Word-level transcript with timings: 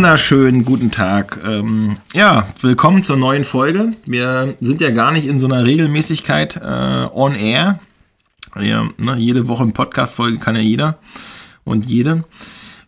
Wunderschönen 0.00 0.64
guten 0.64 0.90
Tag. 0.90 1.38
Ähm, 1.44 1.98
ja, 2.14 2.48
willkommen 2.62 3.02
zur 3.02 3.18
neuen 3.18 3.44
Folge. 3.44 3.92
Wir 4.06 4.54
sind 4.58 4.80
ja 4.80 4.92
gar 4.92 5.12
nicht 5.12 5.26
in 5.26 5.38
so 5.38 5.44
einer 5.44 5.62
Regelmäßigkeit 5.64 6.56
äh, 6.56 7.06
on 7.12 7.34
air. 7.34 7.80
Ja, 8.58 8.88
ne, 8.96 9.16
jede 9.18 9.46
Woche 9.46 9.64
eine 9.64 9.72
Podcast-Folge 9.72 10.38
kann 10.38 10.56
ja 10.56 10.62
jeder 10.62 10.96
und 11.64 11.84
jede. 11.84 12.24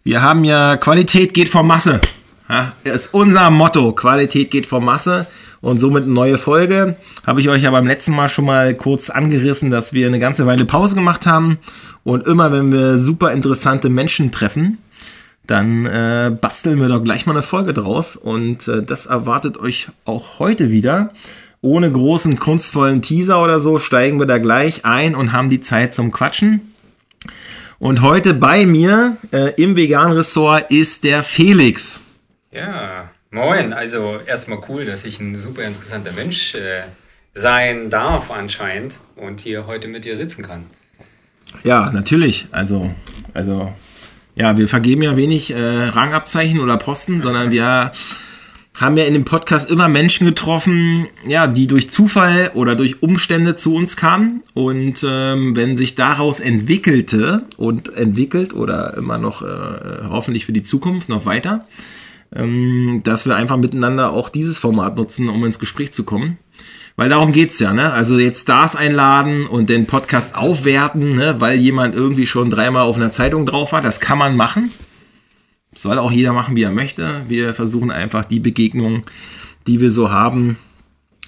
Wir 0.03 0.23
haben 0.23 0.43
ja 0.45 0.79
Qualität 0.79 1.35
geht 1.35 1.51
vor 1.51 1.64
Masse. 1.64 2.01
Ja, 2.48 2.73
ist 2.85 3.13
unser 3.13 3.51
Motto. 3.51 3.93
Qualität 3.93 4.51
geht 4.51 4.67
vor 4.67 4.81
Masse. 4.81 5.27
Und 5.61 5.81
somit 5.81 6.05
eine 6.05 6.15
neue 6.15 6.39
Folge. 6.39 6.97
Habe 7.27 7.43
ich 7.43 7.51
euch 7.51 7.63
ja 7.63 7.71
beim 7.71 7.87
letzten 7.87 8.13
Mal 8.13 8.31
schon 8.31 8.47
mal 8.47 8.75
kurz 8.75 9.11
angerissen, 9.11 9.71
dass 9.71 9.93
wir 9.93 10.07
eine 10.07 10.19
ganze 10.19 10.47
Weile 10.47 10.65
Pause 10.65 10.95
gemacht 10.95 11.27
haben. 11.27 11.59
Und 12.05 12.27
immer 12.27 12.53
wenn 12.53 12.72
wir 12.72 12.96
super 12.96 13.32
interessante 13.32 13.90
Menschen 13.90 14.32
treffen, 14.32 14.79
dann 15.46 15.87
äh, 15.87 16.37
basteln 16.41 16.81
wir 16.81 16.89
doch 16.89 17.03
gleich 17.03 17.27
mal 17.27 17.32
eine 17.32 17.43
Folge 17.43 17.75
draus. 17.75 18.17
Und 18.17 18.69
äh, 18.69 18.83
das 18.83 19.07
erwartet 19.07 19.59
euch 19.59 19.89
auch 20.05 20.39
heute 20.39 20.71
wieder. 20.71 21.13
Ohne 21.61 21.91
großen 21.91 22.39
kunstvollen 22.39 23.03
Teaser 23.03 23.43
oder 23.43 23.61
so 23.61 23.79
steigen 23.79 24.19
wir 24.19 24.27
da 24.27 24.39
gleich 24.39 24.85
ein 24.85 25.14
und 25.14 25.33
haben 25.33 25.50
die 25.50 25.61
Zeit 25.61 25.95
zum 25.95 26.11
Quatschen. 26.11 26.61
Und 27.79 28.00
heute 28.00 28.35
bei 28.35 28.67
mir 28.67 29.17
äh, 29.33 29.53
im 29.61 29.75
Vegan-Ressort 29.75 30.71
ist 30.71 31.05
der 31.05 31.23
Felix. 31.23 32.00
Ja, 32.53 33.11
moin. 33.31 33.72
Also 33.72 34.20
erstmal 34.25 34.61
cool, 34.69 34.84
dass 34.84 35.05
ich 35.05 35.20
ein 35.20 35.34
super 35.34 35.64
interessanter 35.64 36.12
Mensch 36.12 36.55
äh, 36.55 36.83
sein 37.33 37.91
darf 37.91 38.31
anscheinend 38.31 39.00
und 39.17 39.41
hier 39.41 39.67
heute 39.67 39.89
mit 39.89 40.05
dir 40.05 40.17
sitzen 40.17 40.42
kann. 40.42 40.67
Ja, 41.64 41.91
natürlich. 41.91 42.47
Also, 42.53 42.92
also 43.34 43.72
ja, 44.34 44.56
wir 44.56 44.69
vergeben 44.69 45.02
ja 45.02 45.16
wenig 45.16 45.52
äh, 45.52 45.84
Rangabzeichen 45.88 46.61
oder 46.61 46.77
Posten, 46.78 47.22
sondern 47.22 47.50
wir 47.50 47.92
haben 48.80 48.97
ja 48.97 49.05
in 49.05 49.12
dem 49.12 49.25
Podcast 49.25 49.70
immer 49.70 49.88
Menschen 49.88 50.27
getroffen, 50.27 51.06
ja, 51.27 51.47
die 51.47 51.66
durch 51.66 51.91
Zufall 51.91 52.50
oder 52.55 52.75
durch 52.75 53.03
Umstände 53.03 53.55
zu 53.55 53.75
uns 53.75 53.97
kamen. 53.97 54.42
Und 54.55 55.05
ähm, 55.06 55.55
wenn 55.55 55.77
sich 55.77 55.94
daraus 55.94 56.41
entwickelte 56.41 57.44
und 57.56 57.94
entwickelt 57.94 58.55
oder 58.55 58.97
immer 58.97 59.19
noch 59.19 59.42
äh, 59.42 60.05
hoffentlich 60.08 60.47
für 60.47 60.53
die 60.53 60.62
Zukunft 60.62 61.10
noch 61.10 61.27
weiter, 61.27 61.66
ähm, 62.34 63.03
dass 63.05 63.27
wir 63.27 63.36
einfach 63.36 63.58
miteinander 63.58 64.10
auch 64.10 64.30
dieses 64.30 64.56
Format 64.56 64.97
nutzen, 64.97 65.28
um 65.28 65.44
ins 65.44 65.58
Gespräch 65.58 65.92
zu 65.92 66.05
kommen. 66.05 66.38
Weil 66.96 67.08
darum 67.08 67.32
geht's 67.32 67.58
ja, 67.58 67.72
ne? 67.72 67.92
Also 67.92 68.18
jetzt 68.18 68.42
Stars 68.42 68.76
einladen 68.76 69.46
und 69.46 69.68
den 69.68 69.86
Podcast 69.86 70.34
aufwerten, 70.34 71.14
ne? 71.14 71.36
weil 71.38 71.58
jemand 71.58 71.94
irgendwie 71.94 72.26
schon 72.26 72.50
dreimal 72.50 72.82
auf 72.82 72.96
einer 72.96 73.12
Zeitung 73.12 73.46
drauf 73.46 73.72
war. 73.72 73.80
Das 73.80 74.00
kann 74.00 74.18
man 74.18 74.36
machen. 74.36 74.70
Soll 75.74 75.98
auch 75.98 76.12
jeder 76.12 76.34
machen, 76.34 76.54
wie 76.54 76.64
er 76.64 76.70
möchte. 76.70 77.22
Wir 77.28 77.54
versuchen 77.54 77.90
einfach 77.90 78.26
die 78.26 78.40
Begegnungen, 78.40 79.02
die 79.66 79.80
wir 79.80 79.90
so 79.90 80.10
haben 80.10 80.58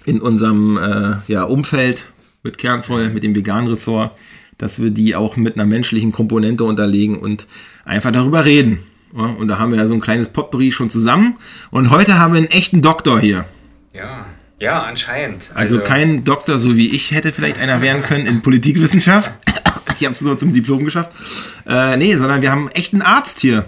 in 0.04 0.20
unserem 0.20 0.76
äh, 0.76 1.32
ja, 1.32 1.44
Umfeld 1.44 2.06
mit 2.42 2.58
Kernvoll, 2.58 3.08
mit 3.08 3.22
dem 3.22 3.34
veganen 3.34 3.68
Ressort, 3.68 4.12
dass 4.58 4.82
wir 4.82 4.90
die 4.90 5.16
auch 5.16 5.36
mit 5.36 5.54
einer 5.54 5.64
menschlichen 5.64 6.12
Komponente 6.12 6.64
unterlegen 6.64 7.18
und 7.18 7.46
einfach 7.86 8.10
darüber 8.10 8.44
reden. 8.44 8.80
Ja, 9.16 9.24
und 9.24 9.48
da 9.48 9.58
haben 9.58 9.70
wir 9.70 9.78
ja 9.78 9.86
so 9.86 9.94
ein 9.94 10.00
kleines 10.00 10.28
Potpourri 10.28 10.72
schon 10.72 10.90
zusammen. 10.90 11.36
Und 11.70 11.88
heute 11.88 12.18
haben 12.18 12.34
wir 12.34 12.38
einen 12.38 12.50
echten 12.50 12.82
Doktor 12.82 13.20
hier. 13.20 13.46
Ja, 13.94 14.26
ja, 14.64 14.82
anscheinend. 14.82 15.50
Also, 15.54 15.76
also 15.76 15.80
kein 15.80 16.24
Doktor, 16.24 16.58
so 16.58 16.76
wie 16.76 16.94
ich 16.94 17.10
hätte 17.10 17.32
vielleicht 17.32 17.58
einer 17.58 17.80
werden 17.82 18.02
können 18.02 18.26
in 18.26 18.40
Politikwissenschaft. 18.40 19.32
ich 19.98 20.04
habe 20.04 20.14
es 20.14 20.22
nur 20.22 20.38
zum 20.38 20.52
Diplom 20.52 20.84
geschafft. 20.84 21.12
Äh, 21.68 21.96
nee, 21.98 22.14
sondern 22.14 22.40
wir 22.40 22.50
haben 22.50 22.68
echt 22.70 22.94
einen 22.94 23.02
Arzt 23.02 23.40
hier. 23.40 23.66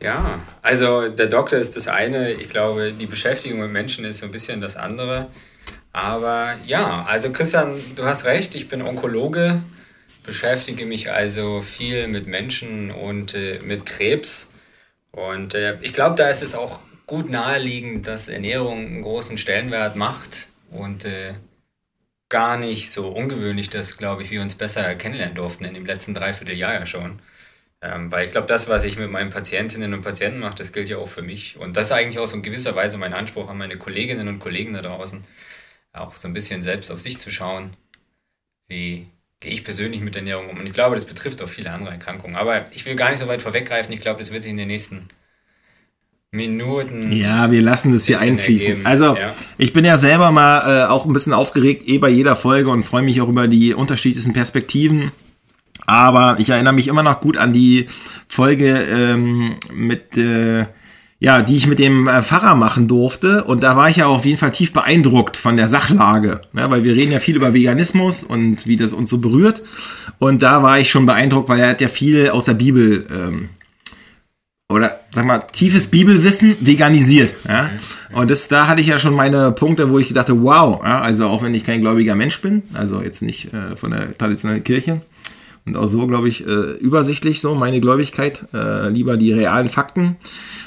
Ja, 0.00 0.40
also 0.60 1.08
der 1.08 1.26
Doktor 1.28 1.58
ist 1.58 1.76
das 1.76 1.88
eine. 1.88 2.32
Ich 2.32 2.50
glaube, 2.50 2.92
die 2.92 3.06
Beschäftigung 3.06 3.60
mit 3.60 3.70
Menschen 3.70 4.04
ist 4.04 4.18
so 4.18 4.26
ein 4.26 4.32
bisschen 4.32 4.60
das 4.60 4.76
andere. 4.76 5.28
Aber 5.92 6.56
ja, 6.66 7.06
also 7.08 7.30
Christian, 7.30 7.80
du 7.96 8.04
hast 8.04 8.26
recht, 8.26 8.54
ich 8.54 8.68
bin 8.68 8.82
Onkologe, 8.82 9.62
beschäftige 10.24 10.84
mich 10.84 11.10
also 11.10 11.62
viel 11.62 12.08
mit 12.08 12.26
Menschen 12.26 12.90
und 12.90 13.32
äh, 13.32 13.60
mit 13.64 13.86
Krebs. 13.86 14.50
Und 15.12 15.54
äh, 15.54 15.78
ich 15.80 15.94
glaube, 15.94 16.16
da 16.16 16.28
ist 16.28 16.42
es 16.42 16.54
auch 16.54 16.80
gut 17.06 17.30
naheliegend, 17.30 18.06
dass 18.06 18.28
Ernährung 18.28 18.86
einen 18.86 19.02
großen 19.02 19.36
Stellenwert 19.36 19.96
macht 19.96 20.48
und 20.70 21.04
äh, 21.04 21.34
gar 22.28 22.56
nicht 22.56 22.90
so 22.90 23.08
ungewöhnlich, 23.08 23.70
dass, 23.70 23.96
glaube 23.96 24.22
ich, 24.22 24.30
wir 24.30 24.42
uns 24.42 24.54
besser 24.54 24.94
kennenlernen 24.94 25.34
durften 25.34 25.64
in 25.64 25.74
dem 25.74 25.86
letzten 25.86 26.14
Dreivierteljahr 26.14 26.74
ja 26.74 26.86
schon. 26.86 27.20
Ähm, 27.82 28.10
weil 28.10 28.24
ich 28.24 28.30
glaube, 28.30 28.46
das, 28.46 28.68
was 28.68 28.84
ich 28.84 28.96
mit 28.96 29.10
meinen 29.10 29.30
Patientinnen 29.30 29.92
und 29.92 30.00
Patienten 30.00 30.40
mache, 30.40 30.54
das 30.54 30.72
gilt 30.72 30.88
ja 30.88 30.96
auch 30.96 31.08
für 31.08 31.22
mich. 31.22 31.58
Und 31.58 31.76
das 31.76 31.86
ist 31.86 31.92
eigentlich 31.92 32.18
auch 32.18 32.26
so 32.26 32.36
in 32.36 32.42
gewisser 32.42 32.74
Weise 32.74 32.96
mein 32.96 33.12
Anspruch 33.12 33.48
an 33.48 33.58
meine 33.58 33.76
Kolleginnen 33.76 34.26
und 34.26 34.38
Kollegen 34.38 34.72
da 34.72 34.80
draußen, 34.80 35.22
auch 35.92 36.16
so 36.16 36.26
ein 36.26 36.34
bisschen 36.34 36.62
selbst 36.62 36.90
auf 36.90 37.00
sich 37.00 37.20
zu 37.20 37.30
schauen. 37.30 37.76
Wie 38.68 39.06
gehe 39.40 39.52
ich 39.52 39.64
persönlich 39.64 40.00
mit 40.00 40.16
Ernährung 40.16 40.48
um? 40.48 40.58
Und 40.58 40.66
ich 40.66 40.72
glaube, 40.72 40.96
das 40.96 41.04
betrifft 41.04 41.42
auch 41.42 41.48
viele 41.48 41.70
andere 41.72 41.90
Erkrankungen. 41.90 42.36
Aber 42.36 42.64
ich 42.72 42.86
will 42.86 42.96
gar 42.96 43.10
nicht 43.10 43.18
so 43.18 43.28
weit 43.28 43.42
vorweggreifen. 43.42 43.92
Ich 43.92 44.00
glaube, 44.00 44.20
das 44.20 44.32
wird 44.32 44.42
sich 44.42 44.50
in 44.50 44.56
den 44.56 44.68
nächsten 44.68 45.06
Minuten. 46.34 47.12
Ja, 47.12 47.52
wir 47.52 47.62
lassen 47.62 47.92
das 47.92 48.06
hier 48.06 48.20
einfließen. 48.20 48.68
Ergeben. 48.68 48.86
Also, 48.86 49.16
ja. 49.16 49.32
ich 49.56 49.72
bin 49.72 49.84
ja 49.84 49.96
selber 49.96 50.32
mal 50.32 50.82
äh, 50.82 50.88
auch 50.88 51.06
ein 51.06 51.12
bisschen 51.12 51.32
aufgeregt, 51.32 51.84
eh 51.86 51.98
bei 51.98 52.10
jeder 52.10 52.34
Folge 52.34 52.70
und 52.70 52.82
freue 52.82 53.02
mich 53.02 53.20
auch 53.20 53.28
über 53.28 53.46
die 53.46 53.72
unterschiedlichsten 53.72 54.32
Perspektiven. 54.32 55.12
Aber 55.86 56.36
ich 56.40 56.48
erinnere 56.48 56.72
mich 56.72 56.88
immer 56.88 57.04
noch 57.04 57.20
gut 57.20 57.36
an 57.36 57.52
die 57.52 57.86
Folge 58.26 58.66
ähm, 58.66 59.54
mit, 59.72 60.16
äh, 60.16 60.66
ja, 61.20 61.42
die 61.42 61.56
ich 61.56 61.68
mit 61.68 61.78
dem 61.78 62.08
äh, 62.08 62.22
Pfarrer 62.22 62.56
machen 62.56 62.88
durfte. 62.88 63.44
Und 63.44 63.62
da 63.62 63.76
war 63.76 63.88
ich 63.88 63.96
ja 63.96 64.06
auf 64.06 64.24
jeden 64.24 64.38
Fall 64.38 64.50
tief 64.50 64.72
beeindruckt 64.72 65.36
von 65.36 65.56
der 65.56 65.68
Sachlage. 65.68 66.40
Ja, 66.52 66.68
weil 66.68 66.82
wir 66.82 66.96
reden 66.96 67.12
ja 67.12 67.20
viel 67.20 67.36
über 67.36 67.54
Veganismus 67.54 68.24
und 68.24 68.66
wie 68.66 68.76
das 68.76 68.92
uns 68.92 69.08
so 69.08 69.18
berührt. 69.18 69.62
Und 70.18 70.42
da 70.42 70.64
war 70.64 70.80
ich 70.80 70.90
schon 70.90 71.06
beeindruckt, 71.06 71.48
weil 71.48 71.60
er 71.60 71.68
hat 71.68 71.80
ja 71.80 71.88
viel 71.88 72.30
aus 72.30 72.46
der 72.46 72.54
Bibel 72.54 73.06
ähm, 73.08 73.50
oder 74.74 75.00
sag 75.12 75.24
mal, 75.24 75.38
tiefes 75.38 75.86
Bibelwissen 75.86 76.56
veganisiert. 76.60 77.32
Ja? 77.48 77.70
Und 78.12 78.30
das, 78.30 78.48
da 78.48 78.66
hatte 78.66 78.80
ich 78.80 78.88
ja 78.88 78.98
schon 78.98 79.14
meine 79.14 79.52
Punkte, 79.52 79.90
wo 79.90 79.98
ich 79.98 80.12
dachte, 80.12 80.42
wow, 80.42 80.80
ja? 80.82 81.00
also 81.00 81.28
auch 81.28 81.42
wenn 81.42 81.54
ich 81.54 81.64
kein 81.64 81.80
gläubiger 81.80 82.14
Mensch 82.16 82.40
bin, 82.40 82.62
also 82.74 83.00
jetzt 83.00 83.22
nicht 83.22 83.54
äh, 83.54 83.76
von 83.76 83.92
der 83.92 84.16
traditionellen 84.18 84.64
Kirche 84.64 85.00
und 85.66 85.76
auch 85.76 85.86
so, 85.86 86.06
glaube 86.06 86.28
ich, 86.28 86.46
äh, 86.46 86.72
übersichtlich 86.72 87.40
so 87.40 87.54
meine 87.54 87.80
Gläubigkeit, 87.80 88.46
äh, 88.52 88.88
lieber 88.90 89.16
die 89.16 89.32
realen 89.32 89.68
Fakten. 89.68 90.16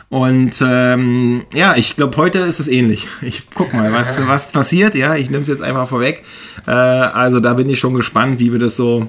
Und 0.10 0.64
ähm, 0.66 1.44
ja, 1.54 1.76
ich 1.76 1.98
glaube, 1.98 2.18
heute 2.18 2.40
ist 2.40 2.60
es 2.60 2.68
ähnlich. 2.68 3.08
Ich 3.22 3.44
guck 3.54 3.74
mal, 3.74 3.92
was, 3.92 4.20
was 4.28 4.52
passiert. 4.52 4.96
Ja, 4.96 5.16
ich 5.16 5.30
nehme 5.30 5.44
es 5.44 5.50
jetzt 5.50 5.62
einfach 5.62 5.88
vorweg. 5.88 6.24
Äh, 6.66 6.72
also 6.72 7.40
da 7.40 7.54
bin 7.54 7.70
ich 7.70 7.80
schon 7.80 7.94
gespannt, 7.94 8.40
wie 8.40 8.52
wir 8.52 8.60
das 8.60 8.76
so 8.76 9.08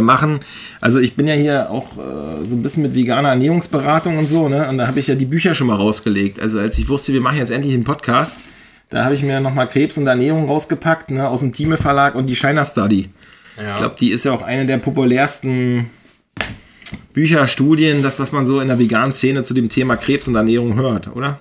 machen. 0.00 0.40
Also 0.80 0.98
ich 0.98 1.14
bin 1.14 1.28
ja 1.28 1.34
hier 1.34 1.70
auch 1.70 1.96
äh, 1.96 2.44
so 2.44 2.56
ein 2.56 2.62
bisschen 2.62 2.82
mit 2.82 2.94
veganer 2.94 3.30
Ernährungsberatung 3.30 4.18
und 4.18 4.28
so, 4.28 4.48
ne? 4.48 4.68
Und 4.68 4.78
da 4.78 4.86
habe 4.86 5.00
ich 5.00 5.06
ja 5.06 5.14
die 5.14 5.26
Bücher 5.26 5.54
schon 5.54 5.66
mal 5.66 5.76
rausgelegt. 5.76 6.40
Also 6.40 6.58
als 6.58 6.78
ich 6.78 6.88
wusste, 6.88 7.12
wir 7.12 7.20
machen 7.20 7.38
jetzt 7.38 7.50
endlich 7.50 7.74
einen 7.74 7.84
Podcast, 7.84 8.40
da 8.88 9.04
habe 9.04 9.14
ich 9.14 9.22
mir 9.22 9.40
nochmal 9.40 9.68
Krebs 9.68 9.96
und 9.96 10.06
Ernährung 10.06 10.46
rausgepackt, 10.46 11.10
ne? 11.10 11.28
Aus 11.28 11.40
dem 11.40 11.52
Thieme 11.52 11.76
Verlag 11.76 12.14
und 12.14 12.26
die 12.26 12.36
China 12.36 12.64
Study. 12.64 13.10
Ja. 13.58 13.68
Ich 13.68 13.74
glaube, 13.76 13.94
die 13.98 14.10
ist 14.10 14.24
ja 14.24 14.32
auch 14.32 14.42
eine 14.42 14.66
der 14.66 14.78
populärsten 14.78 15.90
Bücher, 17.12 17.46
Studien, 17.46 18.02
das, 18.02 18.18
was 18.18 18.32
man 18.32 18.46
so 18.46 18.60
in 18.60 18.68
der 18.68 18.78
veganen 18.78 19.12
Szene 19.12 19.42
zu 19.42 19.54
dem 19.54 19.68
Thema 19.68 19.96
Krebs 19.96 20.26
und 20.28 20.34
Ernährung 20.34 20.74
hört, 20.76 21.14
oder? 21.14 21.40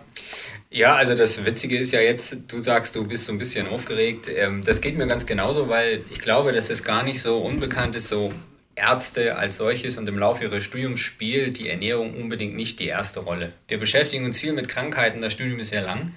Ja, 0.74 0.96
also 0.96 1.14
das 1.14 1.46
Witzige 1.46 1.78
ist 1.78 1.92
ja 1.92 2.00
jetzt, 2.00 2.38
du 2.48 2.58
sagst, 2.58 2.96
du 2.96 3.06
bist 3.06 3.26
so 3.26 3.34
ein 3.34 3.38
bisschen 3.38 3.68
aufgeregt. 3.68 4.28
Ähm, 4.34 4.64
das 4.64 4.80
geht 4.80 4.98
mir 4.98 5.06
ganz 5.06 5.26
genauso, 5.26 5.68
weil 5.68 6.02
ich 6.09 6.22
glaube, 6.22 6.54
dass 6.54 6.70
es 6.70 6.84
gar 6.84 7.04
nicht 7.04 7.22
so 7.22 7.40
unbekannt 7.40 7.98
ist, 7.98 8.08
so 8.08 8.34
Ärzte 8.76 9.35
als 9.35 9.58
solches 9.58 9.97
und 9.97 10.08
im 10.08 10.18
Laufe 10.18 10.46
ihres 10.46 10.64
Studiums 10.64 11.02
spielt 11.02 11.59
die 11.59 11.70
Ernährung 11.70 12.16
unbedingt 12.16 12.56
nicht 12.56 12.79
die 12.79 12.88
erste 12.88 13.20
Rolle. 13.20 13.52
Wir 13.68 13.79
beschäftigen 13.79 14.23
uns 14.23 14.40
viel 14.40 14.53
mit 14.53 14.70
Krankheiten, 14.70 15.20
das 15.20 15.34
Studium 15.34 15.59
ist 15.59 15.72
sehr 15.72 15.82
lang. 15.82 16.14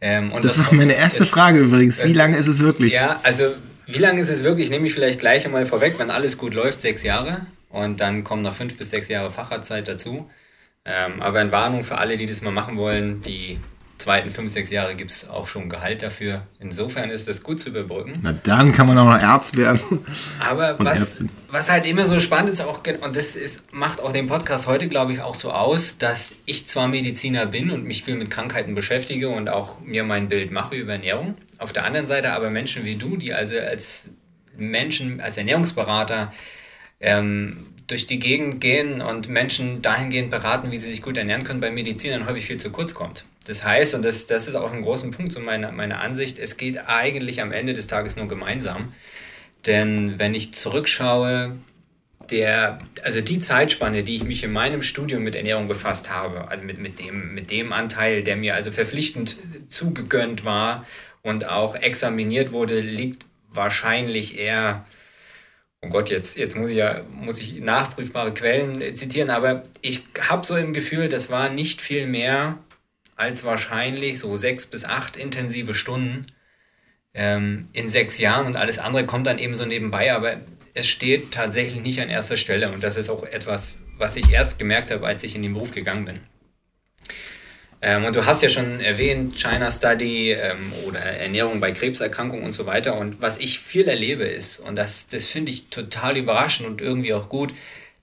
Ähm, 0.00 0.30
das, 0.32 0.54
das 0.54 0.58
war 0.58 0.74
meine 0.74 0.94
erste 0.94 1.20
das, 1.20 1.28
Frage 1.28 1.58
übrigens. 1.58 2.00
Wie 2.02 2.12
lange 2.12 2.36
ist 2.36 2.46
es 2.46 2.60
wirklich? 2.60 2.92
Ja, 2.92 3.18
also 3.24 3.52
wie 3.86 3.98
lange 3.98 4.20
ist 4.20 4.28
es 4.28 4.44
wirklich? 4.44 4.70
Nehme 4.70 4.86
ich 4.86 4.94
vielleicht 4.94 5.18
gleich 5.18 5.44
einmal 5.44 5.66
vorweg, 5.66 5.98
wenn 5.98 6.10
alles 6.10 6.38
gut 6.38 6.54
läuft, 6.54 6.80
sechs 6.80 7.02
Jahre. 7.02 7.46
Und 7.68 8.00
dann 8.00 8.22
kommen 8.22 8.42
noch 8.42 8.54
fünf 8.54 8.78
bis 8.78 8.90
sechs 8.90 9.08
Jahre 9.08 9.32
Facharztzeit 9.32 9.88
dazu. 9.88 10.30
Ähm, 10.84 11.20
aber 11.20 11.42
in 11.42 11.50
Warnung 11.50 11.82
für 11.82 11.98
alle, 11.98 12.16
die 12.16 12.26
das 12.26 12.42
mal 12.42 12.52
machen 12.52 12.76
wollen, 12.76 13.22
die 13.22 13.58
zweiten 13.98 14.30
fünf, 14.30 14.52
sechs 14.52 14.70
Jahre 14.70 14.94
gibt 14.94 15.10
es 15.10 15.28
auch 15.28 15.46
schon 15.46 15.68
Gehalt 15.68 16.02
dafür. 16.02 16.46
Insofern 16.60 17.10
ist 17.10 17.28
das 17.28 17.42
gut 17.42 17.60
zu 17.60 17.70
überbrücken. 17.70 18.18
Na 18.22 18.32
dann 18.32 18.72
kann 18.72 18.86
man 18.86 18.96
auch 18.98 19.04
noch 19.04 19.22
Arzt 19.22 19.56
werden. 19.56 19.80
Aber 20.40 20.76
was, 20.78 21.24
was 21.50 21.70
halt 21.70 21.86
immer 21.86 22.06
so 22.06 22.20
spannend 22.20 22.50
ist, 22.50 22.60
auch, 22.60 22.80
und 23.00 23.16
das 23.16 23.36
ist, 23.36 23.72
macht 23.72 24.00
auch 24.00 24.12
den 24.12 24.28
Podcast 24.28 24.66
heute, 24.66 24.88
glaube 24.88 25.12
ich, 25.12 25.20
auch 25.20 25.34
so 25.34 25.50
aus, 25.50 25.98
dass 25.98 26.34
ich 26.46 26.66
zwar 26.66 26.88
Mediziner 26.88 27.46
bin 27.46 27.70
und 27.70 27.84
mich 27.84 28.04
viel 28.04 28.16
mit 28.16 28.30
Krankheiten 28.30 28.74
beschäftige 28.74 29.28
und 29.28 29.48
auch 29.48 29.80
mir 29.80 30.04
mein 30.04 30.28
Bild 30.28 30.52
mache 30.52 30.76
über 30.76 30.92
Ernährung. 30.92 31.34
Auf 31.58 31.72
der 31.72 31.84
anderen 31.84 32.06
Seite 32.06 32.32
aber 32.32 32.50
Menschen 32.50 32.84
wie 32.84 32.96
du, 32.96 33.16
die 33.16 33.34
also 33.34 33.58
als 33.58 34.06
Menschen, 34.56 35.20
als 35.20 35.36
Ernährungsberater 35.36 36.32
ähm, 37.00 37.66
durch 37.88 38.06
die 38.06 38.18
Gegend 38.18 38.60
gehen 38.60 39.00
und 39.00 39.28
Menschen 39.28 39.82
dahingehend 39.82 40.30
beraten, 40.30 40.70
wie 40.70 40.76
sie 40.76 40.90
sich 40.90 41.02
gut 41.02 41.16
ernähren 41.16 41.42
können, 41.42 41.60
bei 41.60 41.70
Medizinern 41.70 42.26
häufig 42.26 42.44
viel 42.46 42.58
zu 42.58 42.70
kurz 42.70 42.94
kommt. 42.94 43.24
Das 43.46 43.64
heißt, 43.64 43.94
und 43.94 44.04
das, 44.04 44.26
das 44.26 44.46
ist 44.46 44.54
auch 44.54 44.72
ein 44.72 44.82
großer 44.82 45.10
Punkt 45.10 45.32
zu 45.32 45.40
meiner, 45.40 45.72
meiner 45.72 46.00
Ansicht, 46.00 46.38
es 46.38 46.58
geht 46.58 46.86
eigentlich 46.86 47.40
am 47.40 47.50
Ende 47.50 47.72
des 47.72 47.86
Tages 47.86 48.16
nur 48.16 48.28
gemeinsam. 48.28 48.92
Denn 49.66 50.18
wenn 50.18 50.34
ich 50.34 50.52
zurückschaue, 50.52 51.56
der, 52.30 52.78
also 53.02 53.22
die 53.22 53.40
Zeitspanne, 53.40 54.02
die 54.02 54.16
ich 54.16 54.24
mich 54.24 54.44
in 54.44 54.52
meinem 54.52 54.82
Studium 54.82 55.24
mit 55.24 55.34
Ernährung 55.34 55.66
befasst 55.66 56.10
habe, 56.10 56.48
also 56.48 56.62
mit, 56.62 56.78
mit, 56.78 56.98
dem, 56.98 57.34
mit 57.34 57.50
dem 57.50 57.72
Anteil, 57.72 58.22
der 58.22 58.36
mir 58.36 58.54
also 58.54 58.70
verpflichtend 58.70 59.36
zugegönnt 59.68 60.44
war 60.44 60.86
und 61.22 61.48
auch 61.48 61.74
examiniert 61.74 62.52
wurde, 62.52 62.80
liegt 62.80 63.24
wahrscheinlich 63.48 64.38
eher 64.38 64.84
oh 65.82 65.88
Gott, 65.88 66.10
jetzt, 66.10 66.36
jetzt 66.36 66.56
muss 66.56 66.70
ich 66.70 66.76
ja 66.76 67.02
muss 67.10 67.40
ich 67.40 67.60
nachprüfbare 67.60 68.34
Quellen 68.34 68.94
zitieren, 68.94 69.30
aber 69.30 69.64
ich 69.80 70.04
habe 70.20 70.46
so 70.46 70.56
im 70.56 70.72
Gefühl, 70.72 71.08
das 71.08 71.30
war 71.30 71.48
nicht 71.48 71.80
viel 71.80 72.06
mehr 72.06 72.58
als 73.16 73.44
wahrscheinlich 73.44 74.18
so 74.18 74.36
sechs 74.36 74.66
bis 74.66 74.84
acht 74.84 75.16
intensive 75.16 75.74
Stunden 75.74 76.26
ähm, 77.14 77.60
in 77.72 77.88
sechs 77.88 78.18
Jahren 78.18 78.46
und 78.46 78.56
alles 78.56 78.78
andere 78.78 79.06
kommt 79.06 79.26
dann 79.26 79.38
eben 79.38 79.56
so 79.56 79.64
nebenbei, 79.64 80.12
aber 80.12 80.40
es 80.74 80.86
steht 80.86 81.32
tatsächlich 81.32 81.82
nicht 81.82 82.00
an 82.00 82.10
erster 82.10 82.36
Stelle 82.36 82.70
und 82.70 82.82
das 82.82 82.96
ist 82.96 83.08
auch 83.08 83.24
etwas, 83.24 83.78
was 83.98 84.16
ich 84.16 84.30
erst 84.30 84.58
gemerkt 84.58 84.90
habe, 84.90 85.06
als 85.06 85.24
ich 85.24 85.34
in 85.34 85.42
den 85.42 85.54
Beruf 85.54 85.72
gegangen 85.72 86.04
bin. 86.04 86.20
Ähm, 87.80 88.04
und 88.04 88.16
du 88.16 88.26
hast 88.26 88.42
ja 88.42 88.48
schon 88.48 88.80
erwähnt, 88.80 89.36
China 89.36 89.70
Study 89.70 90.32
ähm, 90.32 90.72
oder 90.86 91.00
Ernährung 91.00 91.60
bei 91.60 91.72
Krebserkrankungen 91.72 92.44
und 92.44 92.52
so 92.52 92.66
weiter. 92.66 92.96
Und 92.96 93.22
was 93.22 93.38
ich 93.38 93.60
viel 93.60 93.86
erlebe 93.86 94.24
ist, 94.24 94.58
und 94.58 94.76
das, 94.76 95.08
das 95.08 95.24
finde 95.24 95.52
ich 95.52 95.68
total 95.68 96.16
überraschend 96.16 96.68
und 96.68 96.80
irgendwie 96.80 97.14
auch 97.14 97.28
gut, 97.28 97.54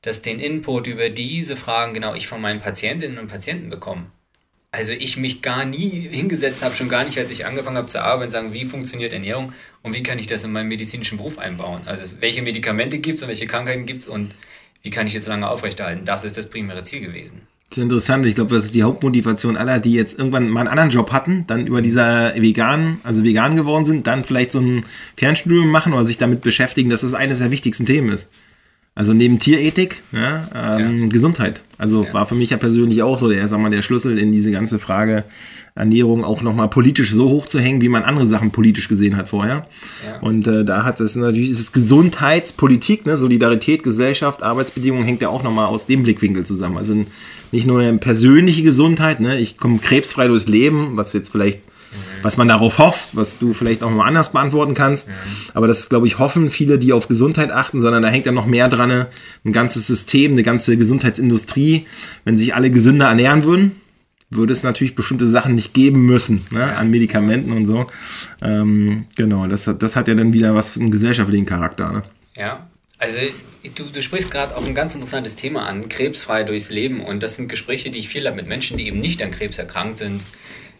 dass 0.01 0.21
den 0.21 0.39
Input 0.39 0.87
über 0.87 1.09
diese 1.09 1.55
Fragen 1.55 1.93
genau 1.93 2.13
ich 2.13 2.27
von 2.27 2.39
meinen 2.39 2.61
Patientinnen 2.61 3.17
und 3.17 3.27
Patienten 3.27 3.69
bekomme. 3.69 4.05
Also 4.71 4.91
ich 4.91 5.17
mich 5.17 5.41
gar 5.41 5.65
nie 5.65 5.89
hingesetzt 6.09 6.61
habe, 6.61 6.75
schon 6.75 6.89
gar 6.89 7.05
nicht, 7.05 7.17
als 7.17 7.31
ich 7.31 7.45
angefangen 7.45 7.77
habe 7.77 7.87
zu 7.87 8.03
arbeiten, 8.03 8.31
sagen, 8.31 8.53
wie 8.53 8.65
funktioniert 8.65 9.13
Ernährung 9.13 9.53
und 9.83 9.95
wie 9.95 10.03
kann 10.03 10.19
ich 10.19 10.27
das 10.27 10.43
in 10.43 10.51
meinen 10.51 10.67
medizinischen 10.67 11.17
Beruf 11.17 11.39
einbauen. 11.39 11.81
Also 11.85 12.03
welche 12.19 12.41
Medikamente 12.41 12.99
gibt 12.99 13.17
es 13.17 13.23
und 13.23 13.29
welche 13.29 13.47
Krankheiten 13.47 13.85
gibt 13.85 14.01
es 14.01 14.07
und 14.07 14.35
wie 14.83 14.89
kann 14.89 15.07
ich 15.07 15.13
das 15.13 15.27
lange 15.27 15.49
aufrechterhalten. 15.49 16.05
Das 16.05 16.23
ist 16.23 16.37
das 16.37 16.49
primäre 16.49 16.83
Ziel 16.83 17.01
gewesen. 17.01 17.47
Das 17.69 17.79
ist 17.79 17.83
interessant. 17.83 18.25
Ich 18.25 18.35
glaube, 18.35 18.53
das 18.53 18.65
ist 18.65 18.75
die 18.75 18.83
Hauptmotivation 18.83 19.57
aller, 19.57 19.79
die 19.79 19.93
jetzt 19.93 20.17
irgendwann 20.17 20.49
mal 20.49 20.61
einen 20.61 20.69
anderen 20.69 20.91
Job 20.91 21.11
hatten, 21.11 21.45
dann 21.47 21.67
über 21.67 21.81
dieser 21.81 22.35
vegan, 22.35 22.99
also 23.03 23.23
vegan 23.23 23.55
geworden 23.55 23.85
sind, 23.85 24.07
dann 24.07 24.23
vielleicht 24.23 24.51
so 24.51 24.59
ein 24.59 24.85
Fernstudium 25.17 25.69
machen 25.69 25.93
oder 25.93 26.05
sich 26.05 26.17
damit 26.17 26.41
beschäftigen, 26.41 26.89
dass 26.89 27.01
das 27.01 27.13
eines 27.13 27.39
der 27.39 27.51
wichtigsten 27.51 27.85
Themen 27.85 28.09
ist. 28.09 28.29
Also 28.97 29.11
neben 29.11 29.39
Tierethik, 29.39 30.03
ja, 30.13 30.47
ähm, 30.79 31.03
ja. 31.03 31.09
Gesundheit. 31.09 31.65
Also 31.77 32.05
ja. 32.05 32.13
war 32.13 32.25
für 32.25 32.35
mich 32.35 32.51
ja 32.51 32.57
persönlich 32.57 33.03
auch 33.03 33.19
so 33.19 33.29
der, 33.29 33.45
sag 33.49 33.59
mal, 33.59 33.69
der 33.69 33.81
Schlüssel 33.81 34.17
in 34.17 34.31
diese 34.31 34.51
ganze 34.51 34.79
Frage 34.79 35.25
Ernährung 35.75 36.23
auch 36.23 36.41
nochmal 36.41 36.69
politisch 36.69 37.11
so 37.11 37.27
hoch 37.27 37.45
zu 37.45 37.59
hängen, 37.59 37.81
wie 37.81 37.89
man 37.89 38.03
andere 38.03 38.25
Sachen 38.25 38.51
politisch 38.51 38.87
gesehen 38.87 39.17
hat 39.17 39.27
vorher. 39.27 39.67
Und 40.21 40.47
äh, 40.47 40.63
da 40.63 40.85
hat 40.85 41.01
es 41.01 41.17
natürlich 41.17 41.49
ist 41.49 41.73
Gesundheitspolitik, 41.73 43.05
ne, 43.05 43.17
Solidarität, 43.17 43.83
Gesellschaft, 43.83 44.41
Arbeitsbedingungen 44.41 45.03
hängt 45.03 45.21
ja 45.21 45.27
auch 45.27 45.43
nochmal 45.43 45.65
aus 45.65 45.85
dem 45.85 46.03
Blickwinkel 46.03 46.45
zusammen. 46.45 46.77
Also 46.77 46.95
nicht 47.51 47.67
nur 47.67 47.81
eine 47.81 47.97
persönliche 47.97 48.63
Gesundheit, 48.63 49.19
ne, 49.19 49.37
ich 49.37 49.57
komme 49.57 49.79
krebsfrei 49.79 50.29
durchs 50.29 50.47
Leben, 50.47 50.95
was 50.95 51.11
jetzt 51.11 51.29
vielleicht 51.29 51.59
was 52.25 52.37
man 52.37 52.47
darauf 52.47 52.79
hofft, 52.79 53.15
was 53.15 53.37
du 53.37 53.53
vielleicht 53.53 53.83
auch 53.83 53.91
mal 53.91 54.07
anders 54.07 54.31
beantworten 54.31 54.73
kannst. 54.73 55.09
Mhm. 55.09 55.13
Aber 55.53 55.67
das, 55.67 55.89
glaube 55.89 56.07
ich, 56.07 56.17
hoffen 56.17 56.49
viele, 56.49 56.79
die 56.79 56.91
auf 56.91 57.07
Gesundheit 57.07 57.51
achten, 57.51 57.81
sondern 57.81 58.01
da 58.01 58.09
hängt 58.09 58.25
ja 58.25 58.31
noch 58.31 58.47
mehr 58.47 58.67
dran, 58.67 59.05
ein 59.45 59.51
ganzes 59.51 59.85
System, 59.85 60.31
eine 60.31 60.41
ganze 60.41 60.75
Gesundheitsindustrie. 60.75 61.85
Wenn 62.23 62.35
sich 62.35 62.55
alle 62.55 62.71
gesünder 62.71 63.09
ernähren 63.09 63.43
würden, 63.43 63.79
würde 64.31 64.53
es 64.53 64.63
natürlich 64.63 64.95
bestimmte 64.95 65.27
Sachen 65.27 65.53
nicht 65.53 65.75
geben 65.75 66.07
müssen, 66.07 66.43
ne, 66.49 66.75
an 66.75 66.89
Medikamenten 66.89 67.51
und 67.51 67.67
so. 67.67 67.85
Ähm, 68.41 69.05
genau, 69.15 69.45
das, 69.45 69.69
das 69.77 69.95
hat 69.95 70.07
ja 70.07 70.15
dann 70.15 70.33
wieder 70.33 70.55
was 70.55 70.71
für 70.71 70.79
einen 70.79 70.89
gesellschaftlichen 70.89 71.45
Charakter. 71.45 71.91
Ne? 71.91 72.03
Ja, 72.35 72.65
also 72.97 73.19
du, 73.75 73.83
du 73.83 74.01
sprichst 74.01 74.31
gerade 74.31 74.57
auch 74.57 74.65
ein 74.65 74.73
ganz 74.73 74.95
interessantes 74.95 75.35
Thema 75.35 75.67
an, 75.67 75.89
krebsfrei 75.89 76.43
durchs 76.43 76.71
Leben. 76.71 77.05
Und 77.05 77.21
das 77.21 77.35
sind 77.35 77.49
Gespräche, 77.49 77.91
die 77.91 77.99
ich 77.99 78.09
viel 78.09 78.25
habe 78.25 78.37
mit 78.37 78.47
Menschen, 78.47 78.79
die 78.79 78.87
eben 78.87 78.97
nicht 78.97 79.21
an 79.21 79.29
Krebs 79.29 79.59
erkrankt 79.59 79.99
sind. 79.99 80.23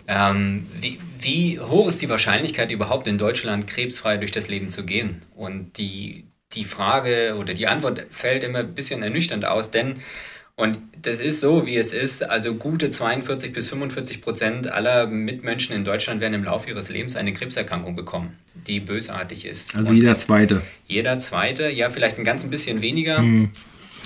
Ähm, 0.07 0.67
wie, 0.73 0.99
wie 1.17 1.59
hoch 1.59 1.87
ist 1.87 2.01
die 2.01 2.09
Wahrscheinlichkeit 2.09 2.71
überhaupt 2.71 3.07
in 3.07 3.17
Deutschland 3.17 3.67
krebsfrei 3.67 4.17
durch 4.17 4.31
das 4.31 4.47
Leben 4.47 4.69
zu 4.69 4.83
gehen? 4.83 5.21
Und 5.35 5.77
die, 5.77 6.25
die 6.53 6.65
Frage 6.65 7.35
oder 7.39 7.53
die 7.53 7.67
Antwort 7.67 8.05
fällt 8.09 8.43
immer 8.43 8.59
ein 8.59 8.75
bisschen 8.75 9.01
ernüchternd 9.01 9.45
aus, 9.45 9.71
denn 9.71 9.95
und 10.57 10.79
das 11.01 11.19
ist 11.19 11.41
so, 11.41 11.67
wie 11.67 11.75
es 11.75 11.91
ist. 11.91 12.23
Also 12.23 12.55
gute 12.55 12.89
42 12.89 13.51
bis 13.51 13.67
45 13.67 14.21
Prozent 14.21 14.71
aller 14.71 15.05
Mitmenschen 15.05 15.75
in 15.75 15.83
Deutschland 15.83 16.21
werden 16.21 16.33
im 16.33 16.45
Laufe 16.45 16.69
ihres 16.69 16.87
Lebens 16.87 17.17
eine 17.17 17.33
Krebserkrankung 17.33 17.95
bekommen, 17.95 18.37
die 18.65 18.79
bösartig 18.79 19.45
ist. 19.45 19.75
Also 19.75 19.89
und 19.89 19.97
jeder 19.97 20.17
Zweite. 20.17 20.61
Jeder 20.87 21.19
Zweite, 21.19 21.69
ja, 21.69 21.89
vielleicht 21.89 22.17
ein 22.17 22.23
ganz 22.23 22.45
bisschen 22.45 22.81
weniger. 22.81 23.21
Mhm. 23.21 23.51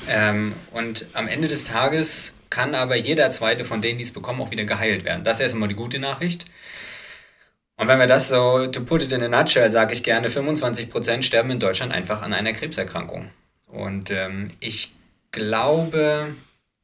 Ähm, 0.09 0.53
und 0.71 1.05
am 1.13 1.27
Ende 1.27 1.47
des 1.47 1.65
Tages 1.65 2.33
kann 2.49 2.75
aber 2.75 2.95
jeder 2.95 3.29
Zweite 3.31 3.63
von 3.63 3.81
denen, 3.81 3.97
die 3.97 4.03
es 4.03 4.11
bekommen, 4.11 4.41
auch 4.41 4.51
wieder 4.51 4.65
geheilt 4.65 5.03
werden. 5.05 5.23
Das 5.23 5.37
ist 5.37 5.41
erstmal 5.41 5.69
die 5.69 5.75
gute 5.75 5.99
Nachricht. 5.99 6.45
Und 7.77 7.87
wenn 7.87 7.99
wir 7.99 8.07
das 8.07 8.27
so, 8.27 8.67
to 8.67 8.81
put 8.81 9.01
it 9.01 9.11
in 9.11 9.23
a 9.23 9.27
nutshell, 9.27 9.71
sage 9.71 9.93
ich 9.93 10.03
gerne, 10.03 10.29
25 10.29 10.89
Prozent 10.89 11.23
sterben 11.23 11.51
in 11.51 11.59
Deutschland 11.59 11.93
einfach 11.93 12.21
an 12.21 12.33
einer 12.33 12.51
Krebserkrankung. 12.51 13.29
Und 13.67 14.11
ähm, 14.11 14.49
ich 14.59 14.91
glaube, 15.31 16.27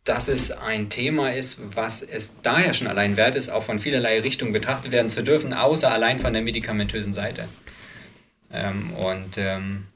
dass 0.06 0.28
es 0.28 0.52
ein 0.52 0.90
Thema 0.90 1.34
ist, 1.34 1.76
was 1.76 2.02
es 2.02 2.34
daher 2.44 2.74
schon 2.74 2.88
allein 2.88 3.18
wert 3.18 3.36
ist, 3.36 3.50
auch 3.50 3.64
von 3.64 3.80
vielerlei 3.80 4.22
Richtungen 4.22 4.54
betrachtet 4.54 4.92
werden 4.92 5.10
zu 5.10 5.24
dürfen, 5.24 5.54
außer 5.54 5.92
allein 5.92 6.20
von 6.20 6.32
der 6.32 6.44
medikamentösen 6.44 7.12
Seite. 7.12 7.50
Ähm, 8.54 8.94
und 8.94 9.38
ähm, 9.38 9.88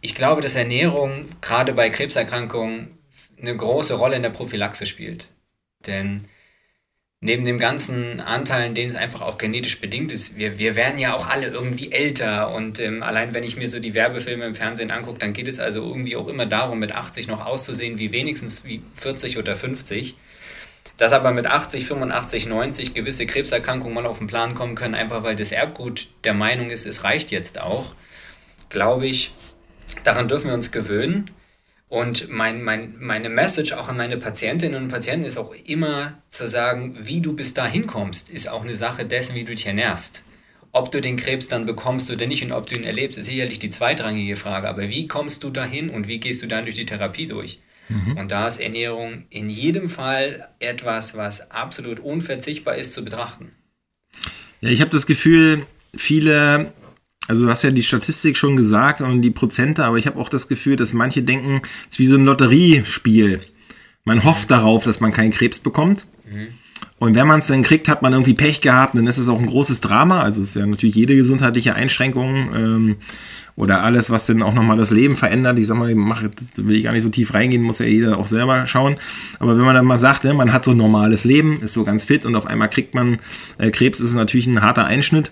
ich 0.00 0.14
glaube, 0.14 0.40
dass 0.40 0.54
Ernährung 0.54 1.26
gerade 1.42 1.74
bei 1.74 1.90
Krebserkrankungen 1.90 2.98
eine 3.40 3.56
große 3.56 3.94
Rolle 3.94 4.16
in 4.16 4.22
der 4.22 4.30
Prophylaxe 4.30 4.86
spielt. 4.86 5.28
Denn 5.86 6.26
neben 7.20 7.44
dem 7.44 7.58
ganzen 7.58 8.20
Anteilen, 8.20 8.74
denen 8.74 8.90
es 8.90 8.96
einfach 8.96 9.20
auch 9.20 9.38
genetisch 9.38 9.80
bedingt 9.80 10.10
ist, 10.10 10.38
wir, 10.38 10.58
wir 10.58 10.74
werden 10.74 10.98
ja 10.98 11.14
auch 11.14 11.26
alle 11.26 11.48
irgendwie 11.48 11.92
älter 11.92 12.52
und 12.52 12.80
ähm, 12.80 13.02
allein 13.02 13.34
wenn 13.34 13.44
ich 13.44 13.56
mir 13.56 13.68
so 13.68 13.78
die 13.78 13.94
Werbefilme 13.94 14.46
im 14.46 14.54
Fernsehen 14.54 14.90
angucke, 14.90 15.18
dann 15.18 15.34
geht 15.34 15.48
es 15.48 15.60
also 15.60 15.86
irgendwie 15.86 16.16
auch 16.16 16.28
immer 16.28 16.46
darum, 16.46 16.78
mit 16.78 16.92
80 16.92 17.28
noch 17.28 17.44
auszusehen 17.44 17.98
wie 17.98 18.12
wenigstens 18.12 18.64
wie 18.64 18.82
40 18.94 19.38
oder 19.38 19.56
50. 19.56 20.16
Dass 20.96 21.12
aber 21.12 21.32
mit 21.32 21.46
80, 21.46 21.86
85, 21.86 22.46
90 22.46 22.92
gewisse 22.92 23.24
Krebserkrankungen 23.24 23.94
mal 23.94 24.06
auf 24.06 24.18
den 24.18 24.26
Plan 24.26 24.54
kommen 24.54 24.74
können, 24.74 24.94
einfach 24.94 25.22
weil 25.22 25.34
das 25.34 25.50
Erbgut 25.50 26.08
der 26.24 26.34
Meinung 26.34 26.68
ist, 26.68 26.84
es 26.84 27.04
reicht 27.04 27.30
jetzt 27.30 27.58
auch, 27.58 27.94
glaube 28.68 29.06
ich, 29.06 29.32
daran 30.04 30.28
dürfen 30.28 30.48
wir 30.48 30.54
uns 30.54 30.70
gewöhnen. 30.70 31.30
Und 31.90 32.30
mein, 32.30 32.62
mein, 32.62 32.94
meine 33.00 33.28
Message 33.28 33.72
auch 33.72 33.88
an 33.88 33.96
meine 33.96 34.16
Patientinnen 34.16 34.80
und 34.80 34.88
Patienten 34.88 35.26
ist 35.26 35.36
auch 35.36 35.52
immer 35.66 36.22
zu 36.28 36.46
sagen, 36.46 36.94
wie 37.00 37.20
du 37.20 37.32
bis 37.32 37.52
dahin 37.52 37.88
kommst, 37.88 38.30
ist 38.30 38.48
auch 38.48 38.62
eine 38.62 38.74
Sache 38.74 39.04
dessen, 39.04 39.34
wie 39.34 39.42
du 39.42 39.52
dich 39.52 39.66
ernährst. 39.66 40.22
Ob 40.70 40.92
du 40.92 41.00
den 41.00 41.16
Krebs 41.16 41.48
dann 41.48 41.66
bekommst 41.66 42.08
oder 42.12 42.28
nicht 42.28 42.44
und 42.44 42.52
ob 42.52 42.66
du 42.66 42.76
ihn 42.76 42.84
erlebst, 42.84 43.18
ist 43.18 43.24
sicherlich 43.24 43.58
die 43.58 43.70
zweitrangige 43.70 44.36
Frage. 44.36 44.68
Aber 44.68 44.88
wie 44.88 45.08
kommst 45.08 45.42
du 45.42 45.50
dahin 45.50 45.90
und 45.90 46.06
wie 46.06 46.20
gehst 46.20 46.42
du 46.42 46.46
dann 46.46 46.64
durch 46.64 46.76
die 46.76 46.86
Therapie 46.86 47.26
durch? 47.26 47.60
Mhm. 47.88 48.16
Und 48.18 48.30
da 48.30 48.46
ist 48.46 48.60
Ernährung 48.60 49.24
in 49.28 49.50
jedem 49.50 49.88
Fall 49.88 50.48
etwas, 50.60 51.16
was 51.16 51.50
absolut 51.50 51.98
unverzichtbar 51.98 52.76
ist 52.76 52.94
zu 52.94 53.04
betrachten. 53.04 53.50
Ja, 54.60 54.70
ich 54.70 54.80
habe 54.80 54.92
das 54.92 55.06
Gefühl, 55.06 55.66
viele 55.96 56.72
also 57.30 57.44
du 57.44 57.48
hast 57.48 57.62
ja 57.62 57.70
die 57.70 57.84
Statistik 57.84 58.36
schon 58.36 58.56
gesagt 58.56 59.00
und 59.00 59.22
die 59.22 59.30
Prozente, 59.30 59.84
aber 59.84 59.98
ich 59.98 60.08
habe 60.08 60.18
auch 60.18 60.28
das 60.28 60.48
Gefühl, 60.48 60.74
dass 60.74 60.94
manche 60.94 61.22
denken, 61.22 61.62
es 61.82 61.94
ist 61.94 61.98
wie 62.00 62.06
so 62.06 62.16
ein 62.16 62.24
Lotteriespiel. 62.24 63.38
Man 64.04 64.24
hofft 64.24 64.50
darauf, 64.50 64.82
dass 64.82 64.98
man 64.98 65.12
keinen 65.12 65.30
Krebs 65.30 65.60
bekommt. 65.60 66.06
Mhm. 66.28 66.48
Und 66.98 67.14
wenn 67.14 67.28
man 67.28 67.38
es 67.38 67.46
dann 67.46 67.62
kriegt, 67.62 67.88
hat 67.88 68.02
man 68.02 68.12
irgendwie 68.12 68.34
Pech 68.34 68.60
gehabt, 68.60 68.96
dann 68.96 69.06
ist 69.06 69.16
es 69.16 69.28
auch 69.28 69.38
ein 69.38 69.46
großes 69.46 69.78
Drama. 69.78 70.22
Also 70.22 70.42
es 70.42 70.48
ist 70.48 70.56
ja 70.56 70.66
natürlich 70.66 70.96
jede 70.96 71.14
gesundheitliche 71.14 71.76
Einschränkung 71.76 72.52
ähm, 72.52 72.96
oder 73.54 73.84
alles, 73.84 74.10
was 74.10 74.26
dann 74.26 74.42
auch 74.42 74.52
nochmal 74.52 74.76
das 74.76 74.90
Leben 74.90 75.14
verändert. 75.14 75.56
Ich 75.60 75.68
sag 75.68 75.76
mal, 75.76 75.94
mach, 75.94 76.24
will 76.56 76.76
ich 76.76 76.82
gar 76.82 76.92
nicht 76.92 77.04
so 77.04 77.10
tief 77.10 77.32
reingehen, 77.32 77.62
muss 77.62 77.78
ja 77.78 77.86
jeder 77.86 78.18
auch 78.18 78.26
selber 78.26 78.66
schauen. 78.66 78.96
Aber 79.38 79.56
wenn 79.56 79.64
man 79.64 79.76
dann 79.76 79.86
mal 79.86 79.98
sagt, 79.98 80.24
ja, 80.24 80.34
man 80.34 80.52
hat 80.52 80.64
so 80.64 80.72
ein 80.72 80.76
normales 80.76 81.22
Leben, 81.22 81.62
ist 81.62 81.74
so 81.74 81.84
ganz 81.84 82.02
fit 82.02 82.26
und 82.26 82.34
auf 82.34 82.46
einmal 82.46 82.68
kriegt 82.68 82.96
man 82.96 83.18
äh, 83.58 83.70
Krebs, 83.70 84.00
ist 84.00 84.10
es 84.10 84.16
natürlich 84.16 84.48
ein 84.48 84.62
harter 84.62 84.86
Einschnitt. 84.86 85.30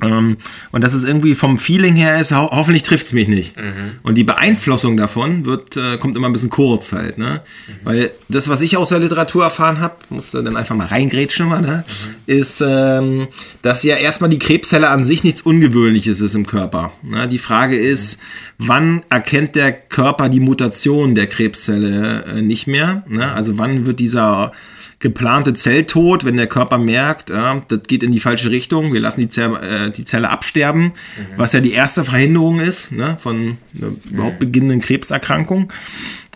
Ähm, 0.00 0.36
und 0.70 0.82
dass 0.82 0.94
es 0.94 1.04
irgendwie 1.04 1.34
vom 1.34 1.58
Feeling 1.58 1.94
her 1.94 2.20
ist, 2.20 2.30
ho 2.32 2.48
hoffentlich 2.50 2.82
trifft 2.82 3.06
es 3.06 3.12
mich 3.12 3.28
nicht. 3.28 3.56
Mhm. 3.56 3.96
Und 4.02 4.14
die 4.14 4.24
Beeinflussung 4.24 4.96
davon 4.96 5.44
wird, 5.44 5.76
äh, 5.76 5.98
kommt 5.98 6.16
immer 6.16 6.28
ein 6.28 6.32
bisschen 6.32 6.50
kurz 6.50 6.92
halt. 6.92 7.18
Ne? 7.18 7.40
Mhm. 7.66 7.72
Weil 7.84 8.10
das, 8.28 8.48
was 8.48 8.60
ich 8.60 8.76
aus 8.76 8.90
der 8.90 9.00
Literatur 9.00 9.44
erfahren 9.44 9.80
habe, 9.80 9.96
musste 10.10 10.42
dann 10.42 10.56
einfach 10.56 10.76
mal 10.76 10.86
reingrätschen, 10.86 11.48
mal, 11.48 11.60
ne? 11.60 11.84
Mhm. 11.86 12.14
ist, 12.26 12.62
ähm, 12.64 13.28
dass 13.62 13.82
ja 13.82 13.96
erstmal 13.96 14.30
die 14.30 14.38
Krebszelle 14.38 14.88
an 14.88 15.02
sich 15.02 15.24
nichts 15.24 15.40
Ungewöhnliches 15.40 16.20
ist 16.20 16.34
im 16.34 16.46
Körper. 16.46 16.92
Ne? 17.02 17.28
Die 17.28 17.38
Frage 17.38 17.76
ist, 17.76 18.18
wann 18.58 19.02
erkennt 19.10 19.54
der 19.54 19.72
Körper 19.72 20.28
die 20.28 20.40
Mutation 20.40 21.14
der 21.14 21.26
Krebszelle 21.26 22.24
äh, 22.24 22.42
nicht 22.42 22.66
mehr? 22.66 23.02
Ne? 23.08 23.32
Also 23.32 23.58
wann 23.58 23.86
wird 23.86 23.98
dieser 23.98 24.52
geplante 25.00 25.52
Zelltod, 25.54 26.24
wenn 26.24 26.36
der 26.36 26.48
Körper 26.48 26.78
merkt, 26.78 27.30
ja, 27.30 27.62
das 27.68 27.82
geht 27.86 28.02
in 28.02 28.10
die 28.10 28.18
falsche 28.18 28.50
Richtung, 28.50 28.92
wir 28.92 29.00
lassen 29.00 29.20
die, 29.20 29.28
Zelle, 29.28 29.60
äh, 29.60 29.90
die 29.92 30.04
Zelle 30.04 30.30
absterben, 30.30 30.82
mhm. 30.82 30.92
was 31.36 31.52
ja 31.52 31.60
die 31.60 31.72
erste 31.72 32.04
Verhinderung 32.04 32.58
ist 32.58 32.90
ne, 32.90 33.16
von 33.20 33.58
einer 33.76 33.92
überhaupt 34.10 34.36
mhm. 34.36 34.38
beginnenden 34.46 34.80
Krebserkrankung. 34.80 35.72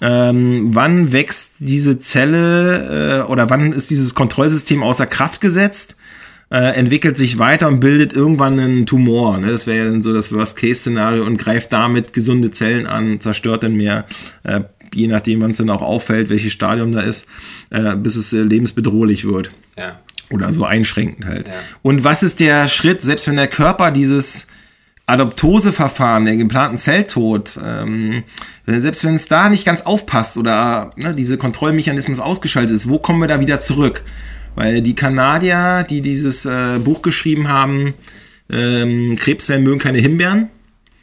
Ähm, 0.01 0.69
wann 0.73 1.13
wächst 1.13 1.55
diese 1.59 1.99
Zelle 1.99 3.25
äh, 3.27 3.31
oder 3.31 3.51
wann 3.51 3.73
ist 3.73 3.91
dieses 3.91 4.15
Kontrollsystem 4.15 4.83
außer 4.83 5.07
Kraft 5.07 5.41
gesetzt? 5.41 5.97
Äh, 6.53 6.75
entwickelt 6.75 7.17
sich 7.17 7.39
weiter 7.39 7.67
und 7.67 7.81
bildet 7.81 8.13
irgendwann 8.13 8.61
einen 8.61 8.85
Tumor. 8.85 9.39
Ne? 9.39 9.51
Das 9.51 9.67
wäre 9.67 9.87
ja 9.87 9.91
dann 9.91 10.03
so 10.03 10.13
das 10.13 10.31
Worst-Case-Szenario 10.33 11.25
und 11.25 11.39
greift 11.39 11.73
damit 11.73 12.13
gesunde 12.13 12.51
Zellen 12.51 12.87
an, 12.87 13.21
zerstört 13.21 13.63
dann 13.63 13.75
mehr 13.75 14.05
äh, 14.43 14.61
je 14.95 15.07
nachdem, 15.07 15.41
wann 15.41 15.53
es 15.53 15.57
dann 15.57 15.71
auch 15.71 15.83
auffällt, 15.83 16.29
welches 16.29 16.53
Stadium 16.53 16.93
da 16.93 17.01
ist, 17.01 17.27
äh, 17.71 17.97
bis 17.97 18.17
es 18.17 18.33
äh, 18.33 18.43
lebensbedrohlich 18.43 19.25
wird. 19.25 19.51
Ja. 19.77 20.01
Oder 20.31 20.53
so 20.53 20.65
einschränkend 20.65 21.27
halt. 21.27 21.49
Ja. 21.49 21.55
Und 21.83 22.05
was 22.05 22.23
ist 22.23 22.41
der 22.41 22.69
Schritt, 22.69 23.03
selbst 23.03 23.27
wenn 23.29 23.37
der 23.37 23.49
Körper 23.49 23.91
dieses 23.91 24.47
Adoptoseverfahren, 25.07 26.25
der 26.25 26.37
geplanten 26.37 26.79
Zelltod, 26.79 27.59
ähm, 27.63 28.23
selbst 28.67 29.05
wenn 29.05 29.15
es 29.15 29.27
da 29.27 29.49
nicht 29.49 29.65
ganz 29.65 29.83
aufpasst 29.83 30.37
oder 30.37 30.91
ne, 30.97 31.15
diese 31.15 31.37
Kontrollmechanismus 31.37 32.21
ausgeschaltet 32.21 32.75
ist, 32.75 32.89
wo 32.89 32.99
kommen 32.99 33.21
wir 33.21 33.29
da 33.29 33.41
wieder 33.41 33.61
zurück? 33.61 34.05
Weil 34.55 34.83
die 34.83 34.95
Kanadier, 34.95 35.87
die 35.89 36.03
dieses 36.03 36.45
äh, 36.45 36.79
Buch 36.79 37.03
geschrieben 37.03 37.49
haben, 37.49 37.95
ähm, 38.51 39.17
Krebszellen 39.17 39.63
mögen 39.63 39.79
keine 39.79 39.99
Himbeeren, 39.99 40.51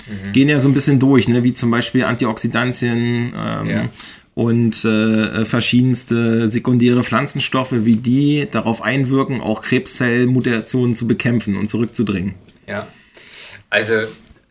mhm. 0.07 0.31
gehen 0.31 0.49
ja 0.49 0.59
so 0.59 0.69
ein 0.69 0.73
bisschen 0.73 0.99
durch, 0.99 1.27
ne? 1.27 1.43
wie 1.43 1.53
zum 1.53 1.71
Beispiel 1.71 2.03
Antioxidantien 2.03 3.33
ähm, 3.35 3.69
ja. 3.69 3.89
und 4.35 4.85
äh, 4.85 5.45
verschiedenste 5.45 6.49
sekundäre 6.49 7.03
Pflanzenstoffe, 7.03 7.73
wie 7.73 7.95
die 7.95 8.47
darauf 8.49 8.81
einwirken, 8.81 9.41
auch 9.41 9.61
Krebszellmutationen 9.61 10.93
zu 10.93 11.07
bekämpfen 11.07 11.57
und 11.57 11.67
zurückzudringen. 11.67 12.35
Ja, 12.67 12.87
also 13.71 13.95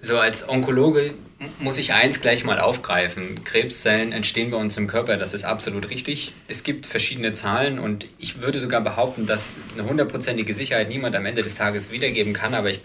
so 0.01 0.19
als 0.19 0.49
Onkologe 0.49 1.15
muss 1.61 1.79
ich 1.79 1.93
eins 1.93 2.21
gleich 2.21 2.45
mal 2.45 2.59
aufgreifen. 2.59 3.45
Krebszellen 3.45 4.13
entstehen 4.13 4.51
bei 4.51 4.57
uns 4.57 4.77
im 4.77 4.87
Körper, 4.87 5.17
das 5.17 5.35
ist 5.35 5.45
absolut 5.45 5.91
richtig. 5.91 6.33
Es 6.49 6.65
gibt 6.65 6.87
verschiedene 6.87 7.33
Zahlen 7.33 7.79
und 7.79 8.07
ich 8.19 8.41
würde 8.41 8.59
sogar 8.59 8.81
behaupten, 8.81 9.27
dass 9.27 9.59
eine 9.75 9.89
hundertprozentige 9.89 10.53
Sicherheit 10.53 10.89
niemand 10.89 11.15
am 11.15 11.27
Ende 11.27 11.43
des 11.43 11.55
Tages 11.55 11.93
wiedergeben 11.93 12.33
kann, 12.33 12.55
aber 12.55 12.71
ich 12.71 12.81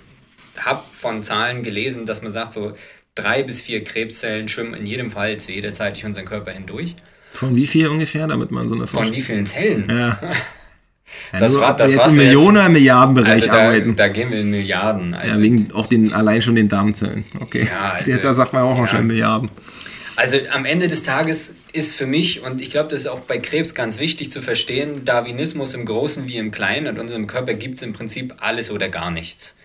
habe 0.58 0.84
von 0.92 1.24
Zahlen 1.24 1.64
gelesen, 1.64 2.06
dass 2.06 2.22
man 2.22 2.32
sagt, 2.32 2.54
so 2.54 2.74
drei 3.16 3.44
bis 3.44 3.60
vier 3.60 3.84
Krebszellen 3.84 4.48
schwimmen 4.48 4.76
in 4.76 4.86
jedem 4.86 5.10
Fall 5.10 5.38
zu 5.38 5.52
jeder 5.52 5.74
Zeit 5.74 5.96
durch 5.96 6.06
unseren 6.06 6.26
Körper 6.26 6.52
hindurch. 6.52 6.96
Von 7.34 7.56
wie 7.56 7.66
viel 7.66 7.88
ungefähr, 7.88 8.28
damit 8.28 8.52
man 8.52 8.70
so 8.70 8.76
eine 8.76 8.86
Von 8.86 9.12
wie 9.12 9.22
vielen 9.22 9.48
Zellen? 9.48 9.88
Ja. 9.90 10.20
das 11.38 11.56
war 11.56 11.76
das 11.76 11.94
jetzt 11.94 12.08
in 12.08 12.16
Millionen 12.16 12.58
oder 12.58 12.70
Milliardenbereich 12.70 13.34
also 13.34 13.48
da, 13.48 13.68
arbeiten. 13.68 13.96
Da 13.96 14.08
gehen 14.08 14.32
wir 14.32 14.40
in 14.40 14.50
Milliarden. 14.50 15.14
Also 15.14 15.38
ja, 15.38 15.42
wegen 15.42 15.72
auch 15.74 15.88
den, 15.88 16.14
allein 16.14 16.42
schon 16.42 16.56
den 16.56 16.70
Darmzellen. 16.70 17.26
Okay. 17.40 17.68
Ja, 17.70 17.94
also, 18.00 18.18
da 18.18 18.34
sagt 18.34 18.54
man 18.54 18.64
auch 18.64 18.78
ja. 18.78 18.88
schon 18.88 19.08
Milliarden. 19.08 19.50
Also 20.16 20.38
am 20.52 20.66
Ende 20.66 20.88
des 20.88 21.02
Tages 21.02 21.56
ist 21.72 21.96
für 21.96 22.06
mich, 22.06 22.44
und 22.44 22.62
ich 22.62 22.70
glaube, 22.70 22.90
das 22.90 23.02
ist 23.02 23.08
auch 23.08 23.22
bei 23.22 23.40
Krebs 23.40 23.74
ganz 23.74 24.00
wichtig 24.00 24.32
zu 24.32 24.42
verstehen, 24.42 25.06
Darwinismus 25.06 25.74
im 25.74 25.86
Großen 25.86 26.28
wie 26.28 26.38
im 26.38 26.52
Kleinen. 26.52 26.86
In 26.86 27.00
unserem 27.00 27.26
Körper 27.26 27.56
gibt 27.56 27.76
es 27.76 27.82
im 27.82 27.94
Prinzip 27.94 28.36
alles 28.40 28.70
oder 28.70 28.90
gar 28.90 29.10
nichts. 29.10 29.56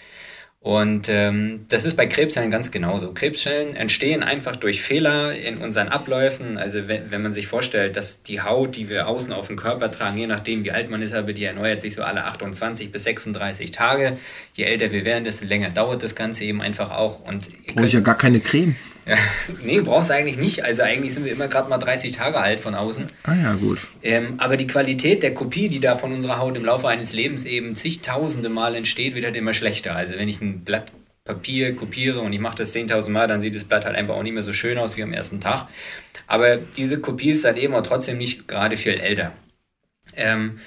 Und 0.61 1.09
ähm, 1.09 1.67
das 1.69 1.85
ist 1.85 1.97
bei 1.97 2.09
Krebszellen 2.09 2.51
ganz 2.51 2.73
genauso. 2.73 3.13
Krebszellen 3.13 3.77
entstehen 3.77 4.25
einfach 4.25 4.57
durch 4.57 4.83
Fehler 4.83 5.33
in 5.33 5.59
unseren 5.59 5.89
Abläufen. 5.89 6.59
Also 6.59 6.89
wenn, 6.89 7.13
wenn 7.13 7.23
man 7.23 7.33
sich 7.33 7.47
vorstellt, 7.47 7.97
dass 7.97 8.25
die 8.25 8.41
Haut, 8.41 8.75
die 8.75 8.89
wir 8.89 9.07
außen 9.07 9.33
auf 9.33 9.47
dem 9.47 9.57
Körper 9.57 9.91
tragen, 9.93 10.19
je 10.19 10.27
nachdem 10.27 10.65
wie 10.65 10.73
alt 10.73 10.91
man 10.91 11.01
ist, 11.01 11.15
aber 11.15 11.33
die 11.33 11.45
erneuert 11.45 11.81
sich 11.81 11.95
so 11.95 12.03
alle 12.03 12.25
28 12.25 12.91
bis 12.91 13.05
36 13.05 13.71
Tage. 13.71 14.19
Je 14.55 14.65
älter 14.65 14.91
wir 14.91 15.05
werden, 15.05 15.23
desto 15.23 15.45
länger 15.45 15.71
dauert 15.71 16.03
das 16.03 16.17
Ganze 16.17 16.43
eben 16.43 16.61
einfach 16.61 16.91
auch. 16.91 17.21
Und 17.21 17.49
Brauche 17.75 17.87
ich 17.87 17.93
ja 17.93 18.01
gar 18.01 18.19
keine 18.19 18.41
Creme. 18.41 18.75
Ja, 19.09 19.17
nee, 19.65 19.81
brauchst 19.81 20.11
du 20.11 20.15
eigentlich 20.15 20.37
nicht. 20.37 20.65
Also 20.65 20.83
eigentlich 20.83 21.15
sind 21.15 21.25
wir 21.25 21.33
immer 21.33 21.49
gerade 21.49 21.69
mal 21.69 21.79
30 21.79 22.13
Tage 22.13 22.39
alt 22.39 22.61
von 22.61 22.75
außen. 22.75 23.07
Ah 23.25 23.35
ja, 23.35 23.55
gut. 23.55 23.87
Ähm, 24.03 24.35
aber 24.39 24.57
die 24.57 24.67
Qualität 24.67 25.23
der 25.23 25.35
Kopie, 25.35 25.69
die 25.69 25.81
da 25.81 25.97
von 25.97 26.13
unserer 26.13 26.39
Haut 26.39 26.57
im 26.57 26.65
Laufe 26.65 26.89
eines 26.89 27.13
Lebens 27.13 27.45
eben 27.45 27.75
zigtausende 27.75 28.49
Mal 28.49 28.75
entsteht, 28.75 29.15
wird 29.15 29.25
halt 29.25 29.37
immer 29.37 29.55
schlechter. 29.55 29.97
Also 29.97 30.17
wenn 30.17 30.29
ich 30.29 30.41
ein 30.41 30.65
Blatt 30.65 30.93
Papier 31.25 31.77
kopiere 31.77 32.21
und 32.21 32.33
ich 32.33 32.41
mache 32.41 32.57
das 32.57 32.75
10.000 32.75 33.11
Mal, 33.11 33.27
dann 33.27 33.41
sieht 33.43 33.55
das 33.55 33.65
Blatt 33.65 33.85
halt 33.85 33.95
einfach 33.95 34.15
auch 34.15 34.23
nicht 34.23 34.33
mehr 34.33 34.43
so 34.43 34.53
schön 34.53 34.79
aus 34.79 34.97
wie 34.97 35.03
am 35.03 35.13
ersten 35.13 35.41
Tag. 35.41 35.69
Aber 36.27 36.57
diese 36.57 37.01
Kopie 37.01 37.31
ist 37.31 37.45
dann 37.45 37.57
eben 37.57 37.75
auch 37.75 37.83
trotzdem 37.83 38.19
nicht 38.19 38.49
gerade 38.49 38.77
viel 38.77 38.95
älter. 38.95 39.33
Ähm, 40.17 40.59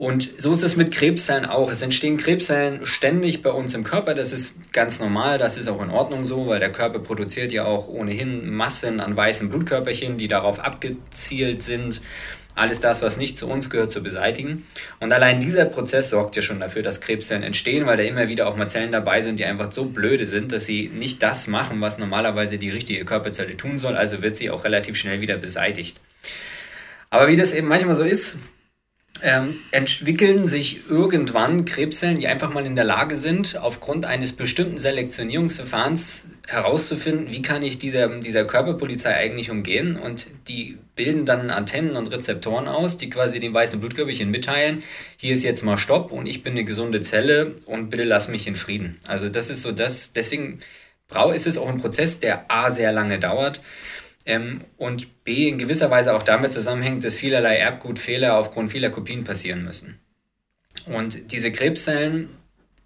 und 0.00 0.40
so 0.40 0.52
ist 0.52 0.62
es 0.62 0.76
mit 0.76 0.92
Krebszellen 0.92 1.44
auch. 1.44 1.72
Es 1.72 1.82
entstehen 1.82 2.18
Krebszellen 2.18 2.86
ständig 2.86 3.42
bei 3.42 3.50
uns 3.50 3.74
im 3.74 3.82
Körper. 3.82 4.14
Das 4.14 4.32
ist 4.32 4.72
ganz 4.72 5.00
normal. 5.00 5.38
Das 5.38 5.56
ist 5.56 5.66
auch 5.66 5.82
in 5.82 5.90
Ordnung 5.90 6.22
so, 6.22 6.46
weil 6.46 6.60
der 6.60 6.70
Körper 6.70 7.00
produziert 7.00 7.52
ja 7.52 7.64
auch 7.64 7.88
ohnehin 7.88 8.48
Massen 8.48 9.00
an 9.00 9.16
weißen 9.16 9.48
Blutkörperchen, 9.48 10.16
die 10.16 10.28
darauf 10.28 10.60
abgezielt 10.60 11.62
sind, 11.62 12.00
alles 12.54 12.78
das, 12.78 13.02
was 13.02 13.16
nicht 13.16 13.36
zu 13.36 13.48
uns 13.48 13.70
gehört, 13.70 13.90
zu 13.90 14.00
beseitigen. 14.00 14.64
Und 15.00 15.12
allein 15.12 15.40
dieser 15.40 15.64
Prozess 15.64 16.10
sorgt 16.10 16.36
ja 16.36 16.42
schon 16.42 16.60
dafür, 16.60 16.82
dass 16.82 17.00
Krebszellen 17.00 17.42
entstehen, 17.42 17.84
weil 17.86 17.96
da 17.96 18.04
immer 18.04 18.28
wieder 18.28 18.46
auch 18.46 18.54
mal 18.54 18.68
Zellen 18.68 18.92
dabei 18.92 19.20
sind, 19.22 19.40
die 19.40 19.46
einfach 19.46 19.72
so 19.72 19.86
blöde 19.86 20.26
sind, 20.26 20.52
dass 20.52 20.64
sie 20.64 20.92
nicht 20.94 21.24
das 21.24 21.48
machen, 21.48 21.80
was 21.80 21.98
normalerweise 21.98 22.56
die 22.58 22.70
richtige 22.70 23.04
Körperzelle 23.04 23.56
tun 23.56 23.78
soll. 23.78 23.96
Also 23.96 24.22
wird 24.22 24.36
sie 24.36 24.50
auch 24.50 24.62
relativ 24.62 24.94
schnell 24.96 25.20
wieder 25.20 25.38
beseitigt. 25.38 26.00
Aber 27.10 27.26
wie 27.26 27.36
das 27.36 27.50
eben 27.50 27.66
manchmal 27.66 27.96
so 27.96 28.04
ist, 28.04 28.36
ähm, 29.22 29.58
entwickeln 29.70 30.48
sich 30.48 30.88
irgendwann 30.88 31.64
Krebszellen, 31.64 32.18
die 32.18 32.26
einfach 32.26 32.52
mal 32.52 32.66
in 32.66 32.76
der 32.76 32.84
Lage 32.84 33.16
sind, 33.16 33.56
aufgrund 33.56 34.06
eines 34.06 34.32
bestimmten 34.32 34.78
Selektionierungsverfahrens 34.78 36.26
herauszufinden, 36.46 37.30
wie 37.30 37.42
kann 37.42 37.62
ich 37.62 37.78
dieser, 37.78 38.08
dieser 38.20 38.44
Körperpolizei 38.44 39.14
eigentlich 39.14 39.50
umgehen. 39.50 39.96
Und 39.96 40.28
die 40.48 40.78
bilden 40.96 41.26
dann 41.26 41.50
Antennen 41.50 41.96
und 41.96 42.10
Rezeptoren 42.10 42.68
aus, 42.68 42.96
die 42.96 43.10
quasi 43.10 43.40
den 43.40 43.52
weißen 43.54 43.80
Blutkörperchen 43.80 44.30
mitteilen, 44.30 44.82
hier 45.16 45.34
ist 45.34 45.42
jetzt 45.42 45.62
mal 45.62 45.76
Stopp 45.76 46.10
und 46.10 46.26
ich 46.26 46.42
bin 46.42 46.52
eine 46.52 46.64
gesunde 46.64 47.00
Zelle 47.00 47.56
und 47.66 47.90
bitte 47.90 48.04
lass 48.04 48.28
mich 48.28 48.46
in 48.46 48.54
Frieden. 48.54 48.98
Also 49.06 49.28
das 49.28 49.50
ist 49.50 49.62
so 49.62 49.72
das, 49.72 50.12
deswegen 50.12 50.58
ist 51.34 51.46
es 51.46 51.56
auch 51.56 51.68
ein 51.68 51.80
Prozess, 51.80 52.20
der 52.20 52.50
A 52.50 52.70
sehr 52.70 52.92
lange 52.92 53.18
dauert 53.18 53.60
ähm, 54.28 54.60
und 54.76 55.24
B 55.24 55.48
in 55.48 55.58
gewisser 55.58 55.90
Weise 55.90 56.14
auch 56.14 56.22
damit 56.22 56.52
zusammenhängt, 56.52 57.02
dass 57.02 57.14
vielerlei 57.14 57.56
Erbgutfehler 57.56 58.36
aufgrund 58.36 58.70
vieler 58.70 58.90
Kopien 58.90 59.24
passieren 59.24 59.64
müssen. 59.64 59.98
Und 60.86 61.32
diese 61.32 61.50
Krebszellen 61.50 62.28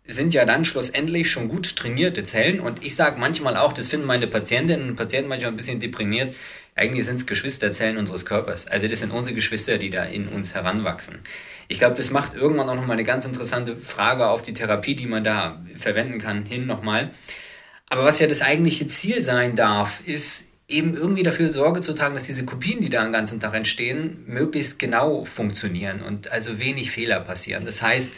sind 0.04 0.34
ja 0.34 0.44
dann 0.44 0.64
schlussendlich 0.64 1.30
schon 1.30 1.48
gut 1.48 1.76
trainierte 1.76 2.24
Zellen 2.24 2.60
und 2.60 2.84
ich 2.84 2.96
sage 2.96 3.20
manchmal 3.20 3.56
auch, 3.56 3.72
das 3.72 3.88
finden 3.88 4.06
meine 4.06 4.26
Patientinnen 4.26 4.90
und 4.90 4.96
Patienten 4.96 5.28
manchmal 5.28 5.52
ein 5.52 5.56
bisschen 5.56 5.80
deprimiert, 5.80 6.34
eigentlich 6.74 7.04
sind 7.04 7.16
es 7.16 7.26
Geschwisterzellen 7.26 7.98
unseres 7.98 8.24
Körpers. 8.24 8.66
Also 8.66 8.88
das 8.88 9.00
sind 9.00 9.12
unsere 9.12 9.34
Geschwister, 9.34 9.78
die 9.78 9.90
da 9.90 10.04
in 10.04 10.26
uns 10.26 10.54
heranwachsen. 10.54 11.20
Ich 11.68 11.78
glaube, 11.78 11.94
das 11.94 12.10
macht 12.10 12.34
irgendwann 12.34 12.68
auch 12.68 12.74
nochmal 12.74 12.96
eine 12.96 13.04
ganz 13.04 13.24
interessante 13.24 13.76
Frage 13.76 14.28
auf 14.28 14.42
die 14.42 14.54
Therapie, 14.54 14.94
die 14.94 15.06
man 15.06 15.22
da 15.22 15.62
verwenden 15.76 16.18
kann, 16.18 16.44
hin 16.44 16.66
nochmal. 16.66 17.10
Aber 17.90 18.04
was 18.04 18.18
ja 18.20 18.26
das 18.26 18.40
eigentliche 18.40 18.86
Ziel 18.86 19.22
sein 19.22 19.54
darf, 19.54 20.00
ist 20.06 20.51
eben 20.72 20.94
irgendwie 20.94 21.22
dafür 21.22 21.52
Sorge 21.52 21.80
zu 21.80 21.94
tragen, 21.94 22.14
dass 22.14 22.24
diese 22.24 22.44
Kopien, 22.44 22.80
die 22.80 22.90
da 22.90 23.02
den 23.02 23.12
ganzen 23.12 23.40
Tag 23.40 23.54
entstehen, 23.54 24.24
möglichst 24.26 24.78
genau 24.78 25.24
funktionieren 25.24 26.02
und 26.02 26.32
also 26.32 26.58
wenig 26.58 26.90
Fehler 26.90 27.20
passieren. 27.20 27.64
Das 27.64 27.82
heißt, 27.82 28.12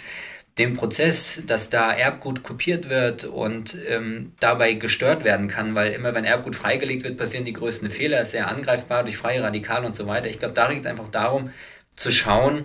dem 0.59 0.75
Prozess, 0.75 1.43
dass 1.47 1.69
da 1.69 1.93
Erbgut 1.93 2.45
kopiert 2.45 2.89
wird 2.89 3.25
und 3.25 3.77
ähm, 3.89 4.33
dabei 4.39 4.75
gestört 4.75 5.25
werden 5.25 5.49
kann, 5.49 5.75
weil 5.75 5.93
immer 5.93 6.15
wenn 6.15 6.25
Erbgut 6.25 6.55
freigelegt 6.55 7.03
wird, 7.03 7.17
passieren 7.17 7.45
die 7.45 7.53
größten 7.53 7.91
Fehler, 7.91 8.21
ist 8.21 8.31
sehr 8.31 8.49
angreifbar 8.49 9.03
durch 9.03 9.17
freie 9.17 9.43
Radikale 9.43 9.85
und 9.85 9.97
so 9.97 10.07
weiter. 10.07 10.31
Ich 10.31 10.39
glaube, 10.39 10.55
da 10.55 10.69
geht 10.69 10.81
es 10.81 10.87
einfach 10.87 11.09
darum, 11.09 11.51
zu 11.97 12.11
schauen, 12.11 12.65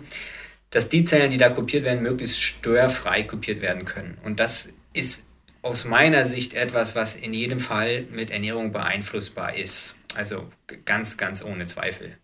dass 0.70 0.90
die 0.90 1.04
Zellen, 1.04 1.32
die 1.32 1.40
da 1.40 1.50
kopiert 1.50 1.84
werden, 1.84 2.04
möglichst 2.04 2.40
störfrei 2.40 3.24
kopiert 3.24 3.62
werden 3.62 3.86
können. 3.86 4.20
Und 4.24 4.40
das 4.40 4.70
ist 4.94 5.24
aus 5.62 5.86
meiner 5.86 6.26
Sicht 6.26 6.54
etwas, 6.54 6.96
was 6.96 7.16
in 7.16 7.34
jedem 7.34 7.60
Fall 7.60 8.08
mit 8.12 8.32
Ernährung 8.32 8.72
beeinflussbar 8.72 9.56
ist. 9.56 9.96
Also 10.16 10.48
ganz, 10.86 11.18
ganz 11.18 11.44
ohne 11.44 11.66
Zweifel. 11.66 12.18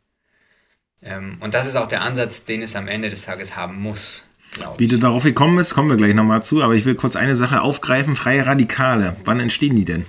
Ähm, 1.04 1.38
und 1.40 1.54
das 1.54 1.68
ist 1.68 1.76
auch 1.76 1.88
der 1.88 2.02
Ansatz, 2.02 2.46
den 2.46 2.62
es 2.62 2.76
am 2.76 2.88
Ende 2.88 3.10
des 3.10 3.24
Tages 3.24 3.56
haben 3.56 3.80
muss. 3.80 4.26
Wie 4.78 4.88
du 4.88 4.98
darauf 4.98 5.24
gekommen 5.24 5.58
bist, 5.58 5.74
kommen 5.74 5.90
wir 5.90 5.98
gleich 5.98 6.14
nochmal 6.14 6.44
zu, 6.44 6.64
aber 6.64 6.76
ich 6.76 6.86
will 6.86 6.96
kurz 6.96 7.16
eine 7.16 7.36
Sache 7.36 7.62
aufgreifen. 7.62 8.16
Freie 8.16 8.46
Radikale. 8.46 9.18
Wann 9.26 9.42
entstehen 9.42 9.76
die 9.76 9.86
denn? 9.86 10.06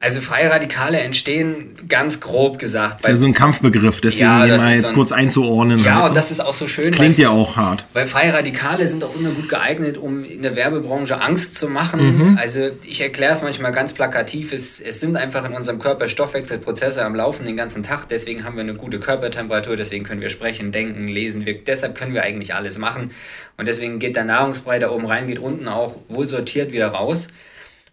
Also 0.00 0.20
freie 0.20 0.48
Radikale 0.48 1.00
entstehen 1.00 1.74
ganz 1.88 2.20
grob 2.20 2.60
gesagt. 2.60 3.02
Das 3.02 3.04
ist 3.04 3.08
ja 3.08 3.16
so 3.16 3.26
ein 3.26 3.34
Kampfbegriff, 3.34 4.00
deswegen 4.00 4.26
ja, 4.26 4.46
den 4.46 4.56
mal 4.56 4.72
jetzt 4.72 4.90
ein, 4.90 4.94
kurz 4.94 5.10
einzuordnen. 5.10 5.82
Ja, 5.82 5.96
halt. 5.96 6.10
und 6.10 6.16
das 6.16 6.30
ist 6.30 6.38
auch 6.38 6.52
so 6.52 6.68
schön. 6.68 6.92
Klingt 6.92 7.18
weil, 7.18 7.24
ja 7.24 7.30
auch 7.30 7.56
hart. 7.56 7.84
Weil 7.94 8.06
freie 8.06 8.32
Radikale 8.32 8.86
sind 8.86 9.02
auch 9.02 9.16
immer 9.16 9.30
gut 9.30 9.48
geeignet, 9.48 9.98
um 9.98 10.22
in 10.22 10.42
der 10.42 10.54
Werbebranche 10.54 11.20
Angst 11.20 11.56
zu 11.56 11.68
machen. 11.68 12.16
Mhm. 12.16 12.38
Also 12.38 12.70
ich 12.84 13.00
erkläre 13.00 13.32
es 13.32 13.42
manchmal 13.42 13.72
ganz 13.72 13.92
plakativ. 13.92 14.52
Es, 14.52 14.78
es 14.80 15.00
sind 15.00 15.16
einfach 15.16 15.44
in 15.44 15.52
unserem 15.52 15.80
Körper 15.80 16.06
Stoffwechselprozesse 16.06 17.04
am 17.04 17.16
Laufen 17.16 17.44
den 17.44 17.56
ganzen 17.56 17.82
Tag. 17.82 18.06
Deswegen 18.08 18.44
haben 18.44 18.54
wir 18.54 18.62
eine 18.62 18.74
gute 18.74 19.00
Körpertemperatur, 19.00 19.74
deswegen 19.74 20.04
können 20.04 20.20
wir 20.20 20.30
sprechen, 20.30 20.70
denken, 20.70 21.08
lesen. 21.08 21.44
Wir, 21.44 21.58
deshalb 21.60 21.96
können 21.96 22.14
wir 22.14 22.22
eigentlich 22.22 22.54
alles 22.54 22.78
machen. 22.78 23.10
Und 23.56 23.66
deswegen 23.66 23.98
geht 23.98 24.14
der 24.14 24.24
Nahrungsbrei 24.24 24.78
da 24.78 24.90
oben 24.90 25.06
rein, 25.06 25.26
geht 25.26 25.40
unten 25.40 25.66
auch 25.66 25.96
wohl 26.06 26.28
sortiert 26.28 26.70
wieder 26.70 26.86
raus. 26.86 27.26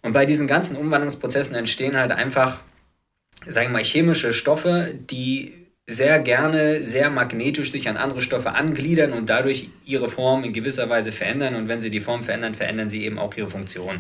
Und 0.06 0.14
bei 0.14 0.28
diesen 0.28 0.46
ganzen 0.46 0.76
Umwandlungsprozessen 0.76 1.56
entstehen 1.56 1.98
halt 1.98 2.12
einfach, 2.12 2.62
sagen 3.44 3.70
wir 3.70 3.80
mal, 3.80 3.84
chemische 3.84 4.34
Stoffe, 4.34 4.94
die 4.94 5.52
sehr 5.88 6.20
gerne 6.20 6.86
sehr 6.86 7.10
magnetisch 7.10 7.72
sich 7.72 7.90
an 7.90 7.98
andere 7.98 8.22
Stoffe 8.22 8.52
angliedern 8.52 9.14
und 9.14 9.32
dadurch 9.32 9.70
ihre 9.84 10.08
Form 10.08 10.44
in 10.44 10.54
gewisser 10.54 10.92
Weise 10.92 11.12
verändern. 11.12 11.56
Und 11.56 11.70
wenn 11.70 11.82
sie 11.82 11.90
die 11.90 12.02
Form 12.02 12.22
verändern, 12.22 12.54
verändern 12.54 12.88
sie 12.88 13.04
eben 13.04 13.18
auch 13.18 13.36
ihre 13.36 13.50
Funktion. 13.50 13.98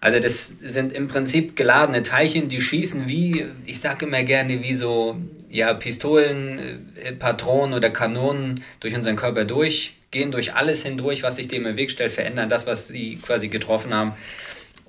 Also 0.00 0.18
das 0.18 0.50
sind 0.62 0.92
im 0.92 1.06
Prinzip 1.06 1.54
geladene 1.54 2.02
Teilchen, 2.02 2.48
die 2.48 2.60
schießen 2.60 3.08
wie, 3.08 3.46
ich 3.66 3.78
sage 3.78 4.06
immer 4.06 4.24
gerne, 4.24 4.64
wie 4.64 4.74
so 4.74 5.16
ja, 5.48 5.74
Pistolen, 5.74 6.88
äh, 7.04 7.12
Patronen 7.12 7.74
oder 7.74 7.90
Kanonen 7.90 8.56
durch 8.80 8.96
unseren 8.96 9.14
Körper 9.14 9.44
durch, 9.44 9.94
gehen 10.10 10.32
durch 10.32 10.54
alles 10.54 10.82
hindurch, 10.82 11.22
was 11.22 11.36
sich 11.36 11.46
dem 11.46 11.66
im 11.66 11.76
Weg 11.76 11.92
stellt, 11.92 12.10
verändern 12.10 12.48
das, 12.48 12.66
was 12.66 12.88
sie 12.88 13.20
quasi 13.22 13.46
getroffen 13.46 13.94
haben. 13.94 14.14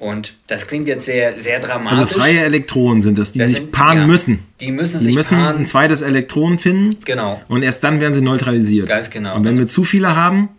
Und 0.01 0.33
das 0.47 0.65
klingt 0.65 0.87
jetzt 0.87 1.05
sehr, 1.05 1.39
sehr 1.39 1.59
dramatisch. 1.59 1.99
Also 1.99 2.17
freie 2.17 2.39
Elektronen 2.39 3.03
sind 3.03 3.19
das, 3.19 3.33
die 3.33 3.37
das 3.37 3.49
sich 3.49 3.57
sind, 3.57 3.71
paaren 3.71 3.99
ja, 3.99 4.07
müssen. 4.07 4.39
Die 4.59 4.71
müssen 4.71 4.97
die 4.97 5.05
sich 5.05 5.15
müssen 5.15 5.37
paaren. 5.37 5.57
ein 5.57 5.65
zweites 5.67 6.01
Elektron 6.01 6.57
finden. 6.57 6.97
Genau. 7.05 7.39
Und 7.47 7.61
erst 7.61 7.83
dann 7.83 8.01
werden 8.01 8.15
sie 8.15 8.21
neutralisiert. 8.21 8.89
Ganz 8.89 9.11
genau. 9.11 9.35
Und 9.35 9.43
wenn 9.43 9.59
wir 9.59 9.67
zu 9.67 9.83
viele 9.83 10.15
haben, 10.15 10.49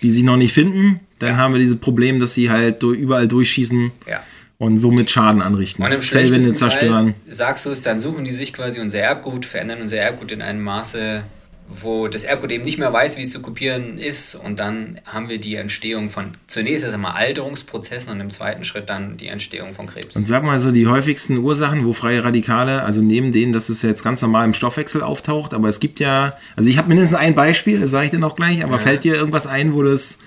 die 0.00 0.12
sie 0.12 0.22
noch 0.22 0.36
nicht 0.36 0.52
finden, 0.52 1.00
dann 1.18 1.30
ja. 1.30 1.36
haben 1.38 1.54
wir 1.54 1.58
dieses 1.58 1.80
Problem, 1.80 2.20
dass 2.20 2.34
sie 2.34 2.50
halt 2.50 2.80
überall 2.84 3.26
durchschießen. 3.26 3.90
Ja. 4.08 4.22
Und 4.58 4.78
somit 4.78 5.10
Schaden 5.10 5.42
anrichten. 5.42 5.84
Und 5.84 5.90
im 5.90 6.00
schlechtesten 6.00 6.54
zerstören. 6.54 7.14
Fall, 7.14 7.34
sagst 7.34 7.66
du 7.66 7.70
es, 7.70 7.80
dann 7.80 7.98
suchen 7.98 8.22
die 8.22 8.30
sich 8.30 8.52
quasi 8.52 8.78
unser 8.78 9.00
Erbgut, 9.00 9.44
verändern 9.44 9.80
unser 9.80 9.96
Erbgut 9.96 10.30
in 10.30 10.40
einem 10.40 10.62
Maße, 10.62 11.24
wo 11.70 12.08
das 12.08 12.24
Erbgut 12.24 12.50
eben 12.50 12.64
nicht 12.64 12.78
mehr 12.78 12.92
weiß, 12.92 13.18
wie 13.18 13.22
es 13.22 13.30
zu 13.30 13.40
kopieren 13.40 13.98
ist. 13.98 14.34
Und 14.34 14.58
dann 14.58 15.00
haben 15.06 15.28
wir 15.28 15.38
die 15.38 15.54
Entstehung 15.56 16.08
von 16.08 16.32
zunächst 16.46 16.82
erst 16.82 16.94
einmal 16.94 17.12
Alterungsprozessen 17.12 18.10
und 18.10 18.20
im 18.20 18.30
zweiten 18.30 18.64
Schritt 18.64 18.88
dann 18.88 19.18
die 19.18 19.28
Entstehung 19.28 19.74
von 19.74 19.86
Krebs. 19.86 20.16
Und 20.16 20.26
sag 20.26 20.42
mal 20.44 20.58
so 20.60 20.72
die 20.72 20.86
häufigsten 20.86 21.36
Ursachen, 21.36 21.84
wo 21.84 21.92
freie 21.92 22.24
Radikale, 22.24 22.84
also 22.84 23.02
neben 23.02 23.32
denen, 23.32 23.52
dass 23.52 23.68
es 23.68 23.82
jetzt 23.82 24.02
ganz 24.02 24.22
normal 24.22 24.46
im 24.46 24.54
Stoffwechsel 24.54 25.02
auftaucht, 25.02 25.52
aber 25.52 25.68
es 25.68 25.78
gibt 25.78 26.00
ja, 26.00 26.38
also 26.56 26.70
ich 26.70 26.78
habe 26.78 26.88
mindestens 26.88 27.18
ein 27.18 27.34
Beispiel, 27.34 27.80
das 27.80 27.90
sage 27.90 28.06
ich 28.06 28.10
dir 28.12 28.18
noch 28.18 28.34
gleich, 28.34 28.64
aber 28.64 28.76
ja. 28.76 28.78
fällt 28.78 29.04
dir 29.04 29.14
irgendwas 29.14 29.46
ein, 29.46 29.74
wo 29.74 29.82
das, 29.82 30.18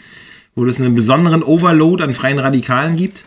wo 0.54 0.64
das 0.64 0.80
einen 0.80 0.94
besonderen 0.94 1.42
Overload 1.42 2.04
an 2.04 2.14
freien 2.14 2.38
Radikalen 2.38 2.96
gibt? 2.96 3.24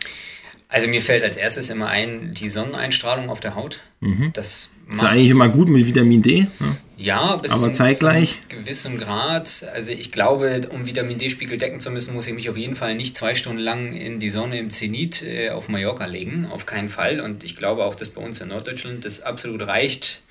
Also 0.69 0.87
mir 0.87 1.01
fällt 1.01 1.23
als 1.23 1.35
erstes 1.35 1.69
immer 1.69 1.87
ein, 1.87 2.31
die 2.31 2.49
Sonneneinstrahlung 2.49 3.29
auf 3.29 3.41
der 3.41 3.55
Haut. 3.55 3.81
Mhm. 3.99 4.31
Das 4.33 4.69
ist 4.91 5.03
eigentlich 5.03 5.29
immer 5.29 5.49
gut 5.49 5.69
mit 5.69 5.85
Vitamin 5.85 6.21
D. 6.21 6.47
Ne? 6.59 6.77
Ja, 6.97 7.35
bis 7.35 7.51
aber 7.51 7.71
zeitgleich. 7.71 8.29
zu 8.29 8.55
einem 8.55 8.63
gewissen 8.63 8.97
Grad. 8.97 9.65
Also 9.73 9.91
ich 9.91 10.11
glaube, 10.11 10.61
um 10.71 10.85
Vitamin 10.85 11.17
D-Spiegel 11.17 11.57
decken 11.57 11.79
zu 11.79 11.91
müssen, 11.91 12.13
muss 12.13 12.27
ich 12.27 12.33
mich 12.33 12.49
auf 12.49 12.57
jeden 12.57 12.75
Fall 12.75 12.95
nicht 12.95 13.17
zwei 13.17 13.35
Stunden 13.35 13.61
lang 13.61 13.93
in 13.93 14.19
die 14.19 14.29
Sonne 14.29 14.59
im 14.59 14.69
Zenit 14.69 15.23
äh, 15.23 15.49
auf 15.49 15.67
Mallorca 15.67 16.05
legen. 16.05 16.45
Auf 16.45 16.65
keinen 16.65 16.89
Fall. 16.89 17.19
Und 17.19 17.43
ich 17.43 17.55
glaube 17.55 17.83
auch, 17.83 17.95
dass 17.95 18.11
bei 18.11 18.21
uns 18.21 18.39
in 18.39 18.47
Norddeutschland 18.47 19.03
das 19.03 19.21
absolut 19.21 19.67
reicht, 19.67 20.21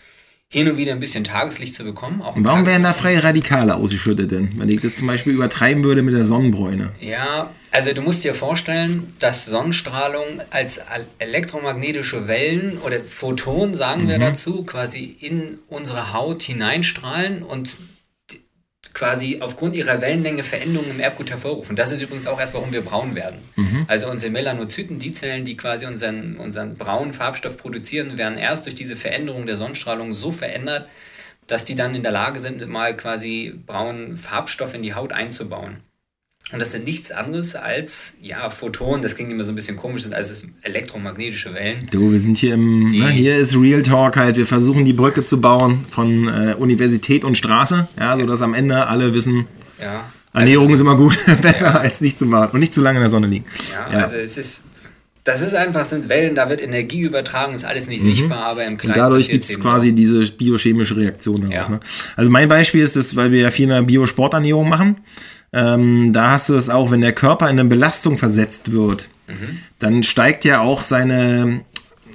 hin 0.54 0.68
und 0.68 0.76
wieder 0.76 0.92
ein 0.92 1.00
bisschen 1.00 1.24
Tageslicht 1.24 1.74
zu 1.74 1.82
bekommen. 1.82 2.22
Auch 2.22 2.36
Warum 2.38 2.64
werden 2.64 2.84
da 2.84 2.92
freie 2.92 3.24
Radikale 3.24 3.74
ausgeschüttet 3.74 4.30
denn? 4.30 4.52
Wenn 4.56 4.68
ich 4.68 4.80
das 4.80 4.94
zum 4.94 5.08
Beispiel 5.08 5.32
übertreiben 5.32 5.82
würde 5.82 6.04
mit 6.04 6.14
der 6.14 6.24
Sonnenbräune. 6.24 6.92
Ja, 7.00 7.50
also 7.72 7.92
du 7.92 8.02
musst 8.02 8.22
dir 8.22 8.34
vorstellen, 8.34 9.08
dass 9.18 9.46
Sonnenstrahlung 9.46 10.24
als 10.50 10.78
elektromagnetische 11.18 12.28
Wellen 12.28 12.78
oder 12.86 13.00
Photonen, 13.00 13.74
sagen 13.74 14.04
mhm. 14.04 14.08
wir 14.10 14.18
dazu, 14.20 14.62
quasi 14.62 15.16
in 15.18 15.58
unsere 15.68 16.12
Haut 16.12 16.44
hineinstrahlen 16.44 17.42
und 17.42 17.76
quasi 18.94 19.38
aufgrund 19.40 19.74
ihrer 19.74 20.00
Wellenlänge 20.00 20.44
Veränderungen 20.44 20.92
im 20.92 21.00
Erbgut 21.00 21.30
hervorrufen. 21.30 21.74
Das 21.74 21.92
ist 21.92 22.00
übrigens 22.00 22.26
auch 22.26 22.40
erst, 22.40 22.54
warum 22.54 22.72
wir 22.72 22.82
braun 22.82 23.14
werden. 23.14 23.40
Mhm. 23.56 23.84
Also 23.88 24.08
unsere 24.08 24.30
Melanozyten, 24.30 25.00
die 25.00 25.12
Zellen, 25.12 25.44
die 25.44 25.56
quasi 25.56 25.84
unseren, 25.86 26.36
unseren 26.36 26.76
braunen 26.76 27.12
Farbstoff 27.12 27.56
produzieren, 27.56 28.16
werden 28.16 28.38
erst 28.38 28.66
durch 28.66 28.76
diese 28.76 28.96
Veränderung 28.96 29.46
der 29.46 29.56
Sonnenstrahlung 29.56 30.14
so 30.14 30.30
verändert, 30.30 30.88
dass 31.48 31.64
die 31.64 31.74
dann 31.74 31.94
in 31.94 32.02
der 32.02 32.12
Lage 32.12 32.38
sind, 32.38 32.66
mal 32.68 32.96
quasi 32.96 33.52
braunen 33.66 34.16
Farbstoff 34.16 34.74
in 34.74 34.82
die 34.82 34.94
Haut 34.94 35.12
einzubauen. 35.12 35.78
Und 36.52 36.60
das 36.60 36.72
sind 36.72 36.84
nichts 36.84 37.10
anderes 37.10 37.56
als, 37.56 38.14
ja, 38.20 38.50
Photonen, 38.50 39.00
das 39.00 39.16
klingt 39.16 39.32
immer 39.32 39.44
so 39.44 39.52
ein 39.52 39.54
bisschen 39.54 39.76
komisch, 39.76 40.02
sind 40.02 40.14
also 40.14 40.46
elektromagnetische 40.60 41.54
Wellen. 41.54 41.88
Du, 41.90 42.12
wir 42.12 42.20
sind 42.20 42.36
hier 42.36 42.54
im, 42.54 42.86
ne, 42.86 43.08
hier 43.08 43.36
ist 43.38 43.56
Real 43.56 43.82
Talk 43.82 44.16
halt, 44.16 44.36
wir 44.36 44.46
versuchen 44.46 44.84
die 44.84 44.92
Brücke 44.92 45.24
zu 45.24 45.40
bauen 45.40 45.86
von 45.90 46.28
äh, 46.28 46.54
Universität 46.54 47.24
und 47.24 47.38
Straße, 47.38 47.88
ja, 47.98 48.16
sodass 48.18 48.42
am 48.42 48.52
Ende 48.52 48.86
alle 48.86 49.14
wissen, 49.14 49.46
ja, 49.80 50.04
Ernährung 50.34 50.66
also, 50.66 50.74
ist 50.74 50.80
immer 50.80 50.96
gut, 50.96 51.18
besser 51.42 51.66
ja. 51.66 51.76
als 51.78 52.02
nicht 52.02 52.18
zu 52.18 52.26
machen 52.26 52.50
und 52.52 52.60
nicht 52.60 52.74
zu 52.74 52.82
lange 52.82 52.98
in 52.98 53.02
der 53.02 53.10
Sonne 53.10 53.26
liegen. 53.26 53.46
Ja, 53.72 53.90
ja. 53.90 54.04
also 54.04 54.16
es 54.16 54.36
ist, 54.36 54.62
das 55.24 55.40
ist 55.40 55.54
einfach, 55.54 55.86
sind 55.86 56.10
Wellen, 56.10 56.34
da 56.34 56.50
wird 56.50 56.60
Energie 56.60 57.00
übertragen, 57.00 57.54
ist 57.54 57.64
alles 57.64 57.86
nicht 57.86 58.04
mhm. 58.04 58.10
sichtbar, 58.10 58.44
aber 58.44 58.66
im 58.66 58.76
Kleinen. 58.76 58.94
Und 58.94 59.00
dadurch 59.00 59.30
gibt 59.30 59.44
es 59.44 59.58
quasi 59.58 59.90
auch. 59.90 59.94
diese 59.94 60.30
biochemische 60.30 60.96
Reaktion. 60.96 61.50
Ja. 61.50 61.64
Auch, 61.64 61.68
ne? 61.70 61.80
Also 62.16 62.30
mein 62.30 62.48
Beispiel 62.48 62.82
ist 62.82 62.96
das, 62.96 63.16
weil 63.16 63.32
wir 63.32 63.40
ja 63.40 63.50
viel 63.50 63.64
in 63.64 63.70
der 63.70 63.82
Biosporternährung 63.82 64.68
machen. 64.68 64.98
Ähm, 65.54 66.12
da 66.12 66.32
hast 66.32 66.48
du 66.48 66.54
es 66.54 66.68
auch, 66.68 66.90
wenn 66.90 67.00
der 67.00 67.12
Körper 67.12 67.48
in 67.48 67.60
eine 67.60 67.68
Belastung 67.68 68.18
versetzt 68.18 68.72
wird, 68.72 69.08
mhm. 69.30 69.58
dann 69.78 70.02
steigt 70.02 70.44
ja 70.44 70.60
auch 70.60 70.82
seine, 70.82 71.60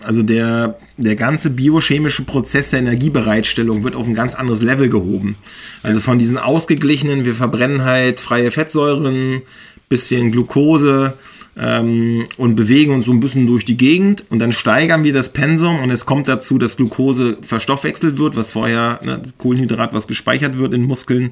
also 0.04 0.24
der, 0.24 0.78
der 0.98 1.16
ganze 1.16 1.50
biochemische 1.50 2.26
Prozess 2.26 2.72
der 2.72 2.80
Energiebereitstellung 2.80 3.86
wird 3.86 3.96
auf 3.96 4.08
ein 4.08 4.14
ganz 4.14 4.36
anderes 4.36 4.62
Level 4.62 4.90
gehoben. 4.90 5.38
Also 5.84 6.02
von 6.02 6.20
diesen 6.20 6.38
ausgeglichenen, 6.38 7.24
wir 7.24 7.34
verbrennen 7.34 7.86
halt 7.86 8.20
freie 8.20 8.52
Fettsäuren, 8.52 9.42
bisschen 9.88 10.34
Glucose 10.34 11.14
ähm, 11.58 12.26
und 12.38 12.56
bewegen 12.56 12.94
uns 12.94 13.06
so 13.06 13.14
ein 13.14 13.22
bisschen 13.22 13.48
durch 13.48 13.64
die 13.64 13.78
Gegend 13.78 14.26
und 14.30 14.40
dann 14.40 14.52
steigern 14.52 15.06
wir 15.06 15.14
das 15.14 15.32
Pensum 15.32 15.80
und 15.80 15.92
es 15.92 16.06
kommt 16.06 16.28
dazu, 16.28 16.58
dass 16.58 16.76
Glucose 16.76 17.38
verstoffwechselt 17.42 18.18
wird, 18.18 18.36
was 18.36 18.52
vorher, 18.52 19.00
ne, 19.02 19.22
Kohlenhydrat, 19.38 19.94
was 19.94 20.08
gespeichert 20.08 20.58
wird 20.58 20.74
in 20.74 20.84
Muskeln, 20.84 21.32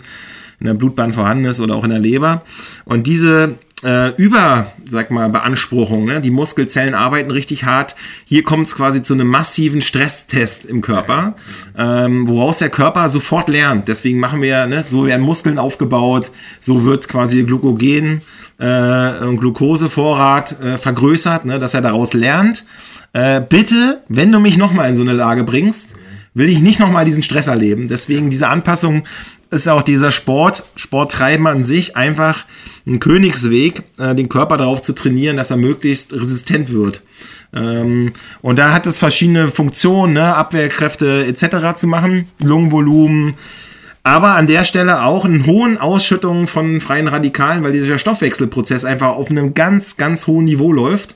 in 0.60 0.68
der 0.68 0.74
Blutbahn 0.74 1.14
vorhanden 1.14 1.46
ist 1.46 1.60
oder 1.60 1.76
auch 1.76 1.84
in 1.84 1.92
der 1.92 2.00
Leber. 2.00 2.44
Und 2.86 3.08
diese 3.08 3.58
äh, 3.84 4.16
über, 4.16 4.72
sag 4.86 5.12
mal, 5.12 5.30
Beanspruchung, 5.30 6.06
ne? 6.06 6.20
die 6.20 6.32
Muskelzellen 6.32 6.96
arbeiten 6.96 7.30
richtig 7.30 7.64
hart. 7.66 7.96
Hier 8.26 8.44
kommt 8.44 8.66
es 8.66 8.76
quasi 8.76 9.04
zu 9.04 9.14
einem 9.14 9.28
massiven 9.28 9.82
Stresstest 9.82 10.66
im 10.66 10.82
Körper, 10.82 11.36
ähm, 11.78 12.28
woraus 12.28 12.58
der 12.58 12.70
Körper 12.70 13.08
sofort 13.10 13.50
lernt. 13.50 13.88
Deswegen 13.88 14.20
machen 14.20 14.42
wir, 14.42 14.66
ne, 14.66 14.84
so 14.88 15.06
werden 15.06 15.22
Muskeln 15.22 15.60
aufgebaut, 15.60 16.32
so 16.60 16.86
wird 16.86 17.08
quasi 17.08 17.44
Glykogen 17.44 18.22
äh, 18.58 19.20
und 19.20 19.38
Glukosevorrat 19.38 20.60
äh, 20.60 20.78
vergrößert, 20.80 21.46
ne, 21.46 21.60
dass 21.60 21.76
er 21.76 21.82
daraus 21.82 22.14
lernt. 22.14 22.66
Äh, 23.14 23.42
bitte, 23.42 24.02
wenn 24.08 24.32
du 24.32 24.40
mich 24.40 24.58
nochmal 24.58 24.90
in 24.90 24.96
so 24.96 25.04
eine 25.04 25.14
Lage 25.14 25.44
bringst, 25.44 25.94
will 26.38 26.50
ich 26.50 26.62
nicht 26.62 26.80
nochmal 26.80 27.06
diesen 27.06 27.24
Stress 27.24 27.48
erleben. 27.48 27.88
Deswegen 27.88 28.30
diese 28.30 28.48
Anpassung 28.48 29.04
ist 29.50 29.68
auch 29.68 29.84
dieser 29.84 30.12
Sport, 30.12 30.64
Sporttreiben 30.76 31.48
an 31.48 31.64
sich 31.64 31.96
einfach 31.96 32.46
ein 32.86 33.00
Königsweg, 33.00 33.84
äh, 33.98 34.16
den 34.16 34.30
Körper 34.30 34.58
darauf 34.58 34.82
zu 34.82 34.94
trainieren, 34.94 35.38
dass 35.38 35.52
er 35.52 35.58
möglichst 35.58 36.14
resistent 36.14 36.72
wird. 36.72 37.02
Ähm, 37.54 38.14
und 38.42 38.60
da 38.60 38.74
hat 38.74 38.88
es 38.88 38.98
verschiedene 38.98 39.48
Funktionen, 39.48 40.14
ne? 40.14 40.36
Abwehrkräfte 40.36 41.26
etc. 41.26 41.76
zu 41.76 41.88
machen, 41.88 42.28
Lungenvolumen, 42.44 43.36
aber 44.04 44.36
an 44.36 44.48
der 44.48 44.64
Stelle 44.64 45.04
auch 45.04 45.26
einen 45.26 45.46
hohen 45.46 45.78
Ausschüttungen 45.78 46.48
von 46.48 46.80
freien 46.80 47.10
Radikalen, 47.10 47.64
weil 47.64 47.74
dieser 47.74 47.98
Stoffwechselprozess 47.98 48.86
einfach 48.86 49.10
auf 49.10 49.30
einem 49.30 49.54
ganz, 49.54 49.98
ganz 49.98 50.28
hohen 50.28 50.46
Niveau 50.46 50.72
läuft. 50.72 51.16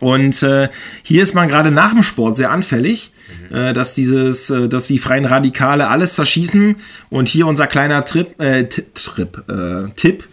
Und 0.00 0.42
äh, 0.42 0.68
hier 1.02 1.22
ist 1.22 1.34
man 1.34 1.48
gerade 1.48 1.70
nach 1.70 1.92
dem 1.92 2.02
Sport 2.02 2.36
sehr 2.36 2.50
anfällig, 2.50 3.12
mhm. 3.50 3.56
äh, 3.56 3.72
dass 3.72 3.94
dieses, 3.94 4.50
äh, 4.50 4.68
dass 4.68 4.86
die 4.86 4.98
freien 4.98 5.24
Radikale 5.24 5.88
alles 5.88 6.14
zerschießen. 6.14 6.76
Und 7.10 7.28
hier 7.28 7.46
unser 7.46 7.66
kleiner 7.66 8.04
Trip, 8.04 8.40
äh, 8.40 8.64
Trip, 8.68 9.44
äh, 9.48 9.90
Tipp, 9.94 10.24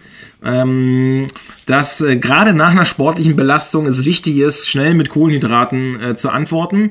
ähm, 0.43 1.27
dass 1.65 2.01
äh, 2.01 2.17
gerade 2.17 2.53
nach 2.53 2.71
einer 2.71 2.85
sportlichen 2.85 3.35
Belastung 3.35 3.85
es 3.85 4.05
wichtig 4.05 4.37
ist, 4.37 4.67
schnell 4.67 4.95
mit 4.95 5.09
Kohlenhydraten 5.09 6.15
zu 6.15 6.29
antworten 6.29 6.89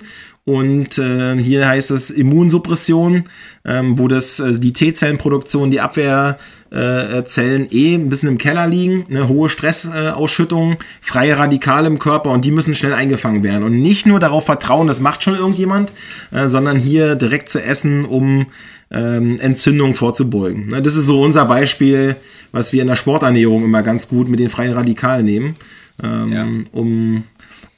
und 0.50 0.98
äh, 0.98 1.36
hier 1.40 1.68
heißt 1.68 1.92
es 1.92 2.10
Immunsuppression, 2.10 3.24
ähm, 3.64 3.96
wo 4.00 4.08
das, 4.08 4.40
äh, 4.40 4.58
die 4.58 4.72
T-Zellenproduktion, 4.72 5.70
die 5.70 5.80
Abwehrzellen 5.80 7.66
äh, 7.70 7.74
eh 7.74 7.94
ein 7.94 8.08
bisschen 8.08 8.30
im 8.30 8.38
Keller 8.38 8.66
liegen, 8.66 9.06
eine 9.08 9.28
hohe 9.28 9.48
Stressausschüttung, 9.48 10.78
freie 11.00 11.38
Radikale 11.38 11.86
im 11.86 12.00
Körper 12.00 12.30
und 12.30 12.44
die 12.44 12.50
müssen 12.50 12.74
schnell 12.74 12.94
eingefangen 12.94 13.44
werden. 13.44 13.62
Und 13.62 13.80
nicht 13.80 14.06
nur 14.06 14.18
darauf 14.18 14.44
vertrauen, 14.44 14.88
das 14.88 14.98
macht 14.98 15.22
schon 15.22 15.36
irgendjemand, 15.36 15.92
äh, 16.32 16.48
sondern 16.48 16.76
hier 16.76 17.14
direkt 17.14 17.48
zu 17.48 17.62
essen, 17.62 18.04
um 18.04 18.46
ähm, 18.90 19.38
Entzündung 19.38 19.94
vorzubeugen. 19.94 20.66
Ne, 20.66 20.82
das 20.82 20.96
ist 20.96 21.06
so 21.06 21.22
unser 21.22 21.44
Beispiel, 21.44 22.16
was 22.50 22.72
wir 22.72 22.82
in 22.82 22.88
der 22.88 22.96
Sporternährung 22.96 23.62
immer 23.62 23.82
ganz 23.82 24.08
gut 24.08 24.28
mit 24.28 24.40
den 24.40 24.50
freien 24.50 24.72
Radikalen 24.72 25.24
nehmen, 25.24 25.54
ähm, 26.02 26.32
ja. 26.32 26.48
um 26.72 27.22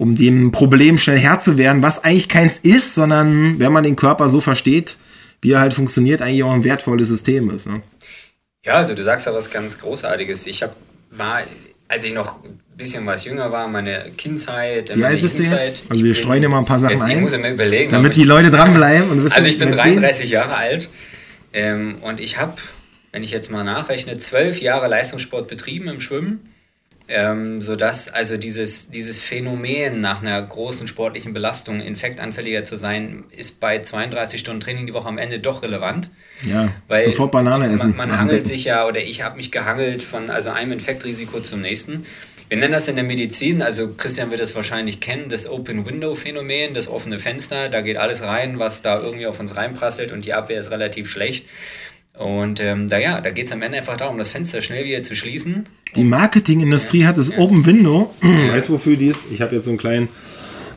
um 0.02 0.16
dem 0.16 0.50
Problem 0.50 0.98
schnell 0.98 1.16
Herr 1.16 1.38
zu 1.38 1.58
werden, 1.58 1.80
was 1.80 2.02
eigentlich 2.02 2.28
keins 2.28 2.58
ist, 2.58 2.96
sondern 2.96 3.60
wenn 3.60 3.70
man 3.70 3.84
den 3.84 3.94
Körper 3.94 4.28
so 4.28 4.40
versteht, 4.40 4.98
wie 5.40 5.52
er 5.52 5.60
halt 5.60 5.74
funktioniert, 5.74 6.20
eigentlich 6.20 6.42
auch 6.42 6.52
ein 6.52 6.64
wertvolles 6.64 7.06
System 7.06 7.50
ist. 7.50 7.68
Ne? 7.68 7.82
Ja, 8.64 8.74
also 8.74 8.94
du 8.94 9.02
sagst 9.04 9.26
ja 9.26 9.32
was 9.32 9.48
ganz 9.48 9.78
Großartiges. 9.78 10.46
Ich 10.48 10.64
hab, 10.64 10.74
war, 11.10 11.42
als 11.86 12.02
ich 12.02 12.12
noch 12.12 12.42
ein 12.42 12.58
bisschen 12.76 13.06
was 13.06 13.24
jünger 13.24 13.52
war, 13.52 13.68
meine 13.68 14.10
Kindheit, 14.16 14.90
wie 14.90 14.98
meine 14.98 15.14
alt 15.14 15.22
bist 15.22 15.38
du 15.38 15.44
jetzt? 15.44 15.84
Also 15.88 16.02
wir 16.02 16.14
streuen 16.14 16.50
mal 16.50 16.58
ein 16.58 16.64
paar 16.64 16.80
Sachen 16.80 16.94
jetzt, 16.94 17.02
ein. 17.02 17.10
Ich 17.12 17.20
muss 17.20 17.38
mir 17.38 17.52
überlegen. 17.52 17.92
Damit 17.92 18.16
die 18.16 18.24
Leute 18.24 18.50
dranbleiben. 18.50 19.08
Und 19.08 19.22
wissen, 19.22 19.36
also 19.36 19.48
ich 19.48 19.56
bin 19.56 19.70
33 19.70 20.28
Jahre 20.28 20.56
alt 20.56 20.88
ähm, 21.52 21.98
und 22.00 22.18
ich 22.18 22.38
habe, 22.38 22.54
wenn 23.12 23.22
ich 23.22 23.30
jetzt 23.30 23.52
mal 23.52 23.62
nachrechne, 23.62 24.18
zwölf 24.18 24.60
Jahre 24.60 24.88
Leistungssport 24.88 25.46
betrieben 25.46 25.86
im 25.86 26.00
Schwimmen 26.00 26.40
ähm, 27.12 27.60
sodass 27.60 28.08
also 28.08 28.36
dieses, 28.36 28.88
dieses 28.90 29.18
Phänomen 29.18 30.00
nach 30.00 30.22
einer 30.22 30.40
großen 30.40 30.88
sportlichen 30.88 31.32
Belastung 31.32 31.80
infektanfälliger 31.80 32.64
zu 32.64 32.76
sein, 32.76 33.24
ist 33.36 33.60
bei 33.60 33.80
32 33.80 34.40
Stunden 34.40 34.60
Training 34.60 34.86
die 34.86 34.94
Woche 34.94 35.08
am 35.08 35.18
Ende 35.18 35.38
doch 35.38 35.62
relevant. 35.62 36.10
Ja, 36.44 36.72
weil 36.88 37.04
sofort 37.04 37.30
Banane 37.30 37.66
essen. 37.72 37.90
Man, 37.90 38.08
man 38.08 38.18
hangelt 38.18 38.46
sich 38.46 38.64
ja, 38.64 38.86
oder 38.86 39.00
ich 39.00 39.22
habe 39.22 39.36
mich 39.36 39.52
gehangelt 39.52 40.02
von 40.02 40.30
also 40.30 40.50
einem 40.50 40.72
Infektrisiko 40.72 41.40
zum 41.40 41.60
nächsten. 41.60 42.04
Wir 42.48 42.58
nennen 42.58 42.72
das 42.72 42.88
in 42.88 42.96
der 42.96 43.04
Medizin, 43.04 43.62
also 43.62 43.94
Christian 43.96 44.30
wird 44.30 44.40
das 44.40 44.54
wahrscheinlich 44.54 45.00
kennen, 45.00 45.28
das 45.28 45.48
Open-Window-Phänomen, 45.48 46.74
das 46.74 46.88
offene 46.88 47.18
Fenster. 47.18 47.68
Da 47.68 47.80
geht 47.80 47.96
alles 47.96 48.22
rein, 48.22 48.58
was 48.58 48.82
da 48.82 49.00
irgendwie 49.00 49.26
auf 49.26 49.40
uns 49.40 49.56
reinprasselt 49.56 50.12
und 50.12 50.24
die 50.24 50.34
Abwehr 50.34 50.60
ist 50.60 50.70
relativ 50.70 51.08
schlecht. 51.08 51.46
Und 52.18 52.60
ähm, 52.60 52.88
da 52.88 52.98
ja, 52.98 53.20
da 53.20 53.30
geht 53.30 53.46
es 53.46 53.52
am 53.52 53.62
Ende 53.62 53.78
einfach 53.78 53.96
darum, 53.96 54.18
das 54.18 54.28
Fenster 54.28 54.60
schnell 54.60 54.84
wieder 54.84 55.02
zu 55.02 55.14
schließen. 55.14 55.64
Die 55.96 56.04
Marketingindustrie 56.04 57.00
ja. 57.00 57.08
hat 57.08 57.18
das 57.18 57.30
ja. 57.30 57.38
Open 57.38 57.64
Window. 57.64 58.14
Ja. 58.22 58.52
Weißt 58.52 58.68
du, 58.68 58.74
wofür 58.74 58.96
die 58.96 59.06
ist? 59.06 59.26
Ich 59.32 59.40
habe 59.40 59.54
jetzt 59.54 59.64
so 59.64 59.70
einen 59.70 59.78
kleinen. 59.78 60.08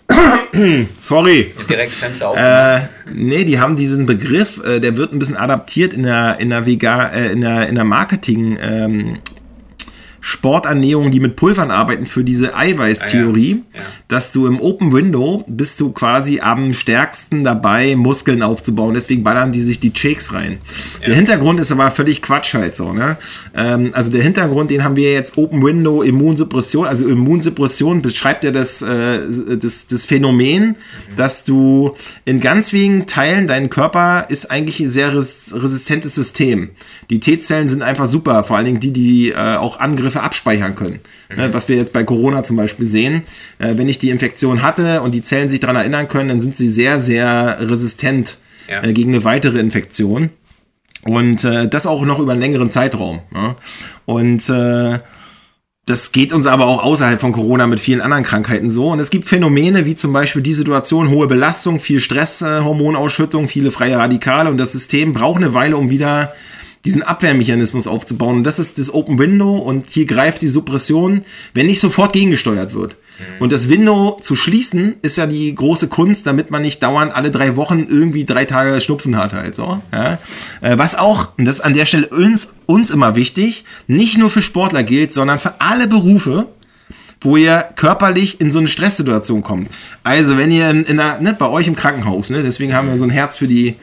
Sorry. 1.00 1.52
Direkt 1.70 1.92
Fenster 1.92 2.30
aufgemacht. 2.30 2.84
Äh, 2.84 3.12
nee, 3.14 3.44
die 3.44 3.60
haben 3.60 3.76
diesen 3.76 4.06
Begriff, 4.06 4.64
äh, 4.64 4.80
der 4.80 4.96
wird 4.96 5.12
ein 5.12 5.20
bisschen 5.20 5.36
adaptiert 5.36 5.94
in 5.94 6.04
der, 6.04 6.38
in 6.40 6.52
der, 6.52 6.66
Vega, 6.66 7.08
äh, 7.08 7.32
in 7.32 7.42
der, 7.42 7.68
in 7.68 7.76
der 7.76 7.84
Marketing, 7.84 8.58
ähm, 8.62 9.18
Sporternährung, 10.28 11.12
die 11.12 11.20
mit 11.20 11.36
Pulvern 11.36 11.70
arbeiten, 11.70 12.08
für 12.08 12.24
diese 12.24 12.58
Eiweißtheorie, 12.58 13.62
ah, 13.62 13.78
ja. 13.78 13.80
ja. 13.80 13.86
dass 14.08 14.32
du 14.32 14.48
im 14.48 14.60
Open 14.60 14.92
Window 14.92 15.44
bist 15.48 15.80
du 15.80 15.92
quasi 15.92 16.40
am 16.40 16.74
stärksten 16.74 17.44
dabei, 17.44 17.96
Muskeln 17.96 18.42
aufzubauen. 18.42 18.96
Deswegen 18.96 19.24
ballern 19.24 19.52
die 19.52 19.62
sich 19.62 19.80
die 19.80 19.92
Shakes 19.96 20.34
rein. 20.34 20.58
Ja. 21.02 21.10
Der 21.10 21.16
Hintergrund 21.16 21.60
ist 21.60 21.72
aber 21.72 21.92
völlig 21.92 22.24
Quatsch 22.24 22.56
halt 22.56 22.76
so. 22.76 22.92
Ne? 22.92 23.18
Ähm, 23.56 23.92
also 23.94 24.10
der 24.10 24.24
Hintergrund, 24.24 24.72
den 24.72 24.84
haben 24.84 24.96
wir 24.96 25.14
jetzt 25.14 25.38
Open 25.38 25.64
Window 25.64 26.02
Immunsuppression. 26.02 26.88
Also 26.88 27.08
Immunsuppression 27.08 28.02
beschreibt 28.02 28.46
ja 28.46 28.50
das, 28.50 28.82
äh, 28.82 29.20
das, 29.60 29.86
das 29.86 30.06
Phänomen, 30.06 30.70
mhm. 30.70 30.76
dass 31.18 31.44
du 31.44 31.96
in 32.26 32.40
ganz 32.40 32.74
wenigen 32.74 33.06
Teilen, 33.06 33.46
dein 33.46 33.70
Körper 33.70 34.26
ist 34.30 34.50
eigentlich 34.50 34.80
ein 34.80 34.90
sehr 34.90 35.14
res 35.14 35.54
resistentes 35.56 36.16
System. 36.16 36.72
Die 37.12 37.20
T-Zellen 37.20 37.68
sind 37.68 37.84
einfach 37.84 38.08
super, 38.08 38.44
vor 38.44 38.58
allen 38.58 38.66
Dingen 38.66 38.80
die, 38.80 38.92
die 38.92 39.30
äh, 39.30 39.58
auch 39.58 39.80
Angriffe 39.80 40.15
Angriffe 40.16 40.24
abspeichern 40.24 40.76
können. 40.76 41.00
Ne, 41.36 41.48
mhm. 41.48 41.54
Was 41.54 41.70
wir 41.70 41.76
jetzt 41.76 41.94
bei 41.94 42.04
Corona 42.04 42.44
zum 42.44 42.56
Beispiel 42.56 42.86
sehen. 42.86 43.24
Äh, 43.60 43.78
wenn 43.78 43.90
ich 43.90 44.00
die 44.00 44.10
Infektion 44.10 44.62
hatte 44.62 45.02
und 45.02 45.12
die 45.14 45.22
Zellen 45.22 45.50
sich 45.50 45.60
daran 45.60 45.76
erinnern 45.76 46.08
können, 46.08 46.30
dann 46.30 46.40
sind 46.40 46.56
sie 46.56 46.70
sehr, 46.70 47.00
sehr 47.00 47.58
resistent 47.60 48.38
ja. 48.68 48.84
Äh, 48.84 48.94
gegen 48.94 49.14
eine 49.14 49.24
weitere 49.24 49.60
Infektion. 49.60 50.30
Und 51.04 51.44
äh, 51.44 51.68
das 51.68 51.86
auch 51.86 52.04
noch 52.04 52.20
über 52.20 52.32
einen 52.32 52.42
längeren 52.42 52.70
Zeitraum. 52.70 53.22
Ne? 53.32 53.56
Und 54.06 54.50
äh, 54.50 55.00
das 55.86 56.12
geht 56.12 56.34
uns 56.34 56.48
aber 56.48 56.66
auch 56.66 56.84
außerhalb 56.84 57.22
von 57.22 57.32
Corona 57.32 57.68
mit 57.68 57.80
vielen 57.80 58.02
anderen 58.02 58.24
Krankheiten 58.24 58.72
so. 58.72 58.88
Und 58.88 59.00
es 59.00 59.12
gibt 59.12 59.26
Phänomene 59.26 59.86
wie 59.86 59.94
zum 59.94 60.14
Beispiel 60.14 60.42
die 60.42 60.54
Situation, 60.54 61.10
hohe 61.10 61.28
Belastung, 61.28 61.80
viel 61.80 62.00
Stresshormonausschüttung, 62.00 63.48
viele 63.48 63.70
freie 63.70 63.98
Radikale 63.98 64.50
und 64.50 64.58
das 64.58 64.72
System 64.72 65.14
braucht 65.14 65.38
eine 65.38 65.54
Weile, 65.54 65.78
um 65.78 65.92
wieder 65.92 66.34
diesen 66.86 67.04
Abwehrmechanismus 67.04 67.88
aufzubauen. 67.88 68.38
Und 68.38 68.44
das 68.44 68.60
ist 68.60 68.78
das 68.80 68.94
Open 68.94 69.20
Window 69.20 69.58
und 69.58 69.90
hier 69.90 70.06
greift 70.06 70.42
die 70.42 70.48
Suppression, 70.48 71.24
wenn 71.54 71.66
nicht 71.66 71.80
sofort 71.80 72.14
gegengesteuert 72.14 72.74
wird. 72.74 72.98
Mhm. 73.18 73.42
Und 73.42 73.52
das 73.52 73.70
Window 73.70 74.18
zu 74.22 74.36
schließen 74.36 74.96
ist 75.02 75.18
ja 75.18 75.28
die 75.28 75.54
große 75.54 75.88
Kunst, 75.88 76.28
damit 76.28 76.52
man 76.52 76.62
nicht 76.62 76.82
dauernd 76.84 77.14
alle 77.14 77.32
drei 77.32 77.56
Wochen 77.56 77.86
irgendwie 77.90 78.26
drei 78.26 78.46
Tage 78.46 78.80
Schnupfen 78.80 79.18
hat 79.18 79.34
halt 79.34 79.56
so. 79.56 79.82
Ja? 79.92 80.20
Äh, 80.62 80.78
was 80.78 80.96
auch, 80.96 81.30
und 81.38 81.46
das 81.46 81.58
ist 81.58 81.62
an 81.62 81.74
der 81.74 81.86
Stelle 81.86 82.08
uns, 82.08 82.50
uns 82.66 82.90
immer 82.90 83.16
wichtig, 83.16 83.66
nicht 83.88 84.18
nur 84.18 84.30
für 84.30 84.42
Sportler 84.42 84.84
gilt, 84.84 85.12
sondern 85.12 85.40
für 85.40 85.60
alle 85.60 85.88
Berufe, 85.88 86.48
wo 87.26 87.38
ihr 87.38 87.66
körperlich 87.76 88.40
in 88.40 88.52
so 88.52 88.60
eine 88.60 88.68
Stresssituation 88.68 89.42
kommt. 89.42 89.70
Also 90.04 90.38
wenn 90.38 90.52
ihr 90.52 90.70
in, 90.70 90.84
in 90.84 91.00
einer, 91.00 91.20
ne, 91.20 91.36
bei 91.38 91.50
euch 91.50 91.68
im 91.68 91.76
Krankenhaus, 91.76 92.30
ne, 92.30 92.44
deswegen 92.44 92.76
haben 92.76 92.88
wir 92.88 92.98
so 92.98 93.04
ein 93.04 93.10
Herz 93.10 93.38
für 93.38 93.48
die, 93.48 93.76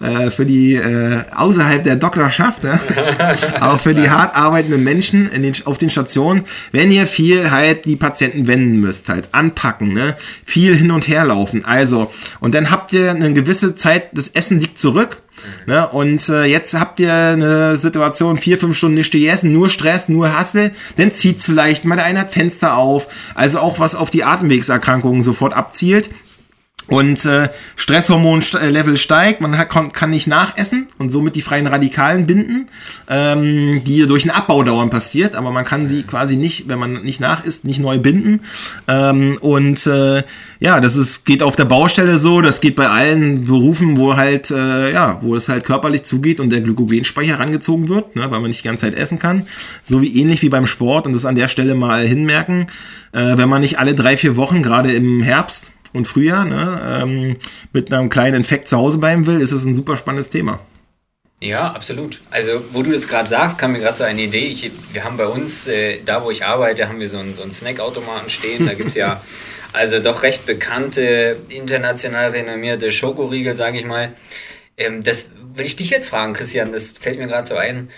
äh, 0.00 0.30
für 0.30 0.44
die 0.44 0.74
äh, 0.74 1.22
außerhalb 1.34 1.82
der 1.82 1.96
Doktorschaft, 1.96 2.62
ne, 2.62 2.78
auch 3.60 3.80
für 3.80 3.94
die 3.94 4.10
hart 4.10 4.36
arbeitenden 4.36 4.84
Menschen 4.84 5.30
in 5.32 5.42
den, 5.42 5.54
auf 5.64 5.78
den 5.78 5.88
Stationen, 5.88 6.44
wenn 6.72 6.90
ihr 6.90 7.06
viel 7.06 7.50
halt 7.50 7.86
die 7.86 7.96
Patienten 7.96 8.46
wenden 8.46 8.76
müsst, 8.80 9.08
halt 9.08 9.30
anpacken, 9.32 9.94
ne, 9.94 10.16
viel 10.44 10.76
hin 10.76 10.90
und 10.90 11.08
her 11.08 11.24
laufen. 11.24 11.64
Also 11.64 12.12
und 12.40 12.54
dann 12.54 12.70
habt 12.70 12.92
ihr 12.92 13.10
eine 13.10 13.32
gewisse 13.32 13.74
Zeit, 13.74 14.08
das 14.12 14.28
Essen 14.28 14.60
liegt 14.60 14.78
zurück 14.78 15.22
Ne? 15.66 15.88
Und 15.88 16.28
äh, 16.28 16.44
jetzt 16.44 16.74
habt 16.74 17.00
ihr 17.00 17.12
eine 17.12 17.76
Situation, 17.76 18.36
vier, 18.36 18.58
fünf 18.58 18.76
Stunden 18.76 18.96
nicht 18.96 19.12
gegessen, 19.12 19.52
nur 19.52 19.68
Stress, 19.68 20.08
nur 20.08 20.36
Hassel, 20.36 20.72
dann 20.96 21.10
zieht's 21.12 21.44
vielleicht, 21.44 21.84
mal 21.84 21.96
der 21.96 22.04
eine 22.04 22.20
hat 22.20 22.30
Fenster 22.30 22.76
auf, 22.76 23.08
also 23.34 23.60
auch 23.60 23.78
was 23.78 23.94
auf 23.94 24.10
die 24.10 24.24
Atemwegserkrankungen 24.24 25.22
sofort 25.22 25.54
abzielt 25.54 26.10
und 26.86 27.24
äh, 27.24 27.48
Stresshormonlevel 27.76 28.96
steigt, 28.96 29.40
man 29.40 29.56
hat, 29.56 29.68
kann 29.68 30.10
nicht 30.10 30.26
nachessen 30.26 30.88
und 30.98 31.10
somit 31.10 31.36
die 31.36 31.40
freien 31.40 31.66
Radikalen 31.66 32.26
binden, 32.26 32.66
ähm, 33.08 33.82
die 33.84 34.06
durch 34.06 34.24
einen 34.24 34.36
Abbau 34.36 34.62
dauernd 34.64 34.90
passiert, 34.90 35.36
aber 35.36 35.50
man 35.52 35.64
kann 35.64 35.86
sie 35.86 36.02
quasi 36.02 36.36
nicht, 36.36 36.68
wenn 36.68 36.78
man 36.78 37.02
nicht 37.02 37.20
nachisst, 37.20 37.64
nicht 37.64 37.78
neu 37.78 37.98
binden. 37.98 38.40
Ähm, 38.88 39.38
und 39.40 39.86
äh, 39.86 40.24
ja, 40.58 40.80
das 40.80 40.96
ist, 40.96 41.24
geht 41.24 41.42
auf 41.42 41.54
der 41.54 41.64
Baustelle 41.64 42.18
so, 42.18 42.40
das 42.40 42.60
geht 42.60 42.74
bei 42.74 42.88
allen 42.88 43.44
Berufen, 43.44 43.96
wo 43.96 44.16
halt, 44.16 44.50
äh, 44.50 44.92
ja, 44.92 45.18
wo 45.22 45.36
es 45.36 45.48
halt 45.48 45.64
körperlich 45.64 46.02
zugeht 46.02 46.40
und 46.40 46.50
der 46.50 46.60
Glykogenspeicher 46.60 47.38
rangezogen 47.38 47.88
wird, 47.88 48.16
ne, 48.16 48.30
weil 48.30 48.40
man 48.40 48.48
nicht 48.48 48.64
die 48.64 48.68
ganze 48.68 48.86
Zeit 48.86 48.94
essen 48.94 49.18
kann. 49.18 49.46
So 49.84 50.02
wie 50.02 50.20
ähnlich 50.20 50.42
wie 50.42 50.48
beim 50.48 50.66
Sport 50.66 51.06
und 51.06 51.12
das 51.12 51.24
an 51.24 51.36
der 51.36 51.48
Stelle 51.48 51.76
mal 51.76 52.04
hinmerken, 52.04 52.66
äh, 53.12 53.36
wenn 53.36 53.48
man 53.48 53.60
nicht 53.60 53.78
alle 53.78 53.94
drei, 53.94 54.16
vier 54.16 54.36
Wochen, 54.36 54.62
gerade 54.62 54.92
im 54.92 55.22
Herbst, 55.22 55.72
und 55.92 56.06
Frühjahr 56.06 56.44
ne, 56.44 57.00
ähm, 57.02 57.36
mit 57.72 57.92
einem 57.92 58.08
kleinen 58.08 58.36
Infekt 58.36 58.68
zu 58.68 58.76
Hause 58.76 58.98
bleiben 58.98 59.26
will, 59.26 59.40
ist 59.40 59.52
es 59.52 59.64
ein 59.64 59.74
super 59.74 59.96
spannendes 59.96 60.28
Thema. 60.28 60.60
Ja, 61.42 61.70
absolut. 61.72 62.20
Also, 62.30 62.62
wo 62.72 62.82
du 62.82 62.92
das 62.92 63.08
gerade 63.08 63.28
sagst, 63.28 63.56
kam 63.56 63.72
mir 63.72 63.78
gerade 63.78 63.96
so 63.96 64.04
eine 64.04 64.20
Idee. 64.20 64.44
Ich, 64.44 64.70
wir 64.92 65.04
haben 65.04 65.16
bei 65.16 65.26
uns, 65.26 65.66
äh, 65.68 66.00
da 66.04 66.22
wo 66.22 66.30
ich 66.30 66.44
arbeite, 66.44 66.86
haben 66.86 67.00
wir 67.00 67.08
so 67.08 67.16
einen, 67.16 67.34
so 67.34 67.42
einen 67.42 67.52
Snackautomaten 67.52 68.28
stehen. 68.28 68.66
Da 68.66 68.74
gibt 68.74 68.90
es 68.90 68.94
ja 68.94 69.22
also 69.72 70.00
doch 70.00 70.22
recht 70.22 70.44
bekannte, 70.44 71.38
international 71.48 72.30
renommierte 72.30 72.92
Schokoriegel, 72.92 73.56
sage 73.56 73.78
ich 73.78 73.86
mal. 73.86 74.12
Ähm, 74.76 75.02
das 75.02 75.32
will 75.54 75.64
ich 75.64 75.76
dich 75.76 75.88
jetzt 75.88 76.08
fragen, 76.08 76.34
Christian, 76.34 76.72
das 76.72 76.92
fällt 76.92 77.18
mir 77.18 77.26
gerade 77.26 77.48
so 77.48 77.56
ein. 77.56 77.88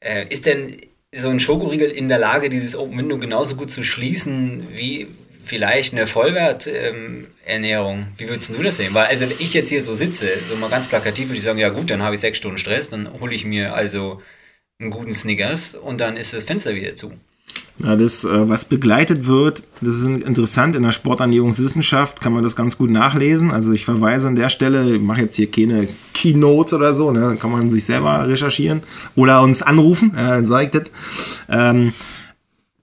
Äh, 0.00 0.26
ist 0.28 0.46
denn 0.46 0.76
so 1.12 1.28
ein 1.28 1.38
Schokoriegel 1.38 1.90
in 1.90 2.08
der 2.08 2.18
Lage, 2.18 2.48
dieses 2.48 2.76
Open 2.76 2.98
Window 2.98 3.18
genauso 3.18 3.54
gut 3.54 3.70
zu 3.70 3.84
schließen 3.84 4.68
wie 4.72 5.06
vielleicht 5.48 5.94
eine 5.94 6.06
Vollwerternährung. 6.06 7.98
Ähm, 7.98 8.06
Wie 8.16 8.28
würdest 8.28 8.50
du 8.50 8.62
das 8.62 8.76
sehen? 8.76 8.94
Weil 8.94 9.06
also 9.06 9.26
ich 9.38 9.54
jetzt 9.54 9.70
hier 9.70 9.82
so 9.82 9.94
sitze, 9.94 10.28
so 10.44 10.56
mal 10.56 10.70
ganz 10.70 10.86
plakativ 10.86 11.28
würde 11.28 11.38
ich 11.38 11.44
sagen, 11.44 11.58
ja 11.58 11.70
gut, 11.70 11.90
dann 11.90 12.02
habe 12.02 12.14
ich 12.14 12.20
sechs 12.20 12.38
Stunden 12.38 12.58
Stress, 12.58 12.90
dann 12.90 13.08
hole 13.20 13.34
ich 13.34 13.44
mir 13.44 13.74
also 13.74 14.20
einen 14.78 14.90
guten 14.90 15.14
Snickers 15.14 15.74
und 15.74 16.00
dann 16.00 16.16
ist 16.16 16.34
das 16.34 16.44
Fenster 16.44 16.74
wieder 16.74 16.94
zu. 16.94 17.12
Ja, 17.80 17.94
das, 17.94 18.24
äh, 18.24 18.48
was 18.48 18.64
begleitet 18.64 19.26
wird, 19.26 19.62
das 19.80 19.96
ist 19.96 20.04
interessant. 20.04 20.74
In 20.74 20.82
der 20.82 20.90
Sporternährungswissenschaft 20.92 22.20
kann 22.20 22.32
man 22.32 22.42
das 22.42 22.56
ganz 22.56 22.76
gut 22.76 22.90
nachlesen. 22.90 23.52
Also 23.52 23.72
ich 23.72 23.84
verweise 23.84 24.26
an 24.26 24.34
der 24.34 24.48
Stelle, 24.48 24.96
ich 24.96 25.00
mache 25.00 25.22
jetzt 25.22 25.36
hier 25.36 25.50
keine 25.50 25.88
Keynotes 26.12 26.72
oder 26.72 26.92
so, 26.92 27.12
ne? 27.12 27.36
kann 27.40 27.52
man 27.52 27.70
sich 27.70 27.84
selber 27.84 28.26
recherchieren 28.28 28.82
oder 29.14 29.42
uns 29.42 29.62
anrufen, 29.62 30.16
äh, 30.16 30.42
sage 30.42 30.64
ich 30.64 30.70
das. 30.70 30.90
Ähm, 31.48 31.92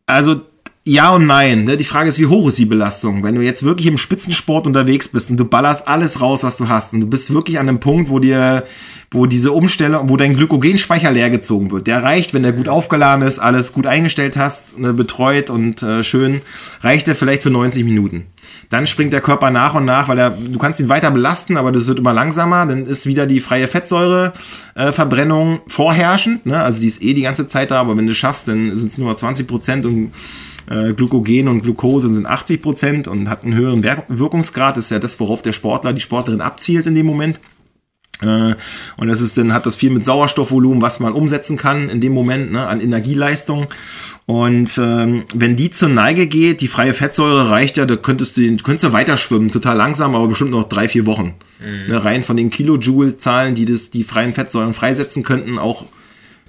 also 0.06 0.42
ja 0.86 1.14
und 1.14 1.26
nein. 1.26 1.66
Ne? 1.66 1.78
Die 1.78 1.84
Frage 1.84 2.08
ist, 2.08 2.20
wie 2.20 2.28
hoch 2.28 2.48
ist 2.48 2.58
die 2.58 2.66
Belastung? 2.66 3.24
Wenn 3.24 3.36
du 3.36 3.42
jetzt 3.42 3.64
wirklich 3.64 3.88
im 3.88 3.98
Spitzensport 3.98 4.68
unterwegs 4.68 5.08
bist 5.08 5.32
und 5.32 5.38
du 5.38 5.46
ballerst 5.46 5.88
alles 5.88 6.22
raus, 6.22 6.44
was 6.44 6.58
du 6.58 6.70
hast 6.70 6.94
und 6.94 7.02
du 7.02 7.08
bist 7.08 7.34
wirklich 7.34 7.60
an 7.60 7.68
einem 7.68 7.80
Punkt, 7.80 8.10
wo 8.10 8.20
dir, 8.20 8.64
wo 9.12 9.26
diese 9.26 9.52
Umstellung, 9.52 10.10
wo 10.10 10.16
dein 10.16 10.36
Glykogenspeicher 10.36 11.12
leer 11.12 11.30
gezogen 11.30 11.72
wird, 11.72 11.88
der 11.88 12.04
reicht, 12.04 12.34
wenn 12.34 12.44
der 12.44 12.54
gut 12.54 12.70
aufgeladen 12.70 13.28
ist, 13.28 13.40
alles 13.40 13.74
gut 13.74 13.88
eingestellt 13.88 14.38
hast, 14.38 14.78
ne, 14.78 14.94
betreut 14.94 15.50
und 15.50 15.82
äh, 15.82 16.04
schön, 16.04 16.42
reicht 16.82 17.08
der 17.08 17.16
vielleicht 17.16 17.44
für 17.44 17.50
90 17.50 17.84
Minuten. 17.84 18.28
Dann 18.70 18.88
springt 18.88 19.14
der 19.14 19.22
Körper 19.22 19.52
nach 19.52 19.76
und 19.76 19.86
nach, 19.86 20.08
weil 20.08 20.18
er, 20.18 20.32
du 20.32 20.58
kannst 20.58 20.80
ihn 20.80 20.90
weiter 20.90 21.12
belasten, 21.12 21.58
aber 21.58 21.72
das 21.72 21.88
wird 21.88 22.00
immer 22.00 22.14
langsamer. 22.14 22.66
Dann 22.66 22.86
ist 22.86 23.06
wieder 23.06 23.28
die 23.28 23.40
freie 23.40 23.68
Fettsäureverbrennung 23.68 25.56
äh, 25.56 25.60
vorherrschend. 25.68 26.46
Ne? 26.46 26.62
Also 26.62 26.82
die 26.82 26.88
ist 26.88 27.02
eh 27.02 27.14
die 27.14 27.22
ganze 27.22 27.48
Zeit 27.48 27.72
da, 27.72 27.80
aber 27.80 27.98
wenn 27.98 28.06
du 28.06 28.12
es 28.12 28.18
schaffst, 28.18 28.48
dann 28.48 28.76
sind 28.76 28.92
es 28.92 28.98
nur 28.98 29.16
20 29.16 29.48
Prozent 29.48 29.86
und 29.86 30.12
äh, 30.70 30.94
Glykogen 30.94 31.48
und 31.48 31.62
Glucose 31.62 32.12
sind 32.14 32.26
80 32.26 32.62
Prozent 32.62 33.08
und 33.08 33.30
hat 33.30 33.44
einen 33.44 33.56
höheren 33.56 33.84
Wirkungsgrad. 33.84 34.78
Das 34.78 34.86
ist 34.86 34.90
ja 34.92 35.00
das, 35.00 35.20
worauf 35.20 35.42
der 35.42 35.52
Sportler, 35.52 35.94
die 35.94 36.02
Sportlerin 36.02 36.42
abzielt 36.42 36.88
in 36.88 36.96
dem 36.96 37.06
Moment. 37.06 37.40
Äh, 38.22 38.56
und 38.98 39.08
das 39.08 39.22
ist 39.22 39.38
dann 39.38 39.54
hat 39.54 39.66
das 39.66 39.76
viel 39.76 39.90
mit 39.90 40.06
Sauerstoffvolumen, 40.06 40.82
was 40.82 41.00
man 41.00 41.14
umsetzen 41.14 41.58
kann 41.58 41.90
in 41.90 42.02
dem 42.02 42.14
Moment 42.14 42.52
ne, 42.52 42.68
an 42.68 42.82
Energieleistung. 42.82 43.68
Und 44.26 44.80
ähm, 44.80 45.24
wenn 45.36 45.56
die 45.56 45.70
zur 45.70 45.90
Neige 45.90 46.26
geht, 46.26 46.62
die 46.62 46.68
freie 46.68 46.94
Fettsäure 46.94 47.50
reicht 47.50 47.78
ja, 47.78 47.86
da 47.86 47.96
könntest 47.96 48.38
du, 48.38 48.58
könntest 48.58 48.84
du 48.84 48.94
weiter 48.94 49.18
schwimmen, 49.18 49.52
total 49.52 49.78
langsam, 49.78 50.16
aber 50.16 50.28
bestimmt 50.28 50.52
noch 50.52 50.64
drei, 50.64 50.88
vier 50.88 51.06
Wochen. 51.06 51.36
Mhm. 51.60 51.94
Ne, 51.94 52.04
rein 52.04 52.24
von 52.24 52.36
den 52.36 52.50
Kilojoule-Zahlen, 52.50 53.54
die 53.54 53.66
das, 53.66 53.92
die 53.92 54.04
freien 54.04 54.34
Fettsäuren 54.34 54.74
freisetzen 54.74 55.24
könnten, 55.24 55.60
auch 55.60 55.86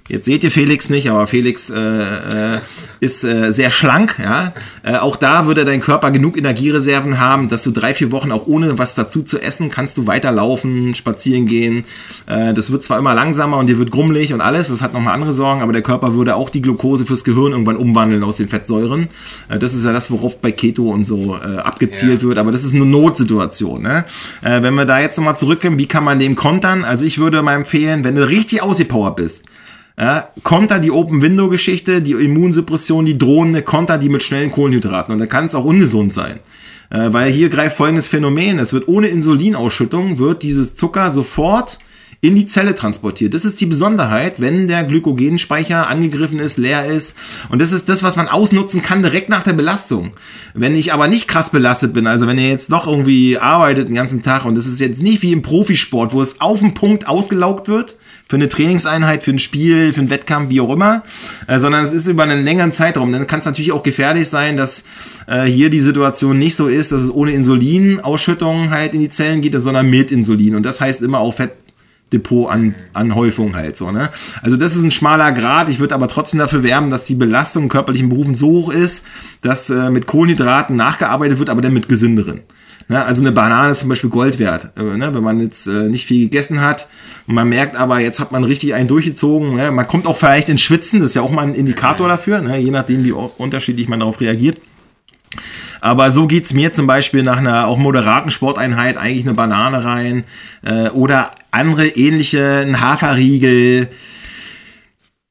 Jetzt 0.07 0.25
seht 0.25 0.43
ihr 0.43 0.51
Felix 0.51 0.89
nicht, 0.89 1.09
aber 1.09 1.27
Felix 1.27 1.69
äh, 1.69 2.55
äh, 2.55 2.59
ist 3.01 3.23
äh, 3.23 3.51
sehr 3.51 3.71
schlank. 3.71 4.17
Ja? 4.23 4.53
Äh, 4.83 4.97
auch 4.97 5.17
da 5.17 5.47
würde 5.47 5.65
dein 5.65 5.81
Körper 5.81 6.11
genug 6.11 6.37
Energiereserven 6.37 7.19
haben, 7.19 7.49
dass 7.49 7.63
du 7.63 7.71
drei, 7.71 7.93
vier 7.93 8.11
Wochen 8.11 8.31
auch 8.31 8.47
ohne 8.47 8.77
was 8.77 8.95
dazu 8.95 9.21
zu 9.23 9.39
essen 9.39 9.69
kannst 9.69 9.97
du 9.97 10.07
weiterlaufen, 10.07 10.95
spazieren 10.95 11.45
gehen. 11.45 11.83
Äh, 12.25 12.53
das 12.53 12.71
wird 12.71 12.83
zwar 12.83 12.99
immer 12.99 13.13
langsamer 13.13 13.57
und 13.57 13.67
dir 13.67 13.77
wird 13.77 13.91
grummelig 13.91 14.33
und 14.33 14.39
alles, 14.39 14.69
das 14.69 14.81
hat 14.81 14.93
nochmal 14.93 15.13
andere 15.13 15.33
Sorgen, 15.33 15.61
aber 15.61 15.73
der 15.73 15.81
Körper 15.81 16.13
würde 16.13 16.35
auch 16.35 16.49
die 16.49 16.61
Glucose 16.61 17.05
fürs 17.05 17.25
Gehirn 17.25 17.51
irgendwann 17.51 17.77
umwandeln 17.77 18.23
aus 18.23 18.37
den 18.37 18.47
Fettsäuren. 18.47 19.09
Äh, 19.49 19.59
das 19.59 19.73
ist 19.73 19.83
ja 19.83 19.91
das, 19.91 20.09
worauf 20.09 20.39
bei 20.39 20.51
Keto 20.51 20.89
und 20.89 21.05
so 21.05 21.35
abgezielt 21.35 22.21
ja. 22.21 22.29
wird, 22.29 22.37
aber 22.37 22.51
das 22.51 22.63
ist 22.63 22.73
eine 22.73 22.85
Notsituation. 22.85 23.81
Ne? 23.81 24.05
Wenn 24.41 24.73
wir 24.75 24.85
da 24.85 24.99
jetzt 24.99 25.17
nochmal 25.17 25.37
zurückkommen, 25.37 25.77
wie 25.77 25.87
kann 25.87 26.03
man 26.03 26.19
dem 26.19 26.35
kontern? 26.35 26.83
Also 26.83 27.05
ich 27.05 27.17
würde 27.17 27.41
mal 27.41 27.55
empfehlen, 27.55 28.03
wenn 28.03 28.15
du 28.15 28.27
richtig 28.27 28.61
ausgepowert 28.61 29.15
bist, 29.15 29.45
ja, 29.99 30.29
Konter 30.43 30.79
die 30.79 30.91
Open-Window-Geschichte, 30.91 32.01
die 32.01 32.11
Immunsuppression, 32.11 33.05
die 33.05 33.17
drohende 33.17 33.63
Konter 33.63 33.97
die 33.97 34.09
mit 34.09 34.21
schnellen 34.21 34.51
Kohlenhydraten. 34.51 35.13
Und 35.13 35.19
da 35.19 35.25
kann 35.25 35.45
es 35.45 35.55
auch 35.55 35.65
ungesund 35.65 36.13
sein. 36.13 36.39
Äh, 36.89 37.11
weil 37.11 37.31
hier 37.31 37.49
greift 37.49 37.77
folgendes 37.77 38.07
Phänomen. 38.07 38.59
Es 38.59 38.73
wird 38.73 38.87
ohne 38.87 39.07
Insulinausschüttung, 39.07 40.19
wird 40.19 40.43
dieses 40.43 40.75
Zucker 40.75 41.11
sofort 41.11 41.79
in 42.19 42.35
die 42.35 42.45
Zelle 42.45 42.73
transportiert. 42.73 43.33
Das 43.33 43.45
ist 43.45 43.61
die 43.61 43.65
Besonderheit, 43.65 44.41
wenn 44.41 44.67
der 44.67 44.83
Glykogenspeicher 44.83 45.87
angegriffen 45.87 46.39
ist, 46.39 46.57
leer 46.57 46.85
ist. 46.85 47.15
Und 47.49 47.59
das 47.59 47.71
ist 47.71 47.89
das, 47.89 48.01
was 48.01 48.15
man 48.15 48.27
ausnutzen 48.27 48.81
kann 48.81 49.03
direkt 49.03 49.29
nach 49.29 49.43
der 49.43 49.53
Belastung. 49.53 50.11
Wenn 50.53 50.75
ich 50.75 50.93
aber 50.93 51.07
nicht 51.07 51.27
krass 51.27 51.51
belastet 51.51 51.93
bin, 51.93 52.07
also 52.07 52.25
wenn 52.25 52.39
ihr 52.39 52.49
jetzt 52.49 52.71
doch 52.71 52.87
irgendwie 52.87 53.37
arbeitet 53.37 53.89
den 53.89 53.95
ganzen 53.95 54.23
Tag 54.23 54.45
und 54.45 54.55
das 54.55 54.65
ist 54.65 54.79
jetzt 54.79 55.03
nicht 55.03 55.21
wie 55.21 55.31
im 55.31 55.43
Profisport, 55.43 56.13
wo 56.13 56.21
es 56.21 56.41
auf 56.41 56.59
den 56.59 56.73
Punkt 56.73 57.07
ausgelaugt 57.07 57.67
wird, 57.67 57.97
für 58.29 58.35
eine 58.35 58.49
Trainingseinheit, 58.49 59.23
für 59.23 59.31
ein 59.31 59.39
Spiel, 59.39 59.93
für 59.93 60.01
einen 60.01 60.09
Wettkampf, 60.09 60.49
wie 60.49 60.59
auch 60.59 60.71
immer, 60.71 61.03
äh, 61.47 61.59
sondern 61.59 61.83
es 61.83 61.93
ist 61.93 62.07
über 62.07 62.23
einen 62.23 62.43
längeren 62.43 62.71
Zeitraum. 62.71 63.11
Dann 63.11 63.25
kann 63.25 63.39
es 63.39 63.45
natürlich 63.45 63.71
auch 63.71 63.83
gefährlich 63.83 64.27
sein, 64.27 64.57
dass 64.57 64.83
äh, 65.27 65.45
hier 65.45 65.69
die 65.69 65.79
Situation 65.79 66.37
nicht 66.37 66.55
so 66.55 66.67
ist, 66.67 66.91
dass 66.91 67.03
es 67.03 67.13
ohne 67.13 67.31
Insulinausschüttung 67.31 68.71
halt 68.71 68.93
in 68.93 68.99
die 68.99 69.09
Zellen 69.09 69.41
geht, 69.41 69.57
sondern 69.59 69.89
mit 69.89 70.11
Insulin. 70.11 70.55
Und 70.55 70.63
das 70.63 70.81
heißt 70.81 71.01
immer 71.03 71.19
auch 71.19 71.33
Fett, 71.33 71.53
Depot 72.13 72.49
an 72.49 72.75
Anhäufung 72.93 73.55
halt 73.55 73.75
so, 73.75 73.91
ne? 73.91 74.09
Also 74.41 74.57
das 74.57 74.75
ist 74.75 74.83
ein 74.83 74.91
schmaler 74.91 75.31
Grad. 75.31 75.69
Ich 75.69 75.79
würde 75.79 75.95
aber 75.95 76.07
trotzdem 76.07 76.39
dafür 76.39 76.63
werben, 76.63 76.89
dass 76.89 77.03
die 77.03 77.15
Belastung 77.15 77.63
in 77.63 77.69
körperlichen 77.69 78.09
Berufen 78.09 78.35
so 78.35 78.47
hoch 78.47 78.71
ist, 78.71 79.05
dass 79.41 79.69
äh, 79.69 79.89
mit 79.89 80.07
Kohlenhydraten 80.07 80.75
nachgearbeitet 80.75 81.39
wird, 81.39 81.49
aber 81.49 81.61
dann 81.61 81.73
mit 81.73 81.89
gesünderen. 81.89 82.41
Ne? 82.87 83.03
Also 83.03 83.21
eine 83.21 83.31
Banane 83.31 83.71
ist 83.71 83.79
zum 83.79 83.89
Beispiel 83.89 84.09
Gold 84.09 84.39
wert, 84.39 84.71
äh, 84.77 84.83
ne? 84.83 85.13
wenn 85.13 85.23
man 85.23 85.39
jetzt 85.39 85.67
äh, 85.67 85.89
nicht 85.89 86.05
viel 86.05 86.25
gegessen 86.25 86.61
hat. 86.61 86.87
Und 87.27 87.35
man 87.35 87.49
merkt 87.49 87.75
aber, 87.75 87.99
jetzt 87.99 88.19
hat 88.19 88.31
man 88.31 88.43
richtig 88.43 88.73
einen 88.73 88.87
durchgezogen. 88.87 89.55
Ne? 89.55 89.71
Man 89.71 89.87
kommt 89.87 90.07
auch 90.07 90.17
vielleicht 90.17 90.49
ins 90.49 90.61
Schwitzen, 90.61 91.01
das 91.01 91.11
ist 91.11 91.15
ja 91.15 91.21
auch 91.21 91.31
mal 91.31 91.43
ein 91.43 91.55
Indikator 91.55 92.07
dafür, 92.07 92.41
ne? 92.41 92.57
je 92.57 92.71
nachdem, 92.71 93.03
wie 93.03 93.11
unterschiedlich 93.11 93.89
man 93.89 93.99
darauf 93.99 94.21
reagiert. 94.21 94.61
Aber 95.81 96.11
so 96.11 96.27
geht's 96.27 96.53
mir 96.53 96.71
zum 96.71 96.87
Beispiel 96.87 97.23
nach 97.23 97.37
einer 97.37 97.67
auch 97.67 97.77
moderaten 97.77 98.31
Sporteinheit 98.31 98.97
eigentlich 98.97 99.25
eine 99.25 99.33
Banane 99.33 99.83
rein 99.83 100.25
äh, 100.63 100.89
oder 100.89 101.31
andere 101.51 101.87
ähnliche, 101.87 102.63
ein 102.65 102.81
Haferriegel, 102.81 103.89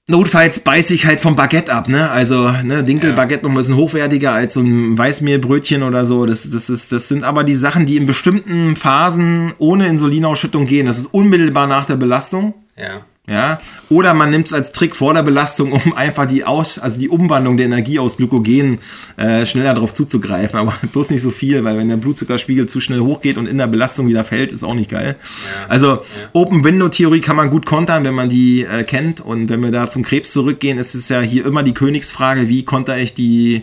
Notfalls 0.08 0.60
beiß 0.60 0.90
ich 0.90 1.04
halt 1.04 1.18
vom 1.18 1.34
Baguette 1.34 1.72
ab, 1.72 1.88
ne? 1.88 2.08
Also, 2.12 2.52
ne, 2.62 2.84
Dinkelbaguette 2.84 3.42
noch 3.42 3.50
ein 3.50 3.56
bisschen 3.56 3.74
hochwertiger 3.74 4.30
als 4.30 4.54
so 4.54 4.60
ein 4.60 4.96
Weißmehlbrötchen 4.96 5.82
oder 5.82 6.04
so. 6.04 6.26
Das, 6.26 6.48
das, 6.48 6.70
ist, 6.70 6.92
das 6.92 7.08
sind 7.08 7.24
aber 7.24 7.42
die 7.42 7.56
Sachen, 7.56 7.86
die 7.86 7.96
in 7.96 8.06
bestimmten 8.06 8.76
Phasen 8.76 9.52
ohne 9.58 9.88
Insulinausschüttung 9.88 10.66
gehen. 10.66 10.86
Das 10.86 10.98
ist 10.98 11.06
unmittelbar 11.06 11.66
nach 11.66 11.86
der 11.86 11.96
Belastung. 11.96 12.54
Ja. 12.76 13.04
Ja, 13.28 13.58
oder 13.88 14.14
man 14.14 14.30
nimmt 14.30 14.46
es 14.46 14.52
als 14.52 14.70
Trick 14.70 14.94
vor 14.94 15.12
der 15.12 15.24
Belastung, 15.24 15.72
um 15.72 15.92
einfach 15.94 16.26
die 16.26 16.44
Aus, 16.44 16.78
also 16.78 17.00
die 17.00 17.08
Umwandlung 17.08 17.56
der 17.56 17.66
Energie 17.66 17.98
aus 17.98 18.18
Glykogen 18.18 18.78
äh, 19.16 19.44
schneller 19.44 19.74
darauf 19.74 19.94
zuzugreifen. 19.94 20.60
Aber 20.60 20.74
bloß 20.92 21.10
nicht 21.10 21.22
so 21.22 21.30
viel, 21.30 21.64
weil 21.64 21.76
wenn 21.76 21.88
der 21.88 21.96
Blutzuckerspiegel 21.96 22.66
zu 22.66 22.78
schnell 22.78 23.00
hochgeht 23.00 23.36
und 23.36 23.48
in 23.48 23.58
der 23.58 23.66
Belastung 23.66 24.06
wieder 24.06 24.22
fällt, 24.22 24.52
ist 24.52 24.62
auch 24.62 24.74
nicht 24.74 24.90
geil. 24.90 25.16
Ja. 25.18 25.68
Also 25.68 25.86
ja. 25.86 26.02
Open 26.34 26.62
Window 26.62 26.88
Theorie 26.88 27.20
kann 27.20 27.34
man 27.34 27.50
gut 27.50 27.66
kontern, 27.66 28.04
wenn 28.04 28.14
man 28.14 28.28
die 28.28 28.62
äh, 28.62 28.84
kennt. 28.84 29.20
Und 29.20 29.48
wenn 29.48 29.60
wir 29.60 29.72
da 29.72 29.90
zum 29.90 30.04
Krebs 30.04 30.30
zurückgehen, 30.30 30.78
ist 30.78 30.94
es 30.94 31.08
ja 31.08 31.20
hier 31.20 31.44
immer 31.46 31.64
die 31.64 31.74
Königsfrage, 31.74 32.48
wie 32.48 32.64
konter 32.64 32.96
ich 32.96 33.14
die 33.14 33.62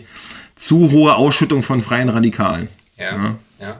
zu 0.56 0.90
hohe 0.90 1.14
Ausschüttung 1.14 1.62
von 1.62 1.80
freien 1.80 2.10
Radikalen. 2.10 2.68
ja. 2.98 3.36
ja. 3.60 3.76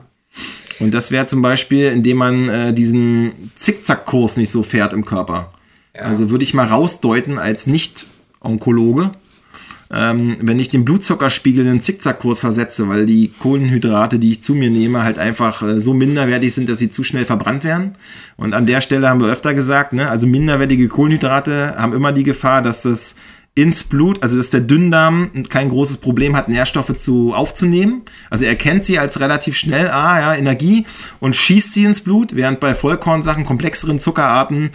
Und 0.79 0.93
das 0.93 1.09
wäre 1.09 1.25
zum 1.25 1.41
Beispiel, 1.41 1.85
indem 1.85 2.17
man 2.17 2.49
äh, 2.49 2.73
diesen 2.73 3.51
Zickzackkurs 3.55 4.35
nicht 4.35 4.49
so 4.49 4.61
fährt 4.61 4.91
im 4.91 5.05
Körper. 5.05 5.53
Also 5.99 6.29
würde 6.29 6.43
ich 6.43 6.53
mal 6.53 6.67
rausdeuten 6.67 7.37
als 7.37 7.67
Nicht-Onkologe, 7.67 9.11
ähm, 9.91 10.37
wenn 10.41 10.59
ich 10.59 10.69
den 10.69 10.83
Blutzuckerspiegel 10.83 11.65
in 11.65 11.73
den 11.73 11.81
Zickzackkurs 11.81 12.39
versetze, 12.39 12.89
weil 12.89 13.05
die 13.05 13.29
Kohlenhydrate, 13.29 14.19
die 14.19 14.31
ich 14.31 14.43
zu 14.43 14.55
mir 14.55 14.69
nehme, 14.69 15.03
halt 15.03 15.19
einfach 15.19 15.61
äh, 15.61 15.79
so 15.79 15.93
minderwertig 15.93 16.53
sind, 16.53 16.69
dass 16.69 16.79
sie 16.79 16.89
zu 16.89 17.03
schnell 17.03 17.25
verbrannt 17.25 17.63
werden. 17.63 17.93
Und 18.35 18.55
an 18.55 18.65
der 18.65 18.81
Stelle 18.81 19.07
haben 19.07 19.21
wir 19.21 19.27
öfter 19.27 19.53
gesagt, 19.53 19.93
ne, 19.93 20.09
also 20.09 20.27
minderwertige 20.27 20.87
Kohlenhydrate 20.87 21.75
haben 21.77 21.93
immer 21.93 22.11
die 22.11 22.23
Gefahr, 22.23 22.61
dass 22.61 22.81
das 22.81 23.15
ins 23.53 23.85
Blut, 23.85 24.21
also 24.21 24.35
dass 24.35 24.49
der 24.49 24.59
Dünndarm 24.59 25.31
kein 25.47 25.69
großes 25.69 25.99
Problem 25.99 26.35
hat, 26.35 26.49
Nährstoffe 26.49 26.93
zu 26.97 27.33
aufzunehmen. 27.33 28.01
Also 28.29 28.43
er 28.43 28.55
kennt 28.55 28.83
sie 28.83 28.99
als 28.99 29.21
relativ 29.21 29.55
schnell, 29.55 29.87
ah 29.89 30.19
ja, 30.19 30.35
Energie 30.35 30.85
und 31.21 31.37
schießt 31.37 31.73
sie 31.73 31.85
ins 31.85 32.01
Blut, 32.01 32.35
während 32.35 32.59
bei 32.59 32.75
Vollkornsachen, 32.75 33.45
komplexeren 33.45 33.97
Zuckerarten 33.97 34.71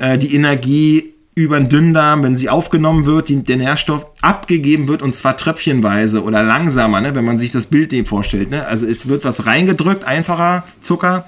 äh, 0.00 0.18
die 0.18 0.34
Energie 0.34 1.14
über 1.34 1.58
den 1.58 1.68
Dünndarm, 1.68 2.22
wenn 2.22 2.36
sie 2.36 2.48
aufgenommen 2.48 3.06
wird, 3.06 3.28
die, 3.28 3.44
der 3.44 3.58
Nährstoff 3.58 4.06
abgegeben 4.20 4.88
wird 4.88 5.02
und 5.02 5.12
zwar 5.12 5.36
tröpfchenweise 5.36 6.24
oder 6.24 6.42
langsamer, 6.42 7.00
ne, 7.00 7.14
wenn 7.14 7.24
man 7.24 7.38
sich 7.38 7.50
das 7.50 7.66
Bild 7.66 7.92
eben 7.92 8.06
vorstellt. 8.06 8.50
Ne? 8.50 8.66
Also 8.66 8.86
es 8.86 9.08
wird 9.08 9.24
was 9.24 9.46
reingedrückt, 9.46 10.04
einfacher 10.04 10.64
Zucker, 10.80 11.26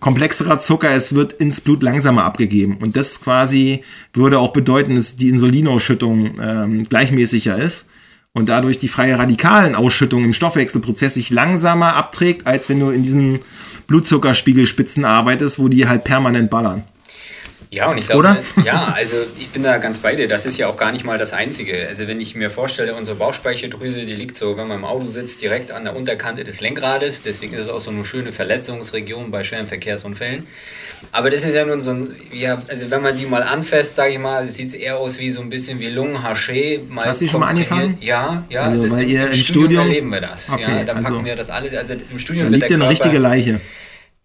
komplexerer 0.00 0.58
Zucker, 0.58 0.90
es 0.90 1.14
wird 1.14 1.34
ins 1.34 1.60
Blut 1.60 1.82
langsamer 1.82 2.24
abgegeben. 2.24 2.78
Und 2.78 2.96
das 2.96 3.20
quasi 3.20 3.82
würde 4.12 4.38
auch 4.38 4.52
bedeuten, 4.52 4.96
dass 4.96 5.16
die 5.16 5.28
Insulinausschüttung 5.28 6.38
ähm, 6.42 6.88
gleichmäßiger 6.88 7.56
ist 7.56 7.86
und 8.32 8.48
dadurch 8.48 8.78
die 8.78 8.88
freie 8.88 9.18
Radikalenausschüttung 9.18 10.24
im 10.24 10.32
Stoffwechselprozess 10.32 11.14
sich 11.14 11.30
langsamer 11.30 11.94
abträgt, 11.94 12.46
als 12.46 12.68
wenn 12.68 12.80
du 12.80 12.90
in 12.90 13.02
diesen 13.02 13.38
Blutzuckerspiegelspitzen 13.86 15.04
arbeitest, 15.04 15.58
wo 15.58 15.68
die 15.68 15.86
halt 15.86 16.04
permanent 16.04 16.50
ballern. 16.50 16.84
Ja, 17.74 17.90
und 17.90 17.98
ich 17.98 18.06
glaube, 18.06 18.36
ja, 18.64 18.94
also 18.94 19.16
ich 19.36 19.48
bin 19.50 19.64
da 19.64 19.78
ganz 19.78 19.98
bei 19.98 20.14
dir. 20.14 20.28
Das 20.28 20.46
ist 20.46 20.56
ja 20.58 20.68
auch 20.68 20.76
gar 20.76 20.92
nicht 20.92 21.04
mal 21.04 21.18
das 21.18 21.32
Einzige. 21.32 21.88
Also 21.88 22.06
wenn 22.06 22.20
ich 22.20 22.36
mir 22.36 22.48
vorstelle, 22.48 22.94
unsere 22.94 23.16
Bauchspeicheldrüse, 23.16 24.04
die 24.04 24.14
liegt 24.14 24.36
so, 24.36 24.56
wenn 24.56 24.68
man 24.68 24.78
im 24.78 24.84
Auto 24.84 25.06
sitzt, 25.06 25.42
direkt 25.42 25.72
an 25.72 25.82
der 25.82 25.96
Unterkante 25.96 26.44
des 26.44 26.60
Lenkrades. 26.60 27.22
Deswegen 27.22 27.54
ist 27.54 27.62
es 27.62 27.68
auch 27.68 27.80
so 27.80 27.90
eine 27.90 28.04
schöne 28.04 28.30
Verletzungsregion 28.30 29.32
bei 29.32 29.42
schweren 29.42 29.66
Verkehrsunfällen. 29.66 30.44
Aber 31.10 31.30
das 31.30 31.44
ist 31.44 31.54
ja 31.54 31.64
nun 31.64 31.82
so 31.82 31.90
ein, 31.90 32.14
ja, 32.32 32.62
also 32.68 32.92
wenn 32.92 33.02
man 33.02 33.16
die 33.16 33.26
mal 33.26 33.42
anfasst, 33.42 33.96
sage 33.96 34.12
ich 34.12 34.18
mal, 34.20 34.46
sieht 34.46 34.68
es 34.68 34.74
eher 34.74 34.98
aus 34.98 35.18
wie 35.18 35.30
so 35.30 35.40
ein 35.40 35.48
bisschen 35.48 35.80
wie 35.80 35.88
Lungenhaché. 35.88 36.80
Hast 37.04 37.22
du 37.22 37.26
schon 37.26 37.40
mal 37.40 37.48
angefangen? 37.48 37.98
Ja, 38.00 38.44
ja. 38.50 38.62
Also, 38.62 38.84
das, 38.84 38.92
weil 38.92 39.04
ihr 39.04 39.22
im, 39.22 39.26
im 39.26 39.34
Studium, 39.34 39.64
Studium 39.64 39.86
erleben 39.86 40.12
wir 40.12 40.20
das. 40.20 40.48
Okay, 40.48 40.62
ja, 40.62 40.84
da 40.84 40.94
packen 40.94 41.06
also, 41.06 41.24
wir 41.24 41.34
das 41.34 41.50
alles. 41.50 41.74
Also 41.74 41.94
im 41.94 42.18
Studium 42.20 42.46
da 42.46 42.50
liegt 42.50 42.62
wird 42.62 42.70
der 42.70 42.78
Körper, 42.78 42.84
eine 42.84 42.92
richtige 42.92 43.18
Leiche. 43.18 43.60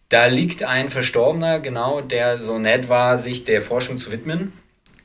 Da 0.09 0.25
liegt 0.25 0.63
ein 0.63 0.89
Verstorbener, 0.89 1.59
genau, 1.59 2.01
der 2.01 2.39
so 2.39 2.57
nett 2.57 2.89
war, 2.89 3.19
sich 3.19 3.43
der 3.43 3.61
Forschung 3.61 3.99
zu 3.99 4.11
widmen. 4.11 4.53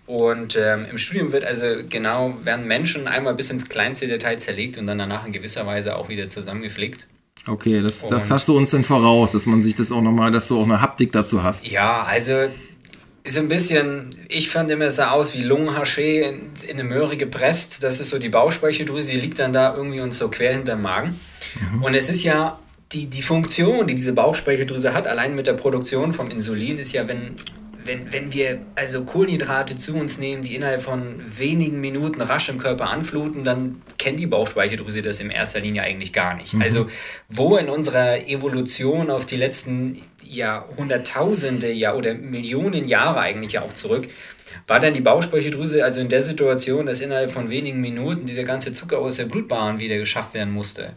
Und 0.06 0.56
ähm, 0.56 0.86
im 0.90 0.98
Studium 0.98 1.32
wird 1.32 1.44
also 1.44 1.64
genau, 1.88 2.34
werden 2.42 2.66
Menschen 2.66 3.06
einmal 3.06 3.34
bis 3.34 3.50
ins 3.50 3.68
kleinste 3.68 4.06
Detail 4.06 4.38
zerlegt 4.38 4.76
und 4.76 4.86
dann 4.86 4.98
danach 4.98 5.26
in 5.26 5.32
gewisser 5.32 5.66
Weise 5.66 5.96
auch 5.96 6.08
wieder 6.08 6.28
zusammengepflegt. 6.28 7.06
Okay, 7.46 7.82
das, 7.82 8.06
das 8.06 8.30
hast 8.30 8.48
du 8.48 8.56
uns 8.56 8.70
denn 8.70 8.84
voraus, 8.84 9.32
dass 9.32 9.44
man 9.44 9.62
sich 9.62 9.74
das 9.74 9.92
auch 9.92 10.00
nochmal, 10.00 10.30
dass 10.30 10.48
du 10.48 10.58
auch 10.58 10.64
eine 10.64 10.80
Haptik 10.80 11.12
dazu 11.12 11.42
hast. 11.42 11.66
Ja, 11.66 12.02
also 12.02 12.48
ist 13.22 13.38
ein 13.38 13.48
bisschen, 13.48 14.10
ich 14.28 14.50
fand 14.50 14.70
immer, 14.70 14.86
es 14.86 14.96
sah 14.96 15.10
aus 15.10 15.34
wie 15.34 15.42
Lungenhaché 15.42 16.22
in, 16.22 16.50
in 16.66 16.78
eine 16.78 16.84
Möhre 16.84 17.16
gepresst. 17.16 17.82
Das 17.82 18.00
ist 18.00 18.10
so 18.10 18.18
die 18.18 18.30
Bauchspeicheldrüse, 18.30 19.12
die 19.12 19.20
liegt 19.20 19.38
dann 19.38 19.52
da 19.52 19.74
irgendwie 19.74 20.00
und 20.00 20.12
so 20.14 20.28
quer 20.28 20.52
hinterm 20.52 20.82
Magen. 20.82 21.20
Mhm. 21.72 21.82
Und 21.82 21.94
es 21.94 22.08
ist 22.08 22.22
ja 22.22 22.58
die, 22.94 23.06
die 23.06 23.22
Funktion, 23.22 23.86
die 23.86 23.94
diese 23.94 24.12
Bauchspeicheldrüse 24.12 24.94
hat, 24.94 25.06
allein 25.06 25.34
mit 25.34 25.46
der 25.46 25.54
Produktion 25.54 26.12
vom 26.12 26.30
Insulin, 26.30 26.78
ist 26.78 26.92
ja, 26.92 27.08
wenn 27.08 27.34
wenn, 27.86 28.12
wenn 28.12 28.32
wir 28.32 28.60
also 28.74 29.04
Kohlenhydrate 29.04 29.76
zu 29.76 29.94
uns 29.94 30.18
nehmen, 30.18 30.42
die 30.42 30.54
innerhalb 30.54 30.82
von 30.82 31.20
wenigen 31.38 31.80
Minuten 31.80 32.20
rasch 32.20 32.48
im 32.48 32.58
Körper 32.58 32.88
anfluten, 32.88 33.44
dann 33.44 33.82
kennt 33.98 34.18
die 34.18 34.26
Bauchspeicheldrüse 34.26 35.02
das 35.02 35.20
in 35.20 35.30
erster 35.30 35.60
Linie 35.60 35.82
eigentlich 35.82 36.12
gar 36.12 36.34
nicht. 36.34 36.54
Mhm. 36.54 36.62
Also 36.62 36.86
wo 37.28 37.56
in 37.56 37.68
unserer 37.68 38.26
Evolution 38.26 39.10
auf 39.10 39.26
die 39.26 39.36
letzten 39.36 40.02
Jahrhunderttausende 40.22 41.70
ja, 41.70 41.94
oder 41.94 42.14
Millionen 42.14 42.88
Jahre 42.88 43.20
eigentlich 43.20 43.52
ja 43.52 43.62
auch 43.62 43.72
zurück, 43.72 44.08
war 44.66 44.80
dann 44.80 44.92
die 44.92 45.00
Bauchspeicheldrüse 45.00 45.84
also 45.84 46.00
in 46.00 46.08
der 46.08 46.22
Situation, 46.22 46.86
dass 46.86 47.00
innerhalb 47.00 47.30
von 47.30 47.50
wenigen 47.50 47.80
Minuten 47.80 48.24
dieser 48.26 48.44
ganze 48.44 48.72
Zucker 48.72 48.98
aus 48.98 49.16
der 49.16 49.26
Blutbahn 49.26 49.80
wieder 49.80 49.98
geschafft 49.98 50.34
werden 50.34 50.52
musste. 50.52 50.94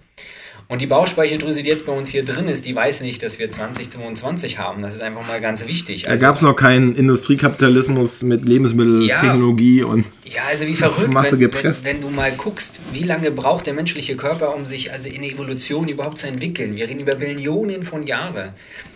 Und 0.70 0.82
die 0.82 0.88
Bauchspeicheldrüse, 0.88 1.64
die 1.64 1.70
jetzt 1.70 1.86
bei 1.86 1.94
uns 1.94 2.10
hier 2.10 2.26
drin 2.26 2.50
ist, 2.50 2.66
die 2.66 2.76
weiß 2.76 3.00
nicht, 3.00 3.24
dass 3.24 3.40
wir 3.40 3.50
2022 3.50 4.60
haben. 4.60 4.82
Das 4.82 4.96
ist 4.96 5.02
einfach 5.02 5.26
mal 5.26 5.40
ganz 5.40 5.66
wichtig. 5.66 6.10
Also, 6.10 6.22
da 6.22 6.28
gab 6.28 6.36
es 6.36 6.42
noch 6.42 6.56
keinen 6.56 6.94
Industriekapitalismus 6.94 8.22
mit 8.24 8.46
Lebensmitteltechnologie 8.46 9.80
ja, 9.80 9.86
und 9.86 10.06
ja, 10.26 10.42
also 10.50 10.68
wie 10.68 10.76
verrückt, 10.76 11.14
Masse 11.14 11.40
wenn, 11.40 11.54
wenn, 11.54 11.84
wenn, 11.86 12.02
du 12.02 12.10
mal 12.10 12.34
guckst, 12.34 12.82
wie 12.92 13.04
lange 13.04 13.32
braucht 13.32 13.66
der 13.66 13.76
menschliche 13.76 14.18
Körper, 14.18 14.54
um 14.54 14.66
sich 14.66 14.92
also 14.92 15.08
in 15.08 15.22
der 15.22 15.32
Evolution 15.32 15.88
überhaupt 15.88 16.18
zu 16.18 16.28
entwickeln. 16.28 16.76
Wir 16.76 16.90
reden 16.90 17.00
über 17.00 17.16
Billionen 17.16 17.84
von 17.84 18.06
Jahren. 18.06 18.50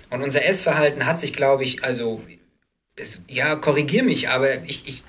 Und 0.10 0.22
unser 0.22 0.44
Essverhalten 0.44 1.06
hat 1.06 1.20
sich, 1.20 1.32
glaube 1.32 1.64
ich, 1.64 1.86
also 1.86 2.22
es, 2.98 3.22
ja, 3.30 3.56
korrigier 3.56 4.04
mich, 4.04 4.28
aber 4.28 4.66
ich, 4.66 4.84
ich 4.88 5.04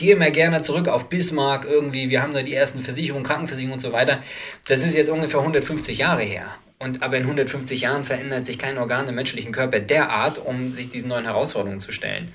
gehe 0.00 0.16
mal 0.16 0.32
gerne 0.32 0.62
zurück 0.62 0.88
auf 0.88 1.08
Bismarck 1.08 1.64
irgendwie, 1.64 2.10
wir 2.10 2.22
haben 2.22 2.32
da 2.32 2.42
die 2.42 2.54
ersten 2.54 2.82
Versicherungen, 2.82 3.24
Krankenversicherungen 3.24 3.74
und 3.74 3.80
so 3.80 3.92
weiter. 3.92 4.18
Das 4.66 4.82
ist 4.82 4.96
jetzt 4.96 5.10
ungefähr 5.10 5.40
150 5.40 5.98
Jahre 5.98 6.22
her. 6.22 6.46
Und 6.78 7.02
aber 7.02 7.18
in 7.18 7.24
150 7.24 7.82
Jahren 7.82 8.04
verändert 8.04 8.46
sich 8.46 8.58
kein 8.58 8.78
Organ 8.78 9.06
im 9.06 9.14
menschlichen 9.14 9.52
Körper 9.52 9.80
derart, 9.80 10.38
um 10.38 10.72
sich 10.72 10.88
diesen 10.88 11.08
neuen 11.08 11.26
Herausforderungen 11.26 11.80
zu 11.80 11.92
stellen. 11.92 12.32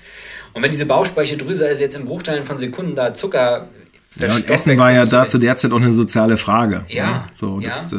Und 0.52 0.62
wenn 0.62 0.70
diese 0.70 0.86
Bauchspeicheldrüse 0.86 1.66
also 1.66 1.82
jetzt 1.82 1.96
in 1.96 2.04
Bruchteilen 2.04 2.44
von 2.44 2.56
Sekunden 2.56 2.94
da 2.94 3.12
Zucker 3.12 3.68
ja, 4.20 4.34
und 4.34 4.48
Essen 4.48 4.78
war 4.78 4.92
ja 4.92 5.04
da 5.04 5.28
zu 5.28 5.38
der 5.38 5.56
Zeit 5.56 5.72
auch 5.72 5.76
eine 5.76 5.92
soziale 5.92 6.36
Frage. 6.38 6.84
Ja. 6.88 7.04
Ne? 7.04 7.10
ja 7.10 7.26
so, 7.34 7.60
ja. 7.60 7.68
Das, 7.68 7.92
äh 7.92 7.96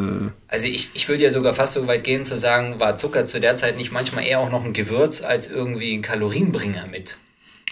also 0.48 0.66
ich, 0.66 0.90
ich 0.94 1.08
würde 1.10 1.24
ja 1.24 1.30
sogar 1.30 1.54
fast 1.54 1.74
so 1.74 1.86
weit 1.86 2.04
gehen 2.04 2.26
zu 2.26 2.36
sagen, 2.36 2.80
war 2.80 2.96
Zucker 2.96 3.26
zu 3.26 3.40
der 3.40 3.56
Zeit 3.56 3.78
nicht 3.78 3.92
manchmal 3.92 4.26
eher 4.26 4.40
auch 4.40 4.50
noch 4.50 4.66
ein 4.66 4.74
Gewürz 4.74 5.22
als 5.22 5.48
irgendwie 5.48 5.94
ein 5.94 6.02
Kalorienbringer 6.02 6.88
mit. 6.88 7.18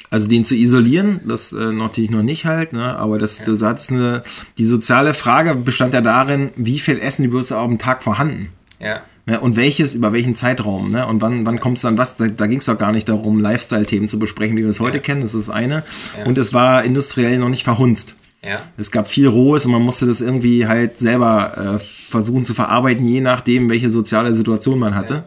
Also 0.09 0.27
den 0.27 0.45
zu 0.45 0.55
isolieren, 0.55 1.21
das 1.25 1.51
äh, 1.51 1.71
natürlich 1.71 2.11
noch 2.11 2.21
nicht 2.21 2.45
halt, 2.45 2.73
ne? 2.73 2.95
aber 2.95 3.17
das, 3.17 3.39
ja. 3.39 3.45
du 3.45 3.59
hattest 3.65 3.91
eine, 3.91 4.23
die 4.57 4.65
soziale 4.65 5.13
Frage 5.13 5.55
bestand 5.55 5.93
ja 5.93 6.01
darin, 6.01 6.51
wie 6.55 6.79
viel 6.79 6.99
Essen 6.99 7.23
die 7.23 7.31
Würste 7.31 7.57
am 7.57 7.77
Tag 7.77 8.03
vorhanden. 8.03 8.49
Ja. 8.79 9.01
Ne? 9.25 9.39
Und 9.39 9.55
welches, 9.55 9.95
über 9.95 10.13
welchen 10.13 10.35
Zeitraum, 10.35 10.91
ne? 10.91 11.07
Und 11.07 11.21
wann, 11.21 11.45
wann 11.45 11.59
kommst 11.59 11.83
du 11.83 11.87
dann 11.87 11.97
was? 11.97 12.15
Da, 12.17 12.27
da 12.27 12.45
ging 12.45 12.59
es 12.59 12.65
doch 12.65 12.77
gar 12.77 12.91
nicht 12.91 13.09
darum, 13.09 13.39
Lifestyle-Themen 13.39 14.07
zu 14.07 14.19
besprechen, 14.19 14.55
wie 14.57 14.61
wir 14.61 14.69
es 14.69 14.79
heute 14.79 14.97
ja. 14.97 15.03
kennen, 15.03 15.21
das 15.21 15.33
ist 15.33 15.47
das 15.47 15.55
eine. 15.55 15.83
Ja. 16.17 16.25
Und 16.25 16.37
es 16.37 16.53
war 16.53 16.83
industriell 16.83 17.39
noch 17.39 17.49
nicht 17.49 17.63
verhunzt. 17.63 18.15
Ja. 18.47 18.61
Es 18.77 18.91
gab 18.91 19.07
viel 19.07 19.27
Rohes 19.27 19.65
und 19.65 19.71
man 19.71 19.81
musste 19.81 20.05
das 20.05 20.21
irgendwie 20.21 20.67
halt 20.67 20.99
selber 20.99 21.77
äh, 21.77 21.79
versuchen 21.79 22.45
zu 22.45 22.53
verarbeiten, 22.53 23.07
je 23.07 23.21
nachdem, 23.21 23.69
welche 23.69 23.89
soziale 23.89 24.35
Situation 24.35 24.77
man 24.77 24.93
hatte. 24.93 25.13
Ja. 25.13 25.23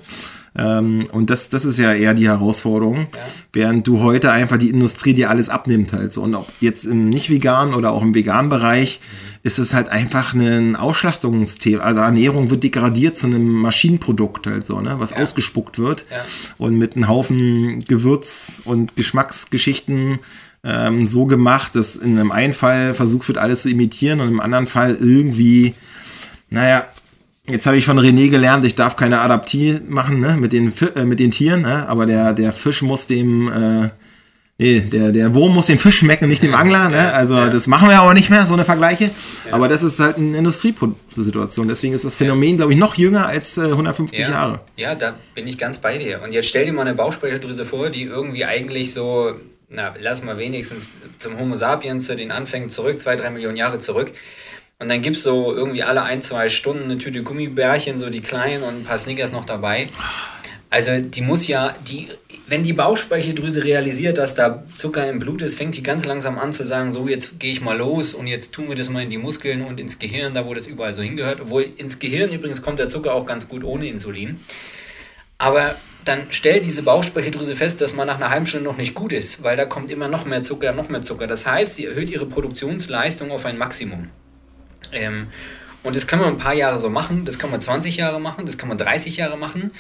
Ähm, 0.57 1.05
und 1.13 1.31
das, 1.31 1.49
das 1.49 1.65
ist 1.65 1.79
ja 1.79 1.93
eher 1.93 2.15
die 2.15 2.27
Herausforderung, 2.27 3.09
ja. 3.13 3.19
während 3.53 3.87
du 3.87 4.01
heute 4.01 4.33
einfach 4.33 4.57
die 4.57 4.71
Industrie 4.71 5.15
dir 5.15 5.31
alles 5.31 5.49
abnimmt 5.49 5.93
halt 5.93 6.13
so. 6.13 6.23
Und 6.23 6.35
ob 6.35 6.49
jetzt 6.61 6.85
im 6.85 7.09
nicht 7.09 7.31
veganen 7.31 7.75
oder 7.75 7.93
auch 7.93 8.03
im 8.03 8.15
veganen 8.15 8.49
Bereich 8.49 9.01
mhm. 9.01 9.39
ist 9.43 9.59
es 9.59 9.75
halt 9.75 9.89
einfach 9.89 10.35
ein 10.35 10.77
Ausschlastungsthema. 10.77 11.83
Also 11.83 12.01
Ernährung 12.01 12.51
wird 12.51 12.65
degradiert 12.65 13.17
zu 13.17 13.27
einem 13.27 13.53
Maschinenprodukt 13.53 14.47
halt 14.47 14.67
so, 14.67 14.81
ne, 14.81 14.97
was 14.99 15.11
ja. 15.11 15.19
ausgespuckt 15.19 15.79
wird 15.79 16.07
ja. 16.11 16.17
und 16.59 16.77
mit 16.79 16.97
einem 16.97 17.09
Haufen 17.09 17.85
Gewürz- 17.85 18.63
und 18.65 18.97
Geschmacksgeschichten 18.97 20.19
ähm, 20.65 21.07
so 21.07 21.27
gemacht, 21.27 21.75
dass 21.75 21.97
in 21.97 22.19
einem 22.19 22.33
einen 22.33 22.53
Fall 22.53 22.95
versucht 22.95 23.29
wird, 23.29 23.39
alles 23.39 23.63
zu 23.63 23.71
imitieren 23.71 24.21
und 24.21 24.29
im 24.29 24.41
anderen 24.41 24.67
Fall 24.67 24.97
irgendwie, 24.97 25.75
naja, 26.51 26.87
Jetzt 27.51 27.67
habe 27.67 27.79
ich 27.79 27.87
von 27.87 27.99
René 27.99 28.29
gelernt, 28.29 28.65
ich 28.67 28.75
darf 28.75 28.97
keine 28.97 29.21
Adaptie 29.21 29.81
machen 29.89 30.21
ne, 30.21 30.37
mit, 30.37 30.53
den, 30.53 30.73
äh, 30.95 31.05
mit 31.05 31.19
den 31.19 31.31
Tieren, 31.31 31.63
ne, 31.63 31.89
aber 31.89 32.05
der, 32.05 32.35
der 32.35 32.53
Fisch 32.53 32.83
muss 32.83 33.07
dem, 33.07 33.49
äh, 33.51 33.89
nee, 34.59 34.81
der, 34.81 35.13
der 35.13 35.35
Wurm 35.35 35.55
muss 35.55 35.67
dem 35.67 35.79
Fisch 35.79 35.99
schmecken, 35.99 36.29
nicht 36.29 36.43
dem 36.43 36.55
Angler. 36.55 36.91
Ne? 36.91 37.13
Also 37.13 37.37
ja. 37.37 37.49
das 37.49 37.67
machen 37.67 37.89
wir 37.89 38.01
aber 38.01 38.13
nicht 38.13 38.29
mehr, 38.29 38.47
so 38.47 38.53
eine 38.53 38.67
Vergleiche. 38.67 39.05
Ja. 39.47 39.53
Aber 39.53 39.69
das 39.69 39.83
ist 39.83 39.99
halt 39.99 40.19
eine 40.19 40.37
Industriesituation. 40.37 41.69
Deswegen 41.69 41.95
ist 41.95 42.05
das 42.05 42.15
Phänomen, 42.15 42.59
glaube 42.59 42.73
ich, 42.73 42.79
noch 42.79 42.97
jünger 42.97 43.27
als 43.27 43.57
äh, 43.57 43.63
150 43.63 44.19
ja. 44.19 44.31
Jahre. 44.31 44.61
Ja, 44.77 44.95
da 44.95 45.15
bin 45.35 45.47
ich 45.47 45.57
ganz 45.57 45.79
bei 45.79 45.97
dir. 45.97 46.21
Und 46.23 46.35
jetzt 46.35 46.49
stell 46.49 46.67
dir 46.67 46.75
mal 46.75 46.83
eine 46.83 46.95
Bauchspeicheldrüse 46.95 47.65
vor, 47.65 47.89
die 47.89 48.03
irgendwie 48.03 48.45
eigentlich 48.45 48.93
so, 48.93 49.33
na, 49.71 49.95
lass 49.99 50.23
mal 50.23 50.37
wenigstens 50.37 50.93
zum 51.19 51.39
Homo 51.39 51.55
sapiens 51.55 52.07
zu 52.07 52.15
den 52.15 52.31
Anfängen 52.31 52.69
zurück, 52.69 53.01
zwei, 53.01 53.17
drei 53.17 53.31
Millionen 53.31 53.57
Jahre 53.57 53.79
zurück 53.79 54.13
und 54.81 54.89
dann 54.89 55.03
gibt's 55.03 55.23
so 55.25 55.53
irgendwie 55.53 55.83
alle 55.83 56.03
ein, 56.03 56.23
zwei 56.23 56.49
Stunden 56.49 56.85
eine 56.85 56.99
Tüte 56.99 57.23
Gummibärchen, 57.23 57.99
so 57.99 58.11
die 58.11 58.21
kleinen 58.21 58.63
und 58.63 58.81
ein 58.81 58.85
paar 58.85 58.99
Snickers 58.99 59.33
noch 59.33 59.45
dabei. 59.45 59.89
Also 60.71 61.01
die 61.01 61.23
muss 61.23 61.49
ja, 61.49 61.75
die, 61.89 62.09
wenn 62.47 62.63
die 62.63 62.75
Bauchspeicheldrüse 62.75 63.65
realisiert, 63.65 64.19
dass 64.19 64.35
da 64.35 64.63
Zucker 64.77 65.09
im 65.09 65.19
Blut 65.19 65.43
ist, 65.43 65.57
fängt 65.57 65.77
die 65.77 65.83
ganz 65.83 66.05
langsam 66.05 66.39
an 66.39 66.53
zu 66.53 66.63
sagen, 66.63 66.93
so 66.93 67.09
jetzt 67.09 67.41
gehe 67.41 67.51
ich 67.51 67.61
mal 67.61 67.77
los 67.77 68.15
und 68.15 68.27
jetzt 68.27 68.53
tun 68.53 68.69
wir 68.69 68.77
das 68.77 68.89
mal 68.89 69.03
in 69.03 69.11
die 69.11 69.19
Muskeln 69.19 69.63
und 69.63 69.81
ins 69.81 69.99
Gehirn, 69.99 70.35
da 70.35 70.47
wo 70.47 70.55
das 70.55 70.67
überall 70.67 70.93
so 70.93 71.03
hingehört. 71.03 71.41
Obwohl 71.41 71.67
ins 71.77 71.99
Gehirn 71.99 72.31
übrigens 72.31 72.63
kommt 72.63 72.79
der 72.79 72.89
Zucker 72.89 73.15
auch 73.15 73.27
ganz 73.27 73.49
gut 73.49 73.65
ohne 73.65 73.89
Insulin. 73.89 74.39
Aber 75.39 75.75
dann 76.05 76.31
stellt 76.31 76.67
diese 76.67 76.83
Bauchspeicheldrüse 76.83 77.57
fest, 77.57 77.81
dass 77.81 77.95
man 77.95 78.07
nach 78.07 78.17
einer 78.17 78.31
halben 78.31 78.47
Stunde 78.47 78.69
noch 78.69 78.77
nicht 78.77 78.95
gut 78.95 79.13
ist, 79.13 79.43
weil 79.43 79.57
da 79.57 79.65
kommt 79.65 79.91
immer 79.91 80.09
noch 80.09 80.25
mehr 80.25 80.43
Zucker, 80.43 80.73
noch 80.73 80.89
mehr 80.89 81.03
Zucker. 81.03 81.27
Das 81.27 81.47
heißt, 81.47 81.75
sie 81.75 81.87
erhöht 81.87 82.11
ihre 82.11 82.27
Produktionsleistung 82.27 83.33
auf 83.33 83.45
ein 83.45 83.59
Maximum. 83.59 84.11
Ähm, 84.93 85.29
und 85.83 85.97
das 85.97 86.07
kann 86.07 86.19
man 86.19 86.29
ein 86.29 86.39
paar 86.39 86.55
Jahre 86.55 86.79
so 86.79 86.91
machen, 86.91 87.25
das 87.25 87.39
kann 87.39 87.51
man 87.51 87.61
20 87.61 87.97
Jahre 87.97 88.21
machen, 88.21 88.47
das 88.47 88.59
kann 88.59 88.69
man 88.69 88.79
30 88.79 89.17
Jahre 89.17 89.39
machen. 89.39 89.73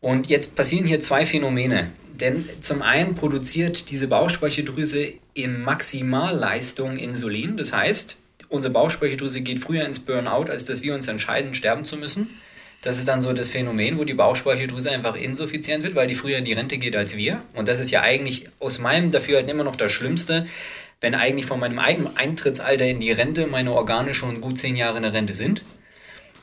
Und 0.00 0.28
jetzt 0.28 0.54
passieren 0.54 0.86
hier 0.86 1.00
zwei 1.00 1.26
Phänomene. 1.26 1.90
Denn 2.14 2.48
zum 2.60 2.82
einen 2.82 3.14
produziert 3.14 3.90
diese 3.90 4.08
Bauchspeicheldrüse 4.08 5.12
in 5.34 5.62
Maximalleistung 5.62 6.96
Insulin. 6.96 7.56
Das 7.56 7.72
heißt, 7.72 8.16
unsere 8.48 8.72
Bauchspeicheldrüse 8.72 9.40
geht 9.40 9.58
früher 9.58 9.84
ins 9.84 9.98
Burnout, 9.98 10.50
als 10.50 10.64
dass 10.64 10.82
wir 10.82 10.94
uns 10.94 11.08
entscheiden, 11.08 11.54
sterben 11.54 11.84
zu 11.84 11.96
müssen. 11.96 12.30
Das 12.82 12.98
ist 12.98 13.06
dann 13.06 13.22
so 13.22 13.32
das 13.32 13.48
Phänomen, 13.48 13.96
wo 13.96 14.04
die 14.04 14.14
Bauchspeicheldrüse 14.14 14.90
einfach 14.90 15.14
insuffizient 15.14 15.84
wird, 15.84 15.94
weil 15.94 16.08
die 16.08 16.16
früher 16.16 16.38
in 16.38 16.44
die 16.44 16.52
Rente 16.52 16.78
geht 16.78 16.96
als 16.96 17.16
wir. 17.16 17.42
Und 17.54 17.68
das 17.68 17.78
ist 17.78 17.92
ja 17.92 18.02
eigentlich 18.02 18.48
aus 18.58 18.80
meinem 18.80 19.12
Dafürhalten 19.12 19.50
immer 19.50 19.64
noch 19.64 19.76
das 19.76 19.92
Schlimmste, 19.92 20.44
wenn 21.02 21.14
eigentlich 21.14 21.46
von 21.46 21.60
meinem 21.60 21.78
eigenen 21.78 22.16
Eintrittsalter 22.16 22.86
in 22.86 23.00
die 23.00 23.12
Rente 23.12 23.46
meine 23.46 23.72
Organe 23.72 24.14
schon 24.14 24.40
gut 24.40 24.58
zehn 24.58 24.76
Jahre 24.76 24.96
in 24.96 25.02
der 25.02 25.12
Rente 25.12 25.34
sind. 25.34 25.62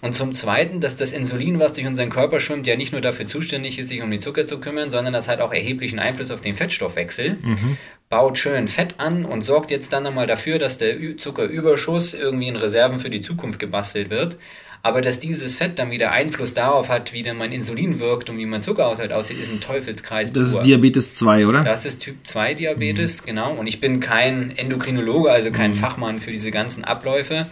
Und 0.02 0.14
zum 0.14 0.32
Zweiten, 0.32 0.80
dass 0.80 0.96
das 0.96 1.12
Insulin, 1.12 1.60
was 1.60 1.74
durch 1.74 1.86
unseren 1.86 2.10
Körper 2.10 2.40
schwimmt, 2.40 2.68
ja 2.68 2.78
nicht 2.78 2.94
nur 2.94 3.02
dafür 3.02 3.26
zuständig 3.26 3.80
ist, 3.80 3.90
sich 3.90 4.02
um 4.02 4.10
den 4.10 4.22
Zucker 4.22 4.46
zu 4.46 4.60
kümmern, 4.60 4.92
sondern 4.92 5.14
das 5.14 5.28
hat 5.28 5.42
auch 5.42 5.52
erheblichen 5.52 6.00
Einfluss 6.00 6.32
auf 6.32 6.40
den 6.40 6.56
Fettstoffwechsel. 6.56 7.38
Mhm. 7.42 7.78
Baut 8.08 8.38
schön 8.38 8.68
Fett 8.68 8.96
an 8.98 9.26
und 9.26 9.42
sorgt 9.42 9.72
jetzt 9.72 9.92
dann 9.92 10.08
einmal 10.08 10.26
dafür, 10.26 10.58
dass 10.58 10.78
der 10.78 11.18
Zuckerüberschuss 11.18 12.14
irgendwie 12.14 12.48
in 12.48 12.56
Reserven 12.56 13.00
für 13.00 13.10
die 13.10 13.20
Zukunft 13.20 13.60
gebastelt 13.60 14.10
wird 14.10 14.38
aber 14.82 15.02
dass 15.02 15.20
dieses 15.20 15.54
Fett 15.54 15.78
dann 15.78 15.92
wieder 15.92 16.14
Einfluss 16.14 16.54
darauf 16.54 16.90
hat, 16.90 17.14
wie 17.14 17.24
dann 17.24 17.38
mein 17.38 17.52
Insulin 17.52 18.00
wirkt 18.00 18.30
und 18.30 18.38
wie 18.38 18.46
mein 18.46 18.62
Zuckerhaushalt 18.62 19.12
aussieht, 19.12 19.40
ist 19.40 19.52
ein 19.52 19.60
Teufelskreis. 19.60 20.32
Das 20.32 20.52
pur. 20.52 20.62
ist 20.62 20.66
Diabetes 20.66 21.14
2, 21.16 21.48
oder? 21.48 21.64
Das 21.64 21.86
ist 21.86 22.00
Typ 22.00 22.16
2 22.24 22.54
Diabetes, 22.54 23.22
mhm. 23.22 23.26
genau. 23.26 23.52
Und 23.54 23.68
ich 23.68 23.82
bin 23.82 24.00
kein 24.00 24.56
Endokrinologe, 24.56 25.32
also 25.32 25.52
kein 25.52 25.72
mhm. 25.72 25.76
Fachmann 25.76 26.20
für 26.20 26.32
diese 26.32 26.52
ganzen 26.52 26.86
Abläufe. 26.86 27.48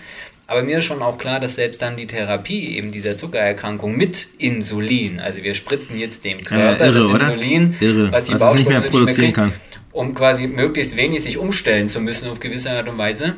Aber 0.50 0.63
mir 0.63 0.78
ist 0.78 0.86
schon 0.86 1.02
auch 1.02 1.18
klar, 1.18 1.42
dass 1.42 1.56
selbst 1.56 1.82
dann 1.82 1.98
die 1.98 2.08
Therapie 2.08 2.78
eben 2.78 2.92
dieser 2.92 3.18
Zuckererkrankung 3.18 3.98
mit 3.98 4.30
Insulin, 4.38 5.20
also 5.20 5.44
wir 5.44 5.54
spritzen 5.54 6.00
jetzt 6.00 6.24
dem 6.24 6.42
Körper 6.42 6.86
äh, 6.86 6.88
irre, 6.88 7.18
das 7.18 7.30
Insulin, 7.30 7.76
irre. 7.82 8.12
was 8.13 8.24
die 8.24 8.40
was 8.40 8.54
nicht 8.56 8.70
mehr 8.70 8.80
produzieren 8.80 9.28
nicht 9.28 9.36
mehr 9.38 9.48
kriegt, 9.50 9.74
kann. 9.74 9.82
um 9.92 10.16
quasi 10.16 10.48
möglichst 10.48 10.96
wenig 10.96 11.24
sich 11.24 11.38
umstellen 11.38 11.90
zu 11.90 12.00
müssen 12.00 12.30
auf 12.30 12.40
gewisse 12.40 12.72
Art 12.72 12.88
und 12.88 12.98
Weise, 12.98 13.36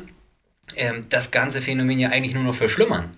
ähm, 0.76 1.06
das 1.08 1.32
ganze 1.32 1.60
Phänomen 1.60 1.98
ja 1.98 2.10
eigentlich 2.10 2.34
nur 2.34 2.44
noch 2.44 2.54
verschlimmern. 2.54 3.08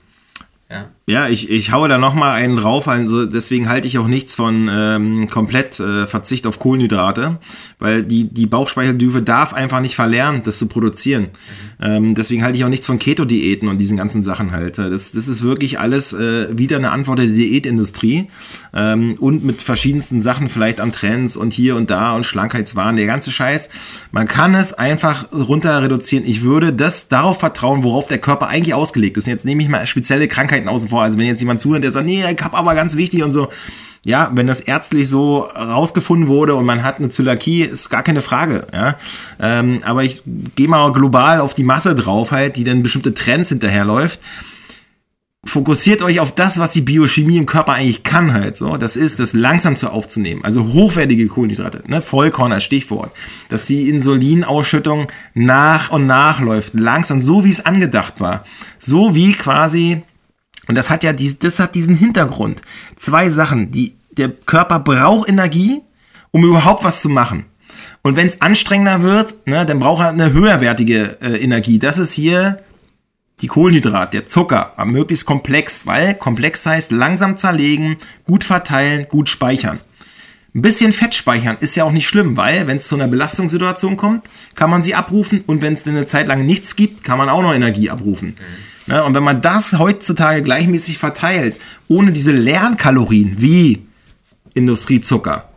Ja. 0.72 0.90
Ja, 1.12 1.28
ich, 1.28 1.50
ich 1.50 1.72
haue 1.72 1.90
da 1.90 1.98
nochmal 1.98 2.32
einen 2.36 2.56
drauf, 2.56 2.88
also 2.88 3.26
deswegen 3.26 3.68
halte 3.68 3.86
ich 3.86 3.98
auch 3.98 4.06
nichts 4.06 4.34
von 4.34 4.70
ähm, 4.72 5.28
komplett 5.28 5.78
äh, 5.78 6.06
Verzicht 6.06 6.46
auf 6.46 6.58
Kohlenhydrate, 6.58 7.38
weil 7.78 8.02
die, 8.02 8.32
die 8.32 8.46
Bauchspeicheldüse 8.46 9.20
darf 9.20 9.52
einfach 9.52 9.80
nicht 9.80 9.94
verlernen, 9.94 10.40
das 10.42 10.56
zu 10.56 10.68
produzieren. 10.68 11.28
Ähm, 11.82 12.14
deswegen 12.14 12.42
halte 12.42 12.56
ich 12.56 12.64
auch 12.64 12.70
nichts 12.70 12.86
von 12.86 12.98
Keto-Diäten 12.98 13.68
und 13.68 13.76
diesen 13.76 13.98
ganzen 13.98 14.22
Sachen 14.22 14.52
halt. 14.52 14.78
Das, 14.78 15.12
das 15.12 15.28
ist 15.28 15.42
wirklich 15.42 15.78
alles 15.78 16.14
äh, 16.14 16.56
wieder 16.56 16.78
eine 16.78 16.92
Antwort 16.92 17.18
der 17.18 17.26
Diätindustrie 17.26 18.28
ähm, 18.72 19.16
und 19.20 19.44
mit 19.44 19.60
verschiedensten 19.60 20.22
Sachen 20.22 20.48
vielleicht 20.48 20.80
an 20.80 20.92
Trends 20.92 21.36
und 21.36 21.52
hier 21.52 21.76
und 21.76 21.90
da 21.90 22.16
und 22.16 22.24
Schlankheitswahn, 22.24 22.96
der 22.96 23.04
ganze 23.04 23.30
Scheiß. 23.30 23.68
Man 24.12 24.26
kann 24.26 24.54
es 24.54 24.72
einfach 24.72 25.30
runter 25.30 25.82
reduzieren. 25.82 26.24
Ich 26.24 26.40
würde 26.40 26.72
das 26.72 27.08
darauf 27.08 27.38
vertrauen, 27.38 27.84
worauf 27.84 28.08
der 28.08 28.16
Körper 28.16 28.48
eigentlich 28.48 28.72
ausgelegt 28.72 29.18
ist. 29.18 29.26
Jetzt 29.26 29.44
nehme 29.44 29.62
ich 29.62 29.68
mal 29.68 29.84
spezielle 29.84 30.26
Krankheiten 30.26 30.68
außen 30.68 30.88
vor. 30.88 31.01
Also 31.03 31.18
wenn 31.18 31.26
jetzt 31.26 31.40
jemand 31.40 31.61
zuhört, 31.61 31.84
der 31.84 31.90
sagt, 31.90 32.07
nee, 32.07 32.22
ich 32.22 32.42
hab 32.42 32.55
aber 32.55 32.74
ganz 32.74 32.96
wichtig 32.96 33.22
und 33.22 33.32
so. 33.32 33.48
Ja, 34.05 34.32
wenn 34.34 34.48
das 34.48 34.61
ärztlich 34.61 35.09
so 35.09 35.40
rausgefunden 35.40 36.26
wurde 36.26 36.57
und 36.57 36.64
man 36.64 36.82
hat 36.82 36.98
eine 36.98 37.09
Zöliakie, 37.09 37.62
ist 37.62 37.88
gar 37.88 38.03
keine 38.03 38.20
Frage. 38.20 38.66
Ja, 38.72 38.96
ähm, 39.38 39.80
aber 39.84 40.03
ich 40.03 40.22
gehe 40.57 40.66
mal 40.66 40.92
global 40.92 41.40
auf 41.40 41.55
die 41.55 41.62
Masse 41.62 41.94
drauf, 41.94 42.32
halt, 42.32 42.57
die 42.57 42.64
dann 42.64 42.82
bestimmte 42.82 43.14
Trends 43.14 43.50
hinterherläuft 43.50 44.20
fokussiert 45.44 46.03
euch 46.03 46.20
auf 46.20 46.32
das, 46.32 46.59
was 46.59 46.70
die 46.70 46.82
Biochemie 46.82 47.36
im 47.36 47.46
Körper 47.46 47.72
eigentlich 47.72 48.05
kann 48.05 48.32
halt 48.32 48.55
so. 48.55 48.76
Das 48.76 48.94
ist, 48.94 49.18
das 49.18 49.32
langsam 49.32 49.76
zu 49.76 49.90
aufzunehmen. 49.90 50.44
Also 50.44 50.72
hochwertige 50.72 51.26
Kohlenhydrate, 51.26 51.82
ne? 51.86 52.00
Vollkorn 52.00 52.53
als 52.53 52.64
Stichwort. 52.64 53.11
Dass 53.48 53.66
die 53.66 53.88
Insulinausschüttung 53.88 55.09
nach 55.34 55.90
und 55.90 56.07
nach 56.07 56.40
läuft. 56.40 56.74
Langsam, 56.74 57.20
so 57.20 57.44
wie 57.44 57.50
es 57.50 57.66
angedacht 57.66 58.20
war. 58.20 58.44
So 58.78 59.14
wie 59.14 59.32
quasi, 59.32 60.03
und 60.68 60.76
das 60.76 60.90
hat 60.90 61.04
ja 61.04 61.12
dies, 61.12 61.38
das 61.38 61.58
hat 61.58 61.74
diesen 61.74 61.96
Hintergrund. 61.96 62.62
Zwei 62.96 63.28
Sachen, 63.28 63.70
die, 63.70 63.96
der 64.12 64.28
Körper 64.30 64.78
braucht 64.78 65.28
Energie, 65.28 65.80
um 66.30 66.44
überhaupt 66.44 66.84
was 66.84 67.00
zu 67.00 67.08
machen. 67.08 67.46
Und 68.02 68.16
wenn 68.16 68.26
es 68.26 68.40
anstrengender 68.40 69.02
wird, 69.02 69.46
ne, 69.46 69.64
dann 69.66 69.78
braucht 69.78 70.02
er 70.02 70.08
eine 70.08 70.32
höherwertige 70.32 71.18
äh, 71.20 71.42
Energie. 71.42 71.78
Das 71.78 71.98
ist 71.98 72.12
hier 72.12 72.62
die 73.40 73.46
Kohlenhydrat, 73.48 74.12
der 74.12 74.26
Zucker, 74.26 74.72
möglichst 74.84 75.26
komplex, 75.26 75.86
weil 75.86 76.14
komplex 76.14 76.64
heißt 76.64 76.92
langsam 76.92 77.36
zerlegen, 77.36 77.96
gut 78.24 78.44
verteilen, 78.44 79.06
gut 79.08 79.28
speichern. 79.28 79.80
Ein 80.54 80.62
bisschen 80.62 80.92
Fett 80.92 81.14
speichern 81.14 81.56
ist 81.60 81.74
ja 81.74 81.84
auch 81.84 81.92
nicht 81.92 82.06
schlimm, 82.06 82.36
weil 82.36 82.66
wenn 82.66 82.76
es 82.76 82.86
zu 82.86 82.94
einer 82.94 83.08
Belastungssituation 83.08 83.96
kommt, 83.96 84.26
kann 84.54 84.70
man 84.70 84.82
sie 84.82 84.94
abrufen 84.94 85.42
und 85.46 85.62
wenn 85.62 85.72
es 85.72 85.86
eine 85.86 86.04
Zeit 86.04 86.28
lang 86.28 86.44
nichts 86.44 86.76
gibt, 86.76 87.04
kann 87.04 87.18
man 87.18 87.30
auch 87.30 87.42
noch 87.42 87.54
Energie 87.54 87.88
abrufen. 87.90 88.28
Mhm. 88.28 88.71
Ja, 88.87 89.03
und 89.03 89.14
wenn 89.14 89.22
man 89.22 89.41
das 89.41 89.78
heutzutage 89.78 90.43
gleichmäßig 90.43 90.99
verteilt, 90.99 91.57
ohne 91.89 92.12
diese 92.12 92.33
Lernkalorien 92.33 93.37
wie 93.39 93.87
Industriezucker, 94.55 95.49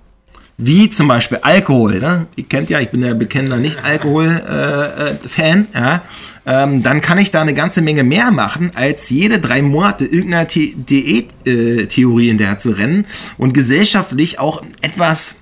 wie 0.58 0.90
zum 0.90 1.10
Beispiel 1.10 1.40
Alkohol, 1.42 2.00
ne? 2.00 2.28
ihr 2.38 2.46
kennt 2.46 2.70
ja, 2.70 2.80
ich 2.80 2.90
bin 2.90 3.04
ja 3.04 3.14
bekennender 3.14 3.58
Nicht-Alkohol-Fan, 3.58 5.68
äh, 5.74 5.78
äh, 5.78 5.84
ja? 5.84 6.02
ähm, 6.46 6.82
dann 6.82 7.02
kann 7.02 7.18
ich 7.18 7.32
da 7.32 7.42
eine 7.42 7.54
ganze 7.54 7.82
Menge 7.82 8.04
mehr 8.04 8.32
machen, 8.32 8.72
als 8.74 9.10
jede 9.10 9.40
drei 9.40 9.62
Monate 9.62 10.06
irgendeiner 10.06 10.46
Diät-Theorie 10.46 12.30
in 12.30 12.38
der 12.38 12.56
zu 12.56 12.72
rennen 12.72 13.06
und 13.38 13.54
gesellschaftlich 13.54 14.40
auch 14.40 14.64
etwas 14.82 15.36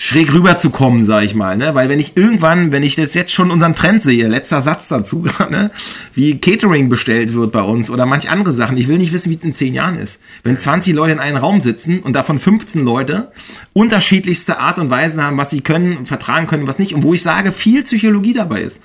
schräg 0.00 0.32
rüberzukommen, 0.32 1.04
sag 1.04 1.24
ich 1.24 1.34
mal, 1.34 1.56
ne? 1.56 1.74
Weil 1.74 1.88
wenn 1.88 1.98
ich 1.98 2.16
irgendwann, 2.16 2.70
wenn 2.70 2.84
ich 2.84 2.94
das 2.94 3.14
jetzt 3.14 3.32
schon 3.32 3.50
unseren 3.50 3.74
Trend 3.74 4.00
sehe, 4.00 4.28
letzter 4.28 4.62
Satz 4.62 4.86
dazu, 4.86 5.26
ne? 5.50 5.72
wie 6.14 6.38
Catering 6.38 6.88
bestellt 6.88 7.34
wird 7.34 7.50
bei 7.50 7.62
uns 7.62 7.90
oder 7.90 8.06
manch 8.06 8.30
andere 8.30 8.52
Sachen, 8.52 8.76
ich 8.76 8.86
will 8.86 8.98
nicht 8.98 9.12
wissen, 9.12 9.30
wie 9.30 9.36
es 9.36 9.42
in 9.42 9.52
zehn 9.52 9.74
Jahren 9.74 9.96
ist. 9.96 10.22
Wenn 10.44 10.56
20 10.56 10.94
Leute 10.94 11.12
in 11.12 11.18
einem 11.18 11.36
Raum 11.36 11.60
sitzen 11.60 11.98
und 11.98 12.14
davon 12.14 12.38
15 12.38 12.84
Leute 12.84 13.32
unterschiedlichste 13.72 14.60
Art 14.60 14.78
und 14.78 14.88
Weisen 14.88 15.22
haben, 15.22 15.36
was 15.36 15.50
sie 15.50 15.62
können, 15.62 16.06
vertragen 16.06 16.46
können, 16.46 16.68
was 16.68 16.78
nicht, 16.78 16.94
und 16.94 17.02
wo 17.02 17.12
ich 17.12 17.22
sage, 17.22 17.50
viel 17.50 17.82
Psychologie 17.82 18.32
dabei 18.32 18.62
ist. 18.62 18.80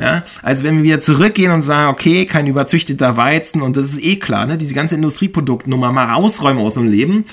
Ja, 0.00 0.22
also 0.40 0.64
wenn 0.64 0.82
wir 0.82 0.98
zurückgehen 1.00 1.52
und 1.52 1.60
sagen, 1.60 1.92
okay, 1.92 2.24
kein 2.24 2.46
überzüchteter 2.46 3.18
Weizen 3.18 3.60
und 3.60 3.76
das 3.76 3.90
ist 3.90 4.02
eh 4.02 4.16
klar, 4.16 4.46
ne, 4.46 4.56
diese 4.56 4.74
ganze 4.74 4.94
Industrieproduktnummer 4.94 5.92
mal 5.92 6.06
rausräumen 6.06 6.64
aus 6.64 6.74
dem 6.74 6.90
Leben 6.90 7.26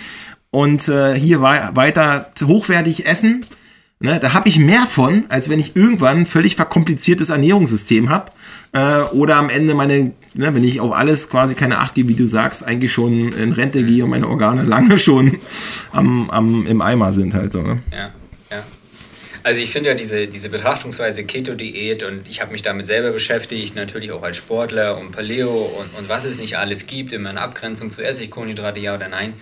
und 0.52 0.88
äh, 0.90 1.16
hier 1.16 1.42
weiter 1.42 2.32
hochwertig 2.44 3.06
essen. 3.06 3.46
Ne, 4.04 4.20
da 4.20 4.34
habe 4.34 4.50
ich 4.50 4.58
mehr 4.58 4.88
von, 4.88 5.26
als 5.30 5.48
wenn 5.48 5.60
ich 5.60 5.76
irgendwann 5.76 6.22
ein 6.22 6.26
völlig 6.26 6.56
verkompliziertes 6.56 7.30
Ernährungssystem 7.30 8.10
habe 8.10 8.32
äh, 8.72 9.02
oder 9.14 9.36
am 9.36 9.48
Ende 9.52 9.76
meine, 9.76 10.14
ne, 10.34 10.56
wenn 10.56 10.64
ich 10.64 10.80
auf 10.80 10.92
alles 10.92 11.30
quasi 11.30 11.54
keine 11.54 11.78
Acht 11.78 11.94
gebe, 11.94 12.10
wie 12.10 12.16
du 12.16 12.26
sagst, 12.26 12.66
eigentlich 12.66 12.92
schon 12.92 13.32
in 13.32 13.52
Rente 13.52 13.84
gehe 13.84 14.04
und 14.04 14.10
meine 14.10 14.28
Organe 14.28 14.64
lange 14.64 14.98
schon 14.98 15.40
am, 15.92 16.32
am, 16.32 16.66
im 16.66 16.82
Eimer 16.82 17.14
sind 17.14 17.36
halt 17.36 17.52
so. 17.52 17.62
Ne? 17.62 17.84
Ja, 17.92 18.12
ja. 18.50 18.64
Also 19.44 19.62
ich 19.62 19.70
finde 19.70 19.90
ja 19.90 19.96
diese, 19.96 20.28
diese 20.28 20.50
Betrachtungsweise 20.50 21.24
Keto-Diät 21.24 22.02
und 22.02 22.28
ich 22.28 22.42
habe 22.42 22.52
mich 22.54 22.64
damit 22.64 22.88
selber 22.88 23.12
beschäftigt, 23.12 23.76
natürlich 23.76 24.12
auch 24.12 24.24
als 24.24 24.38
Sportler 24.38 24.98
und 24.98 25.12
Paleo 25.12 25.52
und, 25.52 25.96
und 26.00 26.10
was 26.10 26.26
es 26.26 26.40
nicht 26.40 26.58
alles 26.58 26.88
gibt, 26.88 27.14
immer 27.14 27.30
in 27.30 27.38
Abgrenzung 27.38 27.92
zu 27.92 28.02
Essigkohlenhydrate, 28.02 28.80
ja 28.80 28.96
oder 28.96 29.10
nein. 29.10 29.34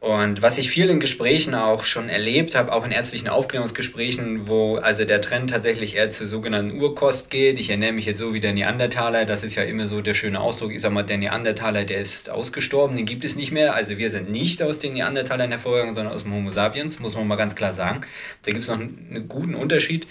Und 0.00 0.42
was 0.42 0.58
ich 0.58 0.70
viel 0.70 0.90
in 0.90 1.00
Gesprächen 1.00 1.56
auch 1.56 1.82
schon 1.82 2.08
erlebt 2.08 2.54
habe, 2.54 2.72
auch 2.72 2.86
in 2.86 2.92
ärztlichen 2.92 3.26
Aufklärungsgesprächen, 3.26 4.46
wo 4.46 4.76
also 4.76 5.04
der 5.04 5.20
Trend 5.20 5.50
tatsächlich 5.50 5.96
eher 5.96 6.08
zur 6.08 6.28
sogenannten 6.28 6.80
Urkost 6.80 7.30
geht. 7.30 7.58
Ich 7.58 7.68
ernähre 7.68 7.92
mich 7.92 8.06
jetzt 8.06 8.20
so 8.20 8.32
wie 8.32 8.38
der 8.38 8.52
Neandertaler. 8.52 9.24
Das 9.24 9.42
ist 9.42 9.56
ja 9.56 9.64
immer 9.64 9.88
so 9.88 10.00
der 10.00 10.14
schöne 10.14 10.38
Ausdruck. 10.38 10.72
Ich 10.72 10.82
sag 10.82 10.92
mal, 10.92 11.02
der 11.02 11.18
Neandertaler, 11.18 11.84
der 11.84 12.00
ist 12.00 12.30
ausgestorben, 12.30 12.94
den 12.94 13.06
gibt 13.06 13.24
es 13.24 13.34
nicht 13.34 13.50
mehr. 13.50 13.74
Also 13.74 13.98
wir 13.98 14.08
sind 14.08 14.30
nicht 14.30 14.62
aus 14.62 14.78
den 14.78 14.92
Neandertalern 14.92 15.50
hervorgegangen, 15.50 15.96
sondern 15.96 16.14
aus 16.14 16.22
dem 16.22 16.32
Homo 16.32 16.50
sapiens, 16.50 17.00
muss 17.00 17.16
man 17.16 17.26
mal 17.26 17.34
ganz 17.34 17.56
klar 17.56 17.72
sagen. 17.72 18.02
Da 18.42 18.52
gibt 18.52 18.62
es 18.62 18.68
noch 18.68 18.78
einen 18.78 19.26
guten 19.28 19.56
Unterschied. 19.56 20.06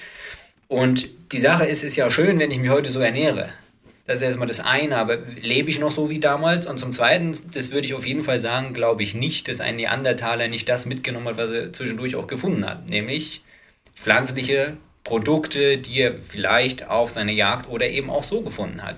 Und 0.68 1.08
die 1.32 1.40
Sache 1.40 1.64
ist, 1.66 1.84
ist 1.84 1.96
ja 1.96 2.10
schön, 2.10 2.40
wenn 2.40 2.52
ich 2.52 2.60
mich 2.60 2.72
heute 2.72 2.90
so 2.90 3.00
ernähre. 3.00 3.54
Das 4.08 4.16
ist 4.16 4.22
erstmal 4.22 4.48
das 4.48 4.62
eine, 4.62 4.98
aber 4.98 5.18
lebe 5.42 5.70
ich 5.70 5.80
noch 5.80 5.92
so 5.92 6.10
wie 6.10 6.20
damals? 6.20 6.66
Und 6.66 6.80
zum 6.80 6.94
Zweiten, 6.94 7.38
das 7.54 7.72
würde 7.72 7.88
ich 7.88 7.94
auf 7.94 8.08
jeden 8.08 8.24
Fall 8.24 8.40
sagen, 8.40 8.74
glaube 8.74 9.04
ich 9.04 9.14
nicht, 9.14 9.50
dass 9.50 9.60
ein 9.60 9.76
Neandertaler 9.76 10.48
nicht 10.48 10.70
das 10.70 10.86
mitgenommen 10.86 11.28
hat, 11.28 11.38
was 11.38 11.52
er 11.52 11.74
zwischendurch 11.74 12.16
auch 12.16 12.28
gefunden 12.28 12.66
hat, 12.68 12.90
nämlich 12.90 13.44
pflanzliche 13.94 14.78
Produkte, 15.04 15.78
die 15.78 16.00
er 16.00 16.18
vielleicht 16.18 16.88
auf 16.88 17.12
seiner 17.12 17.34
Jagd 17.34 17.70
oder 17.70 17.90
eben 17.90 18.10
auch 18.10 18.24
so 18.24 18.42
gefunden 18.42 18.82
hat. 18.82 18.98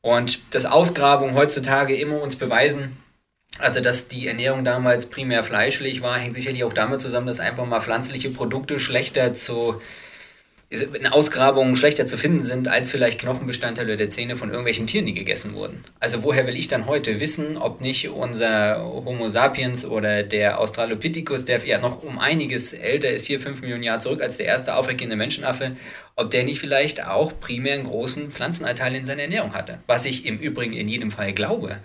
Und 0.00 0.40
dass 0.54 0.64
Ausgrabungen 0.64 1.34
heutzutage 1.34 1.96
immer 1.96 2.22
uns 2.22 2.36
beweisen, 2.36 2.96
also 3.58 3.80
dass 3.80 4.06
die 4.06 4.28
Ernährung 4.28 4.64
damals 4.64 5.06
primär 5.06 5.42
fleischlich 5.42 6.02
war, 6.02 6.18
hängt 6.18 6.36
sicherlich 6.36 6.62
auch 6.62 6.72
damit 6.72 7.00
zusammen, 7.00 7.26
dass 7.26 7.40
einfach 7.40 7.66
mal 7.66 7.80
pflanzliche 7.80 8.30
Produkte 8.30 8.78
schlechter 8.78 9.34
zu 9.34 9.80
in 10.70 11.08
Ausgrabungen 11.08 11.74
schlechter 11.74 12.06
zu 12.06 12.16
finden 12.16 12.42
sind 12.42 12.68
als 12.68 12.92
vielleicht 12.92 13.20
Knochenbestandteile 13.20 13.96
der 13.96 14.08
Zähne 14.08 14.36
von 14.36 14.50
irgendwelchen 14.50 14.86
Tieren, 14.86 15.04
die 15.04 15.14
gegessen 15.14 15.52
wurden. 15.54 15.82
Also 15.98 16.22
woher 16.22 16.46
will 16.46 16.56
ich 16.56 16.68
dann 16.68 16.86
heute 16.86 17.18
wissen, 17.18 17.56
ob 17.56 17.80
nicht 17.80 18.08
unser 18.08 18.80
Homo 18.80 19.28
sapiens 19.28 19.84
oder 19.84 20.22
der 20.22 20.60
Australopithecus, 20.60 21.44
der 21.44 21.66
ja 21.66 21.80
noch 21.80 22.04
um 22.04 22.20
einiges 22.20 22.72
älter 22.72 23.10
ist, 23.10 23.26
vier, 23.26 23.40
fünf 23.40 23.62
Millionen 23.62 23.82
Jahre 23.82 23.98
zurück 23.98 24.22
als 24.22 24.36
der 24.36 24.46
erste 24.46 24.76
aufreckende 24.76 25.16
Menschenaffe, 25.16 25.72
ob 26.14 26.30
der 26.30 26.44
nicht 26.44 26.60
vielleicht 26.60 27.04
auch 27.04 27.32
primär 27.40 27.74
einen 27.74 27.84
großen 27.84 28.30
Pflanzenanteil 28.30 28.94
in 28.94 29.04
seiner 29.04 29.22
Ernährung 29.22 29.54
hatte. 29.54 29.80
Was 29.88 30.04
ich 30.04 30.24
im 30.24 30.38
Übrigen 30.38 30.74
in 30.74 30.86
jedem 30.86 31.10
Fall 31.10 31.32
glaube. 31.32 31.80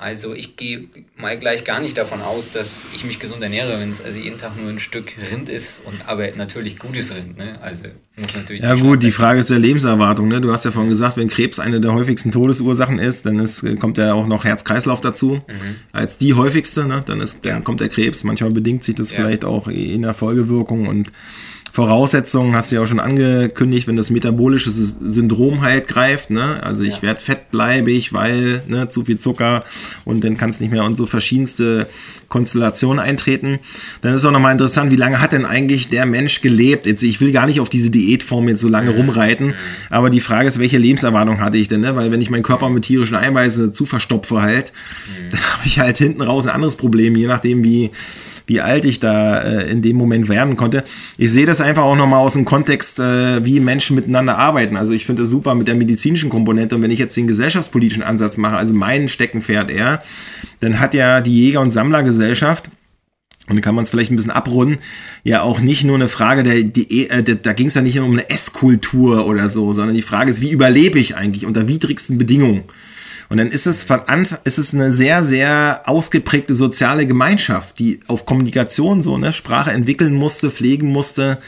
Also 0.00 0.32
ich 0.32 0.54
gehe 0.54 0.82
mal 1.16 1.36
gleich 1.36 1.64
gar 1.64 1.80
nicht 1.80 1.98
davon 1.98 2.22
aus, 2.22 2.52
dass 2.52 2.84
ich 2.94 3.04
mich 3.04 3.18
gesund 3.18 3.42
ernähre, 3.42 3.80
wenn 3.80 3.90
es 3.90 4.00
also 4.00 4.16
jeden 4.16 4.38
Tag 4.38 4.52
nur 4.56 4.70
ein 4.70 4.78
Stück 4.78 5.12
Rind 5.32 5.48
ist 5.48 5.82
und 5.84 6.06
aber 6.06 6.30
natürlich 6.36 6.78
gutes 6.78 7.12
Rind. 7.12 7.36
Ne? 7.36 7.60
Also 7.60 7.86
muss 8.16 8.32
natürlich. 8.36 8.62
Ja 8.62 8.76
gut, 8.76 9.02
die 9.02 9.10
Frage 9.10 9.40
ist 9.40 9.50
der 9.50 9.58
Lebenserwartung. 9.58 10.28
Ne? 10.28 10.40
Du 10.40 10.52
hast 10.52 10.64
ja 10.64 10.70
vorhin 10.70 10.88
gesagt, 10.88 11.16
wenn 11.16 11.26
Krebs 11.26 11.58
eine 11.58 11.80
der 11.80 11.94
häufigsten 11.94 12.30
Todesursachen 12.30 13.00
ist, 13.00 13.26
dann 13.26 13.40
ist, 13.40 13.66
kommt 13.80 13.98
ja 13.98 14.14
auch 14.14 14.28
noch 14.28 14.44
Herz-Kreislauf 14.44 15.00
dazu 15.00 15.42
mhm. 15.48 15.76
als 15.90 16.16
die 16.16 16.34
häufigste. 16.34 16.86
Ne? 16.86 17.02
Dann 17.04 17.20
ist, 17.20 17.44
dann 17.44 17.52
ja. 17.56 17.60
kommt 17.60 17.80
der 17.80 17.88
Krebs. 17.88 18.22
Manchmal 18.22 18.50
bedingt 18.50 18.84
sich 18.84 18.94
das 18.94 19.10
ja. 19.10 19.16
vielleicht 19.16 19.44
auch 19.44 19.66
in 19.66 20.02
der 20.02 20.14
Folgewirkung 20.14 20.86
und 20.86 21.10
Voraussetzungen 21.78 22.56
hast 22.56 22.72
du 22.72 22.74
ja 22.74 22.82
auch 22.82 22.88
schon 22.88 22.98
angekündigt, 22.98 23.86
wenn 23.86 23.94
das 23.94 24.10
metabolische 24.10 24.68
Syndrom 24.68 25.62
halt 25.62 25.86
greift, 25.86 26.28
ne? 26.28 26.60
Also 26.64 26.82
ich 26.82 26.96
ja. 26.96 27.02
werde 27.02 27.20
fettleibig, 27.20 28.12
weil 28.12 28.62
ne, 28.66 28.88
zu 28.88 29.04
viel 29.04 29.18
Zucker 29.18 29.62
und 30.04 30.24
dann 30.24 30.36
kann 30.36 30.50
es 30.50 30.58
nicht 30.58 30.72
mehr 30.72 30.82
und 30.82 30.96
so 30.96 31.06
verschiedenste 31.06 31.86
Konstellationen 32.28 32.98
eintreten. 32.98 33.60
Dann 34.00 34.12
ist 34.12 34.24
auch 34.24 34.32
nochmal 34.32 34.50
interessant, 34.50 34.90
wie 34.90 34.96
lange 34.96 35.20
hat 35.20 35.30
denn 35.30 35.44
eigentlich 35.44 35.88
der 35.88 36.04
Mensch 36.04 36.40
gelebt? 36.40 36.86
Jetzt, 36.86 37.04
ich 37.04 37.20
will 37.20 37.30
gar 37.30 37.46
nicht 37.46 37.60
auf 37.60 37.68
diese 37.68 37.90
Diätform 37.90 38.48
jetzt 38.48 38.60
so 38.60 38.68
lange 38.68 38.90
mhm. 38.90 38.96
rumreiten, 38.96 39.54
aber 39.88 40.10
die 40.10 40.18
Frage 40.18 40.48
ist, 40.48 40.58
welche 40.58 40.78
Lebenserwartung 40.78 41.38
hatte 41.38 41.58
ich 41.58 41.68
denn? 41.68 41.82
Ne? 41.82 41.94
Weil 41.94 42.10
wenn 42.10 42.20
ich 42.20 42.28
meinen 42.28 42.42
Körper 42.42 42.70
mit 42.70 42.86
tierischen 42.86 43.14
Eiweißen 43.14 43.72
zu 43.72 43.86
verstopfe 43.86 44.42
halt, 44.42 44.72
mhm. 45.06 45.28
dann 45.30 45.40
habe 45.40 45.62
ich 45.64 45.78
halt 45.78 45.96
hinten 45.98 46.22
raus 46.22 46.48
ein 46.48 46.54
anderes 46.56 46.74
Problem, 46.74 47.14
je 47.14 47.28
nachdem 47.28 47.62
wie 47.62 47.92
wie 48.48 48.60
alt 48.60 48.84
ich 48.84 48.98
da 48.98 49.38
äh, 49.38 49.70
in 49.70 49.82
dem 49.82 49.96
Moment 49.96 50.28
werden 50.28 50.56
konnte. 50.56 50.82
Ich 51.16 51.30
sehe 51.30 51.46
das 51.46 51.60
einfach 51.60 51.84
auch 51.84 51.96
nochmal 51.96 52.20
aus 52.20 52.32
dem 52.32 52.44
Kontext, 52.44 52.98
äh, 52.98 53.44
wie 53.44 53.60
Menschen 53.60 53.94
miteinander 53.94 54.38
arbeiten. 54.38 54.76
Also 54.76 54.92
ich 54.92 55.06
finde 55.06 55.22
es 55.22 55.30
super 55.30 55.54
mit 55.54 55.68
der 55.68 55.74
medizinischen 55.74 56.30
Komponente 56.30 56.74
und 56.74 56.82
wenn 56.82 56.90
ich 56.90 56.98
jetzt 56.98 57.16
den 57.16 57.26
gesellschaftspolitischen 57.26 58.02
Ansatz 58.02 58.36
mache, 58.36 58.56
also 58.56 58.74
mein 58.74 59.08
Steckenpferd 59.08 59.70
eher, 59.70 60.02
dann 60.60 60.80
hat 60.80 60.94
ja 60.94 61.20
die 61.20 61.44
Jäger- 61.44 61.60
und 61.60 61.70
Sammlergesellschaft 61.70 62.70
und 63.48 63.56
dann 63.56 63.62
kann 63.62 63.74
man 63.74 63.82
es 63.82 63.90
vielleicht 63.90 64.10
ein 64.10 64.16
bisschen 64.16 64.30
abrunden, 64.30 64.78
ja 65.24 65.42
auch 65.42 65.60
nicht 65.60 65.84
nur 65.84 65.96
eine 65.96 66.08
Frage 66.08 66.42
der, 66.42 66.62
die, 66.62 67.08
äh, 67.08 67.22
da 67.22 67.52
ging 67.52 67.68
es 67.68 67.74
ja 67.74 67.82
nicht 67.82 67.98
um 67.98 68.12
eine 68.12 68.28
Esskultur 68.28 69.26
oder 69.26 69.48
so, 69.48 69.72
sondern 69.72 69.94
die 69.94 70.02
Frage 70.02 70.30
ist, 70.30 70.40
wie 70.40 70.50
überlebe 70.50 70.98
ich 70.98 71.16
eigentlich 71.16 71.46
unter 71.46 71.68
widrigsten 71.68 72.18
Bedingungen? 72.18 72.64
Und 73.28 73.36
dann 73.36 73.48
ist 73.48 73.66
es 73.66 73.82
von 73.82 74.00
Anfang, 74.06 74.38
ist 74.44 74.58
es 74.58 74.72
eine 74.72 74.90
sehr, 74.90 75.22
sehr 75.22 75.82
ausgeprägte 75.84 76.54
soziale 76.54 77.06
Gemeinschaft, 77.06 77.78
die 77.78 78.00
auf 78.08 78.24
Kommunikation 78.24 79.02
so, 79.02 79.18
ne, 79.18 79.32
Sprache 79.32 79.70
entwickeln 79.70 80.14
musste, 80.14 80.50
pflegen 80.50 80.88
musste, 80.88 81.38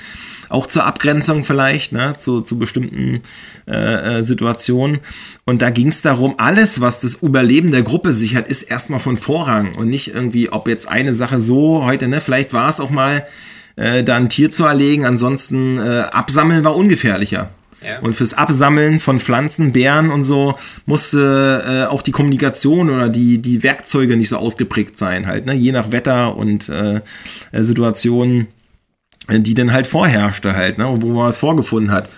auch 0.50 0.66
zur 0.66 0.84
Abgrenzung 0.84 1.44
vielleicht, 1.44 1.92
ne, 1.92 2.14
zu, 2.18 2.42
zu 2.42 2.58
bestimmten 2.58 3.20
äh, 3.66 4.18
äh 4.18 4.22
Situationen. 4.22 4.98
Und 5.46 5.62
da 5.62 5.70
ging 5.70 5.88
es 5.88 6.02
darum, 6.02 6.34
alles, 6.36 6.82
was 6.82 7.00
das 7.00 7.14
Überleben 7.14 7.70
der 7.70 7.82
Gruppe 7.82 8.12
sichert, 8.12 8.50
ist 8.50 8.62
erstmal 8.62 9.00
von 9.00 9.16
Vorrang 9.16 9.74
und 9.76 9.88
nicht 9.88 10.14
irgendwie, 10.14 10.50
ob 10.50 10.68
jetzt 10.68 10.86
eine 10.86 11.14
Sache 11.14 11.40
so 11.40 11.84
heute, 11.86 12.08
ne, 12.08 12.20
vielleicht 12.20 12.52
war 12.52 12.68
es 12.68 12.80
auch 12.80 12.90
mal, 12.90 13.26
äh, 13.76 14.04
da 14.04 14.16
ein 14.16 14.28
Tier 14.28 14.50
zu 14.50 14.66
erlegen, 14.66 15.06
ansonsten 15.06 15.78
äh, 15.78 16.04
absammeln 16.12 16.62
war 16.62 16.76
ungefährlicher. 16.76 17.50
Ja. 17.86 18.00
Und 18.00 18.14
fürs 18.14 18.34
Absammeln 18.34 18.98
von 18.98 19.18
Pflanzen, 19.18 19.72
Bären 19.72 20.10
und 20.10 20.24
so 20.24 20.56
musste 20.86 21.64
äh, 21.66 21.90
auch 21.90 22.02
die 22.02 22.12
Kommunikation 22.12 22.90
oder 22.90 23.08
die, 23.08 23.40
die 23.40 23.62
Werkzeuge 23.62 24.16
nicht 24.16 24.28
so 24.28 24.36
ausgeprägt 24.36 24.98
sein, 24.98 25.26
halt, 25.26 25.46
ne? 25.46 25.54
je 25.54 25.72
nach 25.72 25.90
Wetter 25.90 26.36
und 26.36 26.68
äh, 26.68 27.00
äh 27.52 27.62
Situationen 27.62 28.48
die 29.38 29.54
dann 29.54 29.72
halt 29.72 29.86
vorherrschte 29.86 30.54
halt, 30.54 30.78
ne, 30.78 30.86
wo 31.00 31.08
man 31.08 31.28
was 31.28 31.38
vorgefunden 31.38 31.92
hat. 31.92 32.08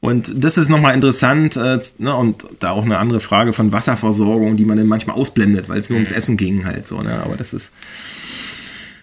Und 0.00 0.32
das 0.44 0.56
ist 0.56 0.68
nochmal 0.68 0.94
interessant 0.94 1.56
äh, 1.56 1.80
ne, 1.98 2.14
und 2.14 2.46
da 2.60 2.70
auch 2.70 2.84
eine 2.84 2.98
andere 2.98 3.20
Frage 3.20 3.52
von 3.52 3.72
Wasserversorgung, 3.72 4.56
die 4.56 4.64
man 4.64 4.76
dann 4.76 4.86
manchmal 4.86 5.16
ausblendet, 5.16 5.68
weil 5.68 5.80
es 5.80 5.90
nur 5.90 5.96
ums 5.96 6.10
mhm. 6.10 6.16
Essen 6.16 6.36
ging 6.36 6.64
halt 6.64 6.86
so. 6.86 7.02
Ne? 7.02 7.22
Aber 7.22 7.36
das 7.36 7.52
ist 7.52 7.72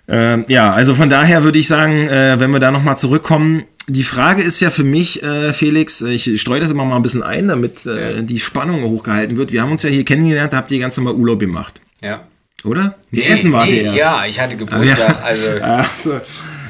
äh, 0.08 0.52
ja, 0.52 0.74
also 0.74 0.96
von 0.96 1.10
daher 1.10 1.44
würde 1.44 1.60
ich 1.60 1.68
sagen, 1.68 2.08
äh, 2.08 2.40
wenn 2.40 2.52
wir 2.52 2.60
da 2.60 2.72
nochmal 2.72 2.98
zurückkommen, 2.98 3.64
die 3.88 4.04
Frage 4.04 4.42
ist 4.42 4.60
ja 4.60 4.70
für 4.70 4.84
mich, 4.84 5.24
äh, 5.24 5.54
Felix, 5.54 6.02
ich 6.02 6.40
streue 6.40 6.60
das 6.60 6.72
immer 6.72 6.86
mal 6.86 6.96
ein 6.96 7.02
bisschen 7.02 7.24
ein, 7.24 7.48
damit 7.48 7.86
äh, 7.86 8.16
ja. 8.16 8.22
die 8.22 8.40
Spannung 8.40 8.84
hochgehalten 8.84 9.38
wird. 9.38 9.52
Wir 9.52 9.62
haben 9.62 9.72
uns 9.72 9.84
ja 9.84 9.90
hier 9.90 10.06
kennengelernt, 10.06 10.54
da 10.54 10.58
habt 10.58 10.72
ihr 10.72 10.80
ganz 10.80 10.96
normal 10.98 11.16
Urlaub 11.16 11.40
gemacht. 11.40 11.82
Ja. 12.02 12.22
Oder? 12.64 12.96
Nee, 13.12 13.20
nee 13.20 13.28
Essen 13.28 13.52
war 13.52 13.66
nee, 13.66 13.82
erst. 13.82 13.98
Ja, 13.98 14.26
ich 14.26 14.40
hatte 14.40 14.56
Geburtstag. 14.56 14.98
Ja. 14.98 15.20
Also. 15.24 15.50
Ach 15.62 15.90
so. 16.02 16.22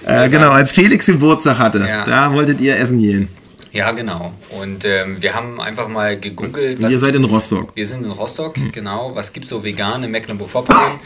Äh, 0.05 0.29
genau, 0.29 0.49
als 0.49 0.71
Felix 0.71 1.05
Geburtstag 1.05 1.59
hatte, 1.59 1.85
ja. 1.87 2.03
da 2.03 2.33
wolltet 2.33 2.59
ihr 2.61 2.77
essen 2.77 2.99
gehen. 2.99 3.29
Ja, 3.71 3.91
genau. 3.91 4.33
Und 4.49 4.85
ähm, 4.85 5.21
wir 5.21 5.33
haben 5.33 5.59
einfach 5.59 5.87
mal 5.87 6.19
gegoogelt. 6.19 6.81
Was, 6.81 6.91
ihr 6.91 6.99
seid 6.99 7.15
in 7.15 7.23
Rostock. 7.23 7.75
Wir 7.75 7.87
sind 7.87 8.05
in 8.05 8.11
Rostock, 8.11 8.57
hm. 8.57 8.71
genau. 8.71 9.15
Was 9.15 9.33
gibt 9.33 9.45
es 9.45 9.49
so 9.49 9.63
vegan 9.63 10.03
in 10.03 10.11
Mecklenburg-Vorpommern? 10.11 10.99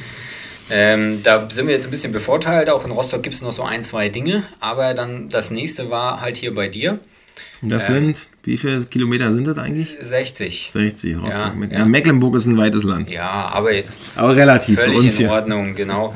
Ähm, 0.70 1.22
da 1.24 1.50
sind 1.50 1.68
wir 1.68 1.74
jetzt 1.74 1.86
ein 1.86 1.92
bisschen 1.92 2.12
bevorteilt. 2.12 2.70
Auch 2.70 2.86
in 2.86 2.92
Rostock 2.92 3.24
gibt 3.24 3.36
es 3.36 3.42
noch 3.42 3.54
so 3.54 3.64
ein, 3.64 3.84
zwei 3.84 4.10
Dinge. 4.10 4.44
Aber 4.60 4.94
dann 4.94 5.30
das 5.30 5.52
nächste 5.52 5.90
war 5.90 6.22
halt 6.22 6.38
hier 6.38 6.54
bei 6.54 6.68
dir. 6.68 7.00
Das 7.62 7.90
ähm, 7.90 7.96
sind, 7.96 8.28
wie 8.44 8.58
viele 8.58 8.84
Kilometer 8.86 9.34
sind 9.34 9.48
das 9.48 9.58
eigentlich? 9.58 9.98
60. 10.00 10.70
60, 10.72 11.18
Rostock. 11.18 11.54
Ja, 11.72 11.80
ja. 11.80 11.86
Mecklenburg 11.86 12.36
ist 12.36 12.46
ein 12.46 12.58
weites 12.58 12.84
Land. 12.84 13.10
Ja, 13.10 13.50
aber, 13.54 13.72
aber 14.16 14.36
relativ 14.36 14.80
völlig 14.80 15.20
in 15.20 15.30
Ordnung, 15.30 15.74
genau. 15.74 16.16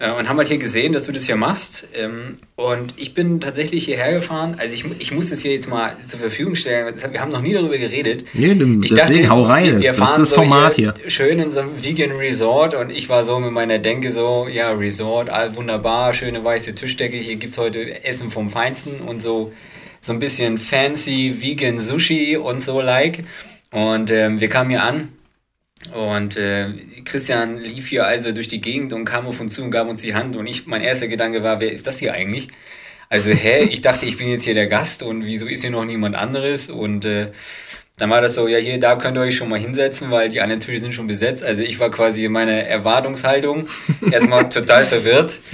Äh, 0.00 0.10
und 0.12 0.28
haben 0.28 0.38
halt 0.38 0.48
hier 0.48 0.58
gesehen, 0.58 0.92
dass 0.92 1.04
du 1.04 1.12
das 1.12 1.24
hier 1.24 1.36
machst. 1.36 1.86
Ähm, 1.94 2.38
und 2.56 2.94
ich 2.96 3.12
bin 3.12 3.38
tatsächlich 3.40 3.84
hierher 3.84 4.14
gefahren. 4.14 4.56
Also 4.58 4.74
ich, 4.74 4.84
ich 4.98 5.12
muss 5.12 5.28
das 5.28 5.40
hier 5.40 5.52
jetzt 5.52 5.68
mal 5.68 5.94
zur 6.04 6.18
Verfügung 6.18 6.54
stellen. 6.54 6.94
Wir 7.12 7.20
haben 7.20 7.30
noch 7.30 7.42
nie 7.42 7.52
darüber 7.52 7.76
geredet. 7.76 8.24
Nee, 8.32 8.52
ich 8.52 8.94
deswegen 8.94 8.96
dachte, 8.96 9.28
hau 9.28 9.42
rein. 9.42 9.80
Wir, 9.80 9.92
das 9.92 10.10
ist 10.10 10.18
das 10.18 10.28
so 10.30 10.34
Format 10.36 10.74
hier, 10.74 10.94
hier. 11.00 11.10
Schön 11.10 11.38
in 11.38 11.52
so 11.52 11.60
einem 11.60 11.84
Vegan 11.84 12.12
Resort 12.12 12.74
und 12.74 12.90
ich 12.90 13.10
war 13.10 13.24
so 13.24 13.38
mit 13.38 13.52
meiner 13.52 13.78
Denke 13.78 14.10
so, 14.10 14.48
ja, 14.50 14.72
Resort, 14.72 15.28
all 15.28 15.54
wunderbar, 15.54 16.14
schöne 16.14 16.42
weiße 16.42 16.74
Tischdecke. 16.74 17.18
Hier 17.18 17.36
gibt 17.36 17.52
es 17.52 17.58
heute 17.58 18.02
Essen 18.02 18.30
vom 18.30 18.48
Feinsten 18.48 19.02
und 19.02 19.20
so, 19.20 19.52
so 20.00 20.14
ein 20.14 20.18
bisschen 20.18 20.56
fancy 20.56 21.36
Vegan 21.40 21.78
Sushi 21.78 22.38
und 22.38 22.62
so 22.62 22.80
like. 22.80 23.24
Und 23.70 24.10
ähm, 24.10 24.40
wir 24.40 24.48
kamen 24.48 24.70
hier 24.70 24.82
an 24.82 25.10
und 25.94 26.36
äh, 26.36 26.66
Christian 27.04 27.58
lief 27.58 27.88
hier 27.88 28.06
also 28.06 28.32
durch 28.32 28.48
die 28.48 28.60
Gegend 28.60 28.92
und 28.92 29.04
kam 29.04 29.26
auf 29.26 29.40
uns 29.40 29.54
zu 29.54 29.62
und 29.62 29.70
gab 29.70 29.88
uns 29.88 30.02
die 30.02 30.14
Hand. 30.14 30.36
Und 30.36 30.46
ich, 30.46 30.66
mein 30.66 30.82
erster 30.82 31.08
Gedanke 31.08 31.42
war, 31.42 31.60
wer 31.60 31.72
ist 31.72 31.86
das 31.86 31.98
hier 31.98 32.12
eigentlich? 32.12 32.48
Also, 33.08 33.30
hä, 33.30 33.64
ich 33.70 33.80
dachte, 33.80 34.06
ich 34.06 34.18
bin 34.18 34.28
jetzt 34.28 34.44
hier 34.44 34.54
der 34.54 34.66
Gast 34.66 35.02
und 35.02 35.24
wieso 35.24 35.46
ist 35.46 35.62
hier 35.62 35.70
noch 35.70 35.84
niemand 35.84 36.16
anderes? 36.16 36.68
Und 36.68 37.04
äh, 37.06 37.32
dann 37.96 38.08
war 38.08 38.20
das 38.20 38.34
so, 38.34 38.48
ja, 38.48 38.58
hier, 38.58 38.78
da 38.78 38.96
könnt 38.96 39.16
ihr 39.18 39.22
euch 39.22 39.36
schon 39.36 39.48
mal 39.48 39.58
hinsetzen, 39.58 40.10
weil 40.10 40.30
die 40.30 40.40
anderen 40.40 40.60
Tische 40.60 40.80
sind 40.80 40.94
schon 40.94 41.06
besetzt. 41.06 41.42
Also 41.42 41.62
ich 41.62 41.78
war 41.80 41.90
quasi 41.90 42.24
in 42.24 42.32
meiner 42.32 42.52
Erwartungshaltung 42.52 43.68
erstmal 44.10 44.48
total 44.48 44.84
verwirrt. 44.84 45.38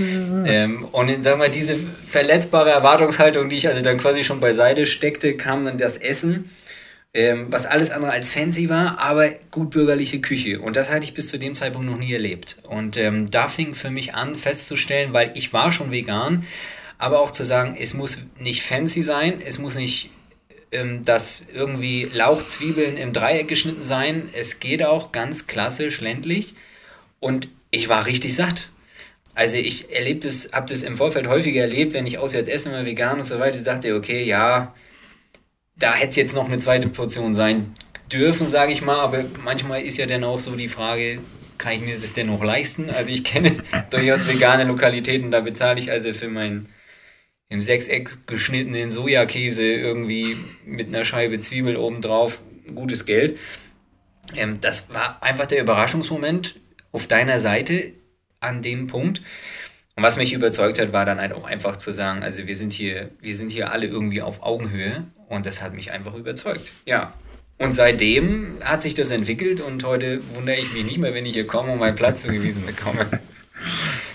Ähm, 0.49 0.85
und 0.93 1.24
sag 1.24 1.39
mal, 1.39 1.51
diese 1.51 1.77
verletzbare 2.07 2.70
Erwartungshaltung, 2.70 3.49
die 3.49 3.57
ich 3.57 3.66
also 3.66 3.83
dann 3.83 3.99
quasi 3.99 4.22
schon 4.22 4.39
beiseite 4.39 4.87
steckte, 4.87 5.37
kam 5.37 5.64
dann 5.64 5.77
das 5.77 5.97
Essen 5.97 6.49
ähm, 7.16 7.50
was 7.50 7.64
alles 7.64 7.90
andere 7.90 8.12
als 8.12 8.28
fancy 8.28 8.68
war, 8.68 8.98
aber 9.00 9.30
gut 9.50 9.70
bürgerliche 9.70 10.20
Küche. 10.20 10.60
Und 10.60 10.76
das 10.76 10.90
hatte 10.90 11.04
ich 11.04 11.14
bis 11.14 11.28
zu 11.28 11.38
dem 11.38 11.54
Zeitpunkt 11.54 11.88
noch 11.88 11.96
nie 11.96 12.12
erlebt. 12.12 12.58
Und 12.68 12.98
ähm, 12.98 13.30
da 13.30 13.48
fing 13.48 13.74
für 13.74 13.90
mich 13.90 14.14
an 14.14 14.34
festzustellen, 14.34 15.14
weil 15.14 15.32
ich 15.34 15.54
war 15.54 15.72
schon 15.72 15.90
vegan, 15.90 16.46
aber 16.98 17.20
auch 17.20 17.30
zu 17.30 17.44
sagen, 17.44 17.74
es 17.80 17.94
muss 17.94 18.18
nicht 18.38 18.62
fancy 18.62 19.00
sein, 19.00 19.40
es 19.44 19.58
muss 19.58 19.76
nicht 19.76 20.10
ähm, 20.72 21.06
das 21.06 21.44
irgendwie 21.54 22.04
Lauchzwiebeln 22.04 22.98
im 22.98 23.14
Dreieck 23.14 23.48
geschnitten 23.48 23.84
sein. 23.84 24.28
Es 24.34 24.60
geht 24.60 24.84
auch 24.84 25.10
ganz 25.10 25.46
klassisch 25.46 26.02
ländlich. 26.02 26.54
Und 27.18 27.48
ich 27.70 27.88
war 27.88 28.04
richtig 28.04 28.34
satt. 28.34 28.68
Also 29.34 29.56
ich 29.56 29.90
erlebt 29.90 30.26
es, 30.26 30.50
habe 30.52 30.68
das 30.68 30.82
im 30.82 30.96
Vorfeld 30.96 31.28
häufiger 31.28 31.62
erlebt, 31.62 31.94
wenn 31.94 32.06
ich 32.06 32.18
auswärts 32.18 32.50
essen 32.50 32.72
mal 32.72 32.84
vegan 32.84 33.18
und 33.18 33.24
so 33.24 33.38
weiter, 33.38 33.58
dachte, 33.62 33.94
okay, 33.94 34.22
ja, 34.22 34.74
da 35.77 35.95
hätte 35.95 36.09
es 36.09 36.16
jetzt 36.16 36.35
noch 36.35 36.47
eine 36.47 36.59
zweite 36.59 36.89
Portion 36.89 37.35
sein 37.35 37.74
dürfen, 38.12 38.47
sage 38.47 38.72
ich 38.72 38.83
mal, 38.83 39.01
aber 39.01 39.24
manchmal 39.43 39.83
ist 39.83 39.99
ja 39.99 40.07
dann 40.07 40.24
auch 40.24 40.39
so 40.39 40.55
die 40.55 40.68
Frage, 40.68 41.18
kann 41.59 41.72
ich 41.72 41.81
mir 41.81 41.95
das 41.95 42.12
denn 42.12 42.29
noch 42.29 42.43
leisten? 42.43 42.91
Also 42.91 43.11
ich 43.11 43.24
kenne 43.24 43.57
durchaus 43.91 44.27
vegane 44.27 44.64
Lokalitäten, 44.64 45.31
da 45.31 45.41
bezahle 45.41 45.79
ich 45.79 45.91
also 45.91 46.12
für 46.12 46.29
meinen 46.29 46.68
im 47.49 47.62
Sechseck 47.62 48.27
geschnittenen 48.27 48.91
Sojakäse 48.91 49.64
irgendwie 49.64 50.37
mit 50.64 50.89
einer 50.89 51.05
Scheibe 51.05 51.39
Zwiebel 51.41 51.77
obendrauf 51.77 52.43
gutes 52.74 53.07
Geld. 53.07 53.39
Ähm, 54.35 54.61
das 54.61 54.93
war 54.93 55.22
einfach 55.22 55.47
der 55.47 55.61
Überraschungsmoment 55.61 56.59
auf 56.93 57.07
deiner 57.07 57.39
Seite 57.39 57.93
an 58.41 58.62
dem 58.62 58.87
Punkt. 58.87 59.22
Und 59.97 60.03
was 60.03 60.18
mich 60.18 60.34
überzeugt 60.34 60.78
hat, 60.78 60.92
war 60.92 61.07
dann 61.07 61.18
halt 61.18 61.32
auch 61.32 61.44
einfach 61.44 61.76
zu 61.76 61.90
sagen, 61.90 62.22
also 62.22 62.47
wir 62.47 62.55
sind 62.55 62.74
hier, 62.74 63.09
wir 63.22 63.34
sind 63.34 63.51
hier 63.51 63.72
alle 63.72 63.86
irgendwie 63.86 64.20
auf 64.20 64.42
Augenhöhe 64.42 65.05
und 65.30 65.47
das 65.47 65.62
hat 65.62 65.74
mich 65.74 65.90
einfach 65.90 66.14
überzeugt. 66.14 66.72
Ja. 66.84 67.14
Und 67.59 67.74
seitdem 67.74 68.59
hat 68.62 68.82
sich 68.82 68.92
das 68.92 69.11
entwickelt 69.11 69.62
und 69.62 69.82
heute 69.84 70.20
wundere 70.34 70.57
ich 70.57 70.70
mich 70.74 70.84
nicht 70.84 70.99
mehr, 70.99 71.14
wenn 71.14 71.24
ich 71.24 71.32
hier 71.32 71.47
komme 71.47 71.72
und 71.72 71.78
meinen 71.78 71.94
Platz 71.94 72.22
zugewiesen 72.22 72.66
bekomme. 72.66 73.07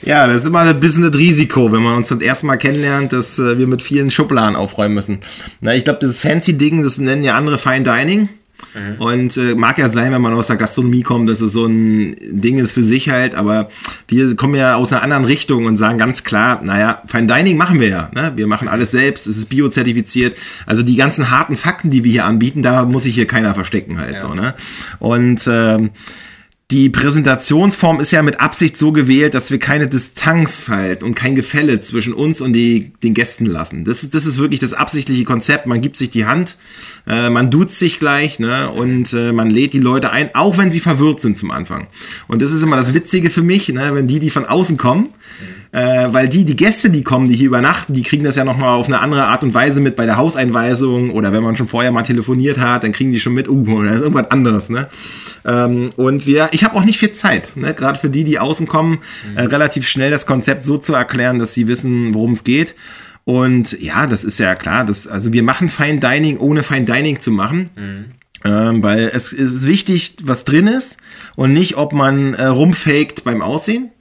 Ja, 0.04 0.28
das 0.28 0.42
ist 0.42 0.48
immer 0.48 0.62
ein 0.62 0.80
bisschen 0.80 1.04
das 1.04 1.14
Risiko, 1.16 1.72
wenn 1.72 1.82
man 1.82 1.96
uns 1.96 2.08
das 2.08 2.22
erste 2.22 2.46
Mal 2.48 2.58
kennenlernt, 2.58 3.12
dass 3.12 3.38
äh, 3.38 3.58
wir 3.58 3.68
mit 3.68 3.84
vielen 3.84 4.10
Schubladen 4.10 4.56
aufräumen 4.56 4.96
müssen. 4.96 5.20
Na, 5.62 5.76
ich 5.76 5.84
glaube, 5.84 6.00
dieses 6.00 6.22
Fancy-Ding, 6.22 6.82
das 6.84 6.98
nennen 6.98 7.24
ja 7.24 7.36
andere 7.36 7.58
Fine 7.60 7.84
Dining. 7.84 8.30
Mhm. 8.74 9.02
Und 9.02 9.38
äh, 9.38 9.56
mag 9.56 9.78
ja 9.78 9.90
sein, 9.90 10.12
wenn 10.12 10.22
man 10.22 10.34
aus 10.34 10.48
der 10.48 10.56
Gastronomie 10.56 11.04
kommt, 11.04 11.30
dass 11.30 11.42
es 11.42 11.52
so 11.52 11.66
ein 11.66 12.16
Ding 12.32 12.58
ist 12.58 12.72
für 12.72 12.84
sich 12.84 13.10
halt, 13.10 13.36
aber 13.36 13.70
wir 14.08 14.36
kommen 14.36 14.56
ja 14.56 14.76
aus 14.76 14.92
einer 14.92 15.04
anderen 15.04 15.26
Richtung 15.26 15.66
und 15.66 15.78
sagen 15.78 15.98
ganz 15.98 16.24
klar, 16.24 16.62
naja, 16.64 17.02
Fine 17.06 17.28
Dining 17.28 17.58
machen 17.58 17.80
wir 17.80 17.90
ja. 17.90 18.10
Ne? 18.14 18.34
Wir 18.36 18.48
machen 18.48 18.68
alles 18.68 18.92
selbst, 18.92 19.28
es 19.28 19.38
ist 19.38 19.48
biozertifiziert. 19.48 20.38
Also 20.66 20.84
die 20.84 20.96
ganzen 20.96 21.32
harten 21.32 21.56
Fakten, 21.56 21.90
die 21.90 22.04
wir 22.04 22.12
hier 22.12 22.26
anbieten, 22.26 22.62
da 22.62 22.86
muss 22.86 23.04
sich 23.04 23.16
hier 23.16 23.28
keiner 23.28 23.54
verstecken 23.54 24.00
halt 24.00 24.16
ja. 24.16 24.20
so. 24.20 24.34
Ne? 24.34 24.56
Und 25.00 25.48
ähm, 25.48 25.92
die 26.72 26.90
Präsentationsform 26.90 28.00
ist 28.00 28.12
ja 28.12 28.22
mit 28.22 28.40
Absicht 28.40 28.78
so 28.78 28.94
gewählt, 28.94 29.34
dass 29.34 29.52
wir 29.52 29.60
keine 29.60 29.88
Distanz 29.88 30.70
halt 30.70 31.04
und 31.04 31.16
kein 31.16 31.36
Gefälle 31.36 31.82
zwischen 31.82 32.14
uns 32.14 32.40
und 32.40 32.54
die, 32.54 32.94
den 33.04 33.14
Gästen 33.14 33.46
lassen. 33.46 33.84
Das 33.84 34.04
ist, 34.04 34.16
das 34.16 34.26
ist 34.26 34.38
wirklich 34.38 34.62
das 34.62 34.72
absichtliche 34.72 35.26
Konzept. 35.26 35.68
Man 35.68 35.82
gibt 35.82 35.98
sich 35.98 36.12
die 36.12 36.26
Hand, 36.26 36.58
äh, 37.06 37.30
man 37.30 37.52
duzt 37.52 37.78
sich 37.78 38.00
gleich 38.00 38.40
ne, 38.40 38.72
und 38.72 39.12
äh, 39.12 39.34
man 39.34 39.50
lädt 39.50 39.74
die 39.74 39.80
Leute 39.80 40.12
ein, 40.12 40.34
auch 40.34 40.58
wenn 40.58 40.72
sie 40.72 40.80
verwirrt 40.80 41.20
sind 41.20 41.36
zum 41.36 41.52
Anfang. 41.52 41.88
Und 42.30 42.42
das 42.42 42.52
ist 42.52 42.64
immer 42.64 42.78
das 42.78 42.94
Witzige 42.94 43.30
für 43.30 43.44
mich, 43.44 43.68
ne, 43.68 43.94
wenn 43.94 44.08
die, 44.08 44.20
die 44.20 44.30
von 44.30 44.46
außen 44.46 44.78
kommen, 44.78 45.10
äh, 45.72 46.08
weil 46.12 46.28
die, 46.28 46.44
die 46.44 46.56
Gäste, 46.56 46.90
die 46.90 47.04
kommen, 47.04 47.28
die 47.28 47.36
hier 47.36 47.48
übernachten, 47.48 47.94
die 47.94 48.04
kriegen 48.04 48.24
das 48.24 48.36
ja 48.36 48.44
nochmal 48.44 48.72
auf 48.72 48.88
eine 48.88 49.00
andere 49.00 49.26
Art 49.26 49.44
und 49.44 49.54
Weise 49.54 49.80
mit 49.80 49.96
bei 49.96 50.06
der 50.06 50.18
Hauseinweisung 50.18 51.12
oder 51.12 51.32
wenn 51.32 51.44
man 51.44 51.56
schon 51.56 51.68
vorher 51.68 51.92
mal 51.92 52.04
telefoniert 52.04 52.58
hat, 52.58 52.84
dann 52.84 52.92
kriegen 52.92 53.12
die 53.12 53.20
schon 53.20 53.34
mit, 53.34 53.48
uh, 53.48 53.84
das 53.84 53.96
ist 53.96 54.02
irgendwas 54.02 54.32
anderes, 54.32 54.70
ne? 54.70 54.90
Ähm, 55.46 55.90
und 55.96 56.28
wir, 56.28 56.50
ich 56.52 56.64
habe 56.64 56.76
auch 56.76 56.84
nicht 56.84 57.00
viel 57.00 57.14
Zeit, 57.14 57.56
ne? 57.56 57.74
gerade 57.74 57.98
für 57.98 58.10
die, 58.10 58.24
die 58.24 58.38
außen 58.38 58.68
kommen, 58.68 59.00
mhm. 59.30 59.38
äh, 59.38 59.42
relativ 59.44 59.88
schnell 59.88 60.12
das 60.12 60.26
Konzept 60.26 60.64
so 60.64 60.78
zu 60.78 60.94
erklären, 60.94 61.40
dass 61.40 61.54
sie 61.54 61.68
wissen, 61.68 62.14
worum 62.14 62.34
es 62.34 62.44
geht. 62.44 62.76
Und 63.24 63.80
ja, 63.80 64.08
das 64.08 64.24
ist 64.24 64.40
ja 64.40 64.56
klar, 64.56 64.84
das, 64.86 65.08
also 65.08 65.32
wir 65.32 65.44
machen 65.44 65.70
Fine 65.70 66.00
Dining, 66.00 66.38
ohne 66.38 66.64
Fine 66.64 66.86
Dining 66.86 67.20
zu 67.20 67.32
machen. 67.32 67.70
Mhm. 67.76 68.06
Ähm, 68.44 68.82
weil 68.82 69.12
es, 69.14 69.32
es 69.32 69.54
ist 69.54 69.68
wichtig, 69.68 70.16
was 70.24 70.46
drin 70.46 70.66
ist 70.66 70.98
und 71.36 71.54
nicht, 71.54 71.78
ob 71.78 71.94
man 71.94 72.34
äh, 72.34 72.48
rumfaked 72.48 73.24
beim 73.24 73.44
Aussehen. 73.44 73.92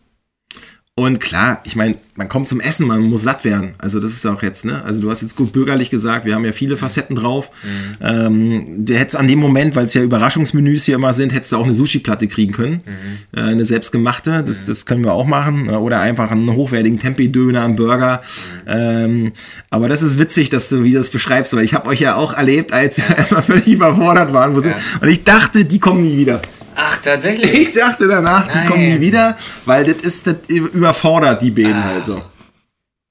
Und 1.01 1.19
klar, 1.19 1.63
ich 1.65 1.77
meine, 1.77 1.95
man 2.15 2.29
kommt 2.29 2.47
zum 2.47 2.61
Essen, 2.61 2.87
man 2.87 3.01
muss 3.01 3.23
satt 3.23 3.43
werden. 3.47 3.71
Also 3.79 4.01
das 4.01 4.13
ist 4.13 4.27
auch 4.27 4.43
jetzt, 4.43 4.67
ne? 4.67 4.85
Also 4.85 5.01
du 5.01 5.11
hast 5.11 5.23
jetzt 5.23 5.35
gut 5.35 5.51
bürgerlich 5.51 5.89
gesagt, 5.89 6.27
wir 6.27 6.35
haben 6.35 6.45
ja 6.45 6.53
viele 6.53 6.77
Facetten 6.77 7.17
drauf. 7.17 7.51
Mhm. 7.63 7.97
Ähm, 8.07 8.85
du 8.85 8.93
hättest 8.93 9.17
an 9.17 9.27
dem 9.27 9.39
Moment, 9.39 9.75
weil 9.77 9.87
es 9.87 9.95
ja 9.95 10.03
Überraschungsmenüs 10.03 10.85
hier 10.85 10.97
immer 10.97 11.15
sind, 11.15 11.33
hättest 11.33 11.53
du 11.53 11.57
auch 11.57 11.65
eine 11.65 11.73
Sushi-Platte 11.73 12.29
kriegen 12.29 12.53
können. 12.53 12.83
Mhm. 12.85 13.39
Äh, 13.39 13.41
eine 13.45 13.65
selbstgemachte, 13.65 14.45
das, 14.45 14.61
mhm. 14.61 14.67
das 14.67 14.85
können 14.85 15.03
wir 15.03 15.15
auch 15.15 15.25
machen. 15.25 15.71
Oder 15.71 16.01
einfach 16.01 16.31
einen 16.31 16.53
hochwertigen 16.53 16.99
Tempeh-Döner, 16.99 17.65
einen 17.65 17.77
Burger. 17.77 18.21
Mhm. 18.67 18.71
Ähm, 18.71 19.33
aber 19.71 19.89
das 19.89 20.03
ist 20.03 20.19
witzig, 20.19 20.51
dass 20.51 20.69
du 20.69 20.85
wie 20.85 20.93
du 20.93 20.99
das 20.99 21.09
beschreibst, 21.09 21.57
weil 21.57 21.65
ich 21.65 21.73
habe 21.73 21.89
euch 21.89 22.01
ja 22.01 22.17
auch 22.17 22.35
erlebt, 22.35 22.75
als 22.75 22.99
ihr 22.99 23.05
erstmal 23.17 23.43
völlig 23.43 23.69
überfordert 23.69 24.35
waren. 24.35 24.53
Ja. 24.63 24.75
Und 25.01 25.09
ich 25.09 25.25
dachte, 25.25 25.65
die 25.65 25.79
kommen 25.79 26.03
nie 26.03 26.19
wieder. 26.19 26.43
Ach, 26.75 26.97
tatsächlich? 26.99 27.53
Ich 27.53 27.73
dachte 27.73 28.09
danach, 28.09 28.47
Nein. 28.47 28.63
die 28.63 28.69
kommen 28.69 28.85
nie 28.85 29.01
wieder, 29.01 29.37
weil 29.65 29.85
das 29.85 30.03
ist, 30.03 30.27
das 30.27 30.49
überfordert 30.49 31.43
die 31.43 31.51
Bäden 31.51 31.83
ah. 31.83 31.85
halt 31.85 32.05
so. 32.05 32.23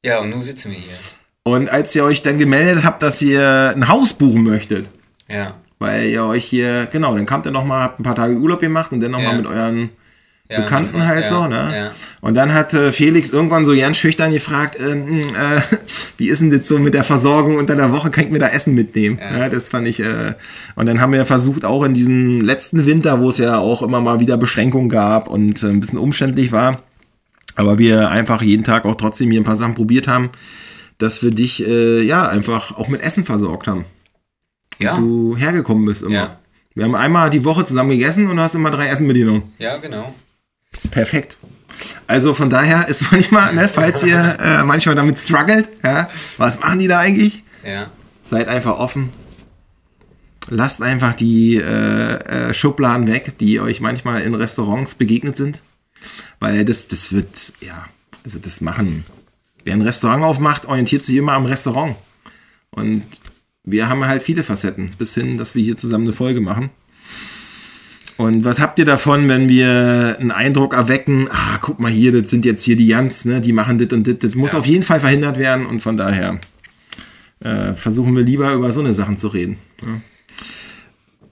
Ja, 0.03 0.20
und 0.20 0.30
nun 0.30 0.41
sitzen 0.41 0.72
wir 0.72 0.78
hier. 0.78 0.93
Und 1.43 1.70
als 1.70 1.95
ihr 1.95 2.03
euch 2.03 2.22
dann 2.22 2.38
gemeldet 2.38 2.84
habt, 2.84 3.03
dass 3.03 3.22
ihr 3.22 3.74
ein 3.76 3.88
Haus 3.88 4.14
buchen 4.14 4.43
möchtet. 4.43 4.89
Ja. 5.28 5.55
Weil 5.80 6.05
ihr 6.05 6.24
euch 6.26 6.45
hier, 6.45 6.88
genau, 6.91 7.16
dann 7.16 7.26
kamt 7.26 7.45
ihr 7.45 7.51
nochmal, 7.51 7.84
habt 7.84 7.99
ein 7.99 8.03
paar 8.03 8.16
Tage 8.16 8.36
Urlaub 8.36 8.60
gemacht 8.60 8.91
und 8.91 9.01
dann 9.01 9.12
nochmal 9.12 9.32
ja. 9.32 9.38
mit 9.38 9.47
euren 9.47 9.89
ja, 10.52 10.62
Bekannten 10.62 11.06
halt 11.06 11.26
ja, 11.26 11.30
so, 11.30 11.47
ne? 11.47 11.72
Ja. 11.76 11.91
Und 12.22 12.34
dann 12.34 12.54
hat 12.54 12.74
äh, 12.74 12.91
Felix 12.91 13.30
irgendwann 13.30 13.68
so 13.68 13.76
ganz 13.76 13.97
schüchtern 13.97 14.32
gefragt, 14.32 14.80
äh, 14.80 14.93
äh, 14.93 15.62
wie 16.18 16.28
ist 16.28 16.41
denn 16.41 16.50
das 16.50 16.68
so 16.68 16.80
mit 16.80 16.95
der 16.95 17.04
Versorgung 17.04 17.58
unter 17.58 17.76
der 17.76 17.91
Woche, 17.91 18.10
kann 18.10 18.24
ich 18.24 18.32
mir 18.32 18.39
da 18.39 18.47
Essen 18.47 18.74
mitnehmen? 18.74 19.20
Ja. 19.20 19.47
das 19.47 19.70
fand 19.70 19.88
ich, 19.88 20.00
äh, 20.00 20.34
und 20.76 20.88
dann 20.88 21.02
haben 21.02 21.14
wir 21.14 21.26
versucht, 21.28 21.66
auch 21.66 21.84
in 21.84 21.93
diesem 21.93 22.41
letzten 22.41 22.88
Winter, 22.88 23.22
wo 23.22 23.30
es 23.30 23.38
ja 23.38 23.60
auch 23.60 23.84
immer 23.84 24.02
mal 24.02 24.20
wieder 24.20 24.38
Beschränkungen 24.38 24.89
gab 24.89 25.28
und 25.28 25.62
äh, 25.62 25.68
ein 25.68 25.80
bisschen 25.80 26.00
umständlich 26.00 26.52
war, 26.52 26.82
aber 27.56 27.78
wir 27.78 28.10
einfach 28.10 28.41
jeden 28.41 28.64
Tag 28.64 28.86
auch 28.86 28.95
trotzdem 28.95 29.30
hier 29.30 29.41
ein 29.41 29.45
paar 29.45 29.56
Sachen 29.56 29.76
probiert 29.76 30.08
haben, 30.08 30.32
dass 30.97 31.22
wir 31.22 31.30
dich, 31.30 31.66
äh, 31.68 32.02
ja, 32.02 32.28
einfach 32.28 32.76
auch 32.76 32.88
mit 32.88 33.02
Essen 33.02 33.24
versorgt 33.24 33.68
haben. 33.68 33.86
Ja. 34.80 34.95
Und 34.95 35.02
du 35.02 35.38
hergekommen 35.38 35.86
bist 35.86 36.02
immer. 36.02 36.39
Wir 36.74 36.86
haben 36.86 36.95
einmal 36.95 37.30
die 37.30 37.45
Woche 37.45 37.66
zusammen 37.66 37.89
gegessen 37.89 38.28
und 38.30 38.38
du 38.38 38.41
hast 38.41 38.56
immer 38.56 38.72
drei 38.72 38.88
Essen 38.88 39.06
mitgenommen. 39.06 39.54
Ja, 39.60 39.78
genau. 39.78 40.14
Perfekt. 40.91 41.38
Also 42.07 42.34
von 42.34 42.49
daher 42.49 42.88
ist 42.88 43.03
manchmal, 43.11 43.53
ne, 43.53 43.69
falls 43.69 44.03
ihr 44.03 44.38
äh, 44.39 44.63
manchmal 44.63 44.95
damit 44.95 45.17
struggelt, 45.17 45.69
ja, 45.84 46.09
was 46.38 46.59
machen 46.59 46.80
die 46.80 46.88
da 46.88 46.99
eigentlich? 46.99 47.43
Ja. 47.65 47.91
Seid 48.21 48.47
einfach 48.47 48.77
offen. 48.77 49.09
Lasst 50.49 50.82
einfach 50.82 51.13
die 51.13 51.57
äh, 51.57 52.13
äh, 52.49 52.53
Schubladen 52.53 53.07
weg, 53.07 53.38
die 53.39 53.59
euch 53.59 53.82
manchmal 53.82 54.21
in 54.21 54.34
Restaurants 54.34 54.95
begegnet 54.95 55.38
sind. 55.38 55.61
Weil 56.39 56.65
das, 56.65 56.88
das 56.88 57.11
wird, 57.11 57.53
ja, 57.61 57.86
also 58.23 58.39
das 58.39 58.61
machen. 58.61 59.05
Wer 59.63 59.73
ein 59.73 59.82
Restaurant 59.82 60.23
aufmacht, 60.23 60.65
orientiert 60.65 61.03
sich 61.03 61.17
immer 61.17 61.34
am 61.34 61.45
Restaurant. 61.45 61.95
Und 62.71 63.03
wir 63.63 63.89
haben 63.89 64.05
halt 64.05 64.23
viele 64.23 64.43
Facetten, 64.43 64.91
bis 64.97 65.13
hin, 65.13 65.38
dass 65.38 65.53
wir 65.53 65.63
hier 65.63 65.75
zusammen 65.75 66.05
eine 66.05 66.13
Folge 66.13 66.41
machen. 66.41 66.71
Und 68.20 68.43
was 68.43 68.59
habt 68.59 68.78
ihr 68.80 68.84
davon, 68.84 69.30
wenn 69.30 69.47
wir 69.47 70.17
einen 70.20 70.32
Eindruck 70.32 70.74
erwecken, 70.74 71.30
ah, 71.32 71.57
guck 71.61 71.80
mal 71.80 71.89
hier, 71.89 72.11
das 72.11 72.30
sind 72.30 72.43
jetzt 72.43 72.61
hier 72.63 72.76
die 72.76 72.86
Jans, 72.86 73.24
ne, 73.24 73.39
die 73.39 73.53
machen 73.53 73.78
das 73.78 73.88
und 73.93 74.05
das, 74.05 74.20
das 74.20 74.36
muss 74.36 74.51
ja. 74.51 74.59
auf 74.59 74.65
jeden 74.65 74.84
Fall 74.84 74.99
verhindert 74.99 75.39
werden 75.39 75.65
und 75.65 75.82
von 75.82 75.95
daher 75.95 76.38
äh, 77.39 77.72
versuchen 77.76 78.13
wir 78.17 78.24
lieber 78.24 78.51
über 78.51 78.74
so 78.74 78.82
eine 78.82 78.93
Sachen 78.93 79.15
zu 79.15 79.30
reden. 79.30 79.57
Ja. 79.82 80.01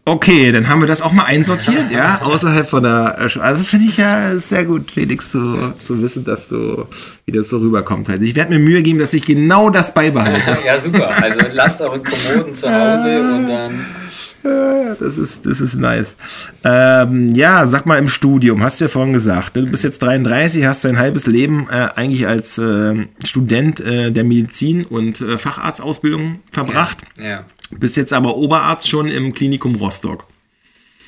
Okay, 0.05 0.53
dann 0.53 0.69
haben 0.69 0.79
wir 0.79 0.87
das 0.87 1.01
auch 1.01 1.11
mal 1.11 1.25
einsortiert, 1.25 1.91
ja, 1.91 2.21
außerhalb 2.23 2.69
von 2.69 2.83
der, 2.83 3.19
also 3.19 3.63
finde 3.63 3.87
ich 3.87 3.97
ja 3.97 4.37
sehr 4.37 4.63
gut, 4.63 4.89
Felix, 4.91 5.31
zu, 5.31 5.73
zu 5.77 6.01
wissen, 6.01 6.23
dass 6.23 6.47
du, 6.47 6.85
wie 7.25 7.33
das 7.33 7.49
so 7.49 7.57
rüberkommt 7.57 8.07
halt. 8.07 8.23
Ich 8.23 8.33
werde 8.33 8.53
mir 8.53 8.59
Mühe 8.59 8.81
geben, 8.81 8.99
dass 8.99 9.11
ich 9.11 9.25
genau 9.25 9.69
das 9.69 9.93
beibehalte. 9.93 10.57
ja, 10.65 10.79
super. 10.79 11.09
Also 11.21 11.41
lasst 11.51 11.81
eure 11.81 12.01
Kommoden 12.01 12.55
zu 12.55 12.73
Hause 12.73 13.19
und 13.19 13.47
dann 13.47 13.85
das 14.99 15.17
ist, 15.17 15.45
das 15.45 15.61
ist 15.61 15.75
nice. 15.75 16.17
Ähm, 16.63 17.29
ja, 17.35 17.67
sag 17.67 17.85
mal 17.85 17.97
im 17.97 18.07
Studium, 18.07 18.63
hast 18.63 18.79
du 18.79 18.85
ja 18.85 18.89
vorhin 18.89 19.13
gesagt, 19.13 19.55
ne? 19.55 19.63
du 19.63 19.71
bist 19.71 19.83
jetzt 19.83 19.99
33, 19.99 20.65
hast 20.65 20.85
dein 20.85 20.97
halbes 20.97 21.27
Leben 21.27 21.67
äh, 21.69 21.89
eigentlich 21.95 22.27
als 22.27 22.57
äh, 22.57 23.07
Student 23.23 23.79
äh, 23.79 24.11
der 24.11 24.23
Medizin 24.23 24.85
und 24.85 25.21
äh, 25.21 25.37
Facharztausbildung 25.37 26.41
verbracht. 26.51 26.99
Ja, 27.17 27.25
ja. 27.25 27.45
Bist 27.71 27.97
jetzt 27.97 28.13
aber 28.13 28.37
Oberarzt 28.37 28.87
schon 28.87 29.09
im 29.09 29.33
Klinikum 29.33 29.75
Rostock. 29.75 30.25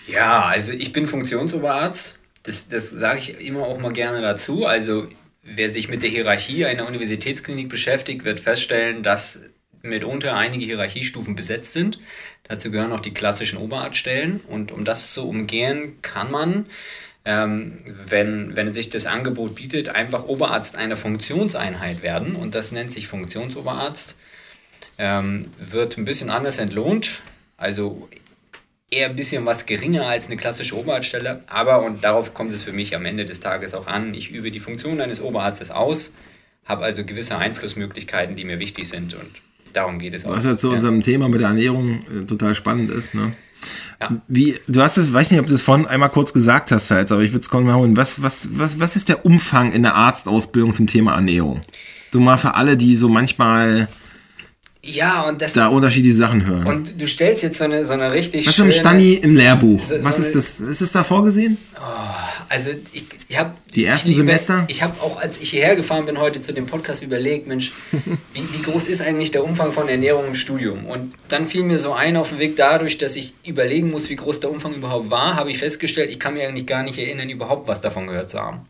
Ja, 0.07 0.45
also 0.45 0.73
ich 0.73 0.91
bin 0.91 1.05
Funktionsoberarzt. 1.05 2.17
Das, 2.43 2.67
das 2.67 2.89
sage 2.89 3.19
ich 3.19 3.47
immer 3.47 3.63
auch 3.63 3.79
mal 3.79 3.93
gerne 3.93 4.21
dazu. 4.21 4.65
Also 4.65 5.07
wer 5.43 5.69
sich 5.69 5.89
mit 5.89 6.03
der 6.03 6.09
Hierarchie 6.09 6.65
einer 6.65 6.87
Universitätsklinik 6.87 7.69
beschäftigt, 7.69 8.25
wird 8.25 8.39
feststellen, 8.39 9.03
dass 9.03 9.39
mitunter 9.81 10.35
einige 10.35 10.65
Hierarchiestufen 10.65 11.35
besetzt 11.35 11.73
sind. 11.73 11.99
Dazu 12.49 12.71
gehören 12.71 12.91
auch 12.91 12.99
die 12.99 13.13
klassischen 13.13 13.59
Oberarztstellen. 13.59 14.41
Und 14.47 14.71
um 14.71 14.83
das 14.83 15.13
zu 15.13 15.29
umgehen, 15.29 16.01
kann 16.01 16.31
man, 16.31 16.65
ähm, 17.23 17.77
wenn, 17.85 18.55
wenn 18.55 18.73
sich 18.73 18.89
das 18.89 19.05
Angebot 19.05 19.55
bietet, 19.55 19.89
einfach 19.89 20.25
Oberarzt 20.25 20.75
einer 20.75 20.95
Funktionseinheit 20.95 22.01
werden. 22.01 22.35
Und 22.35 22.55
das 22.55 22.71
nennt 22.71 22.91
sich 22.91 23.07
Funktionsoberarzt. 23.07 24.15
Ähm, 24.97 25.45
wird 25.59 25.97
ein 25.97 26.05
bisschen 26.05 26.31
anders 26.31 26.57
entlohnt. 26.57 27.21
Also 27.55 28.09
eher 28.89 29.09
ein 29.09 29.15
bisschen 29.15 29.45
was 29.45 29.67
geringer 29.67 30.07
als 30.07 30.25
eine 30.25 30.37
klassische 30.37 30.75
Oberarztstelle. 30.75 31.43
Aber, 31.47 31.83
und 31.83 32.03
darauf 32.03 32.33
kommt 32.33 32.51
es 32.51 32.63
für 32.63 32.73
mich 32.73 32.95
am 32.95 33.05
Ende 33.05 33.25
des 33.25 33.41
Tages 33.41 33.75
auch 33.75 33.85
an, 33.85 34.15
ich 34.15 34.31
übe 34.31 34.49
die 34.49 34.59
Funktion 34.59 34.99
eines 35.01 35.21
Oberarztes 35.21 35.69
aus, 35.69 36.13
habe 36.65 36.83
also 36.83 37.05
gewisse 37.05 37.37
Einflussmöglichkeiten, 37.37 38.35
die 38.35 38.45
mir 38.45 38.57
wichtig 38.57 38.87
sind. 38.89 39.13
Und 39.13 39.43
Darum 39.74 39.99
geht 39.99 40.13
es 40.13 40.26
auch. 40.26 40.36
Was 40.36 40.45
ja 40.45 40.57
zu 40.57 40.67
ja. 40.67 40.74
unserem 40.76 41.01
Thema 41.01 41.30
mit 41.30 41.41
der 41.41 41.49
Ernährung 41.49 41.99
äh, 41.99 42.26
total 42.26 42.55
spannend 42.55 42.89
ist. 42.89 43.13
Ne? 43.13 43.34
Ja. 44.01 44.22
Wie, 44.28 44.59
du 44.67 44.82
hast 44.82 44.97
es, 44.97 45.11
weiß 45.11 45.32
nicht, 45.32 45.39
ob 45.39 45.47
du 45.47 45.53
es 45.53 45.61
vorhin 45.61 45.86
einmal 45.86 46.09
kurz 46.09 46.34
gesagt 46.34 46.72
hast, 46.72 46.89
halt, 46.91 47.11
aber 47.11 47.22
ich 47.22 47.32
würde 47.34 47.45
es 47.45 47.51
mal 47.51 47.76
holen. 47.76 47.97
Was, 47.97 48.22
was, 48.24 48.49
was, 48.53 48.80
was 48.80 48.95
ist 48.95 49.09
der 49.09 49.26
Umfang 49.26 49.72
in 49.72 49.84
der 49.84 49.95
Arztausbildung 49.95 50.72
zum 50.72 50.88
Thema 50.88 51.15
Ernährung? 51.15 51.61
So 52.11 52.20
mal 52.20 52.38
für 52.38 52.55
alle, 52.55 52.78
die 52.78 52.95
so 52.95 53.09
manchmal 53.09 53.88
ja, 54.82 55.27
und 55.27 55.41
das. 55.41 55.53
Da 55.53 55.67
unterschiedliche 55.67 56.15
Sachen 56.15 56.47
hören. 56.47 56.65
Und 56.65 57.01
du 57.01 57.05
stellst 57.05 57.43
jetzt 57.43 57.57
so 57.57 57.65
eine, 57.65 57.84
so 57.84 57.93
eine 57.93 58.13
richtig. 58.13 58.47
Was 58.47 58.55
schöne, 58.55 58.69
ist 58.69 58.77
ein 58.77 58.82
Stani 58.82 59.13
im 59.15 59.36
Lehrbuch? 59.36 59.84
So, 59.84 60.01
Was 60.01 60.15
so 60.15 60.23
ist 60.23 60.36
das? 60.36 60.61
Ist 60.61 60.80
das 60.80 60.91
da 60.91 61.03
vorgesehen? 61.03 61.57
Oh, 61.75 61.80
also, 62.47 62.71
ich, 62.93 63.03
ich 63.27 63.38
habe. 63.38 63.55
Die 63.75 63.84
ersten 63.84 64.09
ich, 64.09 64.15
Semester? 64.15 64.63
Ich 64.69 64.82
habe 64.82 65.01
auch, 65.01 65.19
als 65.19 65.38
ich 65.38 65.49
hierher 65.49 65.75
gefahren 65.75 66.05
bin 66.05 66.17
heute 66.17 66.39
zu 66.39 66.53
dem 66.53 66.65
Podcast, 66.65 67.03
überlegt, 67.03 67.45
Mensch, 67.45 67.73
wie, 67.91 68.41
wie 68.53 68.61
groß 68.61 68.88
ist 68.88 69.01
eigentlich 69.01 69.32
der 69.32 69.43
Umfang 69.43 69.73
von 69.73 69.89
Ernährung 69.89 70.27
im 70.27 70.36
Studium? 70.36 70.86
Und 70.86 71.13
dann 71.27 71.45
fiel 71.45 71.63
mir 71.63 71.77
so 71.77 71.91
ein 71.91 72.15
auf 72.15 72.30
den 72.30 72.39
Weg 72.39 72.55
dadurch, 72.55 72.97
dass 72.97 73.17
ich 73.17 73.34
überlegen 73.45 73.91
muss, 73.91 74.09
wie 74.09 74.15
groß 74.15 74.39
der 74.39 74.49
Umfang 74.49 74.73
überhaupt 74.73 75.11
war, 75.11 75.36
habe 75.36 75.51
ich 75.51 75.57
festgestellt, 75.57 76.09
ich 76.09 76.19
kann 76.19 76.36
mir 76.36 76.47
eigentlich 76.47 76.65
gar 76.65 76.84
nicht 76.84 76.97
erinnern, 76.97 77.30
überhaupt 77.30 77.67
was 77.67 77.82
davon 77.82 78.07
gehört 78.07 78.30
zu 78.30 78.39
haben. 78.39 78.61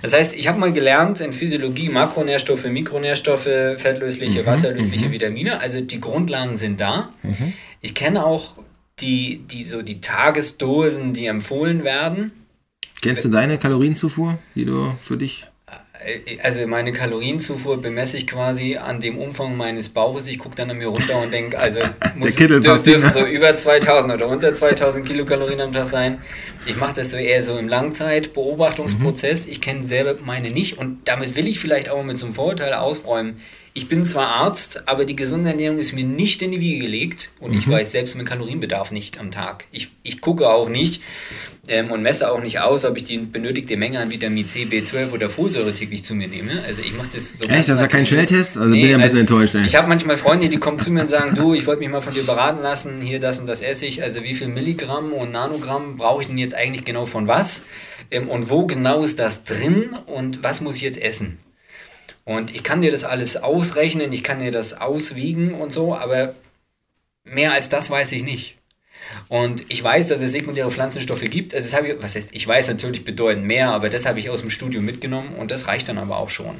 Das 0.00 0.12
heißt, 0.12 0.34
ich 0.34 0.48
habe 0.48 0.58
mal 0.58 0.72
gelernt 0.72 1.20
in 1.20 1.32
Physiologie 1.32 1.88
Makronährstoffe, 1.88 2.64
Mikronährstoffe, 2.64 3.42
fettlösliche, 3.76 4.42
mhm. 4.42 4.46
wasserlösliche 4.46 5.08
mhm. 5.08 5.12
Vitamine. 5.12 5.60
Also 5.60 5.80
die 5.80 6.00
Grundlagen 6.00 6.56
sind 6.56 6.80
da. 6.80 7.12
Mhm. 7.22 7.52
Ich 7.80 7.94
kenne 7.94 8.24
auch 8.24 8.54
die, 9.00 9.38
die, 9.38 9.64
so 9.64 9.82
die 9.82 10.00
Tagesdosen, 10.00 11.12
die 11.12 11.26
empfohlen 11.26 11.84
werden. 11.84 12.32
Kennst 13.02 13.24
du 13.24 13.28
deine 13.28 13.58
Kalorienzufuhr, 13.58 14.38
die 14.54 14.64
du 14.64 14.94
für 15.00 15.16
dich 15.16 15.46
also 16.42 16.66
meine 16.66 16.92
Kalorienzufuhr 16.92 17.80
bemesse 17.80 18.16
ich 18.16 18.26
quasi 18.26 18.76
an 18.76 19.00
dem 19.00 19.18
Umfang 19.18 19.56
meines 19.56 19.88
Bauches. 19.88 20.26
Ich 20.26 20.38
gucke 20.38 20.54
dann 20.56 20.70
an 20.70 20.78
mir 20.78 20.88
runter 20.88 21.20
und 21.22 21.32
denke, 21.32 21.58
also 21.58 21.80
muss, 22.16 22.28
dürfen 22.82 23.10
so 23.10 23.24
über 23.24 23.54
2000 23.54 24.12
oder 24.12 24.28
unter 24.28 24.52
2000 24.52 25.06
Kilokalorien 25.06 25.60
am 25.60 25.72
Tag 25.72 25.86
sein. 25.86 26.20
Ich 26.66 26.76
mache 26.76 26.94
das 26.94 27.10
so 27.10 27.16
eher 27.16 27.42
so 27.42 27.58
im 27.58 27.68
Langzeitbeobachtungsprozess. 27.68 29.46
Mhm. 29.46 29.52
Ich 29.52 29.60
kenne 29.60 29.86
selber 29.86 30.16
meine 30.24 30.50
nicht 30.50 30.78
und 30.78 31.00
damit 31.06 31.36
will 31.36 31.48
ich 31.48 31.58
vielleicht 31.58 31.88
auch 31.88 32.02
mit 32.02 32.18
so 32.18 32.26
einem 32.26 32.34
Vorurteil 32.34 32.74
ausräumen. 32.74 33.36
Ich 33.74 33.88
bin 33.88 34.04
zwar 34.04 34.28
Arzt, 34.28 34.82
aber 34.86 35.06
die 35.06 35.16
gesunde 35.16 35.50
Ernährung 35.50 35.78
ist 35.78 35.94
mir 35.94 36.04
nicht 36.04 36.42
in 36.42 36.52
die 36.52 36.60
Wiege 36.60 36.80
gelegt 36.80 37.30
und 37.40 37.52
mhm. 37.52 37.58
ich 37.58 37.68
weiß 37.68 37.92
selbst 37.92 38.14
meinen 38.16 38.26
Kalorienbedarf 38.26 38.90
nicht 38.90 39.18
am 39.18 39.30
Tag. 39.30 39.64
Ich, 39.72 39.92
ich 40.02 40.20
gucke 40.20 40.50
auch 40.50 40.68
nicht 40.68 41.00
ähm, 41.68 41.90
und 41.90 42.02
messe 42.02 42.30
auch 42.30 42.42
nicht 42.42 42.60
aus, 42.60 42.84
ob 42.84 42.98
ich 42.98 43.04
die 43.04 43.16
benötigte 43.16 43.78
Menge 43.78 44.00
an 44.00 44.10
Vitamin 44.10 44.46
C, 44.46 44.64
B12 44.64 45.12
oder 45.12 45.30
Folsäure 45.30 45.72
täglich 45.72 46.04
zu 46.04 46.14
mir 46.14 46.28
nehme. 46.28 46.62
Also 46.66 46.82
ich 46.82 46.92
mache 46.92 47.08
das 47.14 47.38
so. 47.38 47.48
Echt? 47.48 47.68
Das 47.68 47.76
ist 47.76 47.80
ja 47.80 47.88
kein 47.88 48.04
Schnelltest? 48.04 48.58
Also 48.58 48.68
nee, 48.68 48.82
bin 48.82 48.90
ich 48.90 48.94
ein 48.94 49.00
bisschen 49.00 49.18
also 49.18 49.34
enttäuscht. 49.34 49.54
Ey. 49.54 49.64
Ich 49.64 49.74
habe 49.74 49.88
manchmal 49.88 50.18
Freunde, 50.18 50.50
die 50.50 50.58
kommen 50.58 50.78
zu 50.78 50.90
mir 50.90 51.00
und 51.00 51.08
sagen, 51.08 51.34
du, 51.34 51.54
ich 51.54 51.66
wollte 51.66 51.80
mich 51.80 51.88
mal 51.88 52.02
von 52.02 52.12
dir 52.12 52.24
beraten 52.24 52.60
lassen, 52.60 53.00
hier 53.00 53.20
das 53.20 53.38
und 53.38 53.48
das 53.48 53.62
esse 53.62 53.86
ich. 53.86 54.02
Also 54.02 54.22
wie 54.22 54.34
viel 54.34 54.48
Milligramm 54.48 55.14
und 55.14 55.32
Nanogramm 55.32 55.96
brauche 55.96 56.20
ich 56.20 56.28
denn 56.28 56.36
jetzt 56.36 56.54
eigentlich 56.54 56.84
genau 56.84 57.06
von 57.06 57.26
was? 57.26 57.62
Ähm, 58.10 58.28
und 58.28 58.50
wo 58.50 58.66
genau 58.66 59.02
ist 59.02 59.18
das 59.18 59.44
drin 59.44 59.90
und 60.04 60.42
was 60.42 60.60
muss 60.60 60.76
ich 60.76 60.82
jetzt 60.82 61.00
essen? 61.00 61.38
Und 62.24 62.54
ich 62.54 62.62
kann 62.62 62.80
dir 62.80 62.90
das 62.90 63.04
alles 63.04 63.36
ausrechnen, 63.36 64.12
ich 64.12 64.22
kann 64.22 64.38
dir 64.38 64.52
das 64.52 64.80
auswiegen 64.80 65.54
und 65.54 65.72
so, 65.72 65.94
aber 65.94 66.34
mehr 67.24 67.52
als 67.52 67.68
das 67.68 67.90
weiß 67.90 68.12
ich 68.12 68.22
nicht. 68.22 68.58
Und 69.28 69.64
ich 69.68 69.82
weiß, 69.82 70.08
dass 70.08 70.22
es 70.22 70.32
sekundäre 70.32 70.70
Pflanzenstoffe 70.70 71.24
gibt. 71.24 71.54
Also 71.54 71.68
das 71.68 71.76
habe 71.76 71.88
ich, 71.88 72.02
was 72.02 72.14
heißt, 72.14 72.34
ich 72.34 72.46
weiß 72.46 72.68
natürlich 72.68 73.04
bedeutend 73.04 73.46
mehr, 73.46 73.70
aber 73.70 73.88
das 73.88 74.06
habe 74.06 74.20
ich 74.20 74.30
aus 74.30 74.40
dem 74.40 74.50
Studium 74.50 74.84
mitgenommen 74.84 75.34
und 75.34 75.50
das 75.50 75.66
reicht 75.66 75.88
dann 75.88 75.98
aber 75.98 76.18
auch 76.18 76.30
schon. 76.30 76.56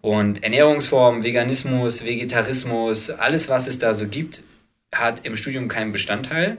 Und 0.00 0.44
Ernährungsform, 0.44 1.24
Veganismus, 1.24 2.04
Vegetarismus, 2.04 3.10
alles, 3.10 3.48
was 3.48 3.66
es 3.66 3.78
da 3.78 3.94
so 3.94 4.06
gibt, 4.06 4.42
hat 4.94 5.26
im 5.26 5.34
Studium 5.34 5.66
keinen 5.66 5.92
Bestandteil. 5.92 6.58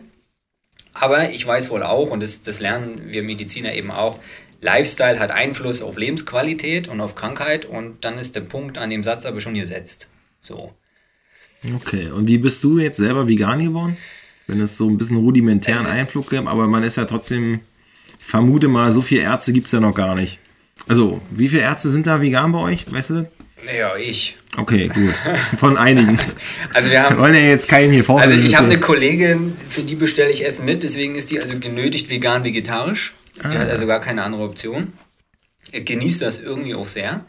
Aber 0.94 1.30
ich 1.30 1.46
weiß 1.46 1.70
wohl 1.70 1.84
auch, 1.84 2.10
und 2.10 2.24
das, 2.24 2.42
das 2.42 2.60
lernen 2.60 3.02
wir 3.06 3.22
Mediziner 3.22 3.74
eben 3.74 3.92
auch, 3.92 4.18
Lifestyle 4.66 5.20
hat 5.20 5.30
Einfluss 5.30 5.84
auf 5.84 5.96
Lebensqualität 5.96 6.88
und 6.88 7.00
auf 7.00 7.14
Krankheit 7.14 7.66
und 7.66 8.04
dann 8.04 8.18
ist 8.18 8.36
der 8.36 8.42
Punkt 8.42 8.80
an 8.80 8.90
dem 8.90 9.04
Satz 9.04 9.26
aber 9.26 9.40
schon 9.40 9.54
gesetzt. 9.54 10.08
So. 10.40 10.74
Okay, 11.76 12.10
und 12.10 12.28
wie 12.28 12.40
bist 12.40 12.64
du 12.64 12.80
jetzt 12.80 12.98
selber 12.98 13.28
vegan 13.28 13.60
geworden? 13.60 13.96
Wenn 14.48 14.60
es 14.60 14.76
so 14.76 14.90
ein 14.90 14.98
bisschen 14.98 15.18
rudimentären 15.18 15.86
Einflug 15.86 16.32
gibt, 16.32 16.48
aber 16.48 16.68
man 16.68 16.84
ist 16.84 16.98
ja 16.98 17.06
trotzdem, 17.06 17.60
vermute 18.20 18.68
mal, 18.68 18.92
so 18.92 19.04
viele 19.04 19.22
Ärzte 19.22 19.54
gibt 19.54 19.68
es 19.68 19.72
ja 19.72 19.80
noch 19.80 19.94
gar 19.94 20.16
nicht. 20.16 20.40
Also, 20.88 21.22
wie 21.30 21.48
viele 21.48 21.62
Ärzte 21.62 21.90
sind 21.90 22.08
da 22.08 22.22
vegan 22.22 22.52
bei 22.52 22.60
euch, 22.60 22.92
weißt 22.92 23.12
du? 23.12 23.32
Ja, 23.78 23.96
ich. 23.96 24.36
Okay, 24.58 24.88
gut. 24.88 25.14
Von 25.60 25.78
einigen. 25.78 26.20
also 26.74 26.92
wir 26.92 27.04
haben. 27.04 27.18
Wir 27.18 27.22
wollen 27.22 27.36
ja 27.36 27.42
jetzt 27.42 27.68
keinen 27.68 27.92
hier 27.92 28.04
vorstellen. 28.04 28.36
Also 28.36 28.46
ich 28.46 28.56
habe 28.56 28.68
eine 28.68 28.80
Kollegin, 28.80 29.58
für 29.68 29.84
die 29.84 29.96
bestelle 29.96 30.32
ich 30.32 30.46
Essen 30.46 30.66
mit, 30.66 30.84
deswegen 30.84 31.16
ist 31.16 31.32
die 31.32 31.42
also 31.42 31.58
genötigt 31.60 32.10
vegan-vegetarisch. 32.10 33.14
Die 33.36 33.46
ah. 33.46 33.60
hat 33.60 33.70
also 33.70 33.86
gar 33.88 34.00
keine 34.00 34.24
andere 34.24 34.44
Option. 34.44 34.94
Er 35.72 35.82
genießt 35.82 36.22
das 36.22 36.40
irgendwie 36.40 36.76
auch 36.76 36.88
sehr. 36.88 37.26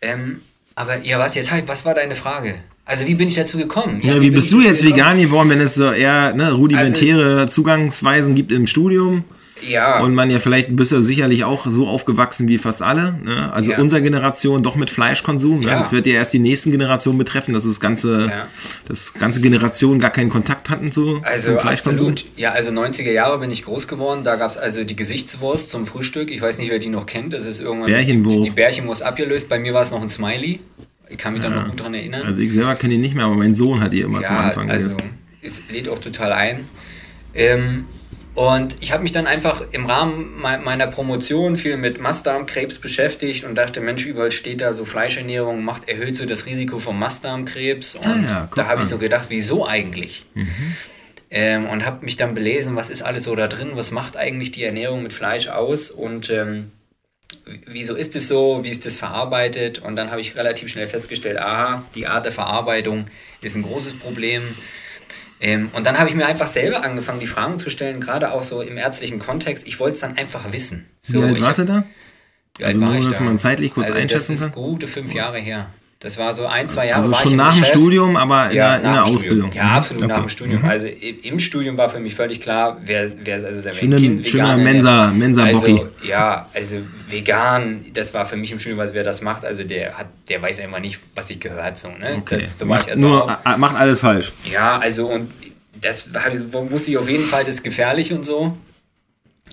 Ähm, 0.00 0.42
aber 0.74 0.98
ja, 1.02 1.18
was 1.18 1.34
jetzt 1.34 1.50
halt, 1.50 1.68
was 1.68 1.84
war 1.84 1.94
deine 1.94 2.16
Frage? 2.16 2.54
Also 2.84 3.06
wie 3.06 3.14
bin 3.14 3.28
ich 3.28 3.34
dazu 3.34 3.58
gekommen? 3.58 4.00
Ja, 4.02 4.14
ja 4.14 4.20
wie, 4.20 4.26
wie 4.26 4.30
bist 4.30 4.50
du 4.50 4.60
jetzt 4.60 4.84
vegan 4.84 5.20
geworden, 5.20 5.50
wenn 5.50 5.60
es 5.60 5.74
so 5.76 5.92
eher 5.92 6.34
ne, 6.34 6.52
rudimentäre 6.52 7.40
also, 7.40 7.46
Zugangsweisen 7.46 8.34
gibt 8.34 8.50
im 8.52 8.66
Studium? 8.66 9.24
Ja. 9.68 10.00
Und 10.00 10.14
man 10.14 10.30
ja 10.30 10.38
vielleicht 10.38 10.74
bist 10.74 10.92
du 10.92 11.02
sicherlich 11.02 11.44
auch 11.44 11.66
so 11.66 11.86
aufgewachsen 11.86 12.48
wie 12.48 12.58
fast 12.58 12.82
alle. 12.82 13.18
Ne? 13.22 13.52
Also 13.52 13.72
ja. 13.72 13.78
unsere 13.78 14.02
Generation 14.02 14.62
doch 14.62 14.76
mit 14.76 14.90
Fleischkonsum. 14.90 15.60
Ne? 15.60 15.66
Ja. 15.66 15.78
Das 15.78 15.92
wird 15.92 16.06
ja 16.06 16.14
erst 16.14 16.32
die 16.32 16.38
nächsten 16.38 16.70
Generationen 16.70 17.18
betreffen, 17.18 17.52
dass 17.52 17.64
das 17.64 17.80
ganze, 17.80 18.28
ja. 18.28 18.48
das 18.86 19.14
ganze 19.14 19.40
Generation 19.40 19.98
gar 19.98 20.10
keinen 20.10 20.30
Kontakt 20.30 20.70
hatten 20.70 20.92
zu, 20.92 21.20
also 21.22 21.58
Fleischkonsum. 21.58 22.12
Absolut. 22.12 22.38
Ja, 22.38 22.52
also 22.52 22.70
90er 22.70 23.12
Jahre 23.12 23.38
bin 23.38 23.50
ich 23.50 23.64
groß 23.64 23.88
geworden. 23.88 24.24
Da 24.24 24.36
gab 24.36 24.52
es 24.52 24.58
also 24.58 24.84
die 24.84 24.96
Gesichtswurst 24.96 25.70
zum 25.70 25.86
Frühstück. 25.86 26.30
Ich 26.30 26.42
weiß 26.42 26.58
nicht, 26.58 26.70
wer 26.70 26.78
die 26.78 26.88
noch 26.88 27.06
kennt. 27.06 27.32
Das 27.32 27.46
ist 27.46 27.60
irgendwann 27.60 27.90
Bärchenwurst. 27.90 28.46
Die, 28.46 28.50
die 28.50 28.56
Bärchenwurst 28.56 29.02
abgelöst. 29.02 29.48
Bei 29.48 29.58
mir 29.58 29.74
war 29.74 29.82
es 29.82 29.90
noch 29.90 30.02
ein 30.02 30.08
Smiley. 30.08 30.60
Ich 31.08 31.18
kann 31.18 31.34
mich 31.34 31.42
da 31.42 31.50
noch 31.50 31.66
gut 31.68 31.78
dran 31.78 31.92
erinnern. 31.92 32.22
Also 32.22 32.40
ich 32.40 32.52
selber 32.52 32.74
kenne 32.74 32.94
ihn 32.94 33.02
nicht 33.02 33.14
mehr, 33.14 33.26
aber 33.26 33.36
mein 33.36 33.54
Sohn 33.54 33.80
hat 33.80 33.92
die 33.92 34.00
immer 34.00 34.24
zum 34.24 34.36
Anfang 34.36 34.70
also 34.70 34.96
gegessen. 34.96 35.10
Es 35.42 35.60
lädt 35.70 35.88
auch 35.88 35.98
total 35.98 36.32
ein. 36.32 36.64
Ähm, 37.34 37.84
und 38.34 38.76
ich 38.80 38.92
habe 38.92 39.02
mich 39.02 39.12
dann 39.12 39.26
einfach 39.26 39.62
im 39.72 39.84
Rahmen 39.84 40.40
meiner 40.40 40.86
Promotion 40.86 41.56
viel 41.56 41.76
mit 41.76 42.00
Mastdarmkrebs 42.00 42.78
beschäftigt 42.78 43.44
und 43.44 43.56
dachte, 43.56 43.82
Mensch, 43.82 44.06
überall 44.06 44.30
steht 44.30 44.62
da 44.62 44.72
so 44.72 44.86
Fleischernährung 44.86 45.62
macht 45.62 45.88
erhöht 45.88 46.16
so 46.16 46.24
das 46.24 46.46
Risiko 46.46 46.78
vom 46.78 46.98
Mastdarmkrebs. 46.98 47.94
Und 47.94 48.06
ah 48.06 48.16
ja, 48.28 48.48
da 48.54 48.66
habe 48.66 48.80
ich 48.80 48.88
so 48.88 48.96
gedacht, 48.96 49.26
wieso 49.28 49.66
eigentlich? 49.66 50.24
Mhm. 50.34 50.76
Ähm, 51.30 51.66
und 51.66 51.84
habe 51.84 52.04
mich 52.04 52.16
dann 52.16 52.32
belesen, 52.32 52.74
was 52.74 52.88
ist 52.88 53.02
alles 53.02 53.24
so 53.24 53.34
da 53.34 53.48
drin, 53.48 53.70
was 53.74 53.90
macht 53.90 54.16
eigentlich 54.16 54.50
die 54.50 54.64
Ernährung 54.64 55.02
mit 55.02 55.12
Fleisch 55.12 55.48
aus 55.48 55.90
und 55.90 56.30
ähm, 56.30 56.72
wieso 57.66 57.94
ist 57.96 58.14
es 58.16 58.28
so, 58.28 58.64
wie 58.64 58.68
ist 58.68 58.86
das 58.86 58.94
verarbeitet? 58.94 59.78
Und 59.78 59.96
dann 59.96 60.10
habe 60.10 60.20
ich 60.20 60.36
relativ 60.36 60.68
schnell 60.68 60.88
festgestellt, 60.88 61.38
aha, 61.38 61.84
die 61.94 62.06
Art 62.06 62.24
der 62.24 62.32
Verarbeitung 62.32 63.06
ist 63.40 63.56
ein 63.56 63.62
großes 63.62 63.94
Problem. 63.94 64.42
Ähm, 65.42 65.70
und 65.72 65.84
dann 65.84 65.98
habe 65.98 66.08
ich 66.08 66.14
mir 66.14 66.24
einfach 66.24 66.46
selber 66.46 66.84
angefangen, 66.84 67.18
die 67.18 67.26
Fragen 67.26 67.58
zu 67.58 67.68
stellen, 67.68 68.00
gerade 68.00 68.30
auch 68.30 68.44
so 68.44 68.62
im 68.62 68.78
ärztlichen 68.78 69.18
Kontext. 69.18 69.66
Ich 69.66 69.80
wollte 69.80 69.94
es 69.94 70.00
dann 70.00 70.16
einfach 70.16 70.52
wissen. 70.52 70.86
So, 71.02 71.20
wie 71.20 71.26
alt 71.26 71.40
warst 71.42 71.58
du 71.58 71.64
da? 71.64 71.84
Also 72.62 72.78
nur, 72.78 72.94
dass 72.94 73.18
da? 73.18 73.24
man 73.24 73.38
zeitlich 73.38 73.74
kurz 73.74 73.88
also 73.88 73.98
einschätzen 73.98 74.34
kann? 74.34 74.42
Das 74.42 74.48
ist 74.50 74.54
gute 74.54 74.86
fünf 74.86 75.12
Jahre 75.12 75.38
her. 75.38 75.68
Das 76.02 76.18
war 76.18 76.34
so 76.34 76.46
ein, 76.46 76.66
zwei 76.66 76.88
Jahre. 76.88 77.04
Also 77.04 77.28
schon 77.28 77.36
nach 77.36 77.54
dem 77.54 77.64
Studium, 77.64 78.16
aber 78.16 78.50
in, 78.50 78.56
ja, 78.56 78.76
der, 78.76 78.84
in 78.84 78.92
der 78.92 79.04
Ausbildung. 79.04 79.52
Ja, 79.52 79.76
absolut 79.76 80.02
okay. 80.02 80.12
nach 80.12 80.18
dem 80.18 80.28
Studium. 80.28 80.62
Mhm. 80.62 80.68
Also 80.68 80.88
im 80.88 81.38
Studium 81.38 81.78
war 81.78 81.88
für 81.88 82.00
mich 82.00 82.16
völlig 82.16 82.40
klar, 82.40 82.76
wer, 82.80 83.08
wer 83.24 83.36
also 83.36 83.60
sein 83.60 83.76
Schöne, 83.76 83.96
Kind 83.96 84.26
schöner 84.26 84.56
Mensa, 84.56 85.12
Mensa 85.12 85.44
also, 85.44 85.88
Ja, 86.02 86.48
also 86.52 86.78
vegan, 87.08 87.84
das 87.92 88.12
war 88.14 88.24
für 88.24 88.36
mich 88.36 88.50
im 88.50 88.58
Studium, 88.58 88.80
was 88.80 88.94
wer 88.94 89.04
das 89.04 89.20
macht, 89.22 89.44
also 89.44 89.62
der 89.62 89.96
hat, 89.96 90.08
der 90.28 90.42
weiß 90.42 90.58
einfach 90.58 90.80
nicht, 90.80 90.98
was 91.14 91.28
sich 91.28 91.38
gehört. 91.38 91.78
So, 91.78 91.88
ne? 91.88 92.16
Okay. 92.18 92.42
Das, 92.42 92.64
macht, 92.64 92.90
also 92.90 93.00
nur, 93.00 93.30
auch, 93.30 93.56
macht 93.56 93.76
alles 93.76 94.00
falsch. 94.00 94.32
Ja, 94.50 94.78
also 94.78 95.06
und 95.06 95.30
das 95.80 96.08
wusste 96.52 96.90
ich 96.90 96.98
auf 96.98 97.08
jeden 97.08 97.26
Fall, 97.26 97.44
das 97.44 97.56
ist 97.56 97.62
gefährlich 97.62 98.12
und 98.12 98.26
so. 98.26 98.56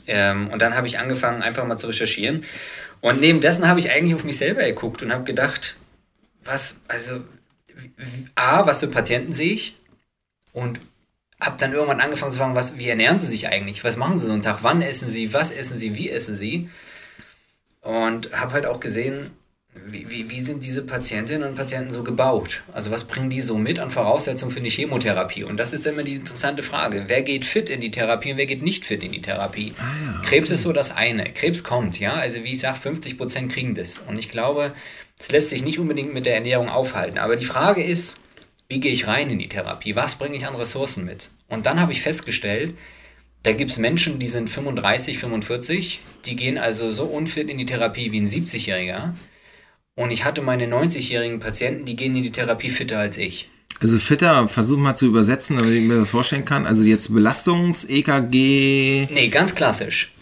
Ähm, 0.07 0.47
und 0.47 0.63
dann 0.63 0.75
habe 0.75 0.87
ich 0.87 0.97
angefangen, 0.97 1.43
einfach 1.43 1.67
mal 1.67 1.77
zu 1.77 1.85
recherchieren. 1.85 2.43
Und 3.01 3.21
neben 3.21 3.39
dessen 3.39 3.67
habe 3.67 3.79
ich 3.79 3.91
eigentlich 3.91 4.15
auf 4.15 4.23
mich 4.23 4.37
selber 4.37 4.63
geguckt 4.63 5.03
und 5.03 5.13
habe 5.13 5.23
gedacht, 5.23 5.75
was, 6.49 6.75
also, 6.87 7.21
A, 8.35 8.65
was 8.65 8.79
für 8.79 8.87
Patienten 8.87 9.33
sehe 9.33 9.53
ich? 9.53 9.77
Und 10.51 10.81
habe 11.39 11.57
dann 11.57 11.73
irgendwann 11.73 12.01
angefangen 12.01 12.31
zu 12.31 12.39
fragen, 12.39 12.55
was, 12.55 12.77
wie 12.77 12.89
ernähren 12.89 13.19
sie 13.19 13.27
sich 13.27 13.47
eigentlich? 13.47 13.83
Was 13.83 13.95
machen 13.95 14.19
sie 14.19 14.25
so 14.25 14.33
einen 14.33 14.41
Tag? 14.41 14.59
Wann 14.61 14.81
essen 14.81 15.09
sie? 15.09 15.33
Was 15.33 15.51
essen 15.51 15.77
sie? 15.77 15.95
Wie 15.97 16.09
essen 16.09 16.35
sie? 16.35 16.69
Und 17.81 18.33
habe 18.33 18.53
halt 18.53 18.65
auch 18.65 18.79
gesehen, 18.81 19.31
wie, 19.85 20.09
wie, 20.09 20.29
wie 20.31 20.39
sind 20.41 20.65
diese 20.65 20.83
Patientinnen 20.83 21.47
und 21.47 21.55
Patienten 21.55 21.93
so 21.93 22.03
gebaut? 22.03 22.63
Also 22.73 22.91
was 22.91 23.05
bringen 23.05 23.29
die 23.29 23.39
so 23.39 23.57
mit 23.57 23.79
an 23.79 23.91
Voraussetzungen 23.91 24.51
für 24.51 24.59
eine 24.59 24.69
Chemotherapie? 24.69 25.43
Und 25.43 25.59
das 25.59 25.71
ist 25.71 25.85
immer 25.85 26.03
die 26.03 26.15
interessante 26.15 26.63
Frage. 26.63 27.05
Wer 27.07 27.21
geht 27.21 27.45
fit 27.45 27.69
in 27.69 27.79
die 27.79 27.91
Therapie 27.91 28.31
und 28.31 28.37
wer 28.37 28.47
geht 28.47 28.63
nicht 28.63 28.83
fit 28.83 29.03
in 29.03 29.11
die 29.11 29.21
Therapie? 29.21 29.71
Ah 29.77 29.83
ja, 29.83 30.17
okay. 30.17 30.27
Krebs 30.27 30.49
ist 30.49 30.63
so 30.63 30.73
das 30.73 30.91
eine. 30.91 31.31
Krebs 31.31 31.63
kommt, 31.63 31.99
ja. 31.99 32.13
Also 32.13 32.43
wie 32.43 32.53
ich 32.53 32.59
sage, 32.59 32.77
50 32.77 33.17
Prozent 33.17 33.51
kriegen 33.51 33.75
das. 33.75 33.99
Und 34.07 34.17
ich 34.17 34.29
glaube, 34.29 34.73
es 35.19 35.31
lässt 35.31 35.49
sich 35.49 35.63
nicht 35.63 35.79
unbedingt 35.79 36.13
mit 36.13 36.25
der 36.25 36.35
Ernährung 36.35 36.69
aufhalten. 36.69 37.19
Aber 37.19 37.35
die 37.35 37.45
Frage 37.45 37.83
ist, 37.83 38.17
wie 38.69 38.79
gehe 38.79 38.93
ich 38.93 39.07
rein 39.07 39.29
in 39.29 39.39
die 39.39 39.49
Therapie? 39.49 39.95
Was 39.95 40.15
bringe 40.15 40.37
ich 40.37 40.47
an 40.47 40.55
Ressourcen 40.55 41.05
mit? 41.05 41.29
Und 41.47 41.65
dann 41.65 41.81
habe 41.81 41.91
ich 41.91 42.01
festgestellt, 42.01 42.75
da 43.43 43.53
gibt 43.53 43.71
es 43.71 43.77
Menschen, 43.77 44.19
die 44.19 44.27
sind 44.27 44.49
35, 44.49 45.17
45, 45.17 46.01
die 46.25 46.35
gehen 46.35 46.57
also 46.57 46.91
so 46.91 47.05
unfit 47.05 47.49
in 47.49 47.57
die 47.57 47.65
Therapie 47.65 48.11
wie 48.11 48.19
ein 48.19 48.27
70-Jähriger. 48.27 49.13
Und 49.95 50.11
ich 50.11 50.23
hatte 50.23 50.41
meine 50.41 50.65
90-jährigen 50.65 51.39
Patienten, 51.39 51.85
die 51.85 51.95
gehen 51.95 52.15
in 52.15 52.23
die 52.23 52.31
Therapie 52.31 52.69
fitter 52.69 52.99
als 52.99 53.17
ich. 53.17 53.49
Also 53.81 53.97
fitter, 53.97 54.47
versuch 54.47 54.77
mal 54.77 54.95
zu 54.95 55.07
übersetzen, 55.07 55.57
damit 55.57 55.73
ich 55.73 55.83
mir 55.83 55.99
das 55.99 56.09
vorstellen 56.09 56.45
kann. 56.45 56.65
Also 56.65 56.83
jetzt 56.83 57.13
Belastungs-EKG. 57.13 59.07
Nee, 59.11 59.29
ganz 59.29 59.55
klassisch. 59.55 60.13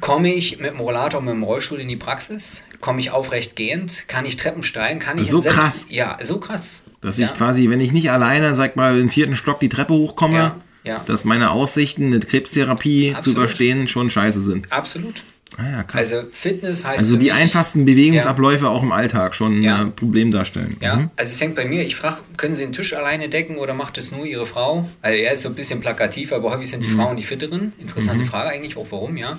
Komme 0.00 0.32
ich 0.32 0.58
mit 0.58 0.70
dem 0.70 0.80
Rollator, 0.80 1.20
mit 1.20 1.34
dem 1.34 1.42
Rollstuhl 1.42 1.80
in 1.80 1.88
die 1.88 1.96
Praxis? 1.96 2.62
Komme 2.82 2.98
ich 2.98 3.12
aufrecht 3.12 3.54
gehend? 3.54 4.08
Kann 4.08 4.26
ich 4.26 4.36
Treppen 4.36 4.64
steigen? 4.64 4.98
Kann 4.98 5.16
ich 5.16 5.30
so 5.30 5.40
selbst, 5.40 5.56
krass. 5.56 5.86
Ja, 5.88 6.18
so 6.20 6.38
krass. 6.38 6.82
Dass 7.00 7.16
ja. 7.16 7.26
ich 7.26 7.34
quasi, 7.34 7.70
wenn 7.70 7.80
ich 7.80 7.92
nicht 7.92 8.10
alleine, 8.10 8.56
sag 8.56 8.74
mal, 8.74 8.98
im 8.98 9.08
vierten 9.08 9.36
Stock 9.36 9.60
die 9.60 9.68
Treppe 9.68 9.94
hochkomme, 9.94 10.36
ja, 10.36 10.60
ja. 10.82 11.02
dass 11.06 11.24
meine 11.24 11.52
Aussichten, 11.52 12.06
eine 12.06 12.18
Krebstherapie 12.18 13.14
Absolut. 13.14 13.24
zu 13.24 13.40
überstehen, 13.40 13.86
schon 13.86 14.10
scheiße 14.10 14.40
sind. 14.40 14.70
Absolut. 14.72 15.22
Ah 15.58 15.70
ja, 15.70 15.82
krass. 15.84 16.12
Also 16.12 16.28
Fitness 16.32 16.84
heißt. 16.84 16.98
Also 16.98 17.16
die 17.16 17.26
mich, 17.26 17.34
einfachsten 17.34 17.84
Bewegungsabläufe 17.84 18.68
auch 18.68 18.82
im 18.82 18.90
Alltag 18.90 19.36
schon 19.36 19.64
ein 19.64 19.94
Problem 19.94 20.32
darstellen. 20.32 20.76
Ja, 20.80 20.96
mhm. 20.96 21.10
also 21.14 21.30
es 21.30 21.38
fängt 21.38 21.54
bei 21.54 21.64
mir, 21.64 21.86
ich 21.86 21.94
frage, 21.94 22.16
können 22.36 22.56
Sie 22.56 22.64
den 22.64 22.72
Tisch 22.72 22.94
alleine 22.94 23.28
decken 23.28 23.58
oder 23.58 23.74
macht 23.74 23.96
es 23.96 24.10
nur 24.10 24.26
Ihre 24.26 24.44
Frau? 24.44 24.90
Also 25.02 25.16
er 25.16 25.34
ist 25.34 25.42
so 25.42 25.48
ein 25.48 25.54
bisschen 25.54 25.78
plakativ, 25.78 26.32
aber 26.32 26.50
häufig 26.50 26.68
sind 26.68 26.82
die 26.82 26.88
mhm. 26.88 26.96
Frauen 26.96 27.16
die 27.16 27.22
Fitteren. 27.22 27.74
Interessante 27.78 28.24
mhm. 28.24 28.28
Frage 28.28 28.50
eigentlich, 28.50 28.76
auch 28.76 28.88
warum, 28.90 29.16
ja. 29.16 29.38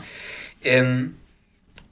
Ähm, 0.63 1.15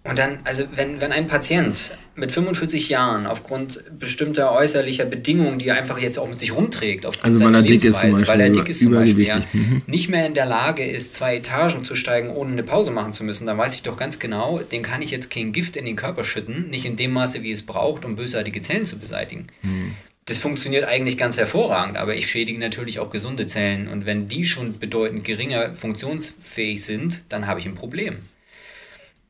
und 0.04 0.18
dann, 0.18 0.40
also 0.46 0.64
wenn, 0.76 1.00
wenn 1.00 1.12
ein 1.12 1.28
Patient 1.28 1.94
mit 2.16 2.32
45 2.32 2.90
Jahren 2.90 3.28
aufgrund 3.28 3.84
bestimmter 4.00 4.52
äußerlicher 4.52 5.06
Bedingungen, 5.06 5.60
die 5.60 5.68
er 5.68 5.76
einfach 5.76 6.00
jetzt 6.00 6.18
auch 6.18 6.28
mit 6.28 6.40
sich 6.40 6.56
rumträgt, 6.56 7.06
aufgrund 7.06 7.26
also 7.26 7.46
weil 7.46 7.54
er 7.54 7.62
dick 7.62 7.84
ist 7.84 8.02
zum 8.02 8.12
Beispiel, 8.12 8.28
weil 8.28 8.42
er 8.42 8.50
dick 8.50 8.68
ist 8.68 8.82
zum 8.82 8.94
Beispiel, 8.94 9.28
ja, 9.28 9.42
mhm. 9.54 9.84
nicht 9.86 10.10
mehr 10.10 10.26
in 10.26 10.34
der 10.34 10.48
Lage 10.48 10.84
ist, 10.84 11.14
zwei 11.14 11.36
Etagen 11.38 11.86
zu 11.86 11.94
steigen, 11.94 12.30
ohne 12.30 12.54
eine 12.54 12.64
Pause 12.64 12.90
machen 12.90 13.14
zu 13.14 13.24
müssen, 13.24 13.46
dann 13.46 13.60
weiß 13.60 13.76
ich 13.76 13.84
doch 13.84 13.96
ganz 13.96 14.18
genau, 14.18 14.58
den 14.60 14.82
kann 14.82 15.04
ich 15.04 15.12
jetzt 15.12 15.30
kein 15.30 15.52
Gift 15.52 15.76
in 15.76 15.86
den 15.86 15.96
Körper 15.96 16.24
schütten, 16.24 16.70
nicht 16.70 16.86
in 16.86 16.96
dem 16.96 17.12
Maße, 17.12 17.44
wie 17.44 17.52
es 17.52 17.62
braucht, 17.62 18.04
um 18.04 18.16
bösartige 18.16 18.62
Zellen 18.62 18.88
zu 18.88 18.98
beseitigen. 18.98 19.46
Mhm. 19.62 19.94
das 20.26 20.40
funktioniert 20.40 20.86
eigentlich 20.86 21.18
ganz 21.18 21.38
hervorragend, 21.38 21.98
aber 21.98 22.16
ich 22.16 22.26
schädige 22.26 22.60
natürlich 22.60 22.98
auch 23.00 23.12
gesunde 23.12 23.46
Zellen. 23.46 23.88
Und 23.88 24.08
wenn 24.08 24.28
die 24.28 24.46
schon 24.46 24.80
bedeutend 24.80 25.26
geringer 25.26 25.76
funktionsfähig 25.76 26.84
sind, 26.84 27.26
dann 27.30 27.46
habe 27.46 27.60
ich 27.60 27.68
ein 27.68 27.76
Problem. 27.76 28.18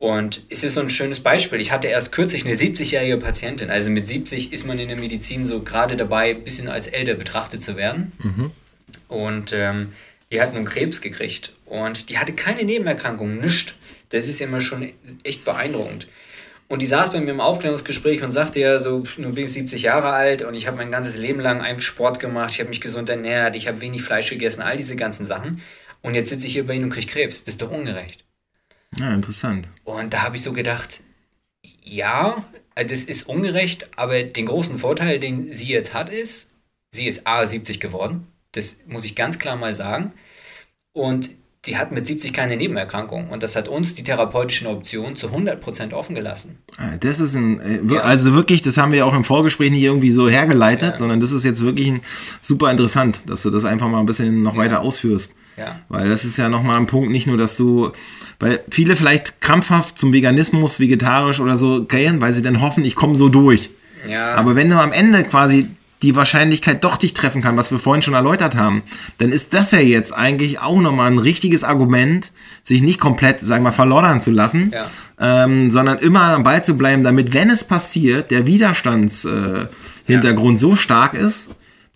Und 0.02 0.42
es 0.48 0.64
ist 0.64 0.74
so 0.74 0.80
ein 0.80 0.90
schönes 0.90 1.20
Beispiel. 1.20 1.60
Ich 1.60 1.70
hatte 1.70 1.86
erst 1.86 2.10
kürzlich 2.10 2.44
eine 2.44 2.56
70-jährige 2.56 3.18
Patientin. 3.18 3.70
Also 3.70 3.88
mit 3.88 4.08
70 4.08 4.52
ist 4.52 4.66
man 4.66 4.80
in 4.80 4.88
der 4.88 4.98
Medizin 4.98 5.46
so 5.46 5.62
gerade 5.62 5.96
dabei, 5.96 6.30
ein 6.30 6.42
bisschen 6.42 6.68
als 6.68 6.88
älter 6.88 7.14
betrachtet 7.14 7.62
zu 7.62 7.76
werden. 7.76 8.10
Mhm. 8.18 8.50
Und 9.06 9.52
ähm, 9.52 9.92
die 10.32 10.40
hat 10.40 10.54
nun 10.54 10.64
Krebs 10.64 11.02
gekriegt. 11.02 11.52
Und 11.66 12.08
die 12.08 12.18
hatte 12.18 12.32
keine 12.32 12.64
Nebenerkrankungen, 12.64 13.38
nichts. 13.40 13.76
Das 14.08 14.26
ist 14.26 14.40
ja 14.40 14.48
immer 14.48 14.60
schon 14.60 14.92
echt 15.22 15.44
beeindruckend. 15.44 16.08
Und 16.66 16.82
die 16.82 16.86
saß 16.86 17.12
bei 17.12 17.20
mir 17.20 17.30
im 17.30 17.40
Aufklärungsgespräch 17.40 18.24
und 18.24 18.32
sagte 18.32 18.58
ja 18.58 18.80
so, 18.80 19.04
nun 19.18 19.36
bin 19.36 19.44
ich 19.44 19.52
70 19.52 19.82
Jahre 19.82 20.08
alt 20.08 20.42
und 20.42 20.54
ich 20.54 20.66
habe 20.66 20.78
mein 20.78 20.90
ganzes 20.90 21.16
Leben 21.16 21.38
lang 21.38 21.60
einfach 21.60 21.80
Sport 21.80 22.18
gemacht, 22.18 22.50
ich 22.54 22.58
habe 22.58 22.70
mich 22.70 22.80
gesund 22.80 23.08
ernährt, 23.08 23.54
ich 23.54 23.68
habe 23.68 23.80
wenig 23.80 24.02
Fleisch 24.02 24.30
gegessen, 24.30 24.62
all 24.62 24.76
diese 24.76 24.96
ganzen 24.96 25.24
Sachen. 25.24 25.62
Und 26.00 26.16
jetzt 26.16 26.30
sitze 26.30 26.48
ich 26.48 26.54
hier 26.54 26.66
bei 26.66 26.74
Ihnen 26.74 26.86
und 26.86 26.90
kriege 26.90 27.06
Krebs. 27.06 27.44
Das 27.44 27.54
ist 27.54 27.62
doch 27.62 27.70
ungerecht. 27.70 28.24
Ja, 28.98 29.14
interessant. 29.14 29.68
Und 29.84 30.12
da 30.12 30.22
habe 30.22 30.36
ich 30.36 30.42
so 30.42 30.52
gedacht, 30.52 31.02
ja, 31.82 32.44
das 32.74 33.04
ist 33.04 33.28
ungerecht, 33.28 33.88
aber 33.96 34.22
den 34.22 34.46
großen 34.46 34.78
Vorteil, 34.78 35.18
den 35.18 35.52
sie 35.52 35.68
jetzt 35.68 35.94
hat, 35.94 36.10
ist, 36.10 36.50
sie 36.90 37.06
ist 37.06 37.26
A 37.26 37.44
70 37.44 37.80
geworden. 37.80 38.26
Das 38.52 38.78
muss 38.86 39.04
ich 39.04 39.14
ganz 39.14 39.38
klar 39.38 39.56
mal 39.56 39.74
sagen. 39.74 40.12
Und 40.92 41.30
die 41.64 41.76
hat 41.76 41.92
mit 41.92 42.06
70 42.06 42.32
keine 42.32 42.56
Nebenerkrankung. 42.56 43.30
Und 43.30 43.42
das 43.42 43.54
hat 43.54 43.68
uns 43.68 43.94
die 43.94 44.02
therapeutischen 44.02 44.66
Optionen 44.66 45.14
zu 45.14 45.28
100% 45.28 45.92
offen 45.92 46.14
gelassen. 46.14 46.58
Ah, 46.76 46.96
das 46.98 47.20
ist 47.20 47.34
ein, 47.34 47.88
äh, 47.88 47.98
also 47.98 48.34
wirklich, 48.34 48.62
das 48.62 48.76
haben 48.76 48.92
wir 48.92 49.06
auch 49.06 49.14
im 49.14 49.24
Vorgespräch 49.24 49.70
nicht 49.70 49.82
irgendwie 49.82 50.10
so 50.10 50.28
hergeleitet, 50.28 50.92
ja. 50.92 50.98
sondern 50.98 51.20
das 51.20 51.30
ist 51.30 51.44
jetzt 51.44 51.62
wirklich 51.62 51.88
ein, 51.88 52.00
super 52.40 52.70
interessant, 52.70 53.20
dass 53.26 53.42
du 53.42 53.50
das 53.50 53.64
einfach 53.64 53.88
mal 53.88 54.00
ein 54.00 54.06
bisschen 54.06 54.42
noch 54.42 54.54
ja. 54.54 54.60
weiter 54.60 54.80
ausführst. 54.80 55.36
Ja. 55.56 55.80
Weil 55.88 56.08
das 56.08 56.24
ist 56.24 56.36
ja 56.36 56.48
nochmal 56.48 56.78
ein 56.78 56.86
Punkt, 56.86 57.10
nicht 57.10 57.26
nur, 57.26 57.36
dass 57.36 57.56
du, 57.56 57.92
weil 58.38 58.60
viele 58.70 58.96
vielleicht 58.96 59.40
krampfhaft 59.40 59.98
zum 59.98 60.12
Veganismus, 60.12 60.80
vegetarisch 60.80 61.40
oder 61.40 61.56
so 61.56 61.84
gehen, 61.84 62.20
weil 62.20 62.32
sie 62.32 62.42
dann 62.42 62.60
hoffen, 62.60 62.84
ich 62.84 62.94
komme 62.94 63.16
so 63.16 63.28
durch. 63.28 63.70
Ja. 64.08 64.34
Aber 64.34 64.56
wenn 64.56 64.70
du 64.70 64.80
am 64.80 64.92
Ende 64.92 65.22
quasi 65.24 65.68
die 66.02 66.16
Wahrscheinlichkeit 66.16 66.82
doch 66.84 66.96
dich 66.96 67.14
treffen 67.14 67.42
kann, 67.42 67.56
was 67.56 67.70
wir 67.70 67.78
vorhin 67.78 68.02
schon 68.02 68.14
erläutert 68.14 68.56
haben, 68.56 68.82
dann 69.18 69.30
ist 69.30 69.54
das 69.54 69.70
ja 69.70 69.78
jetzt 69.78 70.12
eigentlich 70.12 70.60
auch 70.60 70.80
nochmal 70.80 71.08
ein 71.10 71.18
richtiges 71.18 71.62
Argument, 71.62 72.32
sich 72.62 72.82
nicht 72.82 72.98
komplett, 72.98 73.38
sagen 73.40 73.62
wir 73.62 73.70
mal, 73.70 73.74
verloddern 73.74 74.20
zu 74.20 74.32
lassen, 74.32 74.72
ja. 74.72 75.44
ähm, 75.44 75.70
sondern 75.70 75.98
immer 75.98 76.22
am 76.22 76.42
Ball 76.42 76.64
zu 76.64 76.76
bleiben, 76.76 77.04
damit, 77.04 77.32
wenn 77.32 77.50
es 77.50 77.62
passiert, 77.64 78.32
der 78.32 78.46
Widerstandshintergrund 78.46 79.68
äh, 80.10 80.52
ja. 80.52 80.58
so 80.58 80.74
stark 80.74 81.14
ist, 81.14 81.50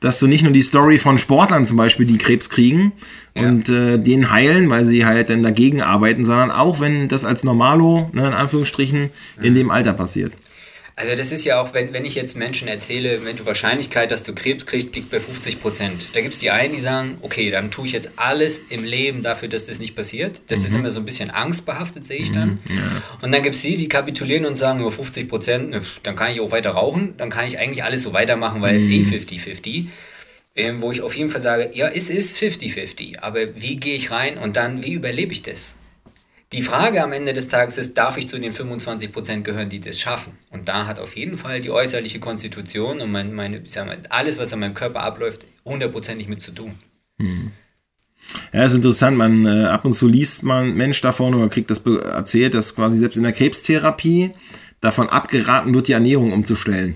dass 0.07 0.20
du 0.20 0.28
nicht 0.28 0.44
nur 0.44 0.52
die 0.52 0.62
Story 0.62 0.98
von 0.98 1.18
Sportlern 1.18 1.66
zum 1.66 1.76
Beispiel, 1.76 2.07
die 2.07 2.16
Krebs 2.16 2.48
kriegen 2.48 2.92
ja. 3.34 3.48
und 3.48 3.68
äh, 3.68 3.98
den 3.98 4.30
heilen, 4.30 4.70
weil 4.70 4.84
sie 4.84 5.04
halt 5.04 5.30
dann 5.30 5.42
dagegen 5.42 5.80
arbeiten, 5.82 6.24
sondern 6.24 6.52
auch 6.52 6.78
wenn 6.78 7.09
das 7.09 7.24
als 7.24 7.42
Normalo, 7.42 8.09
ne, 8.12 8.28
in 8.28 8.32
Anführungsstrichen, 8.32 9.11
in 9.42 9.54
dem 9.57 9.68
Alter 9.68 9.94
passiert. 9.94 10.32
Also 10.99 11.14
das 11.14 11.30
ist 11.30 11.44
ja 11.44 11.61
auch, 11.61 11.74
wenn, 11.74 11.92
wenn 11.92 12.07
ich 12.07 12.14
jetzt 12.14 12.36
Menschen 12.36 12.68
erzähle, 12.68 13.22
wenn 13.26 13.36
du 13.36 13.44
Wahrscheinlichkeit, 13.44 14.11
dass 14.11 14.22
du 14.22 14.34
Krebs 14.34 14.64
kriegst, 14.64 14.97
liegt 14.97 15.11
bei 15.11 15.20
50 15.20 15.61
Prozent. 15.61 16.07
Da 16.14 16.22
gibt 16.22 16.32
es 16.32 16.40
die 16.40 16.51
einen, 16.51 16.72
die 16.72 16.80
sagen, 16.80 17.18
okay, 17.20 17.51
dann 17.51 17.70
tue 17.70 17.86
ich 17.86 17.92
jetzt 17.92 18.12
alles 18.16 18.62
im 18.70 18.82
Leben 18.82 19.22
dafür, 19.22 19.49
dass 19.49 19.66
das 19.66 19.78
nicht 19.78 19.94
passiert. 19.94 20.40
Das 20.47 20.61
mhm. 20.61 20.64
ist 20.64 20.74
immer 20.74 20.90
so 20.90 21.01
ein 21.01 21.05
bisschen 21.05 21.28
angstbehaftet, 21.28 22.07
sehe 22.07 22.20
ich 22.20 22.32
dann. 22.32 22.61
Mhm, 22.66 22.78
ja. 22.78 23.03
Und 23.20 23.30
dann 23.30 23.42
gibt 23.42 23.57
es 23.57 23.61
die, 23.61 23.76
die 23.76 23.88
kapitulieren 23.88 24.47
und 24.47 24.57
sagen, 24.57 24.78
nur 24.80 24.90
50 24.90 25.28
Prozent, 25.28 25.68
ne, 25.68 25.82
dann 26.03 26.16
kann 26.16 26.32
ich 26.32 26.40
auch 26.40 26.51
weiter 26.51 26.70
rauchen, 26.70 27.12
dann 27.18 27.28
kann 27.28 27.47
ich 27.47 27.59
eigentlich 27.59 27.84
alles 27.84 28.01
so 28.01 28.14
weitermachen, 28.14 28.62
weil 28.62 28.72
mhm. 28.72 28.78
es 28.78 28.86
eh 28.86 29.03
50-50. 29.03 29.88
Ähm, 30.59 30.80
wo 30.80 30.90
ich 30.92 31.03
auf 31.03 31.14
jeden 31.14 31.28
Fall 31.28 31.42
sage, 31.42 31.72
ja, 31.74 31.88
es 31.88 32.09
ist 32.09 32.38
50-50, 32.38 33.18
aber 33.18 33.61
wie 33.61 33.76
gehe 33.76 33.97
ich 33.97 34.11
rein 34.11 34.38
und 34.38 34.57
dann, 34.57 34.82
wie 34.82 34.94
überlebe 34.94 35.34
ich 35.34 35.42
das? 35.42 35.76
Die 36.53 36.62
Frage 36.62 37.03
am 37.03 37.12
Ende 37.12 37.32
des 37.32 37.49
Tages 37.49 37.76
ist, 37.76 37.99
darf 37.99 38.16
ich 38.16 38.28
zu 38.28 38.38
den 38.38 38.53
25% 38.53 39.42
gehören, 39.42 39.68
die 39.68 39.80
das 39.80 39.99
schaffen? 39.99 40.38
Und 40.51 40.68
da 40.68 40.86
hat 40.86 41.01
auf 41.01 41.16
jeden 41.16 41.36
Fall 41.36 41.61
die 41.61 41.70
äußerliche 41.70 42.20
Konstitution 42.20 43.01
und 43.01 43.11
mein, 43.11 43.34
meine, 43.34 43.62
mal, 43.76 43.99
alles, 44.11 44.38
was 44.38 44.53
an 44.53 44.61
meinem 44.61 44.74
Körper 44.74 45.01
abläuft, 45.01 45.44
hundertprozentig 45.64 46.28
mit 46.28 46.40
zu 46.40 46.53
tun. 46.53 46.74
Hm. 47.18 47.51
Ja, 48.53 48.64
ist 48.64 48.74
interessant. 48.74 49.16
Man 49.16 49.44
äh, 49.44 49.64
ab 49.64 49.84
und 49.84 49.92
zu 49.92 50.07
liest 50.07 50.44
man 50.44 50.74
Mensch 50.74 51.01
davon 51.01 51.34
oder 51.34 51.49
kriegt 51.49 51.70
das 51.70 51.84
erzählt, 51.84 52.55
dass 52.55 52.74
quasi 52.74 52.99
selbst 52.99 53.16
in 53.16 53.24
der 53.24 53.32
Krebstherapie 53.32 54.30
davon 54.80 55.09
abgeraten 55.09 55.74
wird, 55.74 55.88
die 55.88 55.92
Ernährung 55.92 56.32
umzustellen. 56.32 56.94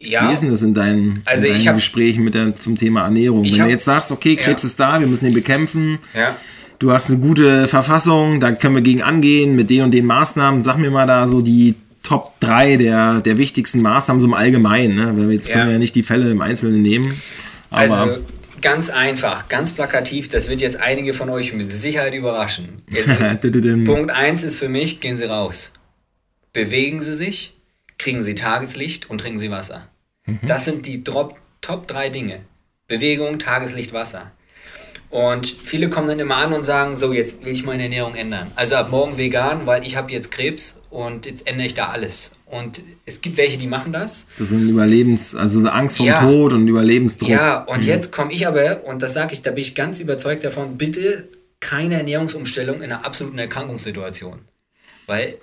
Ja. 0.00 0.28
Wie 0.28 0.32
ist 0.32 0.40
denn 0.40 0.50
das 0.50 0.62
in 0.62 0.74
deinen, 0.74 1.22
also 1.24 1.46
in 1.46 1.54
deinen 1.54 1.66
hab, 1.66 1.74
Gesprächen 1.74 2.24
mit 2.24 2.34
der, 2.34 2.54
zum 2.54 2.76
Thema 2.76 3.02
Ernährung? 3.02 3.44
Wenn 3.44 3.60
hab, 3.60 3.66
du 3.66 3.72
jetzt 3.72 3.84
sagst, 3.84 4.12
okay, 4.12 4.36
Krebs 4.36 4.62
ja. 4.62 4.68
ist 4.68 4.80
da, 4.80 5.00
wir 5.00 5.06
müssen 5.06 5.26
ihn 5.26 5.34
bekämpfen. 5.34 5.98
Ja 6.14 6.36
du 6.80 6.90
hast 6.90 7.10
eine 7.10 7.20
gute 7.20 7.68
Verfassung, 7.68 8.40
da 8.40 8.50
können 8.50 8.74
wir 8.74 8.82
gegen 8.82 9.02
angehen 9.02 9.54
mit 9.54 9.70
den 9.70 9.84
und 9.84 9.92
den 9.92 10.06
Maßnahmen. 10.06 10.64
Sag 10.64 10.78
mir 10.78 10.90
mal 10.90 11.06
da 11.06 11.28
so 11.28 11.40
die 11.40 11.76
Top 12.02 12.40
3 12.40 12.76
der, 12.76 13.20
der 13.20 13.38
wichtigsten 13.38 13.82
Maßnahmen 13.82 14.20
so 14.20 14.26
im 14.26 14.34
Allgemeinen. 14.34 14.96
Ne? 14.96 15.12
Weil 15.16 15.30
jetzt 15.32 15.48
ja. 15.48 15.54
können 15.54 15.66
wir 15.66 15.72
ja 15.74 15.78
nicht 15.78 15.94
die 15.94 16.02
Fälle 16.02 16.28
im 16.30 16.40
Einzelnen 16.40 16.82
nehmen. 16.82 17.20
Aber 17.70 17.98
also 17.98 18.18
ganz 18.60 18.90
einfach, 18.90 19.48
ganz 19.48 19.70
plakativ, 19.72 20.28
das 20.28 20.48
wird 20.48 20.60
jetzt 20.60 20.80
einige 20.80 21.14
von 21.14 21.28
euch 21.30 21.52
mit 21.52 21.70
Sicherheit 21.70 22.14
überraschen. 22.14 22.82
Jetzt, 22.90 23.08
Punkt 23.84 24.10
1 24.10 24.42
ist 24.42 24.56
für 24.56 24.68
mich, 24.68 25.00
gehen 25.00 25.16
Sie 25.16 25.24
raus. 25.24 25.70
Bewegen 26.52 27.00
Sie 27.00 27.14
sich, 27.14 27.56
kriegen 27.96 28.24
Sie 28.24 28.34
Tageslicht 28.34 29.08
und 29.08 29.18
trinken 29.18 29.38
Sie 29.38 29.50
Wasser. 29.50 29.88
Mhm. 30.26 30.40
Das 30.46 30.64
sind 30.64 30.86
die 30.86 31.04
Top, 31.04 31.36
Top 31.60 31.86
3 31.86 32.08
Dinge. 32.08 32.40
Bewegung, 32.88 33.38
Tageslicht, 33.38 33.92
Wasser. 33.92 34.32
Und 35.10 35.46
viele 35.46 35.90
kommen 35.90 36.06
dann 36.06 36.20
immer 36.20 36.36
an 36.36 36.52
und 36.52 36.62
sagen, 36.62 36.96
so, 36.96 37.12
jetzt 37.12 37.44
will 37.44 37.52
ich 37.52 37.64
meine 37.64 37.82
Ernährung 37.82 38.14
ändern. 38.14 38.50
Also 38.54 38.76
ab 38.76 38.90
morgen 38.90 39.18
vegan, 39.18 39.66
weil 39.66 39.84
ich 39.84 39.96
habe 39.96 40.12
jetzt 40.12 40.30
Krebs 40.30 40.80
und 40.88 41.26
jetzt 41.26 41.48
ändere 41.48 41.66
ich 41.66 41.74
da 41.74 41.88
alles. 41.88 42.32
Und 42.46 42.80
es 43.06 43.20
gibt 43.20 43.36
welche, 43.36 43.58
die 43.58 43.66
machen 43.66 43.92
das. 43.92 44.26
Das 44.38 44.50
sind 44.50 44.68
Überlebens, 44.68 45.34
also 45.34 45.66
Angst 45.68 45.96
vor 45.96 46.06
ja. 46.06 46.20
Tod 46.20 46.52
und 46.52 46.66
Überlebensdruck. 46.68 47.28
Ja, 47.28 47.62
und 47.64 47.82
mhm. 47.82 47.88
jetzt 47.88 48.12
komme 48.12 48.32
ich 48.32 48.46
aber, 48.46 48.84
und 48.84 49.02
das 49.02 49.12
sage 49.12 49.32
ich, 49.32 49.42
da 49.42 49.50
bin 49.50 49.62
ich 49.62 49.74
ganz 49.74 49.98
überzeugt 49.98 50.44
davon, 50.44 50.76
bitte 50.76 51.28
keine 51.58 51.96
Ernährungsumstellung 51.96 52.76
in 52.76 52.84
einer 52.84 53.04
absoluten 53.04 53.38
Erkrankungssituation. 53.38 54.40
Weil 55.06 55.36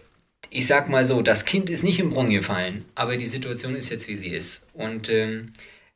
ich 0.49 0.65
sag 0.65 0.87
mal 0.87 1.05
so, 1.05 1.21
das 1.21 1.43
Kind 1.43 1.69
ist 1.69 1.83
nicht 1.83 1.99
im 1.99 2.09
Brunnen 2.09 2.31
gefallen, 2.31 2.85
aber 2.95 3.17
die 3.17 3.25
Situation 3.25 3.75
ist 3.75 3.89
jetzt, 3.89 4.07
wie 4.07 4.15
sie 4.15 4.29
ist. 4.29 4.65
Und 4.73 5.09
ähm, 5.09 5.51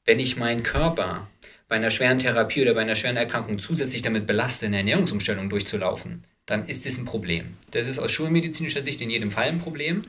wenn 0.06 0.20
ich 0.20 0.38
meinen 0.38 0.64
Körper 0.64 1.28
bei 1.72 1.78
einer 1.78 1.90
schweren 1.90 2.20
Therapie 2.20 2.64
oder 2.64 2.74
bei 2.74 2.82
einer 2.82 2.98
schweren 2.98 3.16
Erkrankung 3.16 3.58
zusätzlich 3.58 4.02
damit 4.02 4.28
belastet, 4.28 4.68
eine 4.68 4.80
Ernährungsumstellung 4.80 5.50
durchzulaufen, 5.50 6.26
dann 6.46 6.66
ist 6.66 6.86
das 6.86 6.98
ein 6.98 7.06
Problem. 7.06 7.56
Das 7.72 7.88
ist 7.88 7.98
aus 7.98 8.12
schulmedizinischer 8.12 8.82
Sicht 8.82 9.00
in 9.00 9.10
jedem 9.10 9.32
Fall 9.32 9.46
ein 9.46 9.60
Problem, 9.60 10.02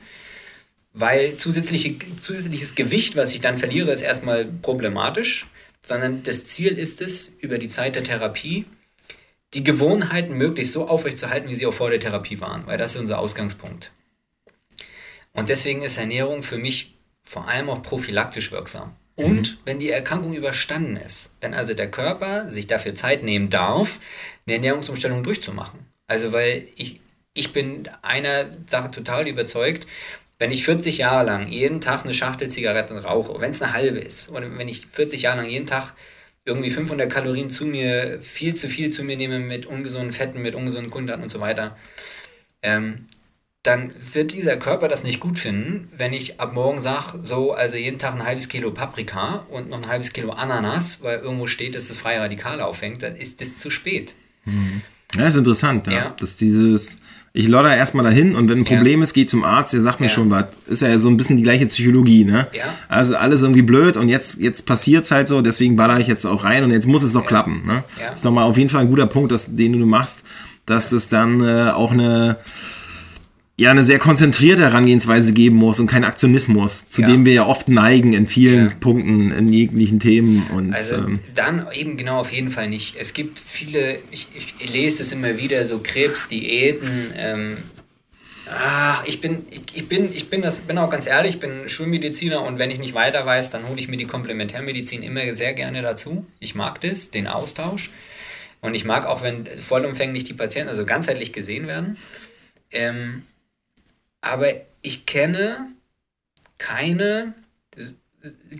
weil 0.91 1.37
zusätzliche, 1.37 1.95
zusätzliches 2.21 2.75
Gewicht, 2.75 3.15
was 3.15 3.31
ich 3.31 3.39
dann 3.39 3.55
verliere, 3.55 3.93
ist 3.93 4.01
erstmal 4.01 4.43
problematisch, 4.43 5.47
sondern 5.79 6.21
das 6.23 6.43
Ziel 6.43 6.77
ist 6.77 7.01
es, 7.01 7.29
über 7.39 7.57
die 7.57 7.69
Zeit 7.69 7.95
der 7.95 8.03
Therapie 8.03 8.65
die 9.53 9.63
Gewohnheiten 9.63 10.33
möglichst 10.33 10.73
so 10.73 10.89
aufrechtzuerhalten, 10.89 11.47
wie 11.47 11.55
sie 11.55 11.65
auch 11.65 11.73
vor 11.73 11.89
der 11.89 12.01
Therapie 12.01 12.41
waren, 12.41 12.67
weil 12.67 12.77
das 12.77 12.95
ist 12.95 12.99
unser 12.99 13.19
Ausgangspunkt. 13.19 13.93
Und 15.31 15.47
deswegen 15.47 15.81
ist 15.81 15.97
Ernährung 15.97 16.43
für 16.43 16.57
mich 16.57 16.97
vor 17.21 17.47
allem 17.47 17.69
auch 17.69 17.81
prophylaktisch 17.81 18.51
wirksam. 18.51 18.97
Und 19.15 19.51
mhm. 19.51 19.57
wenn 19.65 19.79
die 19.79 19.91
Erkrankung 19.91 20.33
überstanden 20.33 20.97
ist, 20.97 21.35
wenn 21.41 21.53
also 21.53 21.73
der 21.73 21.91
Körper 21.91 22.49
sich 22.49 22.67
dafür 22.67 22.95
Zeit 22.95 23.23
nehmen 23.23 23.49
darf, 23.49 23.99
eine 24.45 24.55
Ernährungsumstellung 24.55 25.23
durchzumachen. 25.23 25.79
Also 26.07 26.31
weil 26.33 26.67
ich, 26.75 26.99
ich 27.33 27.53
bin 27.53 27.89
einer 28.01 28.45
Sache 28.67 28.91
total 28.91 29.27
überzeugt, 29.27 29.87
wenn 30.39 30.51
ich 30.51 30.65
40 30.65 30.97
Jahre 30.97 31.25
lang 31.25 31.47
jeden 31.47 31.79
Tag 31.79 32.03
eine 32.03 32.13
Schachtel 32.13 32.49
Zigaretten 32.49 32.97
rauche, 32.97 33.39
wenn 33.39 33.51
es 33.51 33.61
eine 33.61 33.73
halbe 33.73 33.99
ist, 33.99 34.29
oder 34.29 34.57
wenn 34.57 34.67
ich 34.67 34.87
40 34.87 35.21
Jahre 35.21 35.37
lang 35.37 35.49
jeden 35.49 35.67
Tag 35.67 35.93
irgendwie 36.43 36.71
500 36.71 37.09
Kalorien 37.09 37.49
zu 37.49 37.65
mir, 37.65 38.19
viel 38.19 38.55
zu 38.55 38.67
viel 38.67 38.89
zu 38.89 39.03
mir 39.03 39.15
nehme 39.15 39.39
mit 39.39 39.65
ungesunden 39.65 40.11
Fetten, 40.11 40.41
mit 40.41 40.55
ungesunden 40.55 40.91
Kohlenhydraten 40.91 41.23
und 41.23 41.29
so 41.29 41.39
weiter, 41.39 41.77
ähm, 42.61 43.05
dann 43.63 43.91
wird 44.13 44.33
dieser 44.33 44.57
Körper 44.57 44.89
das 44.89 45.05
nicht 45.05 45.21
gut 45.21 45.39
finden, 45.39 45.87
wenn 45.95 46.11
ich 46.11 46.41
ab 46.41 46.53
morgen 46.53 46.81
sage, 46.81 47.19
so, 47.21 47.53
also 47.53 47.77
jeden 47.77 47.97
Tag 47.97 48.13
ein 48.13 48.25
halbes 48.25 48.49
Kilo 48.49 48.71
Paprika 48.71 49.45
und 49.49 49.69
noch 49.69 49.81
ein 49.81 49.87
halbes 49.87 50.11
Kilo 50.11 50.31
Ananas, 50.31 50.99
weil 51.01 51.19
irgendwo 51.19 51.47
steht, 51.47 51.75
dass 51.75 51.87
das 51.87 51.97
freie 51.97 52.19
Radikale 52.19 52.65
aufhängt, 52.65 53.03
dann 53.03 53.15
ist 53.15 53.39
das 53.39 53.59
zu 53.59 53.69
spät. 53.69 54.15
Mhm. 54.43 54.81
Ja, 55.15 55.27
ist 55.27 55.37
interessant, 55.37 55.87
ja. 55.87 55.93
ja. 55.93 56.15
Dass 56.19 56.35
dieses, 56.35 56.97
ich 57.31 57.47
lodder 57.47 57.73
erstmal 57.73 58.03
dahin 58.03 58.35
und 58.35 58.49
wenn 58.49 58.59
ein 58.59 58.65
Problem 58.65 58.99
ja. 58.99 59.03
ist, 59.03 59.13
geh 59.13 59.25
zum 59.25 59.45
Arzt, 59.45 59.71
der 59.71 59.79
sagt 59.79 60.01
mir 60.01 60.07
ja. 60.07 60.11
schon 60.11 60.29
was. 60.29 60.47
Ist 60.67 60.81
ja 60.81 60.99
so 60.99 61.07
ein 61.07 61.15
bisschen 61.15 61.37
die 61.37 61.43
gleiche 61.43 61.65
Psychologie, 61.67 62.25
ne? 62.25 62.47
Ja. 62.51 62.65
Also 62.89 63.15
alles 63.15 63.43
irgendwie 63.43 63.61
blöd 63.61 63.95
und 63.95 64.09
jetzt, 64.09 64.39
jetzt 64.39 64.65
passiert's 64.65 65.09
halt 65.09 65.29
so, 65.29 65.41
deswegen 65.41 65.77
baller 65.77 65.99
ich 65.99 66.07
jetzt 66.07 66.25
auch 66.25 66.43
rein 66.43 66.65
und 66.65 66.71
jetzt 66.71 66.87
muss 66.87 67.03
es 67.03 67.13
doch 67.13 67.25
klappen, 67.25 67.65
ne? 67.65 67.85
Ja. 68.01 68.11
Ist 68.11 68.25
nochmal 68.25 68.43
auf 68.43 68.57
jeden 68.57 68.69
Fall 68.69 68.81
ein 68.81 68.89
guter 68.89 69.07
Punkt, 69.07 69.31
dass, 69.31 69.55
den 69.55 69.71
du 69.71 69.85
machst, 69.85 70.25
dass 70.65 70.91
es 70.91 71.07
dann 71.07 71.41
äh, 71.41 71.69
auch 71.69 71.91
eine, 71.91 72.37
ja 73.55 73.69
eine 73.69 73.83
sehr 73.83 73.99
konzentrierte 73.99 74.63
Herangehensweise 74.63 75.31
geben 75.31 75.57
muss 75.57 75.79
und 75.79 75.87
kein 75.87 76.03
Aktionismus, 76.03 76.89
zu 76.89 77.01
ja. 77.01 77.07
dem 77.07 77.25
wir 77.25 77.33
ja 77.33 77.45
oft 77.45 77.69
neigen 77.69 78.13
in 78.13 78.25
vielen 78.25 78.69
ja. 78.69 78.75
Punkten, 78.79 79.31
in 79.31 79.47
jeglichen 79.47 79.99
Themen. 79.99 80.47
Und, 80.51 80.73
also 80.73 80.95
ähm, 80.95 81.19
dann 81.35 81.67
eben 81.73 81.97
genau 81.97 82.19
auf 82.19 82.31
jeden 82.31 82.49
Fall 82.49 82.67
nicht. 82.67 82.95
Es 82.97 83.13
gibt 83.13 83.39
viele, 83.39 83.99
ich, 84.09 84.27
ich 84.33 84.69
lese 84.71 84.99
das 84.99 85.11
immer 85.11 85.37
wieder, 85.37 85.65
so 85.67 85.79
Krebsdiäten. 85.83 87.13
Ähm, 87.15 87.57
ach, 88.49 89.05
ich 89.05 89.21
bin, 89.21 89.45
ich, 89.51 89.61
ich, 89.75 89.87
bin, 89.87 90.09
ich 90.11 90.29
bin, 90.29 90.41
das, 90.41 90.61
bin 90.61 90.79
auch 90.79 90.89
ganz 90.89 91.05
ehrlich, 91.05 91.35
ich 91.35 91.39
bin 91.39 91.69
Schulmediziner 91.69 92.41
und 92.41 92.57
wenn 92.57 92.71
ich 92.71 92.79
nicht 92.79 92.95
weiter 92.95 93.23
weiß, 93.23 93.51
dann 93.51 93.67
hole 93.67 93.79
ich 93.79 93.87
mir 93.87 93.97
die 93.97 94.07
Komplementärmedizin 94.07 95.03
immer 95.03 95.31
sehr 95.35 95.53
gerne 95.53 95.83
dazu. 95.83 96.25
Ich 96.39 96.55
mag 96.55 96.81
das, 96.81 97.11
den 97.11 97.27
Austausch. 97.27 97.91
Und 98.61 98.73
ich 98.73 98.85
mag 98.85 99.05
auch, 99.05 99.21
wenn 99.21 99.45
vollumfänglich 99.45 100.23
die 100.23 100.33
Patienten, 100.33 100.69
also 100.69 100.85
ganzheitlich 100.85 101.33
gesehen 101.33 101.67
werden. 101.67 101.97
Ähm, 102.71 103.23
aber 104.23 104.53
ich 104.81 105.05
kenne 105.05 105.67
keine 106.57 107.33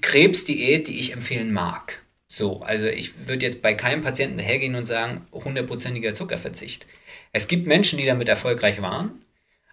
Krebsdiät, 0.02 0.88
die 0.88 1.00
ich 1.00 1.14
empfehlen 1.14 1.52
mag. 1.52 2.02
So, 2.28 2.62
also 2.62 2.88
ich 2.88 3.28
würde 3.28 3.46
jetzt 3.46 3.62
bei 3.62 3.74
keinem 3.74 4.02
Patienten 4.02 4.40
hergehen 4.40 4.76
und 4.76 4.86
sagen, 4.86 5.22
hundertprozentiger 5.32 6.14
Zuckerverzicht. 6.14 6.88
Es 7.32 7.48
gibt 7.48 7.68
Menschen, 7.68 7.98
die 7.98 8.06
damit 8.06 8.28
erfolgreich 8.28 8.82
waren, 8.82 9.22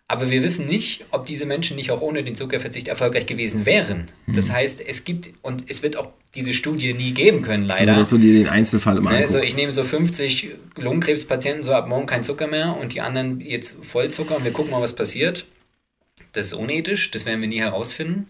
aber 0.06 0.30
wir 0.30 0.42
wissen 0.42 0.66
nicht, 0.66 1.06
ob 1.10 1.26
diese 1.26 1.46
Menschen 1.46 1.76
nicht 1.76 1.90
auch 1.90 2.00
ohne 2.00 2.22
den 2.22 2.34
Zuckerverzicht 2.34 2.88
erfolgreich 2.88 3.26
gewesen 3.26 3.66
wären. 3.66 4.08
Das 4.26 4.48
mhm. 4.48 4.52
heißt, 4.52 4.80
es 4.86 5.04
gibt, 5.04 5.30
und 5.42 5.64
es 5.68 5.82
wird 5.82 5.96
auch 5.96 6.08
diese 6.34 6.52
Studie 6.52 6.94
nie 6.94 7.12
geben 7.12 7.42
können, 7.42 7.64
leider. 7.64 7.92
Also, 7.92 8.00
dass 8.00 8.10
du 8.10 8.18
dir 8.18 8.34
den 8.34 8.48
Einzelfall 8.48 8.98
immer 8.98 9.10
ne, 9.10 9.18
Also 9.18 9.38
ich 9.38 9.56
nehme 9.56 9.72
so 9.72 9.82
50 9.82 10.50
Lungenkrebspatienten, 10.78 11.62
so 11.64 11.72
ab 11.72 11.88
morgen 11.88 12.06
kein 12.06 12.22
Zucker 12.22 12.46
mehr 12.46 12.76
und 12.76 12.94
die 12.94 13.00
anderen 13.00 13.40
jetzt 13.40 13.74
Vollzucker 13.80 14.36
und 14.36 14.44
wir 14.44 14.52
gucken 14.52 14.70
mal, 14.70 14.82
was 14.82 14.94
passiert. 14.94 15.46
Das 16.32 16.46
ist 16.46 16.54
unethisch, 16.54 17.10
das 17.10 17.26
werden 17.26 17.40
wir 17.40 17.48
nie 17.48 17.60
herausfinden. 17.60 18.28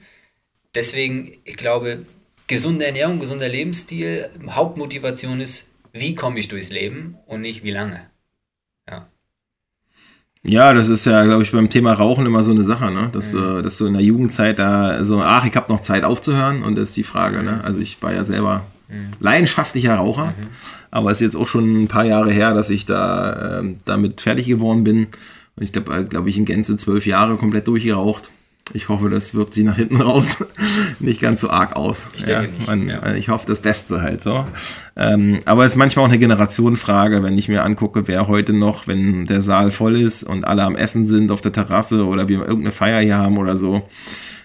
Deswegen, 0.74 1.32
ich 1.44 1.56
glaube, 1.56 2.06
gesunde 2.46 2.86
Ernährung, 2.86 3.18
gesunder 3.18 3.48
Lebensstil, 3.48 4.28
Hauptmotivation 4.48 5.40
ist, 5.40 5.68
wie 5.92 6.14
komme 6.14 6.38
ich 6.38 6.48
durchs 6.48 6.70
Leben 6.70 7.16
und 7.26 7.40
nicht 7.40 7.64
wie 7.64 7.72
lange. 7.72 8.10
Ja, 10.42 10.72
das 10.72 10.88
ist 10.88 11.04
ja, 11.04 11.24
glaube 11.24 11.42
ich, 11.42 11.52
beim 11.52 11.68
Thema 11.68 11.92
Rauchen 11.92 12.24
immer 12.24 12.42
so 12.42 12.50
eine 12.50 12.64
Sache, 12.64 12.90
ne? 12.90 13.10
Dass, 13.12 13.34
mhm. 13.34 13.58
äh, 13.58 13.62
dass 13.62 13.76
du 13.76 13.86
in 13.86 13.92
der 13.92 14.02
Jugendzeit 14.02 14.58
da 14.58 15.04
so, 15.04 15.20
ach, 15.20 15.44
ich 15.44 15.54
habe 15.54 15.70
noch 15.70 15.80
Zeit 15.80 16.02
aufzuhören 16.02 16.62
und 16.62 16.78
das 16.78 16.90
ist 16.90 16.96
die 16.96 17.02
Frage, 17.02 17.42
ne? 17.42 17.42
mhm. 17.42 17.58
ne? 17.58 17.64
Also 17.64 17.80
ich 17.80 18.02
war 18.02 18.14
ja 18.14 18.24
selber 18.24 18.64
mhm. 18.88 19.10
leidenschaftlicher 19.20 19.96
Raucher, 19.96 20.26
mhm. 20.26 20.48
aber 20.90 21.10
es 21.10 21.18
ist 21.18 21.26
jetzt 21.26 21.36
auch 21.36 21.46
schon 21.46 21.82
ein 21.82 21.88
paar 21.88 22.04
Jahre 22.04 22.32
her, 22.32 22.54
dass 22.54 22.70
ich 22.70 22.86
da 22.86 23.60
äh, 23.60 23.76
damit 23.84 24.22
fertig 24.22 24.46
geworden 24.46 24.82
bin. 24.82 25.08
Ich 25.58 25.72
glaube, 25.72 25.94
äh, 25.94 26.04
glaube 26.04 26.28
ich, 26.28 26.38
in 26.38 26.44
Gänze 26.44 26.76
zwölf 26.76 27.06
Jahre 27.06 27.36
komplett 27.36 27.68
durchgeraucht. 27.68 28.30
Ich 28.72 28.88
hoffe, 28.88 29.08
das 29.08 29.34
wirkt 29.34 29.54
sich 29.54 29.64
nach 29.64 29.76
hinten 29.76 30.00
raus 30.00 30.44
nicht 31.00 31.20
ganz 31.20 31.40
so 31.40 31.50
arg 31.50 31.74
aus. 31.74 32.04
Ich 32.16 32.24
denke 32.24 32.44
ja, 32.44 32.50
nicht. 32.50 32.66
Man, 32.66 32.88
ja. 32.88 33.14
Ich 33.14 33.28
hoffe 33.28 33.46
das 33.46 33.60
Beste 33.60 34.00
halt 34.00 34.22
so. 34.22 34.46
Ähm, 34.96 35.40
aber 35.44 35.64
es 35.64 35.72
ist 35.72 35.78
manchmal 35.78 36.04
auch 36.04 36.08
eine 36.08 36.18
Generationenfrage, 36.18 37.22
wenn 37.22 37.36
ich 37.36 37.48
mir 37.48 37.64
angucke, 37.64 38.06
wer 38.06 38.28
heute 38.28 38.52
noch, 38.52 38.86
wenn 38.86 39.26
der 39.26 39.42
Saal 39.42 39.70
voll 39.70 39.96
ist 39.96 40.22
und 40.22 40.44
alle 40.44 40.62
am 40.62 40.76
Essen 40.76 41.04
sind 41.06 41.32
auf 41.32 41.40
der 41.40 41.52
Terrasse 41.52 42.06
oder 42.06 42.28
wir 42.28 42.40
irgendeine 42.40 42.72
Feier 42.72 43.00
hier 43.00 43.16
haben 43.16 43.38
oder 43.38 43.56
so, 43.56 43.82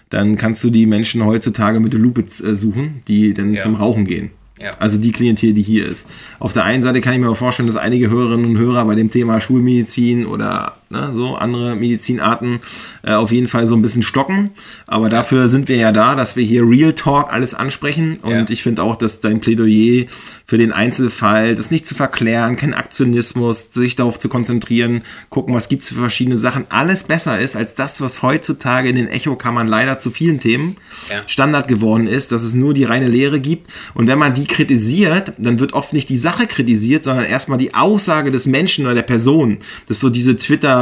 dann 0.08 0.36
kannst 0.36 0.62
du 0.64 0.70
die 0.70 0.86
Menschen 0.86 1.24
heutzutage 1.24 1.80
mit 1.80 1.92
der 1.92 2.00
Lupe 2.00 2.22
äh, 2.22 2.56
suchen, 2.56 3.02
die 3.06 3.32
dann 3.32 3.54
ja. 3.54 3.60
zum 3.60 3.76
Rauchen 3.76 4.04
gehen. 4.04 4.30
Ja. 4.60 4.70
Also 4.78 4.98
die 4.98 5.12
Klientel, 5.12 5.52
die 5.52 5.62
hier 5.62 5.86
ist. 5.86 6.08
Auf 6.38 6.54
der 6.54 6.64
einen 6.64 6.82
Seite 6.82 7.02
kann 7.02 7.12
ich 7.12 7.18
mir 7.20 7.34
vorstellen, 7.34 7.66
dass 7.66 7.76
einige 7.76 8.08
Hörerinnen 8.08 8.46
und 8.46 8.58
Hörer 8.58 8.86
bei 8.86 8.94
dem 8.94 9.10
Thema 9.10 9.40
Schulmedizin 9.40 10.24
oder 10.24 10.78
ne, 10.90 11.12
so 11.12 11.36
andere 11.36 11.76
Medizinarten 11.76 12.60
äh, 13.02 13.12
auf 13.12 13.32
jeden 13.32 13.48
Fall 13.48 13.66
so 13.66 13.74
ein 13.74 13.82
bisschen 13.82 14.02
stocken. 14.02 14.50
Aber 14.86 15.08
dafür 15.08 15.48
sind 15.48 15.68
wir 15.68 15.76
ja 15.76 15.92
da, 15.92 16.14
dass 16.14 16.36
wir 16.36 16.44
hier 16.44 16.62
Real 16.62 16.92
Talk 16.92 17.32
alles 17.32 17.54
ansprechen. 17.54 18.18
Und 18.22 18.30
ja. 18.30 18.44
ich 18.48 18.62
finde 18.62 18.82
auch, 18.82 18.96
dass 18.96 19.20
dein 19.20 19.40
Plädoyer 19.40 20.06
für 20.46 20.58
den 20.58 20.72
Einzelfall, 20.72 21.56
das 21.56 21.70
nicht 21.70 21.84
zu 21.84 21.94
verklären, 21.94 22.56
kein 22.56 22.72
Aktionismus, 22.72 23.72
sich 23.72 23.96
darauf 23.96 24.18
zu 24.18 24.28
konzentrieren, 24.28 25.02
gucken, 25.28 25.54
was 25.54 25.68
gibt 25.68 25.82
es 25.82 25.88
für 25.88 25.96
verschiedene 25.96 26.36
Sachen, 26.36 26.66
alles 26.68 27.02
besser 27.02 27.38
ist 27.38 27.56
als 27.56 27.74
das, 27.74 28.00
was 28.00 28.22
heutzutage 28.22 28.88
in 28.88 28.96
den 28.96 29.08
Echokammern 29.08 29.66
leider 29.66 29.98
zu 29.98 30.10
vielen 30.10 30.38
Themen 30.38 30.76
ja. 31.10 31.26
Standard 31.26 31.66
geworden 31.66 32.06
ist, 32.06 32.30
dass 32.30 32.42
es 32.42 32.54
nur 32.54 32.74
die 32.74 32.84
reine 32.84 33.08
Lehre 33.08 33.40
gibt. 33.40 33.68
Und 33.94 34.06
wenn 34.06 34.18
man 34.18 34.34
die 34.34 34.46
kritisiert, 34.46 35.32
dann 35.38 35.58
wird 35.58 35.72
oft 35.72 35.92
nicht 35.92 36.08
die 36.08 36.16
Sache 36.16 36.46
kritisiert, 36.46 37.02
sondern 37.02 37.24
erstmal 37.24 37.58
die 37.58 37.74
Aussage 37.74 38.30
des 38.30 38.46
Menschen 38.46 38.84
oder 38.84 38.94
der 38.94 39.02
Person. 39.02 39.58
Das 39.88 39.96
ist 39.96 40.00
so 40.00 40.10
diese 40.10 40.36
Twitter, 40.36 40.75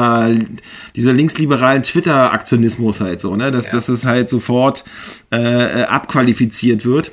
dieser 0.96 1.12
linksliberalen 1.12 1.82
Twitter-Aktionismus 1.82 3.00
halt 3.00 3.20
so, 3.20 3.36
ne? 3.36 3.50
Dass, 3.50 3.66
ja. 3.66 3.72
dass 3.72 3.88
es 3.88 4.04
halt 4.04 4.28
sofort 4.28 4.84
äh, 5.32 5.36
äh 5.36 5.84
abqualifiziert 5.84 6.84
wird. 6.84 7.12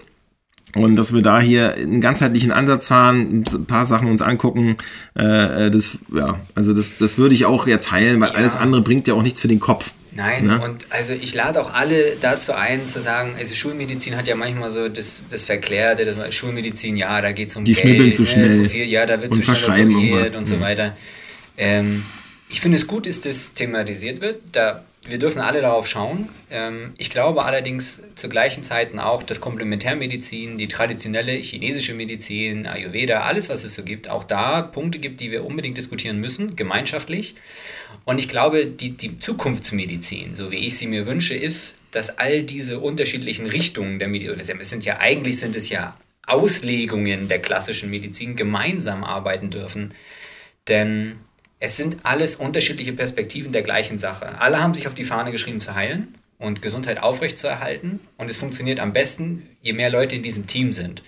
Und 0.73 0.95
dass 0.95 1.13
wir 1.13 1.21
da 1.21 1.41
hier 1.41 1.73
einen 1.73 1.99
ganzheitlichen 1.99 2.51
Ansatz 2.51 2.87
fahren, 2.87 3.43
ein 3.53 3.65
paar 3.65 3.83
Sachen 3.85 4.09
uns 4.09 4.21
angucken, 4.21 4.77
äh, 5.17 5.67
äh, 5.67 5.69
das, 5.69 5.97
ja, 6.15 6.39
also 6.55 6.73
das, 6.73 6.97
das 6.97 7.17
würde 7.17 7.35
ich 7.35 7.45
auch 7.45 7.67
ja 7.67 7.77
teilen, 7.77 8.21
weil 8.21 8.29
ja. 8.29 8.35
alles 8.35 8.55
andere 8.55 8.81
bringt 8.81 9.07
ja 9.07 9.13
auch 9.13 9.21
nichts 9.21 9.41
für 9.41 9.49
den 9.49 9.59
Kopf. 9.59 9.91
Nein, 10.13 10.45
ne? 10.45 10.61
und 10.61 10.87
also 10.89 11.13
ich 11.13 11.33
lade 11.33 11.61
auch 11.61 11.73
alle 11.73 12.17
dazu 12.19 12.53
ein, 12.53 12.85
zu 12.85 12.99
sagen, 12.99 13.33
also 13.37 13.55
Schulmedizin 13.55 14.17
hat 14.17 14.27
ja 14.27 14.35
manchmal 14.35 14.69
so 14.69 14.89
das, 14.89 15.21
das 15.29 15.43
Verklärte, 15.43 16.03
das 16.05 16.35
Schulmedizin, 16.35 16.97
ja, 16.97 17.21
da 17.21 17.31
geht 17.31 17.49
es 17.49 17.55
um 17.55 17.63
Die 17.63 17.73
Geld, 17.73 17.85
schnibbeln 17.85 18.13
zu 18.13 18.23
ne, 18.23 18.27
schnell. 18.27 18.59
Profil, 18.61 18.85
ja, 18.85 19.05
da 19.05 19.21
wird 19.21 19.33
zu 19.33 19.43
schnell 19.55 19.89
operiert 19.89 20.35
und 20.35 20.45
so 20.45 20.59
weiter. 20.59 20.95
Ähm, 21.57 22.03
ich 22.51 22.59
finde 22.59 22.77
es 22.77 22.87
gut, 22.87 23.07
dass 23.07 23.21
das 23.21 23.53
thematisiert 23.53 24.21
wird. 24.21 24.41
Da, 24.51 24.83
wir 25.07 25.19
dürfen 25.19 25.41
alle 25.41 25.61
darauf 25.61 25.87
schauen. 25.87 26.29
Ähm, 26.49 26.93
ich 26.97 27.09
glaube 27.09 27.43
allerdings 27.43 28.01
zu 28.15 28.29
gleichen 28.29 28.63
Zeiten 28.63 28.99
auch, 28.99 29.23
dass 29.23 29.41
Komplementärmedizin, 29.41 30.57
die 30.57 30.67
traditionelle 30.67 31.33
chinesische 31.33 31.93
Medizin, 31.93 32.67
Ayurveda, 32.67 33.21
alles, 33.21 33.49
was 33.49 33.63
es 33.63 33.73
so 33.73 33.83
gibt, 33.83 34.09
auch 34.09 34.23
da 34.23 34.61
Punkte 34.61 34.99
gibt, 34.99 35.21
die 35.21 35.31
wir 35.31 35.45
unbedingt 35.45 35.77
diskutieren 35.77 36.19
müssen, 36.19 36.55
gemeinschaftlich. 36.55 37.35
Und 38.03 38.19
ich 38.19 38.27
glaube, 38.27 38.65
die, 38.65 38.91
die 38.91 39.17
Zukunftsmedizin, 39.17 40.35
so 40.35 40.51
wie 40.51 40.67
ich 40.67 40.77
sie 40.77 40.87
mir 40.87 41.07
wünsche, 41.07 41.35
ist, 41.35 41.75
dass 41.91 42.17
all 42.19 42.43
diese 42.43 42.79
unterschiedlichen 42.79 43.47
Richtungen 43.47 43.99
der 43.99 44.07
Medizin, 44.07 44.59
es 44.59 44.69
sind 44.69 44.85
ja 44.85 44.99
eigentlich 44.99 45.39
sind 45.39 45.55
es 45.55 45.69
ja 45.69 45.97
Auslegungen 46.27 47.27
der 47.27 47.39
klassischen 47.39 47.89
Medizin, 47.89 48.35
gemeinsam 48.35 49.03
arbeiten 49.03 49.49
dürfen. 49.49 49.93
Denn 50.67 51.17
es 51.61 51.77
sind 51.77 51.97
alles 52.03 52.35
unterschiedliche 52.35 52.91
Perspektiven 52.91 53.51
der 53.51 53.61
gleichen 53.61 53.99
Sache. 53.99 54.39
Alle 54.39 54.61
haben 54.61 54.73
sich 54.73 54.87
auf 54.87 54.95
die 54.95 55.03
Fahne 55.03 55.31
geschrieben 55.31 55.61
zu 55.61 55.75
heilen 55.75 56.15
und 56.39 56.63
Gesundheit 56.63 57.01
aufrechtzuerhalten. 57.01 57.99
Und 58.17 58.31
es 58.31 58.35
funktioniert 58.35 58.79
am 58.79 58.93
besten, 58.93 59.47
je 59.61 59.73
mehr 59.73 59.91
Leute 59.91 60.15
in 60.15 60.23
diesem 60.23 60.47
Team 60.47 60.73
sind. 60.73 61.03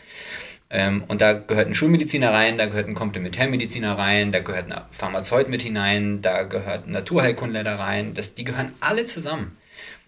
Ähm, 0.70 1.06
und 1.08 1.22
da 1.22 1.34
gehört 1.34 1.68
ein 1.68 1.74
Schulmediziner 1.74 2.32
rein, 2.32 2.60
da 2.60 2.68
gehört 2.68 2.88
ein 2.88 2.94
Komplementärmediziner 2.94 3.98
rein, 3.98 4.32
da 4.32 4.40
gehört 4.40 4.72
ein 4.72 4.80
Pharmazeut 4.92 5.50
mit 5.50 5.64
hinein, 5.64 6.22
da 6.22 6.44
gehört 6.44 6.86
ein 6.86 6.92
Naturheilkundler 6.92 7.64
da 7.64 7.78
rein. 7.78 8.14
Das, 8.14 8.36
die 8.36 8.44
gehören 8.44 8.74
alle 8.80 9.06
zusammen. 9.06 9.58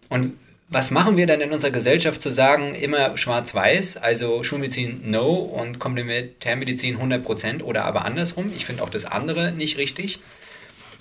Und 0.09 0.33
was 0.67 0.89
machen 0.89 1.15
wir 1.15 1.27
dann 1.27 1.41
in 1.41 1.51
unserer 1.51 1.71
Gesellschaft 1.71 2.21
zu 2.21 2.29
sagen, 2.29 2.73
immer 2.73 3.17
schwarz-weiß, 3.17 3.97
also 3.97 4.43
Schulmedizin 4.43 5.09
no 5.09 5.35
und 5.35 5.79
Komplementärmedizin 5.79 6.97
100% 6.97 7.61
oder 7.61 7.85
aber 7.85 8.05
andersrum? 8.05 8.51
Ich 8.55 8.65
finde 8.65 8.83
auch 8.83 8.89
das 8.89 9.05
andere 9.05 9.51
nicht 9.51 9.77
richtig. 9.77 10.19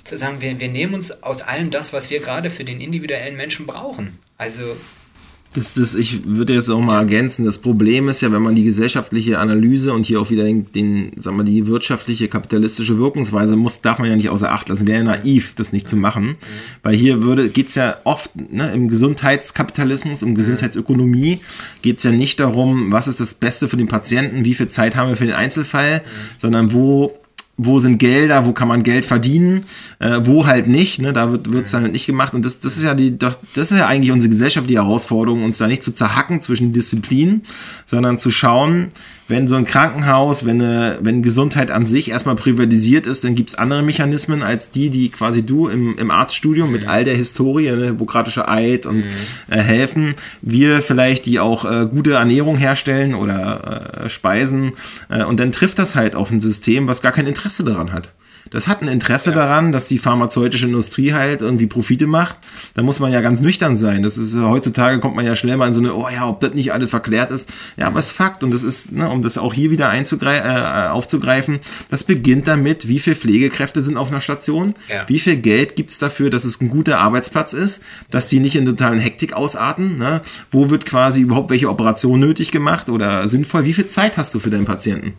Zu 0.05 0.19
sagen, 0.19 0.43
wir, 0.43 0.61
wir 0.61 0.69
nehmen 0.69 0.93
uns 0.93 1.23
aus 1.23 1.41
allem 1.41 1.71
das, 1.71 1.95
was 1.95 2.11
wir 2.11 2.21
gerade 2.21 2.51
für 2.51 2.65
den 2.65 2.81
individuellen 2.81 3.37
Menschen 3.37 3.67
brauchen. 3.67 4.19
Also 4.37 4.77
das, 5.55 5.74
das, 5.74 5.94
ich 5.94 6.26
würde 6.26 6.52
jetzt 6.52 6.68
auch 6.68 6.80
mal 6.80 6.98
ergänzen, 6.98 7.44
das 7.44 7.59
Problem 7.59 8.09
ist 8.09 8.20
ja, 8.20 8.32
wenn 8.32 8.42
man 8.42 8.57
die 8.57 8.64
gesellschaftliche 8.64 9.38
Analyse 9.38 9.92
und 9.92 10.05
hier 10.05 10.20
auch 10.20 10.30
wieder 10.30 10.44
den, 10.44 10.70
den 10.72 11.12
sagen 11.16 11.36
wir, 11.36 11.44
die 11.44 11.66
wirtschaftliche, 11.66 12.28
kapitalistische 12.28 12.98
Wirkungsweise 12.98 13.55
muss, 13.57 13.80
darf 13.80 13.98
man 13.98 14.09
ja 14.09 14.16
nicht 14.16 14.28
außer 14.28 14.50
Acht 14.50 14.68
lassen. 14.68 14.86
Wäre 14.86 14.98
ja 14.98 15.05
naiv, 15.05 15.55
das 15.55 15.72
nicht 15.72 15.86
zu 15.86 15.96
machen. 15.96 16.36
Weil 16.82 16.96
hier 16.96 17.22
würde, 17.22 17.48
geht's 17.48 17.76
ja 17.76 17.98
oft, 18.05 18.32
ne, 18.34 18.72
im 18.72 18.88
Gesundheitskapitalismus, 18.88 20.22
im 20.22 20.34
Gesundheitsökonomie, 20.34 21.38
geht's 21.82 22.02
ja 22.02 22.11
nicht 22.11 22.40
darum, 22.40 22.90
was 22.90 23.07
ist 23.07 23.20
das 23.20 23.34
Beste 23.34 23.68
für 23.68 23.76
den 23.76 23.88
Patienten, 23.88 24.44
wie 24.44 24.55
viel 24.55 24.68
Zeit 24.68 24.96
haben 24.96 25.09
wir 25.09 25.16
für 25.16 25.26
den 25.26 25.34
Einzelfall, 25.34 26.02
sondern 26.38 26.72
wo 26.72 27.14
wo 27.57 27.78
sind 27.78 27.98
Gelder, 27.98 28.46
wo 28.46 28.52
kann 28.52 28.66
man 28.66 28.82
Geld 28.82 29.05
verdienen, 29.05 29.64
äh, 30.00 30.20
wo 30.24 30.46
halt 30.46 30.66
nicht, 30.66 31.00
ne, 31.00 31.12
da 31.12 31.30
wird 31.30 31.66
es 31.66 31.74
halt 31.74 31.92
nicht 31.92 32.07
gemacht. 32.07 32.34
Und 32.34 32.44
das, 32.44 32.61
das 32.61 32.76
ist 32.76 32.82
ja 32.82 32.94
die, 32.94 33.16
das, 33.16 33.38
das 33.55 33.70
ist 33.70 33.78
ja 33.78 33.86
eigentlich 33.86 34.11
unsere 34.11 34.30
gesellschaftliche 34.30 34.82
Herausforderung, 34.82 35.42
uns 35.44 35.59
da 35.59 35.68
nicht 35.68 35.82
zu 35.82 35.92
zerhacken 35.92 36.40
zwischen 36.40 36.72
Disziplinen, 36.72 37.42
sondern 37.86 38.18
zu 38.18 38.30
schauen, 38.30 38.88
wenn 39.29 39.47
so 39.47 39.57
ein 39.57 39.64
Krankenhaus, 39.64 40.45
wenn, 40.45 40.61
eine, 40.61 40.99
wenn 41.01 41.22
Gesundheit 41.22 41.70
an 41.70 41.87
sich 41.87 42.11
erstmal 42.11 42.35
privatisiert 42.35 43.07
ist, 43.07 43.25
dann 43.25 43.35
gibt 43.35 43.51
es 43.51 43.55
andere 43.55 43.83
Mechanismen 43.83 44.43
als 44.43 44.70
die, 44.70 44.91
die 44.91 45.11
quasi 45.11 45.47
du 45.47 45.68
im, 45.68 45.97
im 45.97 46.11
Arztstudium 46.11 46.70
mit 46.70 46.89
all 46.89 47.05
der 47.05 47.14
Historie, 47.14 47.70
ne, 47.70 47.87
Hippokratische 47.87 48.49
Eid 48.49 48.87
und 48.87 48.99
mhm. 48.99 49.11
äh, 49.49 49.59
helfen. 49.59 50.16
Wir 50.43 50.83
vielleicht, 50.83 51.27
die 51.27 51.41
auch 51.41 51.64
äh, 51.64 51.87
gute 51.87 52.14
Ernährung 52.14 52.57
herstellen 52.57 53.14
oder 53.14 54.05
äh, 54.05 54.09
Speisen. 54.09 54.72
Äh, 55.09 55.25
und 55.25 55.41
dann 55.41 55.53
trifft 55.53 55.79
das 55.79 55.95
halt 55.95 56.16
auf 56.16 56.31
ein 56.31 56.41
System, 56.41 56.89
was 56.89 57.01
gar 57.01 57.12
kein 57.12 57.27
Interesse 57.27 57.45
Interesse 57.45 57.64
daran 57.64 57.93
hat. 57.93 58.14
Das 58.51 58.68
hat 58.68 58.83
ein 58.83 58.89
Interesse 58.89 59.31
ja. 59.31 59.37
daran, 59.37 59.72
dass 59.72 59.89
die 59.89 59.99
pharmazeutische 59.99 60.66
Industrie 60.66 61.12
halt 61.12 61.41
irgendwie 61.41 61.66
Profite 61.66 62.07
macht. 62.07 62.37
Da 62.75 62.83
muss 62.83 63.01
man 63.01 63.12
ja 63.12 63.20
ganz 63.20 63.41
nüchtern 63.41 63.75
sein. 63.75 64.03
Das 64.03 64.16
ist 64.18 64.37
heutzutage 64.37 65.01
kommt 65.01 65.16
man 65.16 65.27
ja 65.27 65.35
schnell 65.35 65.57
mal 65.57 65.68
in 65.68 65.75
so 65.75 65.81
eine, 65.81 65.95
oh 65.95 66.09
ja, 66.09 66.29
ob 66.29 66.41
das 66.41 66.55
nicht 66.55 66.72
alles 66.72 66.91
verklärt 66.91 67.31
ist. 67.31 67.53
Ja, 67.77 67.87
aber 67.87 67.99
es 67.99 68.07
ist 68.07 68.12
Fakt 68.12 68.45
und 68.45 68.51
das 68.51 68.62
ist, 68.62 68.93
ne, 68.93 69.09
um 69.15 69.23
das 69.23 69.39
auch 69.39 69.55
hier 69.55 69.71
wieder 69.71 69.93
äh, 69.93 70.89
aufzugreifen, 70.89 71.61
das 71.89 72.05
beginnt 72.05 72.49
damit, 72.49 72.89
wie 72.89 72.99
viele 72.99 73.17
Pflegekräfte 73.17 73.81
sind 73.83 73.97
auf 73.97 74.11
einer 74.11 74.21
Station, 74.21 74.75
ja. 74.89 75.05
wie 75.09 75.19
viel 75.19 75.37
Geld 75.37 75.77
gibt's 75.77 75.99
dafür, 75.99 76.31
dass 76.31 76.45
es 76.45 76.61
ein 76.61 76.69
guter 76.69 76.99
Arbeitsplatz 76.99 77.53
ist, 77.53 77.83
dass 78.11 78.29
die 78.29 78.41
nicht 78.41 78.57
in 78.57 78.67
totalen 78.67 78.99
Hektik 78.99 79.33
ausarten. 79.33 79.97
Ne? 79.97 80.21
Wo 80.51 80.71
wird 80.71 80.85
quasi 80.85 81.23
überhaupt 81.23 81.51
welche 81.51 81.71
Operation 81.71 82.21
nötig 82.21 82.51
gemacht 82.51 82.89
oder 82.89 83.29
sinnvoll? 83.29 83.65
Wie 83.65 83.73
viel 83.73 83.87
Zeit 83.87 84.17
hast 84.17 84.35
du 84.35 84.41
für 84.41 84.51
deinen 84.51 84.67
Patienten? 84.67 85.15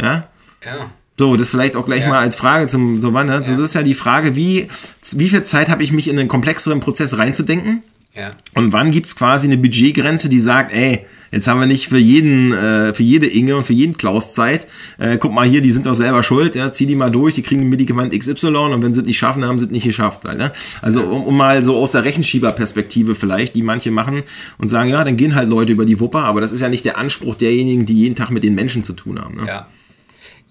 Ja. 0.00 0.28
Ja. 0.64 0.90
So, 1.16 1.36
das 1.36 1.48
vielleicht 1.48 1.76
auch 1.76 1.86
gleich 1.86 2.02
ja. 2.02 2.08
mal 2.08 2.18
als 2.18 2.34
Frage 2.34 2.66
zum 2.66 3.00
so 3.00 3.12
wann, 3.12 3.28
ne? 3.28 3.40
Das 3.40 3.58
ist 3.58 3.74
ja 3.74 3.82
die 3.82 3.94
Frage, 3.94 4.34
wie, 4.34 4.68
wie 5.12 5.28
viel 5.28 5.42
Zeit 5.44 5.68
habe 5.68 5.82
ich 5.82 5.92
mich 5.92 6.08
in 6.08 6.18
einen 6.18 6.28
komplexeren 6.28 6.80
Prozess 6.80 7.16
reinzudenken? 7.18 7.82
Ja. 8.14 8.32
Und 8.54 8.72
wann 8.72 8.90
gibt's 8.90 9.14
quasi 9.14 9.46
eine 9.46 9.56
Budgetgrenze, 9.56 10.28
die 10.28 10.40
sagt, 10.40 10.72
ey, 10.72 11.06
jetzt 11.34 11.48
haben 11.48 11.60
wir 11.60 11.66
nicht 11.66 11.88
für 11.88 11.98
jeden, 11.98 12.52
äh, 12.52 12.94
für 12.94 13.02
jede 13.02 13.26
Inge 13.26 13.56
und 13.56 13.64
für 13.64 13.72
jeden 13.72 13.96
Klaus 13.96 14.34
Zeit. 14.34 14.66
Äh, 14.98 15.18
guck 15.18 15.32
mal 15.32 15.46
hier, 15.46 15.60
die 15.60 15.70
sind 15.70 15.86
doch 15.86 15.94
selber 15.94 16.22
schuld, 16.22 16.54
ja, 16.54 16.72
zieh 16.72 16.86
die 16.86 16.94
mal 16.94 17.10
durch, 17.10 17.34
die 17.34 17.42
kriegen 17.42 17.62
ein 17.62 17.68
Medikament 17.68 18.18
XY 18.18 18.46
und 18.46 18.82
wenn 18.82 18.94
sie 18.94 19.00
es 19.00 19.06
nicht 19.06 19.18
schaffen, 19.18 19.44
haben 19.44 19.58
sie 19.58 19.66
es 19.66 19.70
nicht 19.70 19.84
geschafft. 19.84 20.24
Halt, 20.24 20.38
ne? 20.38 20.52
Also 20.80 21.02
um, 21.02 21.24
um 21.24 21.36
mal 21.36 21.64
so 21.64 21.76
aus 21.76 21.90
der 21.90 22.04
Rechenschieberperspektive 22.04 23.14
vielleicht, 23.14 23.54
die 23.54 23.62
manche 23.62 23.90
machen 23.90 24.22
und 24.58 24.68
sagen, 24.68 24.90
ja, 24.90 25.04
dann 25.04 25.16
gehen 25.16 25.34
halt 25.34 25.48
Leute 25.48 25.72
über 25.72 25.84
die 25.84 26.00
Wupper, 26.00 26.24
aber 26.24 26.40
das 26.40 26.52
ist 26.52 26.60
ja 26.60 26.68
nicht 26.68 26.84
der 26.84 26.96
Anspruch 26.98 27.34
derjenigen, 27.34 27.86
die 27.86 27.94
jeden 27.94 28.14
Tag 28.14 28.30
mit 28.30 28.44
den 28.44 28.54
Menschen 28.54 28.84
zu 28.84 28.92
tun 28.92 29.20
haben. 29.20 29.36
Ne? 29.36 29.46
Ja. 29.46 29.68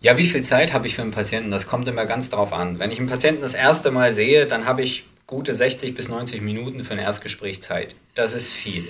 Ja, 0.01 0.17
wie 0.17 0.25
viel 0.25 0.41
Zeit 0.41 0.73
habe 0.73 0.85
ich 0.85 0.95
für 0.95 1.01
einen 1.01 1.11
Patienten? 1.11 1.49
Das 1.49 1.65
kommt 1.65 1.87
immer 1.87 2.05
ganz 2.05 2.29
drauf 2.29 2.51
an. 2.51 2.77
Wenn 2.77 2.91
ich 2.91 2.99
einen 2.99 3.07
Patienten 3.07 3.41
das 3.41 3.53
erste 3.53 3.89
Mal 3.89 4.11
sehe, 4.11 4.45
dann 4.45 4.65
habe 4.65 4.81
ich 4.81 5.05
gute 5.27 5.53
60 5.53 5.93
bis 5.93 6.09
90 6.09 6.41
Minuten 6.41 6.83
für 6.83 6.91
ein 6.91 6.99
Erstgespräch 6.99 7.61
Zeit. 7.61 7.95
Das 8.13 8.33
ist 8.33 8.51
viel. 8.51 8.83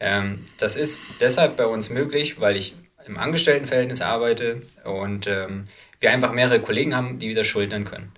Ähm, 0.00 0.44
das 0.58 0.76
ist 0.76 1.02
deshalb 1.20 1.56
bei 1.56 1.66
uns 1.66 1.90
möglich, 1.90 2.40
weil 2.40 2.56
ich 2.56 2.74
im 3.06 3.16
Angestelltenverhältnis 3.16 4.00
arbeite 4.00 4.62
und 4.84 5.26
ähm, 5.26 5.66
wir 6.00 6.10
einfach 6.10 6.32
mehrere 6.32 6.60
Kollegen 6.60 6.94
haben, 6.94 7.18
die 7.18 7.28
wieder 7.28 7.44
schultern 7.44 7.84
können. 7.84 8.12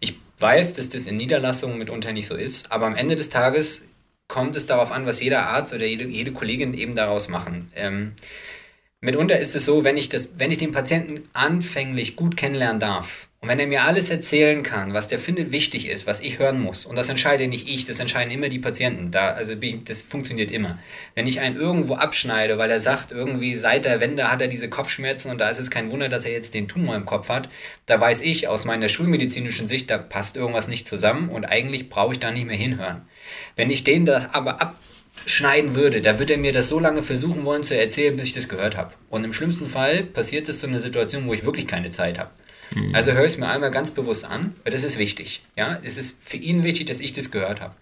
Ich 0.00 0.18
weiß, 0.38 0.74
dass 0.74 0.88
das 0.88 1.06
in 1.06 1.16
Niederlassungen 1.16 1.78
mitunter 1.78 2.12
nicht 2.12 2.26
so 2.26 2.34
ist, 2.34 2.72
aber 2.72 2.86
am 2.86 2.96
Ende 2.96 3.16
des 3.16 3.28
Tages 3.28 3.84
kommt 4.28 4.56
es 4.56 4.66
darauf 4.66 4.92
an, 4.92 5.06
was 5.06 5.20
jeder 5.20 5.46
Arzt 5.46 5.74
oder 5.74 5.86
jede, 5.86 6.04
jede 6.04 6.32
Kollegin 6.32 6.72
eben 6.72 6.94
daraus 6.94 7.28
machen. 7.28 7.70
Ähm, 7.74 8.14
Mitunter 9.02 9.38
ist 9.38 9.56
es 9.56 9.64
so, 9.64 9.82
wenn 9.82 9.96
ich, 9.96 10.10
das, 10.10 10.32
wenn 10.36 10.50
ich 10.50 10.58
den 10.58 10.72
Patienten 10.72 11.26
anfänglich 11.32 12.16
gut 12.16 12.36
kennenlernen 12.36 12.80
darf 12.80 13.30
und 13.40 13.48
wenn 13.48 13.58
er 13.58 13.66
mir 13.66 13.84
alles 13.84 14.10
erzählen 14.10 14.62
kann, 14.62 14.92
was 14.92 15.08
der 15.08 15.18
findet 15.18 15.52
wichtig 15.52 15.88
ist, 15.88 16.06
was 16.06 16.20
ich 16.20 16.38
hören 16.38 16.60
muss, 16.60 16.84
und 16.84 16.98
das 16.98 17.08
entscheide 17.08 17.48
nicht 17.48 17.66
ich, 17.66 17.86
das 17.86 17.98
entscheiden 17.98 18.30
immer 18.30 18.50
die 18.50 18.58
Patienten, 18.58 19.10
da, 19.10 19.30
also 19.30 19.54
das 19.54 20.02
funktioniert 20.02 20.50
immer. 20.50 20.78
Wenn 21.14 21.26
ich 21.26 21.40
einen 21.40 21.56
irgendwo 21.56 21.94
abschneide, 21.94 22.58
weil 22.58 22.70
er 22.70 22.78
sagt, 22.78 23.10
irgendwie 23.10 23.54
seit 23.54 23.86
der 23.86 24.00
Wende 24.00 24.30
hat 24.30 24.42
er 24.42 24.48
diese 24.48 24.68
Kopfschmerzen 24.68 25.30
und 25.30 25.40
da 25.40 25.48
ist 25.48 25.60
es 25.60 25.70
kein 25.70 25.90
Wunder, 25.90 26.10
dass 26.10 26.26
er 26.26 26.32
jetzt 26.32 26.52
den 26.52 26.68
Tumor 26.68 26.94
im 26.94 27.06
Kopf 27.06 27.30
hat, 27.30 27.48
da 27.86 27.98
weiß 27.98 28.20
ich 28.20 28.48
aus 28.48 28.66
meiner 28.66 28.90
schulmedizinischen 28.90 29.66
Sicht, 29.66 29.88
da 29.88 29.96
passt 29.96 30.36
irgendwas 30.36 30.68
nicht 30.68 30.86
zusammen 30.86 31.30
und 31.30 31.46
eigentlich 31.46 31.88
brauche 31.88 32.12
ich 32.12 32.20
da 32.20 32.30
nicht 32.30 32.46
mehr 32.46 32.54
hinhören. 32.54 33.00
Wenn 33.56 33.70
ich 33.70 33.82
den 33.82 34.04
da 34.04 34.28
aber 34.32 34.60
ab 34.60 34.76
schneiden 35.26 35.74
würde, 35.74 36.00
da 36.00 36.18
würde 36.18 36.34
er 36.34 36.38
mir 36.38 36.52
das 36.52 36.68
so 36.68 36.78
lange 36.78 37.02
versuchen 37.02 37.44
wollen 37.44 37.62
zu 37.62 37.76
erzählen, 37.76 38.16
bis 38.16 38.26
ich 38.26 38.32
das 38.32 38.48
gehört 38.48 38.76
habe. 38.76 38.94
Und 39.08 39.24
im 39.24 39.32
schlimmsten 39.32 39.68
Fall 39.68 40.02
passiert 40.02 40.48
es 40.48 40.60
so 40.60 40.66
eine 40.66 40.78
Situation, 40.78 41.26
wo 41.26 41.34
ich 41.34 41.44
wirklich 41.44 41.66
keine 41.66 41.90
Zeit 41.90 42.18
habe. 42.18 42.30
Mhm. 42.74 42.94
Also 42.94 43.12
höre 43.12 43.24
ich 43.24 43.32
es 43.32 43.38
mir 43.38 43.48
einmal 43.48 43.70
ganz 43.70 43.90
bewusst 43.90 44.24
an, 44.24 44.54
weil 44.64 44.72
das 44.72 44.84
ist 44.84 44.98
wichtig. 44.98 45.42
Ja, 45.56 45.78
es 45.82 45.96
ist 45.96 46.16
für 46.20 46.36
ihn 46.36 46.62
wichtig, 46.62 46.86
dass 46.86 47.00
ich 47.00 47.12
das 47.12 47.30
gehört 47.30 47.60
habe. 47.60 47.74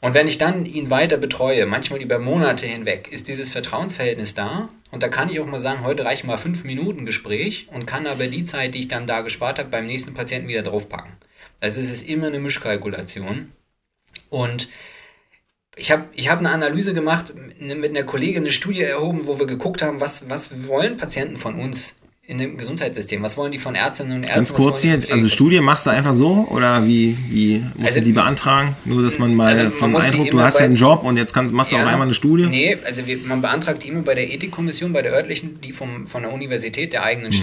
Und 0.00 0.12
wenn 0.12 0.28
ich 0.28 0.36
dann 0.36 0.66
ihn 0.66 0.90
weiter 0.90 1.16
betreue, 1.16 1.64
manchmal 1.64 2.02
über 2.02 2.18
Monate 2.18 2.66
hinweg, 2.66 3.08
ist 3.10 3.28
dieses 3.28 3.48
Vertrauensverhältnis 3.48 4.34
da. 4.34 4.68
Und 4.90 5.02
da 5.02 5.08
kann 5.08 5.30
ich 5.30 5.40
auch 5.40 5.46
mal 5.46 5.60
sagen, 5.60 5.82
heute 5.82 6.04
reichen 6.04 6.26
mal 6.26 6.36
fünf 6.36 6.64
Minuten 6.64 7.06
Gespräch 7.06 7.68
und 7.72 7.86
kann 7.86 8.06
aber 8.06 8.26
die 8.26 8.44
Zeit, 8.44 8.74
die 8.74 8.80
ich 8.80 8.88
dann 8.88 9.06
da 9.06 9.22
gespart 9.22 9.58
habe, 9.58 9.70
beim 9.70 9.86
nächsten 9.86 10.12
Patienten 10.12 10.48
wieder 10.48 10.62
draufpacken. 10.62 11.12
Also 11.60 11.80
es 11.80 11.90
ist 11.90 12.06
immer 12.06 12.26
eine 12.26 12.38
Mischkalkulation. 12.38 13.52
Und 14.28 14.68
ich 15.76 15.90
habe 15.90 16.04
ich 16.14 16.30
hab 16.30 16.38
eine 16.38 16.50
Analyse 16.50 16.94
gemacht, 16.94 17.32
mit 17.58 17.90
einer 17.90 18.04
Kollegin 18.04 18.42
eine 18.42 18.50
Studie 18.50 18.82
erhoben, 18.82 19.22
wo 19.24 19.38
wir 19.38 19.46
geguckt 19.46 19.82
haben, 19.82 20.00
was, 20.00 20.28
was 20.30 20.68
wollen 20.68 20.96
Patienten 20.96 21.36
von 21.36 21.56
uns 21.56 21.94
in 22.26 22.38
dem 22.38 22.56
Gesundheitssystem? 22.56 23.22
Was 23.22 23.36
wollen 23.36 23.52
die 23.52 23.58
von 23.58 23.74
Ärztinnen 23.74 24.16
und 24.16 24.22
Ärzten? 24.22 24.36
Ganz 24.36 24.54
kurz 24.54 24.80
hier, 24.80 25.02
also 25.10 25.28
Studie 25.28 25.60
machst 25.60 25.84
du 25.84 25.90
einfach 25.90 26.14
so 26.14 26.46
oder 26.50 26.86
wie, 26.86 27.16
wie 27.28 27.58
musst 27.74 27.88
also, 27.88 28.00
du 28.00 28.06
die 28.06 28.12
beantragen? 28.12 28.76
Nur, 28.84 29.02
dass 29.02 29.18
man 29.18 29.34
mal 29.34 29.54
also 29.54 29.70
von 29.70 29.94
Eindruck, 29.94 30.30
du 30.30 30.40
hast 30.40 30.58
ja 30.58 30.64
einen 30.64 30.76
Job 30.76 31.02
und 31.02 31.18
jetzt 31.18 31.34
kannst, 31.34 31.52
machst 31.52 31.72
du 31.72 31.76
ja, 31.76 31.82
auch 31.82 31.86
einmal 31.86 32.06
eine 32.06 32.14
Studie? 32.14 32.46
Nee, 32.46 32.78
also 32.84 33.06
wir, 33.06 33.18
man 33.18 33.42
beantragt 33.42 33.84
die 33.84 33.88
immer 33.88 34.02
bei 34.02 34.14
der 34.14 34.32
Ethikkommission, 34.32 34.92
bei 34.92 35.02
der 35.02 35.12
örtlichen, 35.12 35.60
die 35.60 35.72
vom, 35.72 36.06
von 36.06 36.22
der 36.22 36.32
Universität 36.32 36.92
der 36.92 37.02
eigenen 37.02 37.30
mhm. 37.30 37.36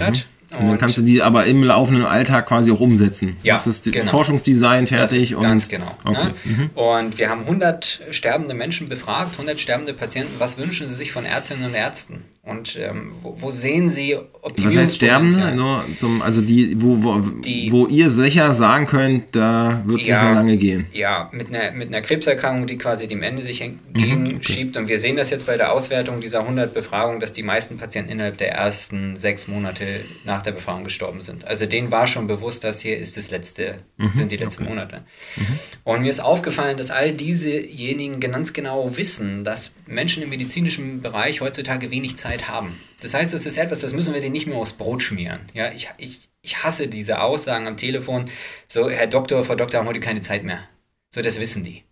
Stadt. 0.52 0.62
Und, 0.62 0.68
dann 0.68 0.78
kannst 0.78 0.96
du 0.96 1.02
die 1.02 1.22
aber 1.22 1.46
im 1.46 1.62
laufenden 1.62 2.04
Alltag 2.04 2.46
quasi 2.46 2.70
auch 2.70 2.80
umsetzen. 2.80 3.36
Ja, 3.42 3.54
das 3.54 3.66
ist 3.66 3.90
genau. 3.90 4.10
Forschungsdesign 4.10 4.86
fertig. 4.86 5.34
und, 5.34 5.42
ganz 5.42 5.68
genau. 5.68 5.96
Okay. 6.04 6.24
Ne? 6.24 6.34
Mhm. 6.44 6.70
Und 6.74 7.18
wir 7.18 7.28
haben 7.30 7.42
100 7.42 8.02
sterbende 8.10 8.54
Menschen 8.54 8.88
befragt, 8.88 9.32
100 9.32 9.60
sterbende 9.60 9.94
Patienten. 9.94 10.34
Was 10.38 10.58
wünschen 10.58 10.88
sie 10.88 10.94
sich 10.94 11.12
von 11.12 11.24
Ärztinnen 11.24 11.66
und 11.66 11.74
Ärzten? 11.74 12.22
Und 12.44 12.76
ähm, 12.76 13.12
wo, 13.20 13.40
wo, 13.40 13.50
sehen 13.52 13.88
Sie 13.88 14.16
Optimierungspotenzial? 14.16 14.66
Was 14.66 14.76
heißt 14.76 14.96
Sterbende? 14.96 15.56
Nur 15.56 15.84
zum, 15.96 16.22
also 16.22 16.40
die, 16.40 16.74
wo, 16.82 16.96
wo, 17.00 17.20
die, 17.20 17.70
wo 17.70 17.86
ihr 17.86 18.10
sicher 18.10 18.52
sagen 18.52 18.88
könnt, 18.88 19.36
da 19.36 19.80
wird 19.84 20.00
es 20.00 20.08
ja, 20.08 20.16
nicht 20.16 20.24
mehr 20.24 20.34
lange 20.34 20.56
gehen. 20.56 20.86
Ja, 20.92 21.30
mit 21.32 21.54
einer, 21.54 21.70
mit 21.70 21.86
einer 21.86 22.00
Krebserkrankung, 22.00 22.66
die 22.66 22.78
quasi 22.78 23.06
dem 23.06 23.22
Ende 23.22 23.44
sich 23.44 23.60
entgegenschiebt. 23.60 24.64
Mhm, 24.64 24.70
okay. 24.70 24.78
Und 24.80 24.88
wir 24.88 24.98
sehen 24.98 25.14
das 25.14 25.30
jetzt 25.30 25.46
bei 25.46 25.56
der 25.56 25.70
Auswertung 25.70 26.20
dieser 26.20 26.40
100 26.40 26.74
Befragungen, 26.74 27.20
dass 27.20 27.32
die 27.32 27.44
meisten 27.44 27.76
Patienten 27.76 28.10
innerhalb 28.10 28.38
der 28.38 28.50
ersten 28.50 29.14
sechs 29.14 29.46
Monate 29.46 29.84
nach 30.24 30.42
der 30.42 30.50
Befragung 30.50 30.82
gestorben 30.82 31.22
sind. 31.22 31.46
Also 31.46 31.66
denen 31.66 31.92
war 31.92 32.08
schon 32.08 32.26
bewusst, 32.26 32.64
dass 32.64 32.80
hier 32.80 32.96
ist 32.96 33.16
das 33.16 33.30
letzte, 33.30 33.76
mhm, 33.98 34.10
sind 34.16 34.32
die 34.32 34.36
letzten 34.36 34.64
okay. 34.64 34.72
Monate. 34.72 35.02
Mhm. 35.36 35.58
Und 35.84 36.02
mir 36.02 36.10
ist 36.10 36.18
aufgefallen, 36.18 36.76
dass 36.76 36.90
all 36.90 37.12
diesejenigen 37.12 38.18
ganz 38.18 38.52
genau 38.52 38.96
wissen, 38.96 39.44
dass 39.44 39.70
Menschen 39.86 40.24
im 40.24 40.30
medizinischen 40.30 41.02
Bereich 41.02 41.40
heutzutage 41.40 41.92
wenig 41.92 42.16
Zeit 42.16 42.31
Zeit 42.32 42.48
haben. 42.48 42.80
Das 43.00 43.14
heißt, 43.14 43.34
es 43.34 43.46
ist 43.46 43.58
etwas, 43.58 43.80
das 43.80 43.92
müssen 43.92 44.14
wir 44.14 44.20
denen 44.20 44.32
nicht 44.32 44.46
mehr 44.46 44.56
aufs 44.56 44.72
Brot 44.72 45.02
schmieren. 45.02 45.40
Ja, 45.54 45.70
ich, 45.72 45.88
ich, 45.98 46.20
ich 46.40 46.64
hasse 46.64 46.88
diese 46.88 47.20
Aussagen 47.20 47.66
am 47.66 47.76
Telefon, 47.76 48.30
so, 48.68 48.88
Herr 48.88 49.06
Doktor, 49.06 49.44
Frau 49.44 49.54
Doktor 49.54 49.78
haben 49.78 49.88
heute 49.88 50.00
keine 50.00 50.20
Zeit 50.20 50.44
mehr. 50.44 50.66
So, 51.10 51.20
das 51.20 51.38
wissen 51.40 51.64
die. 51.64 51.84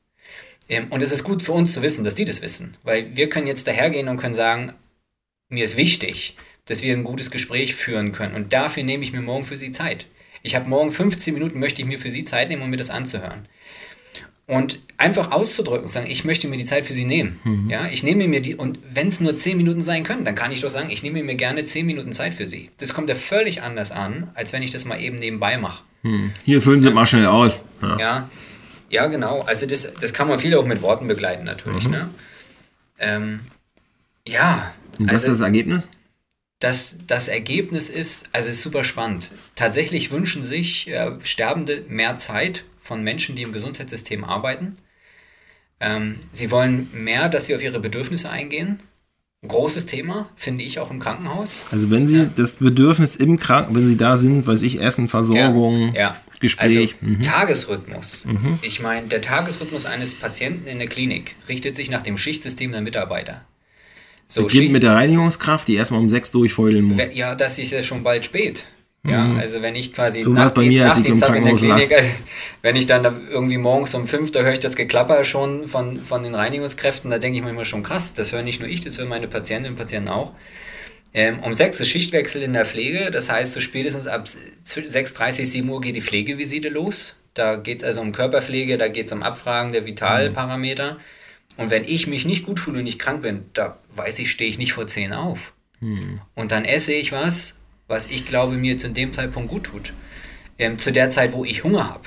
Ähm, 0.68 0.88
und 0.90 1.02
es 1.02 1.12
ist 1.12 1.24
gut 1.24 1.42
für 1.42 1.52
uns 1.52 1.72
zu 1.72 1.82
wissen, 1.82 2.04
dass 2.04 2.14
die 2.14 2.24
das 2.24 2.42
wissen, 2.42 2.76
weil 2.82 3.16
wir 3.16 3.28
können 3.28 3.46
jetzt 3.46 3.66
dahergehen 3.66 4.08
und 4.08 4.16
können 4.16 4.34
sagen, 4.34 4.72
mir 5.48 5.64
ist 5.64 5.76
wichtig, 5.76 6.36
dass 6.64 6.82
wir 6.82 6.94
ein 6.94 7.04
gutes 7.04 7.30
Gespräch 7.30 7.74
führen 7.74 8.12
können 8.12 8.34
und 8.34 8.52
dafür 8.52 8.84
nehme 8.84 9.04
ich 9.04 9.12
mir 9.12 9.20
morgen 9.20 9.44
für 9.44 9.56
Sie 9.56 9.72
Zeit. 9.72 10.06
Ich 10.42 10.54
habe 10.54 10.70
morgen 10.70 10.90
15 10.90 11.34
Minuten, 11.34 11.58
möchte 11.58 11.82
ich 11.82 11.88
mir 11.88 11.98
für 11.98 12.10
Sie 12.10 12.24
Zeit 12.24 12.48
nehmen, 12.48 12.62
um 12.62 12.70
mir 12.70 12.78
das 12.78 12.88
anzuhören. 12.88 13.46
Und 14.50 14.80
einfach 14.96 15.30
auszudrücken 15.30 15.84
und 15.84 15.92
sagen, 15.92 16.10
ich 16.10 16.24
möchte 16.24 16.48
mir 16.48 16.56
die 16.56 16.64
Zeit 16.64 16.84
für 16.84 16.92
sie 16.92 17.04
nehmen. 17.04 17.38
Mhm. 17.44 17.70
Ja, 17.70 17.86
ich 17.86 18.02
nehme 18.02 18.26
mir 18.26 18.42
die, 18.42 18.56
und 18.56 18.80
wenn 18.92 19.06
es 19.06 19.20
nur 19.20 19.36
zehn 19.36 19.56
Minuten 19.56 19.80
sein 19.80 20.02
können, 20.02 20.24
dann 20.24 20.34
kann 20.34 20.50
ich 20.50 20.60
doch 20.60 20.70
sagen, 20.70 20.90
ich 20.90 21.04
nehme 21.04 21.22
mir 21.22 21.36
gerne 21.36 21.64
zehn 21.64 21.86
Minuten 21.86 22.10
Zeit 22.10 22.34
für 22.34 22.46
sie. 22.46 22.68
Das 22.78 22.92
kommt 22.92 23.08
ja 23.08 23.14
völlig 23.14 23.62
anders 23.62 23.92
an, 23.92 24.28
als 24.34 24.52
wenn 24.52 24.64
ich 24.64 24.70
das 24.70 24.84
mal 24.84 25.00
eben 25.00 25.18
nebenbei 25.18 25.56
mache. 25.56 25.84
Mhm. 26.02 26.32
Hier 26.44 26.60
füllen 26.60 26.80
Sie 26.80 26.88
ja. 26.88 26.94
mal 26.94 27.06
schnell 27.06 27.26
aus. 27.26 27.62
Ja. 27.80 27.98
ja. 27.98 28.30
ja, 28.88 29.06
genau. 29.06 29.42
Also 29.42 29.66
das, 29.66 29.86
das 30.00 30.12
kann 30.12 30.26
man 30.26 30.40
viel 30.40 30.56
auch 30.56 30.66
mit 30.66 30.82
Worten 30.82 31.06
begleiten, 31.06 31.44
natürlich. 31.44 31.84
Mhm. 31.84 31.92
Ne? 31.92 32.10
Ähm, 32.98 33.40
ja. 34.26 34.74
Und 34.98 35.06
was 35.06 35.22
also, 35.22 35.26
ist 35.26 35.40
das 35.40 35.46
Ergebnis? 35.46 35.88
Das, 36.58 36.96
das 37.06 37.28
Ergebnis 37.28 37.88
ist, 37.88 38.28
also 38.32 38.48
es 38.48 38.56
ist 38.56 38.62
super 38.62 38.82
spannend. 38.82 39.30
Tatsächlich 39.54 40.10
wünschen 40.10 40.42
sich 40.42 40.88
äh, 40.88 41.12
Sterbende 41.22 41.84
mehr 41.88 42.16
Zeit 42.16 42.64
von 42.90 43.04
Menschen, 43.04 43.36
die 43.36 43.42
im 43.42 43.52
Gesundheitssystem 43.52 44.24
arbeiten. 44.24 44.74
Ähm, 45.78 46.16
sie 46.32 46.50
wollen 46.50 46.88
mehr, 46.92 47.28
dass 47.28 47.48
wir 47.48 47.54
auf 47.54 47.62
ihre 47.62 47.78
Bedürfnisse 47.78 48.28
eingehen. 48.28 48.80
Ein 49.42 49.48
großes 49.48 49.86
Thema, 49.86 50.28
finde 50.34 50.64
ich 50.64 50.80
auch 50.80 50.90
im 50.90 50.98
Krankenhaus. 50.98 51.64
Also 51.70 51.88
wenn 51.92 52.08
Sie 52.08 52.18
ja. 52.18 52.24
das 52.24 52.56
Bedürfnis 52.56 53.14
im 53.14 53.38
Krankenhaus, 53.38 53.76
wenn 53.76 53.86
Sie 53.86 53.96
da 53.96 54.16
sind, 54.16 54.44
weiß 54.44 54.62
ich, 54.62 54.80
Essen, 54.82 55.08
Versorgung, 55.08 55.94
ja, 55.94 56.00
ja. 56.00 56.20
Gespräch. 56.40 56.96
Also 57.00 57.06
mhm. 57.06 57.22
Tagesrhythmus. 57.22 58.24
Mhm. 58.24 58.58
Ich 58.62 58.82
meine, 58.82 59.06
der 59.06 59.22
Tagesrhythmus 59.22 59.86
eines 59.86 60.14
Patienten 60.14 60.66
in 60.66 60.80
der 60.80 60.88
Klinik 60.88 61.36
richtet 61.48 61.76
sich 61.76 61.90
nach 61.90 62.02
dem 62.02 62.16
Schichtsystem 62.16 62.72
der 62.72 62.80
Mitarbeiter. 62.80 63.44
So, 64.26 64.42
Beginnt 64.42 64.72
mit 64.72 64.82
der 64.82 64.94
Reinigungskraft, 64.94 65.68
die 65.68 65.76
erstmal 65.76 66.00
um 66.00 66.08
sechs 66.08 66.32
durchfeudeln 66.32 66.86
muss. 66.86 67.00
Ja, 67.14 67.36
das 67.36 67.56
ist 67.58 67.70
ja 67.70 67.84
schon 67.84 68.02
bald 68.02 68.24
spät. 68.24 68.64
Ja, 69.02 69.24
mhm. 69.24 69.38
also 69.38 69.62
wenn 69.62 69.76
ich 69.76 69.94
quasi 69.94 70.22
so 70.22 70.30
nach, 70.30 70.50
die, 70.50 70.78
nach 70.78 71.00
dem 71.00 71.16
Zack 71.16 71.34
in 71.34 71.44
der 71.44 71.54
Klinik, 71.54 71.90
also 71.90 72.10
wenn 72.60 72.76
ich 72.76 72.84
dann 72.84 73.04
irgendwie 73.30 73.56
morgens 73.56 73.94
um 73.94 74.06
fünf, 74.06 74.30
da 74.30 74.40
höre 74.40 74.52
ich 74.52 74.60
das 74.60 74.76
Geklapper 74.76 75.24
schon 75.24 75.68
von, 75.68 76.00
von 76.00 76.22
den 76.22 76.34
Reinigungskräften, 76.34 77.10
da 77.10 77.18
denke 77.18 77.38
ich 77.38 77.44
mir 77.44 77.50
immer 77.50 77.64
schon 77.64 77.82
krass, 77.82 78.12
das 78.12 78.32
höre 78.32 78.42
nicht 78.42 78.60
nur 78.60 78.68
ich, 78.68 78.82
das 78.82 78.98
hören 78.98 79.08
meine 79.08 79.26
Patientinnen 79.26 79.72
und 79.72 79.78
Patienten 79.78 80.10
auch. 80.10 80.32
Ähm, 81.12 81.40
um 81.40 81.54
6 81.54 81.80
ist 81.80 81.88
Schichtwechsel 81.88 82.42
in 82.42 82.52
der 82.52 82.66
Pflege, 82.66 83.10
das 83.10 83.30
heißt, 83.30 83.52
so 83.52 83.60
spätestens 83.60 84.06
ab 84.06 84.28
6.30, 84.66 85.44
7 85.46 85.68
Uhr 85.68 85.80
geht 85.80 85.96
die 85.96 86.02
Pflegevisite 86.02 86.68
los. 86.68 87.16
Da 87.34 87.56
geht 87.56 87.78
es 87.78 87.84
also 87.84 88.00
um 88.00 88.12
Körperpflege, 88.12 88.76
da 88.76 88.88
geht 88.88 89.06
es 89.06 89.12
um 89.12 89.22
Abfragen 89.22 89.72
der 89.72 89.86
Vitalparameter. 89.86 90.98
Und 91.56 91.70
wenn 91.70 91.84
ich 91.84 92.06
mich 92.06 92.26
nicht 92.26 92.44
gut 92.44 92.60
fühle 92.60 92.78
und 92.78 92.84
nicht 92.84 92.98
krank 92.98 93.22
bin, 93.22 93.44
da 93.54 93.78
weiß 93.96 94.18
ich, 94.20 94.30
stehe 94.30 94.50
ich 94.50 94.58
nicht 94.58 94.72
vor 94.72 94.86
10 94.86 95.12
auf. 95.12 95.52
Mhm. 95.80 96.20
Und 96.34 96.52
dann 96.52 96.64
esse 96.64 96.92
ich 96.92 97.12
was, 97.12 97.56
was 97.90 98.06
ich 98.06 98.24
glaube 98.24 98.56
mir 98.56 98.78
zu 98.78 98.88
dem 98.88 99.12
Zeitpunkt 99.12 99.50
gut 99.50 99.64
tut. 99.64 99.92
Ähm, 100.58 100.78
zu 100.78 100.92
der 100.92 101.10
Zeit, 101.10 101.32
wo 101.32 101.44
ich 101.44 101.64
Hunger 101.64 101.88
habe. 101.88 102.04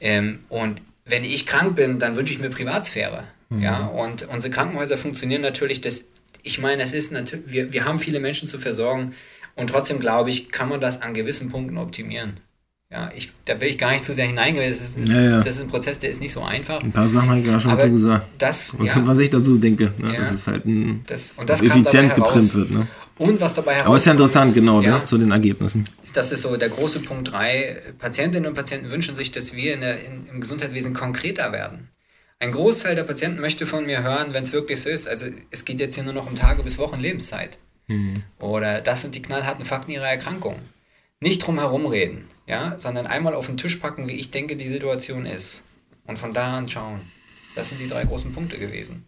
Ähm, 0.00 0.40
und 0.48 0.80
wenn 1.04 1.24
ich 1.24 1.46
krank 1.46 1.76
bin, 1.76 1.98
dann 1.98 2.14
wünsche 2.16 2.32
ich 2.32 2.38
mir 2.38 2.50
Privatsphäre. 2.50 3.24
Mhm. 3.48 3.62
Ja, 3.62 3.86
und 3.86 4.28
unsere 4.28 4.52
Krankenhäuser 4.52 4.96
funktionieren 4.96 5.42
natürlich, 5.42 5.80
das, 5.80 6.04
ich 6.42 6.60
meine, 6.60 6.82
es 6.82 6.92
ist 6.92 7.12
natürlich, 7.12 7.52
wir, 7.52 7.72
wir 7.72 7.84
haben 7.84 7.98
viele 7.98 8.20
Menschen 8.20 8.46
zu 8.48 8.58
versorgen 8.58 9.12
und 9.56 9.70
trotzdem 9.70 9.98
glaube 9.98 10.30
ich, 10.30 10.50
kann 10.50 10.68
man 10.68 10.80
das 10.80 11.02
an 11.02 11.12
gewissen 11.12 11.50
Punkten 11.50 11.76
optimieren. 11.76 12.34
Ja, 12.90 13.10
ich, 13.16 13.32
da 13.46 13.60
will 13.60 13.68
ich 13.68 13.78
gar 13.78 13.90
nicht 13.90 14.04
zu 14.04 14.12
sehr 14.12 14.26
hineingehen. 14.26 14.68
Das 14.68 14.80
ist, 14.80 15.08
ja, 15.08 15.20
ja. 15.20 15.40
das 15.40 15.56
ist 15.56 15.62
ein 15.62 15.68
Prozess, 15.68 15.98
der 15.98 16.10
ist 16.10 16.20
nicht 16.20 16.30
so 16.30 16.42
einfach. 16.42 16.80
Ein 16.80 16.92
paar 16.92 17.08
Sachen 17.08 17.28
habe 17.28 17.40
ich 17.40 17.46
ja 17.46 17.58
schon 17.58 17.76
zu 17.76 17.90
gesagt. 17.90 18.26
Das, 18.38 18.78
was, 18.78 18.94
ja, 18.94 19.04
was 19.04 19.18
ich 19.18 19.30
dazu 19.30 19.58
denke. 19.58 19.92
Ne? 19.98 20.14
das 20.16 20.30
ist 20.30 20.46
halt 20.46 20.64
ein 20.64 21.02
das, 21.08 21.34
und 21.36 21.50
das 21.50 21.60
effizient 21.60 22.14
getrimmt 22.14 22.54
wird. 22.54 22.70
Ne? 22.70 22.86
Und 23.16 23.40
was 23.40 23.54
dabei 23.54 23.72
herauskommt. 23.72 23.86
Aber 23.86 23.96
ist 23.96 24.06
ja 24.06 24.12
interessant, 24.12 24.54
genau, 24.54 24.80
ne? 24.80 25.04
zu 25.04 25.18
den 25.18 25.30
Ergebnissen. 25.30 25.84
Das 26.14 26.32
ist 26.32 26.42
so 26.42 26.56
der 26.56 26.68
große 26.68 27.00
Punkt 27.00 27.30
3. 27.30 27.94
Patientinnen 27.98 28.48
und 28.48 28.54
Patienten 28.54 28.90
wünschen 28.90 29.14
sich, 29.14 29.30
dass 29.30 29.54
wir 29.54 29.74
in 29.74 29.80
der, 29.82 30.04
in, 30.04 30.26
im 30.26 30.40
Gesundheitswesen 30.40 30.94
konkreter 30.94 31.52
werden. 31.52 31.90
Ein 32.40 32.52
Großteil 32.52 32.96
der 32.96 33.04
Patienten 33.04 33.40
möchte 33.40 33.66
von 33.66 33.86
mir 33.86 34.02
hören, 34.02 34.34
wenn 34.34 34.44
es 34.44 34.52
wirklich 34.52 34.82
so 34.82 34.90
ist. 34.90 35.08
Also 35.08 35.26
es 35.50 35.64
geht 35.64 35.80
jetzt 35.80 35.94
hier 35.94 36.04
nur 36.04 36.12
noch 36.12 36.26
um 36.28 36.34
Tage 36.34 36.62
bis 36.62 36.78
Wochen 36.78 37.00
Lebenszeit. 37.00 37.58
Mhm. 37.86 38.22
Oder 38.40 38.80
das 38.80 39.02
sind 39.02 39.14
die 39.14 39.22
knallharten 39.22 39.64
Fakten 39.64 39.92
ihrer 39.92 40.08
Erkrankung. 40.08 40.58
Nicht 41.20 41.46
drum 41.46 41.58
herum 41.58 41.86
reden, 41.86 42.26
ja, 42.46 42.78
sondern 42.78 43.06
einmal 43.06 43.34
auf 43.34 43.46
den 43.46 43.56
Tisch 43.56 43.76
packen, 43.76 44.08
wie 44.08 44.14
ich 44.14 44.30
denke, 44.30 44.56
die 44.56 44.68
Situation 44.68 45.24
ist. 45.24 45.64
Und 46.06 46.18
von 46.18 46.34
da 46.34 46.56
an 46.56 46.68
schauen. 46.68 47.00
Das 47.54 47.68
sind 47.68 47.80
die 47.80 47.88
drei 47.88 48.04
großen 48.04 48.32
Punkte 48.32 48.58
gewesen. 48.58 49.04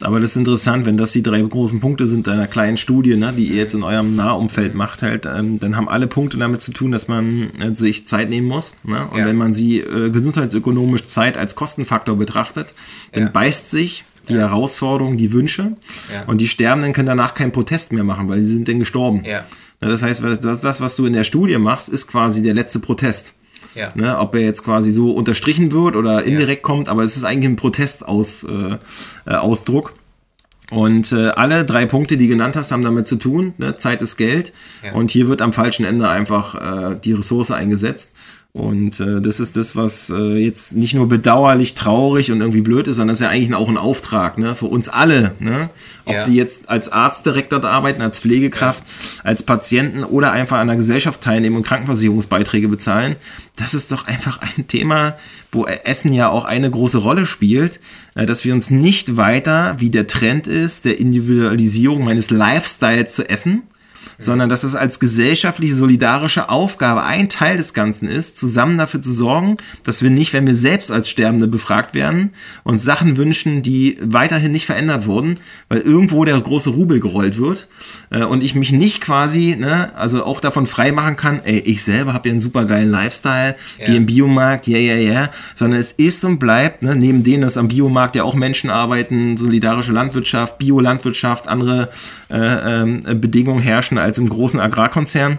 Aber 0.00 0.20
das 0.20 0.32
ist 0.32 0.36
interessant, 0.36 0.84
wenn 0.84 0.96
das 0.96 1.12
die 1.12 1.22
drei 1.22 1.40
großen 1.40 1.80
Punkte 1.80 2.06
sind 2.06 2.28
einer 2.28 2.46
kleinen 2.46 2.76
Studie, 2.76 3.16
ne, 3.16 3.32
die 3.32 3.46
ihr 3.46 3.56
jetzt 3.56 3.74
in 3.74 3.82
eurem 3.82 4.16
Nahumfeld 4.16 4.74
macht, 4.74 5.02
halt, 5.02 5.26
ähm, 5.26 5.60
dann 5.60 5.76
haben 5.76 5.88
alle 5.88 6.08
Punkte 6.08 6.36
damit 6.36 6.60
zu 6.60 6.72
tun, 6.72 6.90
dass 6.90 7.06
man 7.06 7.50
äh, 7.60 7.74
sich 7.74 8.06
Zeit 8.06 8.28
nehmen 8.28 8.48
muss. 8.48 8.74
Ne? 8.82 9.06
Und 9.06 9.20
ja. 9.20 9.26
wenn 9.26 9.36
man 9.36 9.54
sie 9.54 9.78
äh, 9.78 10.10
gesundheitsökonomisch 10.10 11.06
Zeit 11.06 11.38
als 11.38 11.54
Kostenfaktor 11.54 12.16
betrachtet, 12.16 12.74
dann 13.12 13.24
ja. 13.24 13.30
beißt 13.30 13.70
sich 13.70 14.04
die 14.28 14.34
ja. 14.34 14.40
Herausforderungen, 14.40 15.16
die 15.18 15.32
Wünsche. 15.32 15.76
Und 16.26 16.40
die 16.40 16.48
Sterbenden 16.48 16.94
können 16.94 17.06
danach 17.06 17.34
keinen 17.34 17.52
Protest 17.52 17.92
mehr 17.92 18.04
machen, 18.04 18.28
weil 18.28 18.42
sie 18.42 18.54
sind 18.54 18.68
dann 18.68 18.78
gestorben. 18.78 19.22
Ja. 19.24 19.44
Das 19.80 20.02
heißt, 20.02 20.22
das, 20.22 20.60
das, 20.60 20.80
was 20.80 20.96
du 20.96 21.04
in 21.04 21.12
der 21.12 21.24
Studie 21.24 21.58
machst, 21.58 21.90
ist 21.90 22.06
quasi 22.06 22.42
der 22.42 22.54
letzte 22.54 22.78
Protest. 22.78 23.34
Ja. 23.74 23.88
Ne, 23.94 24.18
ob 24.18 24.34
er 24.34 24.42
jetzt 24.42 24.62
quasi 24.62 24.90
so 24.90 25.12
unterstrichen 25.12 25.72
wird 25.72 25.96
oder 25.96 26.24
indirekt 26.24 26.62
ja. 26.62 26.66
kommt, 26.66 26.88
aber 26.88 27.02
es 27.02 27.16
ist 27.16 27.24
eigentlich 27.24 27.50
ein 27.50 27.56
Protestausdruck. 27.56 28.80
Äh, 29.26 29.30
äh, 29.30 29.34
Ausdruck. 29.34 29.94
Und 30.70 31.12
äh, 31.12 31.28
alle 31.28 31.64
drei 31.64 31.84
Punkte, 31.86 32.16
die 32.16 32.26
genannt 32.26 32.56
hast, 32.56 32.72
haben 32.72 32.82
damit 32.82 33.06
zu 33.06 33.16
tun. 33.16 33.52
Ne? 33.58 33.74
Zeit 33.74 34.00
ist 34.00 34.16
Geld. 34.16 34.52
Ja. 34.82 34.92
Und 34.92 35.10
hier 35.10 35.28
wird 35.28 35.42
am 35.42 35.52
falschen 35.52 35.84
Ende 35.84 36.08
einfach 36.08 36.54
äh, 36.92 36.96
die 37.02 37.12
Ressource 37.12 37.50
eingesetzt. 37.50 38.14
Und 38.56 39.00
äh, 39.00 39.20
das 39.20 39.40
ist 39.40 39.56
das, 39.56 39.74
was 39.74 40.10
äh, 40.10 40.36
jetzt 40.36 40.74
nicht 40.74 40.94
nur 40.94 41.08
bedauerlich, 41.08 41.74
traurig 41.74 42.30
und 42.30 42.40
irgendwie 42.40 42.60
blöd 42.60 42.86
ist, 42.86 42.96
sondern 42.96 43.08
das 43.08 43.18
ist 43.18 43.24
ja 43.24 43.30
eigentlich 43.30 43.52
auch 43.52 43.68
ein 43.68 43.76
Auftrag 43.76 44.38
ne, 44.38 44.54
für 44.54 44.66
uns 44.66 44.88
alle. 44.88 45.34
Ne? 45.40 45.70
Ob 46.04 46.14
ja. 46.14 46.22
die 46.22 46.36
jetzt 46.36 46.68
als 46.68 46.88
Arzt 46.88 47.26
direkt 47.26 47.50
dort 47.50 47.64
arbeiten, 47.64 48.00
als 48.00 48.20
Pflegekraft, 48.20 48.84
ja. 48.86 49.24
als 49.24 49.42
Patienten 49.42 50.04
oder 50.04 50.30
einfach 50.30 50.58
an 50.58 50.68
der 50.68 50.76
Gesellschaft 50.76 51.20
teilnehmen 51.20 51.56
und 51.56 51.66
Krankenversicherungsbeiträge 51.66 52.68
bezahlen. 52.68 53.16
Das 53.56 53.74
ist 53.74 53.90
doch 53.90 54.06
einfach 54.06 54.38
ein 54.40 54.68
Thema, 54.68 55.16
wo 55.50 55.66
Essen 55.66 56.12
ja 56.12 56.28
auch 56.28 56.44
eine 56.44 56.70
große 56.70 56.98
Rolle 56.98 57.26
spielt, 57.26 57.80
äh, 58.14 58.24
dass 58.24 58.44
wir 58.44 58.54
uns 58.54 58.70
nicht 58.70 59.16
weiter, 59.16 59.74
wie 59.78 59.90
der 59.90 60.06
Trend 60.06 60.46
ist, 60.46 60.84
der 60.84 61.00
Individualisierung 61.00 62.04
meines 62.04 62.30
Lifestyles 62.30 63.16
zu 63.16 63.28
essen, 63.28 63.64
sondern 64.18 64.48
dass 64.48 64.64
es 64.64 64.74
als 64.74 65.00
gesellschaftliche, 65.00 65.74
solidarische 65.74 66.48
Aufgabe 66.48 67.04
ein 67.04 67.28
Teil 67.28 67.56
des 67.56 67.74
Ganzen 67.74 68.08
ist, 68.08 68.36
zusammen 68.36 68.78
dafür 68.78 69.00
zu 69.00 69.12
sorgen, 69.12 69.56
dass 69.82 70.02
wir 70.02 70.10
nicht, 70.10 70.32
wenn 70.32 70.46
wir 70.46 70.54
selbst 70.54 70.90
als 70.90 71.08
Sterbende 71.08 71.48
befragt 71.48 71.94
werden, 71.94 72.32
uns 72.62 72.84
Sachen 72.84 73.16
wünschen, 73.16 73.62
die 73.62 73.98
weiterhin 74.00 74.52
nicht 74.52 74.66
verändert 74.66 75.06
wurden, 75.06 75.38
weil 75.68 75.80
irgendwo 75.80 76.24
der 76.24 76.40
große 76.40 76.70
Rubel 76.70 77.00
gerollt 77.00 77.38
wird 77.38 77.68
äh, 78.10 78.24
und 78.24 78.42
ich 78.42 78.54
mich 78.54 78.72
nicht 78.72 79.00
quasi, 79.00 79.56
ne, 79.58 79.92
also 79.96 80.24
auch 80.24 80.40
davon 80.40 80.66
frei 80.66 80.92
machen 80.92 81.16
kann, 81.16 81.40
ey, 81.44 81.58
ich 81.58 81.82
selber 81.82 82.12
habe 82.12 82.28
ja 82.28 82.32
einen 82.32 82.40
super 82.40 82.64
geilen 82.64 82.90
Lifestyle, 82.90 83.56
ja. 83.78 83.86
gehe 83.86 83.96
im 83.96 84.06
Biomarkt, 84.06 84.66
ja, 84.66 84.78
ja, 84.78 84.94
ja, 84.94 85.30
sondern 85.54 85.80
es 85.80 85.92
ist 85.92 86.24
und 86.24 86.38
bleibt, 86.38 86.82
ne, 86.82 86.96
neben 86.96 87.22
denen, 87.22 87.42
dass 87.42 87.56
am 87.56 87.68
Biomarkt 87.68 88.16
ja 88.16 88.24
auch 88.24 88.34
Menschen 88.34 88.70
arbeiten, 88.70 89.36
solidarische 89.36 89.92
Landwirtschaft, 89.92 90.58
Biolandwirtschaft, 90.58 91.48
andere 91.48 91.90
äh, 92.30 92.82
äh, 92.82 93.14
Bedingungen 93.14 93.60
herrschen 93.60 93.98
als 94.04 94.18
im 94.18 94.28
großen 94.28 94.60
Agrarkonzern. 94.60 95.38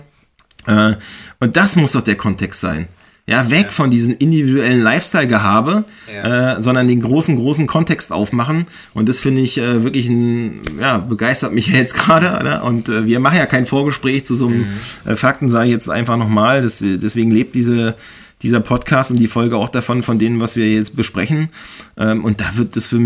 Äh, 0.68 0.96
und 1.40 1.56
das 1.56 1.76
muss 1.76 1.94
doch 1.94 2.02
der 2.02 2.16
Kontext 2.16 2.62
sein. 2.62 2.88
Ja, 3.28 3.50
weg 3.50 3.66
ja. 3.66 3.72
von 3.72 3.90
diesem 3.90 4.16
individuellen 4.20 4.82
Lifestyle-Gehabe, 4.82 5.86
ja. 6.14 6.58
äh, 6.58 6.62
sondern 6.62 6.88
den 6.88 7.02
großen, 7.02 7.36
großen 7.36 7.66
Kontext 7.66 8.12
aufmachen. 8.12 8.68
Und 8.94 9.10
das 9.10 9.20
finde 9.20 9.42
ich 9.42 9.58
äh, 9.58 9.84
wirklich 9.84 10.10
ein, 10.10 10.62
ja, 10.80 11.00
begeistert 11.00 11.52
mich 11.52 11.68
jetzt 11.74 11.96
gerade. 11.96 12.62
Und 12.62 12.88
äh, 12.88 13.08
wir 13.08 13.20
machen 13.20 13.40
ja 13.40 13.48
kein 13.48 13.66
Vorgespräch 13.66 14.28
zu 14.28 14.36
so 14.36 14.46
einem 14.48 14.60
mhm. 14.60 15.12
äh, 15.12 15.16
Fakten, 15.16 15.50
sage 15.50 15.66
ich 15.66 15.72
jetzt 15.72 15.90
einfach 15.90 16.18
nochmal. 16.18 16.62
Deswegen 16.62 17.32
lebt 17.32 17.56
diese, 17.56 17.96
dieser 18.42 18.60
Podcast 18.60 19.12
und 19.12 19.18
die 19.18 19.28
Folge 19.28 19.58
auch 19.58 19.70
davon, 19.70 20.04
von 20.04 20.20
denen, 20.20 20.42
was 20.42 20.56
wir 20.56 20.70
jetzt 20.70 20.96
besprechen. 20.96 21.50
Ähm, 21.98 22.24
und 22.24 22.42
da 22.42 22.58
wird 22.58 22.76
das 22.76 22.88
für, 22.88 23.00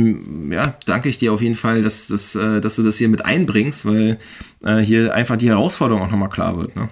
ja, 0.50 0.76
danke 0.86 1.10
ich 1.10 1.18
dir 1.18 1.34
auf 1.34 1.42
jeden 1.42 1.56
Fall, 1.56 1.82
dass, 1.82 2.08
dass, 2.08 2.36
äh, 2.36 2.62
dass 2.62 2.76
du 2.76 2.84
das 2.84 2.98
hier 2.98 3.10
mit 3.10 3.26
einbringst, 3.26 3.86
weil 3.86 4.18
äh, 4.64 4.78
hier 4.78 5.14
einfach 5.14 5.38
die 5.38 5.50
Herausforderung 5.50 6.04
auch 6.04 6.12
nochmal 6.12 6.30
klar 6.30 6.58
wird. 6.58 6.76
Ne? 6.76 6.90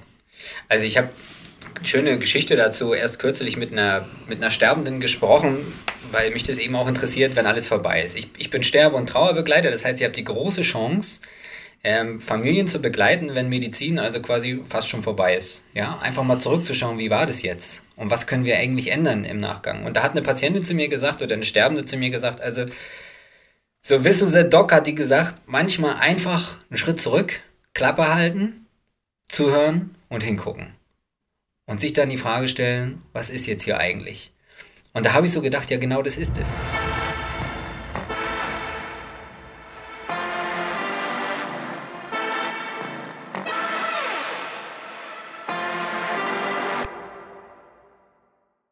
Also 0.69 0.85
ich 0.85 0.97
habe 0.97 1.09
schöne 1.83 2.17
Geschichte 2.19 2.55
dazu 2.55 2.93
erst 2.93 3.19
kürzlich 3.19 3.57
mit 3.57 3.71
einer, 3.71 4.05
mit 4.27 4.37
einer 4.37 4.49
Sterbenden 4.49 4.99
gesprochen, 4.99 5.57
weil 6.11 6.31
mich 6.31 6.43
das 6.43 6.57
eben 6.57 6.75
auch 6.75 6.87
interessiert, 6.87 7.35
wenn 7.35 7.45
alles 7.45 7.65
vorbei 7.65 8.03
ist. 8.03 8.17
Ich, 8.17 8.29
ich 8.37 8.49
bin 8.49 8.63
Sterbe- 8.63 8.95
und 8.95 9.09
Trauerbegleiter, 9.09 9.71
das 9.71 9.85
heißt, 9.85 9.99
ihr 9.99 10.07
habt 10.07 10.17
die 10.17 10.23
große 10.23 10.61
Chance, 10.61 11.21
ähm, 11.83 12.19
Familien 12.19 12.67
zu 12.67 12.79
begleiten, 12.79 13.35
wenn 13.35 13.49
Medizin 13.49 13.99
also 13.99 14.21
quasi 14.21 14.61
fast 14.65 14.89
schon 14.89 15.01
vorbei 15.01 15.35
ist. 15.35 15.65
Ja, 15.73 15.99
einfach 15.99 16.23
mal 16.23 16.39
zurückzuschauen, 16.39 16.99
wie 16.99 17.09
war 17.09 17.25
das 17.25 17.41
jetzt 17.41 17.83
und 17.95 18.09
was 18.09 18.27
können 18.27 18.45
wir 18.45 18.57
eigentlich 18.57 18.91
ändern 18.91 19.23
im 19.23 19.37
Nachgang. 19.37 19.85
Und 19.85 19.95
da 19.95 20.03
hat 20.03 20.11
eine 20.11 20.21
Patientin 20.21 20.63
zu 20.63 20.73
mir 20.73 20.87
gesagt 20.87 21.21
oder 21.21 21.35
eine 21.35 21.43
Sterbende 21.43 21.85
zu 21.85 21.97
mir 21.97 22.09
gesagt, 22.09 22.41
also 22.41 22.65
so 23.81 24.03
wissen 24.03 24.27
Sie, 24.27 24.49
Doc 24.49 24.73
hat 24.73 24.87
die 24.87 24.95
gesagt, 24.95 25.35
manchmal 25.45 25.95
einfach 25.95 26.57
einen 26.69 26.77
Schritt 26.77 26.99
zurück, 26.99 27.39
Klappe 27.73 28.13
halten, 28.13 28.67
zuhören 29.27 29.95
und 30.09 30.23
hingucken. 30.23 30.73
Und 31.65 31.79
sich 31.79 31.93
dann 31.93 32.09
die 32.09 32.17
Frage 32.17 32.47
stellen, 32.47 33.01
was 33.13 33.29
ist 33.29 33.45
jetzt 33.45 33.63
hier 33.63 33.77
eigentlich? 33.77 34.31
Und 34.93 35.05
da 35.05 35.13
habe 35.13 35.25
ich 35.25 35.31
so 35.31 35.41
gedacht, 35.41 35.69
ja 35.69 35.77
genau 35.77 36.01
das 36.01 36.17
ist 36.17 36.37
es. 36.37 36.63